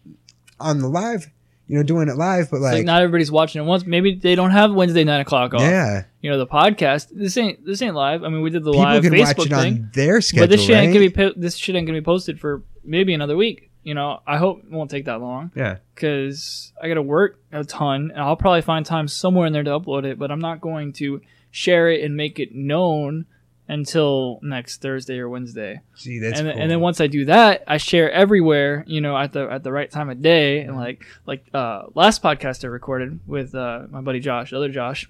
on 0.59 0.79
the 0.79 0.87
live, 0.87 1.29
you 1.67 1.77
know, 1.77 1.83
doing 1.83 2.09
it 2.09 2.15
live, 2.15 2.51
but 2.51 2.61
like, 2.61 2.73
like, 2.73 2.85
not 2.85 3.01
everybody's 3.01 3.31
watching 3.31 3.61
it 3.61 3.65
once. 3.65 3.85
Maybe 3.85 4.15
they 4.15 4.35
don't 4.35 4.51
have 4.51 4.73
Wednesday 4.73 5.03
nine 5.03 5.21
o'clock 5.21 5.53
off. 5.53 5.61
yeah, 5.61 6.03
You 6.21 6.29
know 6.29 6.37
the 6.37 6.47
podcast. 6.47 7.09
This 7.11 7.37
ain't 7.37 7.65
this 7.65 7.81
ain't 7.81 7.95
live. 7.95 8.23
I 8.23 8.29
mean, 8.29 8.41
we 8.41 8.49
did 8.49 8.63
the 8.63 8.71
people 8.71 8.83
live 8.83 9.03
can 9.03 9.13
Facebook 9.13 9.37
watch 9.37 9.47
it 9.47 9.49
thing, 9.49 9.73
on 9.73 9.89
their 9.93 10.21
schedule, 10.21 10.43
but 10.43 10.49
this 10.49 10.61
shit 10.61 10.77
ain't 10.77 10.93
gonna 10.93 11.05
be 11.05 11.09
po- 11.09 11.33
this 11.35 11.55
shit 11.55 11.75
ain't 11.75 11.87
gonna 11.87 11.99
be 11.99 12.05
posted 12.05 12.39
for 12.39 12.63
maybe 12.83 13.13
another 13.13 13.35
week. 13.35 13.71
You 13.83 13.93
know, 13.93 14.21
I 14.25 14.37
hope 14.37 14.63
it 14.63 14.71
won't 14.71 14.89
take 14.89 15.05
that 15.05 15.21
long 15.21 15.51
yeah. 15.55 15.77
because 15.93 16.73
I 16.81 16.87
gotta 16.87 17.03
work 17.03 17.39
a 17.51 17.63
ton, 17.63 18.11
and 18.11 18.19
I'll 18.19 18.35
probably 18.35 18.61
find 18.61 18.85
time 18.85 19.07
somewhere 19.07 19.47
in 19.47 19.53
there 19.53 19.63
to 19.63 19.79
upload 19.79 20.05
it. 20.05 20.19
But 20.19 20.31
I'm 20.31 20.39
not 20.39 20.61
going 20.61 20.93
to 20.93 21.21
share 21.51 21.89
it 21.89 22.03
and 22.03 22.17
make 22.17 22.39
it 22.39 22.53
known 22.53 23.25
until 23.67 24.39
next 24.43 24.81
Thursday 24.81 25.17
or 25.19 25.27
Wednesday. 25.29 25.81
See, 25.95 26.19
that's 26.19 26.39
and, 26.39 26.51
cool. 26.51 26.61
and 26.61 26.69
then 26.69 26.79
once 26.81 27.01
I 27.01 27.07
do 27.07 27.25
that, 27.25 27.63
I 27.67 27.77
share 27.77 28.11
everywhere, 28.11 28.83
you 28.87 29.01
know, 29.01 29.17
at 29.17 29.33
the 29.33 29.49
at 29.51 29.63
the 29.63 29.71
right 29.71 29.89
time 29.89 30.09
of 30.09 30.21
day. 30.21 30.59
And 30.61 30.75
like 30.77 31.03
like 31.25 31.45
uh, 31.53 31.83
last 31.95 32.21
podcast 32.21 32.63
I 32.63 32.67
recorded 32.67 33.19
with 33.27 33.55
uh, 33.55 33.83
my 33.89 34.01
buddy 34.01 34.19
Josh, 34.19 34.51
the 34.51 34.57
other 34.57 34.69
Josh, 34.69 35.09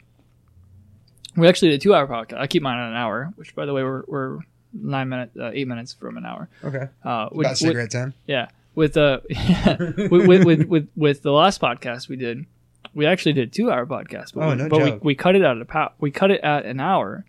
we 1.36 1.48
actually 1.48 1.70
did 1.72 1.82
a 1.82 1.84
two 1.84 1.94
hour 1.94 2.08
podcast. 2.08 2.40
I 2.40 2.48
keep 2.48 2.64
mine 2.64 2.78
on 2.78 2.90
an 2.92 2.96
hour, 2.96 3.34
which 3.36 3.56
by 3.56 3.66
the 3.66 3.74
way 3.74 3.84
we're, 3.84 4.04
we're 4.08 4.40
nine 4.74 5.10
minutes, 5.10 5.36
uh, 5.38 5.52
eight 5.54 5.68
minutes 5.68 5.94
from 5.94 6.18
an 6.18 6.26
hour. 6.26 6.50
okay, 6.64 6.88
Uh, 7.04 7.28
with, 7.32 7.46
about 7.46 7.52
with, 7.52 7.58
cigarette 7.58 7.92
time. 7.92 8.14
yeah, 8.28 8.48
with 8.74 8.96
uh, 8.98 9.20
with, 9.30 10.28
with, 10.28 10.44
with 10.46 10.64
with 10.68 10.88
with 10.96 11.22
the 11.24 11.32
last 11.32 11.60
podcast 11.60 12.08
we 12.08 12.16
did, 12.16 12.46
we 12.94 13.06
actually 13.06 13.34
did 13.34 13.50
a 13.50 13.52
two 13.52 13.70
hour 13.72 13.86
podcast. 13.86 14.34
But, 14.34 14.44
Oh, 14.44 14.50
we, 14.52 14.56
no 14.56 14.70
but 14.70 14.82
we, 14.82 14.92
we 15.02 15.16
cut 15.16 15.36
it 15.36 15.44
out 15.44 15.58
at 15.58 15.62
a 15.62 15.66
pow- 15.66 15.94
we 16.00 16.12
cut 16.12 16.32
it 16.32 16.40
at 16.42 16.66
an 16.66 16.80
hour, 16.80 17.26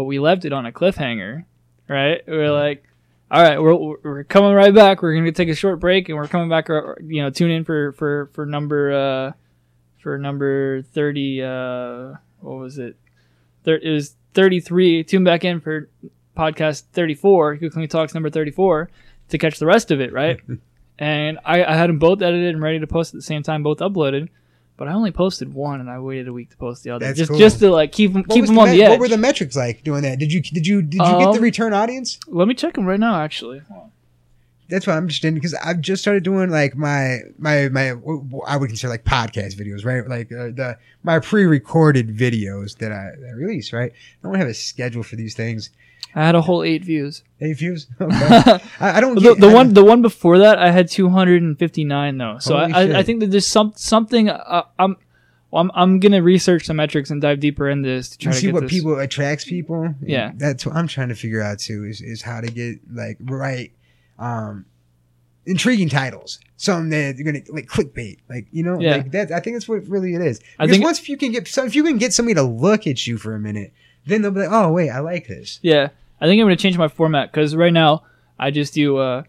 but 0.00 0.04
we 0.04 0.18
left 0.18 0.46
it 0.46 0.52
on 0.54 0.64
a 0.64 0.72
cliffhanger. 0.72 1.44
Right? 1.86 2.22
We 2.26 2.32
are 2.36 2.50
like, 2.50 2.84
all 3.30 3.42
right, 3.42 3.60
we're 3.60 3.74
we're 3.74 4.24
coming 4.24 4.54
right 4.54 4.74
back. 4.74 5.02
We're 5.02 5.14
gonna 5.14 5.30
take 5.30 5.50
a 5.50 5.54
short 5.54 5.78
break, 5.78 6.08
and 6.08 6.16
we're 6.16 6.26
coming 6.26 6.48
back. 6.48 6.70
uh, 6.70 6.94
You 7.04 7.22
know, 7.22 7.28
tune 7.30 7.50
in 7.50 7.64
for 7.64 7.92
for 7.92 8.30
for 8.32 8.46
number 8.46 8.92
uh 8.92 9.32
for 9.98 10.16
number 10.16 10.80
thirty. 10.80 11.42
Uh, 11.42 12.14
what 12.40 12.58
was 12.60 12.78
it? 12.78 12.96
There 13.64 13.76
it 13.78 13.90
was 13.90 14.16
thirty 14.32 14.58
three. 14.60 15.04
Tune 15.04 15.22
back 15.22 15.44
in 15.44 15.60
for 15.60 15.90
podcast 16.34 16.84
thirty 16.94 17.14
four. 17.14 17.56
Good 17.56 17.72
Clean 17.72 17.86
Talks 17.88 18.14
number 18.14 18.30
thirty 18.30 18.50
four 18.52 18.88
to 19.28 19.36
catch 19.36 19.58
the 19.58 19.66
rest 19.66 19.90
of 19.90 20.00
it. 20.00 20.14
Right? 20.14 20.40
and 20.98 21.38
I, 21.44 21.62
I 21.62 21.74
had 21.74 21.90
them 21.90 21.98
both 21.98 22.22
edited 22.22 22.54
and 22.54 22.62
ready 22.62 22.78
to 22.80 22.86
post 22.86 23.12
at 23.12 23.18
the 23.18 23.22
same 23.22 23.42
time, 23.42 23.62
both 23.62 23.78
uploaded. 23.80 24.28
But 24.80 24.88
I 24.88 24.94
only 24.94 25.10
posted 25.12 25.52
one, 25.52 25.78
and 25.80 25.90
I 25.90 25.98
waited 26.00 26.26
a 26.26 26.32
week 26.32 26.48
to 26.52 26.56
post 26.56 26.84
the 26.84 26.90
other, 26.92 27.04
That's 27.04 27.18
just 27.18 27.28
cool. 27.30 27.38
just 27.38 27.58
to 27.58 27.68
like 27.70 27.92
keep 27.92 28.14
them 28.14 28.22
What 28.22 28.34
keep 28.34 28.46
them 28.46 28.54
the 28.54 28.60
on 28.62 28.70
me- 28.70 28.78
the 28.78 28.84
edge. 28.84 28.90
What 28.92 29.00
were 29.00 29.08
the 29.08 29.18
metrics 29.18 29.54
like 29.54 29.84
doing 29.84 30.00
that? 30.04 30.18
Did 30.18 30.32
you 30.32 30.40
did 30.40 30.66
you 30.66 30.80
did 30.80 30.94
you 31.02 31.18
get 31.18 31.32
the 31.32 31.38
Um, 31.38 31.42
return 31.42 31.74
audience? 31.74 32.18
Let 32.26 32.48
me 32.48 32.54
check 32.54 32.74
them 32.76 32.86
right 32.86 32.98
now, 32.98 33.20
actually. 33.20 33.60
That's 34.70 34.86
what 34.86 34.96
I'm 34.96 35.08
just 35.08 35.22
in 35.22 35.34
because 35.34 35.52
I've 35.52 35.82
just 35.82 36.00
started 36.00 36.22
doing 36.22 36.48
like 36.48 36.76
my 36.76 37.18
my 37.38 37.68
my 37.68 37.90
I 38.46 38.56
would 38.56 38.68
consider 38.68 38.88
like 38.88 39.04
podcast 39.04 39.54
videos, 39.60 39.84
right? 39.84 40.08
Like 40.08 40.32
uh, 40.32 40.44
the 40.54 40.78
my 41.02 41.18
pre-recorded 41.18 42.16
videos 42.16 42.78
that 42.78 42.90
I, 42.90 43.10
that 43.20 43.28
I 43.28 43.32
release, 43.32 43.74
right? 43.74 43.92
I 43.92 44.26
don't 44.26 44.36
have 44.38 44.48
a 44.48 44.54
schedule 44.54 45.02
for 45.02 45.16
these 45.16 45.34
things. 45.34 45.68
I 46.14 46.24
had 46.26 46.34
a 46.34 46.40
whole 46.42 46.62
eight 46.62 46.84
views. 46.84 47.22
Eight 47.40 47.56
views. 47.58 47.86
Okay. 48.00 48.60
I, 48.80 48.98
I 48.98 49.00
don't. 49.00 49.14
the, 49.14 49.20
get- 49.20 49.40
the 49.40 49.48
I 49.48 49.54
one 49.54 49.74
the 49.74 49.84
one 49.84 50.02
before 50.02 50.38
that 50.38 50.58
I 50.58 50.70
had 50.70 50.88
259 50.88 52.18
though. 52.18 52.38
So 52.40 52.56
I, 52.56 52.68
I, 52.70 52.98
I 52.98 53.02
think 53.02 53.20
that 53.20 53.30
there's 53.30 53.46
some 53.46 53.72
something 53.76 54.28
uh, 54.28 54.64
I'm 54.78 54.96
well, 55.50 55.62
I'm 55.62 55.70
I'm 55.74 56.00
gonna 56.00 56.22
research 56.22 56.66
some 56.66 56.76
metrics 56.76 57.10
and 57.10 57.20
dive 57.20 57.40
deeper 57.40 57.68
into 57.68 57.88
this 57.88 58.10
to 58.10 58.18
try 58.18 58.32
to 58.32 58.38
see 58.38 58.52
what 58.52 58.62
this. 58.62 58.72
people 58.72 58.98
attracts 58.98 59.44
people. 59.44 59.94
Yeah. 60.02 60.32
that's 60.36 60.64
what 60.66 60.74
I'm 60.76 60.86
trying 60.86 61.08
to 61.08 61.14
figure 61.14 61.42
out 61.42 61.58
too. 61.58 61.84
Is 61.84 62.00
is 62.00 62.22
how 62.22 62.40
to 62.40 62.48
get 62.50 62.78
like 62.92 63.18
right, 63.20 63.72
um, 64.18 64.66
intriguing 65.46 65.88
titles. 65.88 66.38
Something 66.56 66.90
that 66.90 67.16
you're 67.16 67.24
gonna 67.32 67.44
like 67.48 67.66
clickbait, 67.66 68.18
like 68.28 68.46
you 68.52 68.62
know, 68.62 68.78
Yeah. 68.80 68.96
like 68.96 69.10
that. 69.12 69.32
I 69.32 69.40
think 69.40 69.56
that's 69.56 69.68
what 69.68 69.86
really 69.88 70.14
it 70.14 70.20
is. 70.20 70.40
I 70.58 70.66
think- 70.66 70.84
once 70.84 71.08
you 71.08 71.16
can 71.16 71.32
get 71.32 71.48
so 71.48 71.64
if 71.64 71.74
you 71.74 71.82
can 71.82 71.96
get 71.98 72.12
somebody 72.12 72.34
to 72.34 72.42
look 72.42 72.86
at 72.86 73.06
you 73.06 73.16
for 73.18 73.34
a 73.34 73.38
minute, 73.40 73.72
then 74.06 74.22
they'll 74.22 74.30
be 74.30 74.40
like, 74.40 74.48
oh 74.50 74.72
wait, 74.72 74.90
I 74.90 75.00
like 75.00 75.26
this. 75.28 75.58
Yeah, 75.62 75.88
I 76.20 76.26
think 76.26 76.40
I'm 76.40 76.46
gonna 76.46 76.56
change 76.56 76.78
my 76.78 76.88
format 76.88 77.30
because 77.32 77.54
right 77.54 77.72
now 77.72 78.04
I 78.38 78.50
just 78.50 78.74
do 78.74 78.96
uh, 78.98 79.22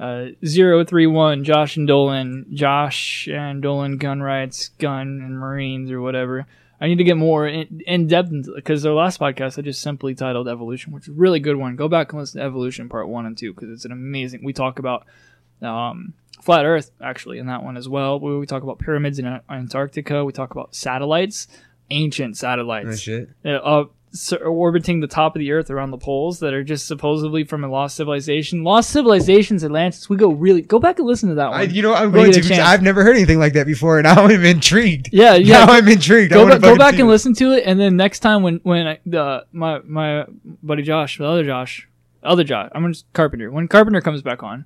uh, 0.00 0.26
zero 0.44 0.84
three 0.84 1.06
one 1.06 1.44
Josh 1.44 1.76
and 1.76 1.86
Dolan, 1.86 2.46
Josh 2.52 3.28
and 3.28 3.62
Dolan 3.62 3.98
gun 3.98 4.20
rights, 4.20 4.70
gun 4.78 5.20
and 5.24 5.38
Marines 5.38 5.90
or 5.90 6.00
whatever. 6.00 6.46
I 6.80 6.88
need 6.88 6.98
to 6.98 7.04
get 7.04 7.16
more 7.16 7.46
in, 7.46 7.82
in 7.86 8.08
depth 8.08 8.30
because 8.54 8.82
their 8.82 8.92
last 8.92 9.20
podcast 9.20 9.58
I 9.58 9.62
just 9.62 9.80
simply 9.80 10.14
titled 10.14 10.48
Evolution, 10.48 10.92
which 10.92 11.04
is 11.04 11.10
a 11.10 11.12
really 11.12 11.40
good 11.40 11.56
one. 11.56 11.76
Go 11.76 11.88
back 11.88 12.12
and 12.12 12.20
listen 12.20 12.40
to 12.40 12.44
Evolution 12.46 12.88
Part 12.88 13.08
One 13.08 13.26
and 13.26 13.38
Two 13.38 13.54
because 13.54 13.70
it's 13.70 13.84
an 13.84 13.92
amazing. 13.92 14.44
We 14.44 14.52
talk 14.52 14.78
about 14.80 15.06
um, 15.62 16.14
flat 16.42 16.64
Earth 16.66 16.90
actually 17.00 17.38
in 17.38 17.46
that 17.46 17.62
one 17.62 17.76
as 17.76 17.88
well. 17.88 18.18
We, 18.20 18.36
we 18.38 18.46
talk 18.46 18.62
about 18.64 18.80
pyramids 18.80 19.18
in 19.18 19.40
Antarctica. 19.48 20.24
We 20.24 20.32
talk 20.32 20.50
about 20.50 20.74
satellites, 20.74 21.46
ancient 21.90 22.36
satellites 22.36 22.88
That 22.90 22.98
shit. 22.98 23.30
uh, 23.46 23.84
orbiting 24.44 25.00
the 25.00 25.06
top 25.06 25.34
of 25.34 25.40
the 25.40 25.50
earth 25.52 25.70
around 25.70 25.90
the 25.90 25.98
poles 25.98 26.38
that 26.40 26.54
are 26.54 26.62
just 26.62 26.86
supposedly 26.86 27.44
from 27.44 27.64
a 27.64 27.68
lost 27.68 27.96
civilization. 27.96 28.62
Lost 28.62 28.90
civilizations, 28.90 29.64
Atlantis. 29.64 30.08
We 30.08 30.16
go 30.16 30.30
really 30.30 30.62
go 30.62 30.78
back 30.78 30.98
and 30.98 31.06
listen 31.06 31.28
to 31.30 31.34
that 31.36 31.50
one. 31.50 31.60
I, 31.60 31.62
you 31.64 31.82
know, 31.82 31.94
I'm 31.94 32.12
going 32.12 32.26
to 32.26 32.30
get 32.30 32.36
a 32.36 32.42
because 32.42 32.56
chance. 32.58 32.68
I've 32.68 32.82
never 32.82 33.02
heard 33.02 33.16
anything 33.16 33.38
like 33.38 33.54
that 33.54 33.66
before, 33.66 33.98
and 33.98 34.04
now 34.14 34.24
I'm 34.24 34.44
intrigued. 34.44 35.08
yeah, 35.12 35.34
yeah. 35.34 35.64
Now 35.64 35.72
I'm 35.72 35.88
intrigued. 35.88 36.32
Go, 36.32 36.46
ba- 36.46 36.58
go 36.58 36.76
back 36.76 36.94
and 36.94 37.02
it. 37.02 37.06
listen 37.06 37.34
to 37.34 37.52
it, 37.52 37.64
and 37.66 37.78
then 37.78 37.96
next 37.96 38.20
time 38.20 38.42
when 38.42 38.60
when 38.62 38.86
I, 38.86 38.98
the 39.04 39.46
my 39.52 39.80
my 39.80 40.26
buddy 40.62 40.82
Josh, 40.82 41.18
the 41.18 41.26
other 41.26 41.44
Josh, 41.44 41.88
other 42.22 42.44
Josh, 42.44 42.70
I'm 42.74 42.92
just 42.92 43.12
Carpenter. 43.12 43.50
When 43.50 43.68
Carpenter 43.68 44.00
comes 44.00 44.22
back 44.22 44.42
on, 44.42 44.64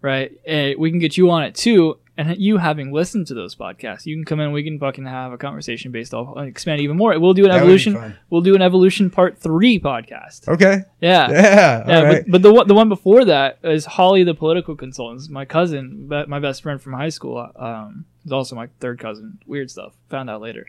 right, 0.00 0.32
eh, 0.44 0.74
we 0.78 0.90
can 0.90 0.98
get 0.98 1.16
you 1.16 1.30
on 1.30 1.44
it 1.44 1.54
too, 1.54 1.98
and 2.16 2.36
you 2.38 2.58
having 2.58 2.92
listened 2.92 3.26
to 3.28 3.34
those 3.34 3.54
podcasts, 3.54 4.04
you 4.04 4.14
can 4.14 4.24
come 4.24 4.40
in. 4.40 4.52
We 4.52 4.62
can 4.62 4.78
fucking 4.78 5.06
have 5.06 5.32
a 5.32 5.38
conversation 5.38 5.92
based 5.92 6.12
off 6.12 6.36
and 6.36 6.46
expand 6.46 6.80
even 6.80 6.96
more. 6.96 7.18
We'll 7.18 7.32
do 7.32 7.44
an 7.44 7.50
That 7.50 7.58
evolution. 7.58 8.16
We'll 8.28 8.42
do 8.42 8.54
an 8.54 8.62
evolution 8.62 9.08
part 9.10 9.38
three 9.38 9.78
podcast. 9.78 10.48
Okay. 10.48 10.82
Yeah. 11.00 11.30
Yeah. 11.30 11.84
Yeah, 11.88 12.02
right. 12.02 12.24
but, 12.24 12.32
but 12.32 12.42
the 12.42 12.52
one 12.52 12.68
the 12.68 12.74
one 12.74 12.88
before 12.88 13.24
that 13.24 13.58
is 13.64 13.86
Holly, 13.86 14.24
the 14.24 14.34
political 14.34 14.76
consultant. 14.76 15.30
My 15.30 15.44
cousin, 15.44 16.08
my 16.08 16.38
best 16.38 16.62
friend 16.62 16.80
from 16.80 16.92
high 16.92 17.08
school, 17.08 17.50
um, 17.56 18.04
is 18.24 18.32
also 18.32 18.56
my 18.56 18.68
third 18.80 18.98
cousin. 18.98 19.38
Weird 19.46 19.70
stuff. 19.70 19.94
Found 20.10 20.28
out 20.28 20.42
later. 20.42 20.66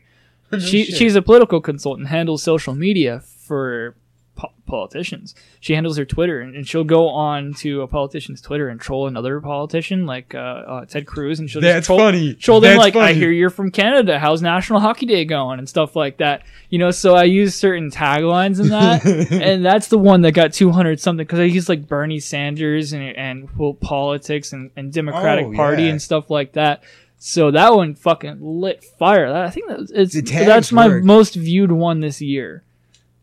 she 0.58 0.84
she's 0.84 1.14
a 1.14 1.22
political 1.22 1.60
consultant, 1.60 2.08
handles 2.08 2.42
social 2.42 2.74
media 2.74 3.20
for 3.20 3.96
po- 4.36 4.52
politicians. 4.66 5.34
She 5.60 5.74
handles 5.74 5.96
her 5.96 6.04
Twitter, 6.04 6.40
and, 6.40 6.54
and 6.54 6.66
she'll 6.66 6.84
go 6.84 7.08
on 7.08 7.54
to 7.54 7.82
a 7.82 7.86
politician's 7.86 8.40
Twitter 8.40 8.68
and 8.68 8.80
troll 8.80 9.06
another 9.06 9.40
politician, 9.40 10.06
like 10.06 10.34
uh, 10.34 10.38
uh, 10.38 10.84
Ted 10.86 11.06
Cruz, 11.06 11.38
and 11.40 11.48
she'll 11.50 11.60
just 11.60 11.72
That's 11.72 11.86
troll, 11.86 11.98
funny. 11.98 12.34
troll 12.34 12.60
them 12.60 12.76
That's 12.76 12.94
like, 12.94 12.96
"I 12.96 13.12
hear 13.12 13.30
you're 13.30 13.50
from 13.50 13.70
Canada. 13.70 14.18
How's 14.18 14.42
National 14.42 14.80
Hockey 14.80 15.06
Day 15.06 15.24
going?" 15.24 15.58
and 15.58 15.68
stuff 15.68 15.94
like 15.96 16.16
that. 16.18 16.42
You 16.70 16.78
know, 16.78 16.90
so 16.90 17.14
I 17.14 17.24
use 17.24 17.54
certain 17.54 17.90
taglines 17.90 18.60
in 18.60 18.68
that 18.68 19.04
and 19.30 19.64
that's 19.64 19.88
the 19.88 19.98
one 19.98 20.22
that 20.22 20.32
got 20.32 20.52
200 20.52 20.98
something 21.00 21.24
because 21.24 21.38
I 21.38 21.44
used 21.44 21.68
like 21.68 21.86
Bernie 21.86 22.20
Sanders 22.20 22.92
and 22.92 23.02
and 23.16 23.48
well, 23.56 23.74
politics 23.74 24.52
and, 24.52 24.70
and 24.76 24.92
Democratic 24.92 25.46
Oh, 25.46 25.52
Party 25.52 25.84
yeah. 25.84 25.90
and 25.90 26.02
stuff 26.02 26.30
like 26.30 26.52
that. 26.54 26.82
So 27.18 27.50
that 27.52 27.74
one 27.74 27.94
fucking 27.94 28.38
lit 28.40 28.84
fire. 28.84 29.32
I 29.32 29.48
think 29.50 29.68
that 29.68 29.88
it's 29.94 30.20
that's 30.30 30.72
my 30.72 30.88
work. 30.88 31.04
most 31.04 31.34
viewed 31.36 31.72
one 31.72 32.00
this 32.00 32.20
year. 32.20 32.64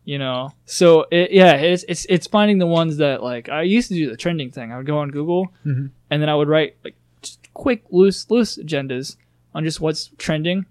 You 0.04 0.18
know, 0.18 0.50
so 0.66 1.06
it, 1.12 1.30
yeah, 1.30 1.54
it's 1.54 1.84
it's 1.88 2.04
it's 2.08 2.26
finding 2.26 2.58
the 2.58 2.66
ones 2.66 2.96
that 2.96 3.22
like 3.22 3.48
I 3.48 3.62
used 3.62 3.86
to 3.88 3.94
do 3.94 4.10
the 4.10 4.16
trending 4.16 4.50
thing. 4.50 4.72
I 4.72 4.76
would 4.76 4.86
go 4.86 4.98
on 4.98 5.10
Google 5.10 5.46
Mm-hmm. 5.64 5.70
Mhm. 5.84 5.90
and 6.10 6.20
then 6.22 6.28
I 6.28 6.34
would 6.34 6.48
write 6.48 6.76
like 6.84 6.96
just 7.22 7.38
quick 7.54 7.84
loose 7.90 8.28
loose 8.30 8.58
agendas 8.58 9.16
on 9.54 9.62
just 9.64 9.80
what's 9.80 10.10
trending. 10.18 10.66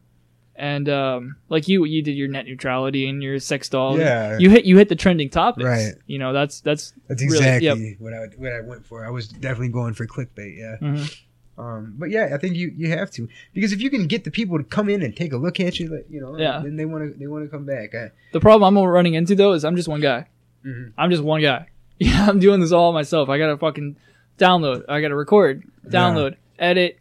And 0.58 0.90
um, 0.90 1.38
like 1.50 1.68
you, 1.70 1.86
you 1.86 2.04
did 2.04 2.12
your 2.12 2.28
net 2.28 2.46
neutrality 2.46 3.08
and 3.10 3.24
your 3.24 3.40
sex 3.40 3.68
doll. 3.70 3.98
Yeah. 3.98 4.38
you 4.38 4.50
hit 4.50 4.66
you 4.66 4.78
hit 4.78 4.90
the 4.90 4.96
trending 4.98 5.30
topics. 5.30 5.64
Right. 5.66 5.94
You 6.08 6.20
know 6.20 6.34
that's 6.34 6.60
that's 6.60 6.94
That's 7.08 7.24
really- 7.24 7.38
exactly 7.38 7.90
yep. 7.92 8.00
what 8.00 8.14
I 8.14 8.26
what 8.38 8.52
I 8.52 8.60
went 8.62 8.86
for. 8.86 9.06
I 9.06 9.10
was 9.12 9.30
definitely 9.30 9.70
going 9.70 9.94
for 9.94 10.06
clickbait. 10.06 10.58
Yeah. 10.58 10.76
Mhm. 10.82 11.18
Um, 11.58 11.96
but 11.98 12.10
yeah, 12.10 12.32
I 12.34 12.38
think 12.38 12.56
you, 12.56 12.74
you 12.76 12.90
have 12.90 13.12
to 13.12 13.28
because 13.54 13.72
if 13.74 13.82
you 13.82 13.90
can 13.90 14.08
get 14.08 14.24
the 14.24 14.32
people 14.32 14.58
to 14.58 14.64
come 14.64 14.90
in 14.90 15.02
and 15.04 15.16
take 15.16 15.34
a 15.34 15.38
look 15.38 15.60
at 15.60 15.80
you, 15.80 15.90
like, 15.90 16.06
you 16.10 16.20
know, 16.22 16.38
Yeah. 16.38 16.60
then 16.64 16.76
they 16.78 16.86
want 16.86 17.12
to 17.14 17.20
they 17.20 17.28
want 17.28 17.44
to 17.46 17.50
come 17.50 17.66
back. 17.66 17.94
I, 17.94 18.12
the 18.32 18.40
problem 18.40 18.78
I'm 18.78 18.84
running 18.84 19.14
into 19.14 19.36
though 19.36 19.54
is 19.54 19.64
I'm 19.66 19.76
just 19.76 19.88
one 19.90 20.02
guy. 20.02 20.28
Mhm. 20.66 20.94
I'm 20.98 21.12
just 21.12 21.24
one 21.24 21.42
guy. 21.42 21.68
Yeah, 22.00 22.26
I'm 22.28 22.40
doing 22.40 22.62
this 22.62 22.72
all 22.72 22.94
myself. 22.94 23.30
I 23.30 23.38
gotta 23.38 23.58
fucking 23.58 23.96
download. 24.40 24.86
I 24.90 25.02
gotta 25.02 25.16
record, 25.16 25.64
download, 25.86 26.36
edit, 26.58 26.98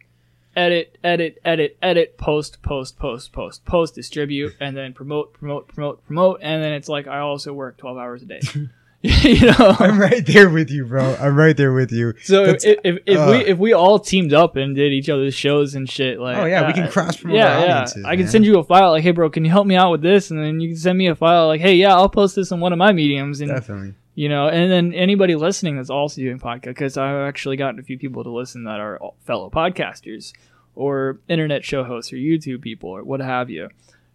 edit, 0.55 0.95
edit, 1.03 1.39
edit, 1.43 1.77
edit, 1.81 2.17
post, 2.19 2.61
post, 2.61 2.99
post, 2.99 3.31
post, 3.31 3.65
post, 3.65 3.95
distribute, 3.95 4.53
and 4.59 4.77
then 4.77 4.93
promote, 4.93 5.33
promote, 5.33 5.69
promote, 5.69 6.05
promote, 6.05 6.39
and 6.43 6.61
then 6.61 6.73
it's 6.73 6.87
like 6.89 7.07
I 7.07 7.17
also 7.19 7.51
work 7.51 7.77
12 7.77 7.97
hours 7.97 8.21
a 8.21 8.25
day. 8.25 8.41
you 9.23 9.47
know. 9.47 9.75
I'm 9.79 9.99
right 9.99 10.23
there 10.23 10.47
with 10.49 10.69
you, 10.69 10.85
bro. 10.85 11.15
I'm 11.19 11.35
right 11.35 11.57
there 11.57 11.73
with 11.73 11.91
you. 11.91 12.13
So 12.21 12.43
if, 12.43 12.61
That's- 12.61 12.77
if, 12.83 12.97
if 13.07 13.17
uh, 13.17 13.27
we 13.31 13.37
if 13.45 13.57
we 13.57 13.73
all 13.73 13.97
teamed 13.97 14.31
up 14.31 14.55
and 14.57 14.75
did 14.75 14.93
each 14.93 15.09
other's 15.09 15.33
shows 15.33 15.73
and 15.73 15.89
shit 15.89 16.19
like 16.19 16.37
Oh, 16.37 16.45
yeah, 16.45 16.67
we 16.67 16.73
uh, 16.73 16.75
can 16.75 16.91
cross-promote 16.91 17.35
yeah, 17.35 17.57
our 17.57 17.65
yeah. 17.65 17.73
audiences, 17.77 18.05
I 18.05 18.15
can 18.15 18.27
send 18.27 18.45
you 18.45 18.59
a 18.59 18.63
file 18.63 18.91
like 18.91 19.01
hey 19.01 19.09
bro 19.09 19.29
can 19.31 19.43
you 19.43 19.49
help 19.49 19.65
me 19.65 19.75
out 19.75 19.89
with 19.91 20.01
this 20.03 20.29
and 20.29 20.39
then 20.39 20.59
you 20.59 20.69
can 20.69 20.77
send 20.77 20.99
me 20.99 21.07
a 21.07 21.15
file 21.15 21.47
like 21.47 21.61
hey 21.61 21.73
yeah 21.75 21.95
I'll 21.95 22.09
post 22.09 22.35
this 22.35 22.51
on 22.51 22.59
one 22.59 22.73
of 22.73 22.77
my 22.77 22.91
mediums 22.91 23.41
and 23.41 23.49
definitely. 23.49 23.95
you 24.13 24.29
know 24.29 24.47
and 24.49 24.71
then 24.71 24.93
anybody 24.93 25.33
listening 25.35 25.77
that's 25.77 25.89
also 25.89 26.21
doing 26.21 26.37
podcast 26.39 26.65
because 26.65 26.95
I've 26.95 27.27
actually 27.27 27.57
gotten 27.57 27.79
a 27.79 27.83
few 27.83 27.97
people 27.97 28.23
to 28.23 28.29
listen 28.29 28.65
that 28.65 28.79
are 28.79 28.99
fellow 29.25 29.49
podcasters 29.49 30.31
or 30.75 31.19
internet 31.27 31.65
show 31.65 31.83
hosts 31.83 32.13
or 32.13 32.17
YouTube 32.17 32.61
people 32.61 32.91
or 32.91 33.03
what 33.03 33.19
have 33.19 33.49
you 33.49 33.69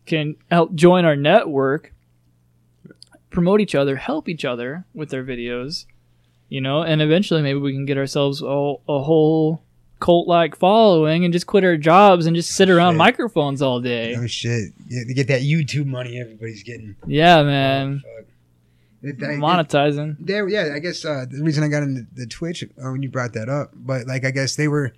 can 0.07 0.37
help 0.49 0.74
join 0.76 1.05
our 1.05 1.16
network 1.16 1.93
promote 3.31 3.61
each 3.61 3.74
other 3.74 3.97
help 3.97 4.29
each 4.29 4.45
other 4.45 4.85
with 4.95 5.11
their 5.11 5.24
videos 5.24 5.85
you 6.49 6.61
know 6.61 6.83
and 6.83 7.03
eventually 7.03 7.43
maybe 7.43 7.59
we 7.59 7.72
can 7.72 7.85
get 7.87 7.99
ourselves 7.99 8.41
a, 8.43 8.45
a 8.47 9.03
whole 9.03 9.62
cult 9.99 10.29
like 10.29 10.55
following 10.57 11.24
and 11.24 11.33
just 11.33 11.47
quit 11.47 11.64
our 11.64 11.77
jobs 11.77 12.27
and 12.27 12.37
just 12.37 12.51
sit 12.51 12.68
around 12.70 12.93
Shit. 12.95 12.99
microphones 12.99 13.62
all 13.62 13.81
day 13.81 14.14
Oh 14.16 14.27
shit! 14.27 14.72
Yeah, 14.89 15.05
to 15.05 15.14
get 15.14 15.27
that 15.29 15.41
YouTube 15.41 15.87
money, 15.87 16.20
everybody's 16.20 16.62
getting. 16.62 16.97
yeah 17.07 17.43
man 17.43 18.03
Oh. 18.07 18.22
It- 19.03 19.16
it- 19.22 19.41
monetizing 19.41 20.16
there 20.18 20.49
yeah 20.49 20.72
i 20.74 20.79
guess 20.81 21.05
uh 21.05 21.27
the 21.31 21.43
reason 21.43 21.62
i 21.62 21.68
got 21.68 21.83
into 21.83 22.07
the 22.14 22.27
twitch 22.27 22.64
uh, 22.64 22.91
when 22.91 23.03
you 23.03 23.09
brought 23.09 23.35
that 23.35 23.49
up 23.49 23.70
but 23.74 24.07
like 24.07 24.24
i 24.24 24.31
guess 24.31 24.57
they 24.57 24.68
were 24.68 24.93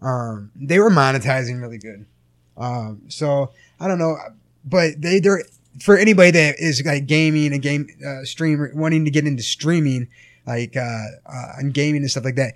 um 0.00 0.50
they 0.56 0.78
were 0.80 0.90
monetizing 0.90 1.60
really 1.60 1.78
good 1.78 2.06
um 2.56 3.02
so 3.08 3.50
i 3.78 3.86
don't 3.86 3.98
know 3.98 4.16
but 4.64 5.00
they 5.00 5.20
they're 5.20 5.44
for 5.80 5.96
anybody 5.96 6.30
that 6.32 6.58
is 6.58 6.82
like 6.84 7.06
gaming 7.06 7.52
and 7.52 7.62
game 7.62 7.86
uh, 8.06 8.24
streamer 8.24 8.70
wanting 8.74 9.04
to 9.04 9.10
get 9.10 9.26
into 9.26 9.42
streaming 9.42 10.08
like 10.46 10.76
uh, 10.76 10.80
uh 11.26 11.52
and 11.58 11.72
gaming 11.72 12.02
and 12.02 12.10
stuff 12.10 12.24
like 12.24 12.36
that 12.36 12.54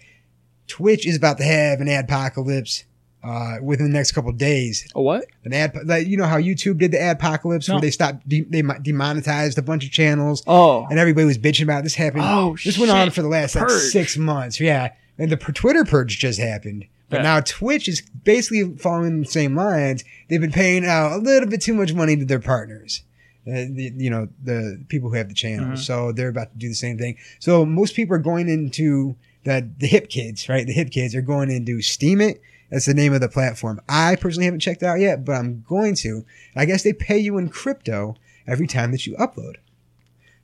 twitch 0.66 1.06
is 1.06 1.16
about 1.16 1.38
to 1.38 1.44
have 1.44 1.80
an 1.80 1.86
adpocalypse 1.86 2.84
uh 3.24 3.56
within 3.62 3.86
the 3.86 3.92
next 3.92 4.12
couple 4.12 4.28
of 4.30 4.36
days 4.36 4.86
a 4.94 5.00
what 5.00 5.24
an 5.44 5.52
ad 5.52 5.74
like 5.86 6.06
you 6.06 6.16
know 6.16 6.24
how 6.26 6.36
youtube 6.38 6.78
did 6.78 6.90
the 6.90 6.98
adpocalypse 6.98 7.68
No. 7.68 7.76
where 7.76 7.80
they 7.82 7.90
stopped 7.90 8.28
de- 8.28 8.42
they 8.42 8.62
demonetized 8.82 9.56
a 9.56 9.62
bunch 9.62 9.84
of 9.84 9.90
channels 9.90 10.42
oh 10.46 10.86
and 10.90 10.98
everybody 10.98 11.24
was 11.24 11.38
bitching 11.38 11.62
about 11.62 11.80
it. 11.80 11.82
this 11.84 11.94
happened. 11.94 12.24
Oh, 12.24 12.56
this 12.64 12.76
went 12.78 12.90
on 12.90 13.10
for 13.10 13.22
the 13.22 13.28
last 13.28 13.54
like 13.56 13.70
six 13.70 14.16
months. 14.16 14.60
Yeah, 14.60 14.92
and 15.18 15.30
the 15.30 15.36
Twitter 15.36 15.84
purge 15.84 16.18
just 16.18 16.38
happened. 16.38 16.86
But 17.08 17.18
Yeah. 17.18 17.22
now 17.22 17.40
Twitch 17.40 17.88
is 17.88 18.02
basically 18.24 18.76
following 18.78 19.20
the 19.20 19.26
same 19.26 19.54
lines. 19.54 20.02
They've 20.28 20.40
been 20.40 20.52
paying 20.52 20.84
out 20.84 21.12
a 21.12 21.16
little 21.18 21.48
bit 21.48 21.60
too 21.60 21.74
much 21.74 21.92
money 21.94 22.16
to 22.16 22.24
their 22.24 22.40
partners. 22.40 23.02
Uh, 23.46 23.62
the, 23.70 23.92
you 23.96 24.10
know 24.10 24.26
the 24.42 24.82
people 24.88 25.08
who 25.08 25.14
have 25.14 25.28
the 25.28 25.34
channel, 25.34 25.68
Mhm. 25.76 25.78
so 25.78 26.10
they're 26.10 26.28
about 26.30 26.50
to 26.52 26.58
do 26.58 26.68
the 26.68 26.74
same 26.74 26.98
thing. 26.98 27.14
So 27.38 27.64
most 27.64 27.94
people 27.94 28.16
are 28.16 28.20
going 28.20 28.48
into 28.48 29.14
the 29.44 29.68
the 29.78 29.86
hip 29.86 30.08
kids, 30.08 30.48
right? 30.48 30.66
The 30.66 30.72
hip 30.72 30.90
kids 30.90 31.14
are 31.14 31.22
going 31.22 31.48
into 31.50 31.76
Steemit. 31.78 32.38
That's 32.72 32.86
the 32.86 32.94
name 32.94 33.12
of 33.14 33.20
the 33.20 33.28
platform. 33.28 33.80
I 33.88 34.16
personally 34.16 34.46
haven't 34.46 34.58
checked 34.58 34.82
out 34.82 34.98
yet, 34.98 35.24
but 35.24 35.36
I'm 35.36 35.64
going 35.68 35.94
to. 35.96 36.24
I 36.56 36.64
guess 36.64 36.82
they 36.82 36.92
pay 36.92 37.18
you 37.18 37.38
in 37.38 37.48
crypto 37.48 38.16
every 38.48 38.66
time 38.66 38.90
that 38.90 39.06
you 39.06 39.14
upload. 39.14 39.54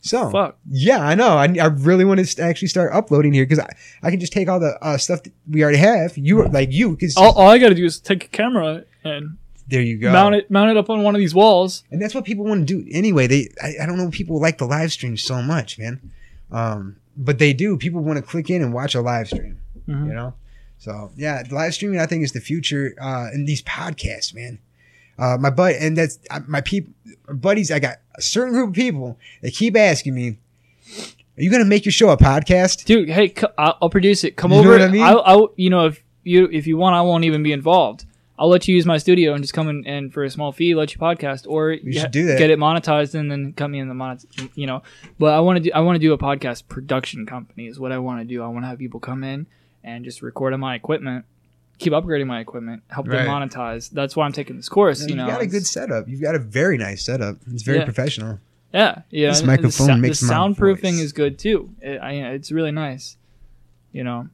So 0.04 0.30
fuck 0.30 0.58
yeah, 0.68 0.98
I 0.98 1.14
know. 1.14 1.36
I, 1.38 1.44
I 1.60 1.66
really 1.66 2.04
want 2.04 2.18
to 2.26 2.42
actually 2.42 2.68
start 2.68 2.92
uploading 2.92 3.32
here 3.32 3.44
because 3.46 3.60
I, 3.60 3.68
I 4.02 4.10
can 4.10 4.18
just 4.18 4.32
take 4.32 4.48
all 4.48 4.58
the 4.58 4.76
uh, 4.82 4.98
stuff 4.98 5.22
that 5.22 5.32
we 5.48 5.62
already 5.62 5.78
have. 5.78 6.18
You 6.18 6.48
like 6.48 6.72
you 6.72 6.90
because 6.90 7.16
all, 7.16 7.32
all 7.34 7.48
I 7.48 7.58
gotta 7.58 7.76
do 7.76 7.84
is 7.84 8.00
take 8.00 8.24
a 8.24 8.28
camera 8.28 8.84
and 9.04 9.38
there 9.68 9.80
you 9.80 9.96
go. 9.98 10.10
mount 10.12 10.34
it 10.34 10.50
mount 10.50 10.70
it 10.70 10.76
up 10.76 10.90
on 10.90 11.04
one 11.04 11.14
of 11.14 11.20
these 11.20 11.34
walls 11.36 11.84
and 11.92 12.02
that's 12.02 12.14
what 12.16 12.24
people 12.24 12.44
want 12.44 12.66
to 12.66 12.82
do 12.82 12.84
anyway. 12.92 13.28
They 13.28 13.48
I, 13.62 13.74
I 13.82 13.86
don't 13.86 13.96
know 13.96 14.10
people 14.10 14.40
like 14.40 14.58
the 14.58 14.66
live 14.66 14.90
stream 14.90 15.16
so 15.16 15.40
much, 15.40 15.78
man. 15.78 16.00
Um, 16.50 16.96
but 17.16 17.38
they 17.38 17.52
do. 17.52 17.76
People 17.76 18.02
want 18.02 18.16
to 18.16 18.22
click 18.22 18.50
in 18.50 18.60
and 18.60 18.72
watch 18.74 18.94
a 18.96 19.00
live 19.00 19.28
stream. 19.28 19.58
Mhm. 19.88 20.08
You 20.08 20.14
know. 20.14 20.34
So 20.78 21.12
yeah, 21.16 21.44
live 21.52 21.74
streaming 21.74 22.00
I 22.00 22.06
think 22.06 22.24
is 22.24 22.32
the 22.32 22.40
future. 22.40 22.94
Uh, 23.00 23.28
and 23.32 23.46
these 23.46 23.62
podcasts, 23.62 24.34
man. 24.34 24.58
Uh, 25.18 25.36
my 25.38 25.50
bud 25.50 25.74
and 25.78 25.96
that's 25.96 26.18
uh, 26.30 26.40
my 26.48 26.60
people 26.60 26.92
buddies. 27.28 27.70
I 27.70 27.78
got 27.78 27.96
a 28.16 28.22
certain 28.22 28.52
group 28.54 28.70
of 28.70 28.74
people 28.74 29.18
that 29.42 29.52
keep 29.54 29.76
asking 29.76 30.14
me, 30.14 30.38
"Are 31.36 31.42
you 31.42 31.50
gonna 31.50 31.64
make 31.64 31.84
your 31.84 31.92
show 31.92 32.10
a 32.10 32.16
podcast?" 32.16 32.84
dude 32.84 33.08
hey 33.08 33.28
co- 33.28 33.52
I'll, 33.58 33.78
I'll 33.82 33.90
produce 33.90 34.24
it 34.24 34.36
come 34.36 34.52
You 34.52 34.58
know 34.62 34.68
over 34.70 34.78
what 34.78 34.82
I 34.82 34.88
mean? 34.88 35.02
I'll, 35.02 35.22
I'll 35.24 35.52
you 35.56 35.70
know 35.70 35.86
if 35.86 36.02
you 36.24 36.48
if 36.52 36.66
you 36.66 36.76
want 36.76 36.94
I 36.96 37.00
won't 37.02 37.24
even 37.24 37.42
be 37.42 37.52
involved 37.52 38.04
I'll 38.38 38.48
let 38.48 38.66
you 38.66 38.74
use 38.74 38.86
my 38.86 38.96
studio 38.98 39.34
and 39.34 39.42
just 39.44 39.54
come 39.54 39.68
in 39.68 39.86
and 39.86 40.12
for 40.12 40.24
a 40.24 40.30
small 40.30 40.50
fee 40.52 40.74
let 40.74 40.92
you 40.94 40.98
podcast 41.00 41.46
or 41.48 41.76
We 41.84 41.92
should 41.92 42.10
do 42.10 42.26
that. 42.26 42.38
get 42.38 42.50
it 42.50 42.58
monetized 42.58 43.14
and 43.14 43.30
then 43.30 43.52
cut 43.52 43.68
me 43.68 43.78
in 43.78 43.88
the 43.88 43.94
monet 43.94 44.20
you 44.54 44.66
know 44.66 44.82
but 45.18 45.34
I 45.34 45.40
want 45.40 45.58
to 45.58 45.62
do 45.64 45.70
I 45.74 45.80
want 45.80 45.96
to 45.96 46.00
do 46.00 46.12
a 46.12 46.18
podcast 46.18 46.66
production 46.68 47.26
company 47.26 47.66
is 47.66 47.78
what 47.78 47.92
I 47.92 47.98
want 47.98 48.20
to 48.20 48.24
do 48.24 48.42
I 48.42 48.48
want 48.48 48.64
to 48.64 48.68
have 48.68 48.78
people 48.78 48.98
come 49.00 49.22
in 49.24 49.46
and 49.84 50.04
just 50.04 50.22
record 50.22 50.52
on 50.54 50.60
my 50.60 50.74
equipment 50.74 51.24
keep 51.82 51.92
upgrading 51.92 52.26
my 52.26 52.40
equipment 52.40 52.82
help 52.88 53.06
them 53.06 53.26
monetize 53.26 53.90
that's 53.90 54.14
why 54.16 54.24
I'm 54.26 54.32
taking 54.32 54.56
this 54.56 54.68
course 54.68 55.00
You 55.02 55.08
you 55.10 55.14
know 55.16 55.24
have 55.26 55.34
got 55.34 55.42
a 55.42 55.46
good 55.46 55.66
setup. 55.66 56.08
You've 56.08 56.20
got 56.22 56.34
a 56.34 56.38
very 56.38 56.78
nice 56.78 57.04
setup. 57.04 57.36
It's 57.52 57.62
very 57.62 57.78
Yeah. 57.78 57.84
professional. 57.84 58.38
Yeah, 58.72 59.02
yeah. 59.10 59.28
This 59.28 59.40
and 59.40 59.48
the 59.48 59.52
microphone 59.52 60.00
makes 60.00 60.20
the 60.20 60.26
soundproofing 60.32 60.98
is 60.98 61.12
good 61.12 61.38
too. 61.38 61.74
It, 61.82 61.98
I, 62.00 62.12
it's 62.36 62.50
really 62.50 62.70
nice, 62.70 63.16
you 63.92 64.02
know. 64.02 64.28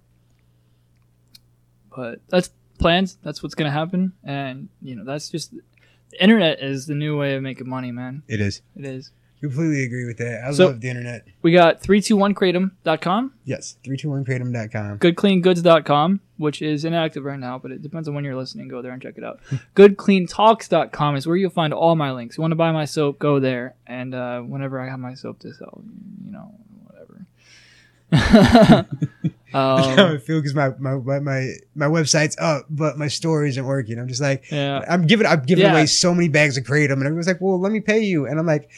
But 1.97 2.21
that's 2.29 2.51
plans. 2.79 3.19
That's 3.25 3.43
what's 3.43 3.55
gonna 3.57 3.73
happen, 3.73 4.13
and 4.23 4.69
you 4.81 4.95
know 4.95 5.05
that's 5.05 5.29
just 5.29 5.53
the 6.11 6.23
internet 6.23 6.63
is 6.63 6.87
the 6.87 6.95
new 6.95 7.19
way 7.19 7.35
of 7.35 7.43
making 7.43 7.69
money, 7.69 7.91
man. 7.91 8.23
It 8.29 8.41
is. 8.41 8.63
It 8.77 8.85
is. 8.85 9.11
Completely 9.41 9.85
agree 9.85 10.05
with 10.05 10.19
that. 10.19 10.43
I 10.47 10.51
So- 10.53 10.67
love 10.67 10.81
the 10.81 10.89
internet. 10.89 11.25
We 11.43 11.53
got 11.53 11.81
321kratom.com, 11.83 13.33
Yes. 13.45 13.77
321kratom.com. 13.85 14.99
goodcleangoods.com, 14.99 16.21
which 16.39 16.61
is 16.61 16.85
inactive 16.85 17.25
right 17.25 17.39
now, 17.39 17.59
but 17.59 17.71
it 17.71 17.81
depends 17.83 18.09
on 18.09 18.15
when 18.15 18.25
you're 18.25 18.35
listening. 18.37 18.67
Go 18.69 18.83
there 18.83 18.93
and 18.93 19.01
check 19.01 19.15
it 19.17 19.23
out. 19.25 19.39
goodcleantalks.com 19.77 21.17
is 21.17 21.27
where 21.27 21.37
you'll 21.37 21.51
find 21.51 21.73
all 21.73 21.95
my 21.97 22.11
links. 22.13 22.37
You 22.37 22.43
want 22.43 22.51
to 22.53 22.57
buy 22.57 22.73
my 22.73 22.85
soap, 22.85 23.19
go 23.19 23.39
there. 23.41 23.75
And 23.87 24.15
uh, 24.15 24.41
whenever 24.41 24.81
I 24.81 24.89
have 24.89 24.99
my 24.99 25.15
soap 25.15 25.39
to 25.41 25.53
sell, 25.55 25.83
you 26.25 26.33
know, 26.33 26.55
whatever. 26.87 27.27
That's 29.51 29.87
how 29.87 30.07
um, 30.07 30.15
I 30.17 30.19
feel 30.19 30.41
because 30.41 30.55
my, 30.55 30.71
my 30.79 30.97
my 30.97 31.19
my 31.21 31.53
my 31.75 31.87
website's 31.87 32.37
up, 32.39 32.67
but 32.69 32.99
my 32.99 33.09
store 33.09 33.47
isn't 33.47 33.65
working. 33.65 33.99
I'm 33.99 34.07
just 34.09 34.21
like, 34.21 34.45
yeah. 34.51 34.85
I'm 34.87 35.07
giving 35.07 35.27
I'm 35.27 35.41
giving 35.43 35.65
Yeah. 35.65 35.73
away 35.73 35.87
so 35.87 36.15
many 36.15 36.29
bags 36.29 36.59
of 36.59 36.65
kratom, 36.65 36.93
and 36.95 37.05
everyone's 37.05 37.27
like, 37.27 37.41
"Well, 37.41 37.59
let 37.59 37.73
me 37.73 37.81
pay 37.81 38.01
you," 38.01 38.27
and 38.27 38.39
I'm 38.39 38.45
like, 38.45 38.69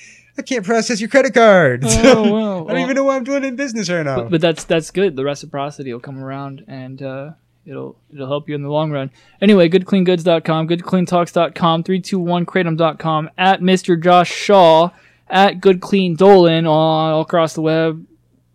"I 0.41 0.43
can't 0.43 0.65
process 0.65 1.01
your 1.01 1.11
credit 1.11 1.35
card. 1.35 1.85
Oh, 1.85 2.33
well, 2.33 2.71
I 2.71 2.73
don't 2.73 2.83
even 2.83 2.97
know 2.97 3.05
what 3.05 3.17
I'm 3.17 3.25
doing 3.25 3.45
in 3.45 3.57
business 3.57 3.91
right 3.91 4.03
now." 4.03 4.17
But, 4.17 4.31
but 4.31 4.41
that's 4.41 4.65
that's 4.65 4.91
good. 4.91 5.17
The 5.17 5.25
reciprocity 5.25 5.93
will 5.93 6.01
come 6.01 6.23
around 6.23 6.65
and 6.67 7.03
uh, 7.03 7.33
it'll 7.67 7.97
it'll 8.13 8.29
help 8.29 8.49
you 8.49 8.55
in 8.55 8.63
the 8.63 8.71
long 8.71 8.91
run. 8.91 9.11
Anyway, 9.41 9.69
goodcleangoods.com, 9.69 10.69
goodcleantalks.com, 10.69 11.85
321kratom.com, 11.85 13.31
at 13.39 13.61
Mr. 13.61 14.03
Josh 14.03 14.31
Shaw, 14.33 14.91
at 15.29 15.61
Good 15.61 15.81
Clean 15.81 16.15
Dolan 16.17 16.67
on 16.67 17.13
all 17.13 17.21
across 17.21 17.55
the 17.55 17.63
web, 17.63 18.07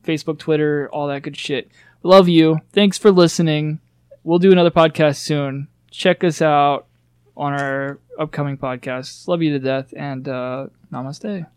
Facebook, 0.03 0.39
Twitter, 0.39 0.89
all 0.91 1.07
that 1.07 1.21
good 1.21 1.37
shit. 1.37 1.69
Love 2.03 2.27
you. 2.27 2.59
Thanks 2.73 2.97
for 2.97 3.11
listening. 3.11 3.79
We'll 4.23 4.39
do 4.39 4.51
another 4.51 4.71
podcast 4.71 5.17
soon. 5.17 5.67
Check 5.91 6.23
us 6.23 6.41
out 6.41 6.87
on 7.37 7.53
our 7.53 7.99
upcoming 8.19 8.57
podcasts. 8.57 9.27
Love 9.27 9.41
you 9.41 9.51
to 9.53 9.59
death 9.59 9.93
and 9.95 10.27
uh, 10.27 10.67
namaste. 10.91 11.47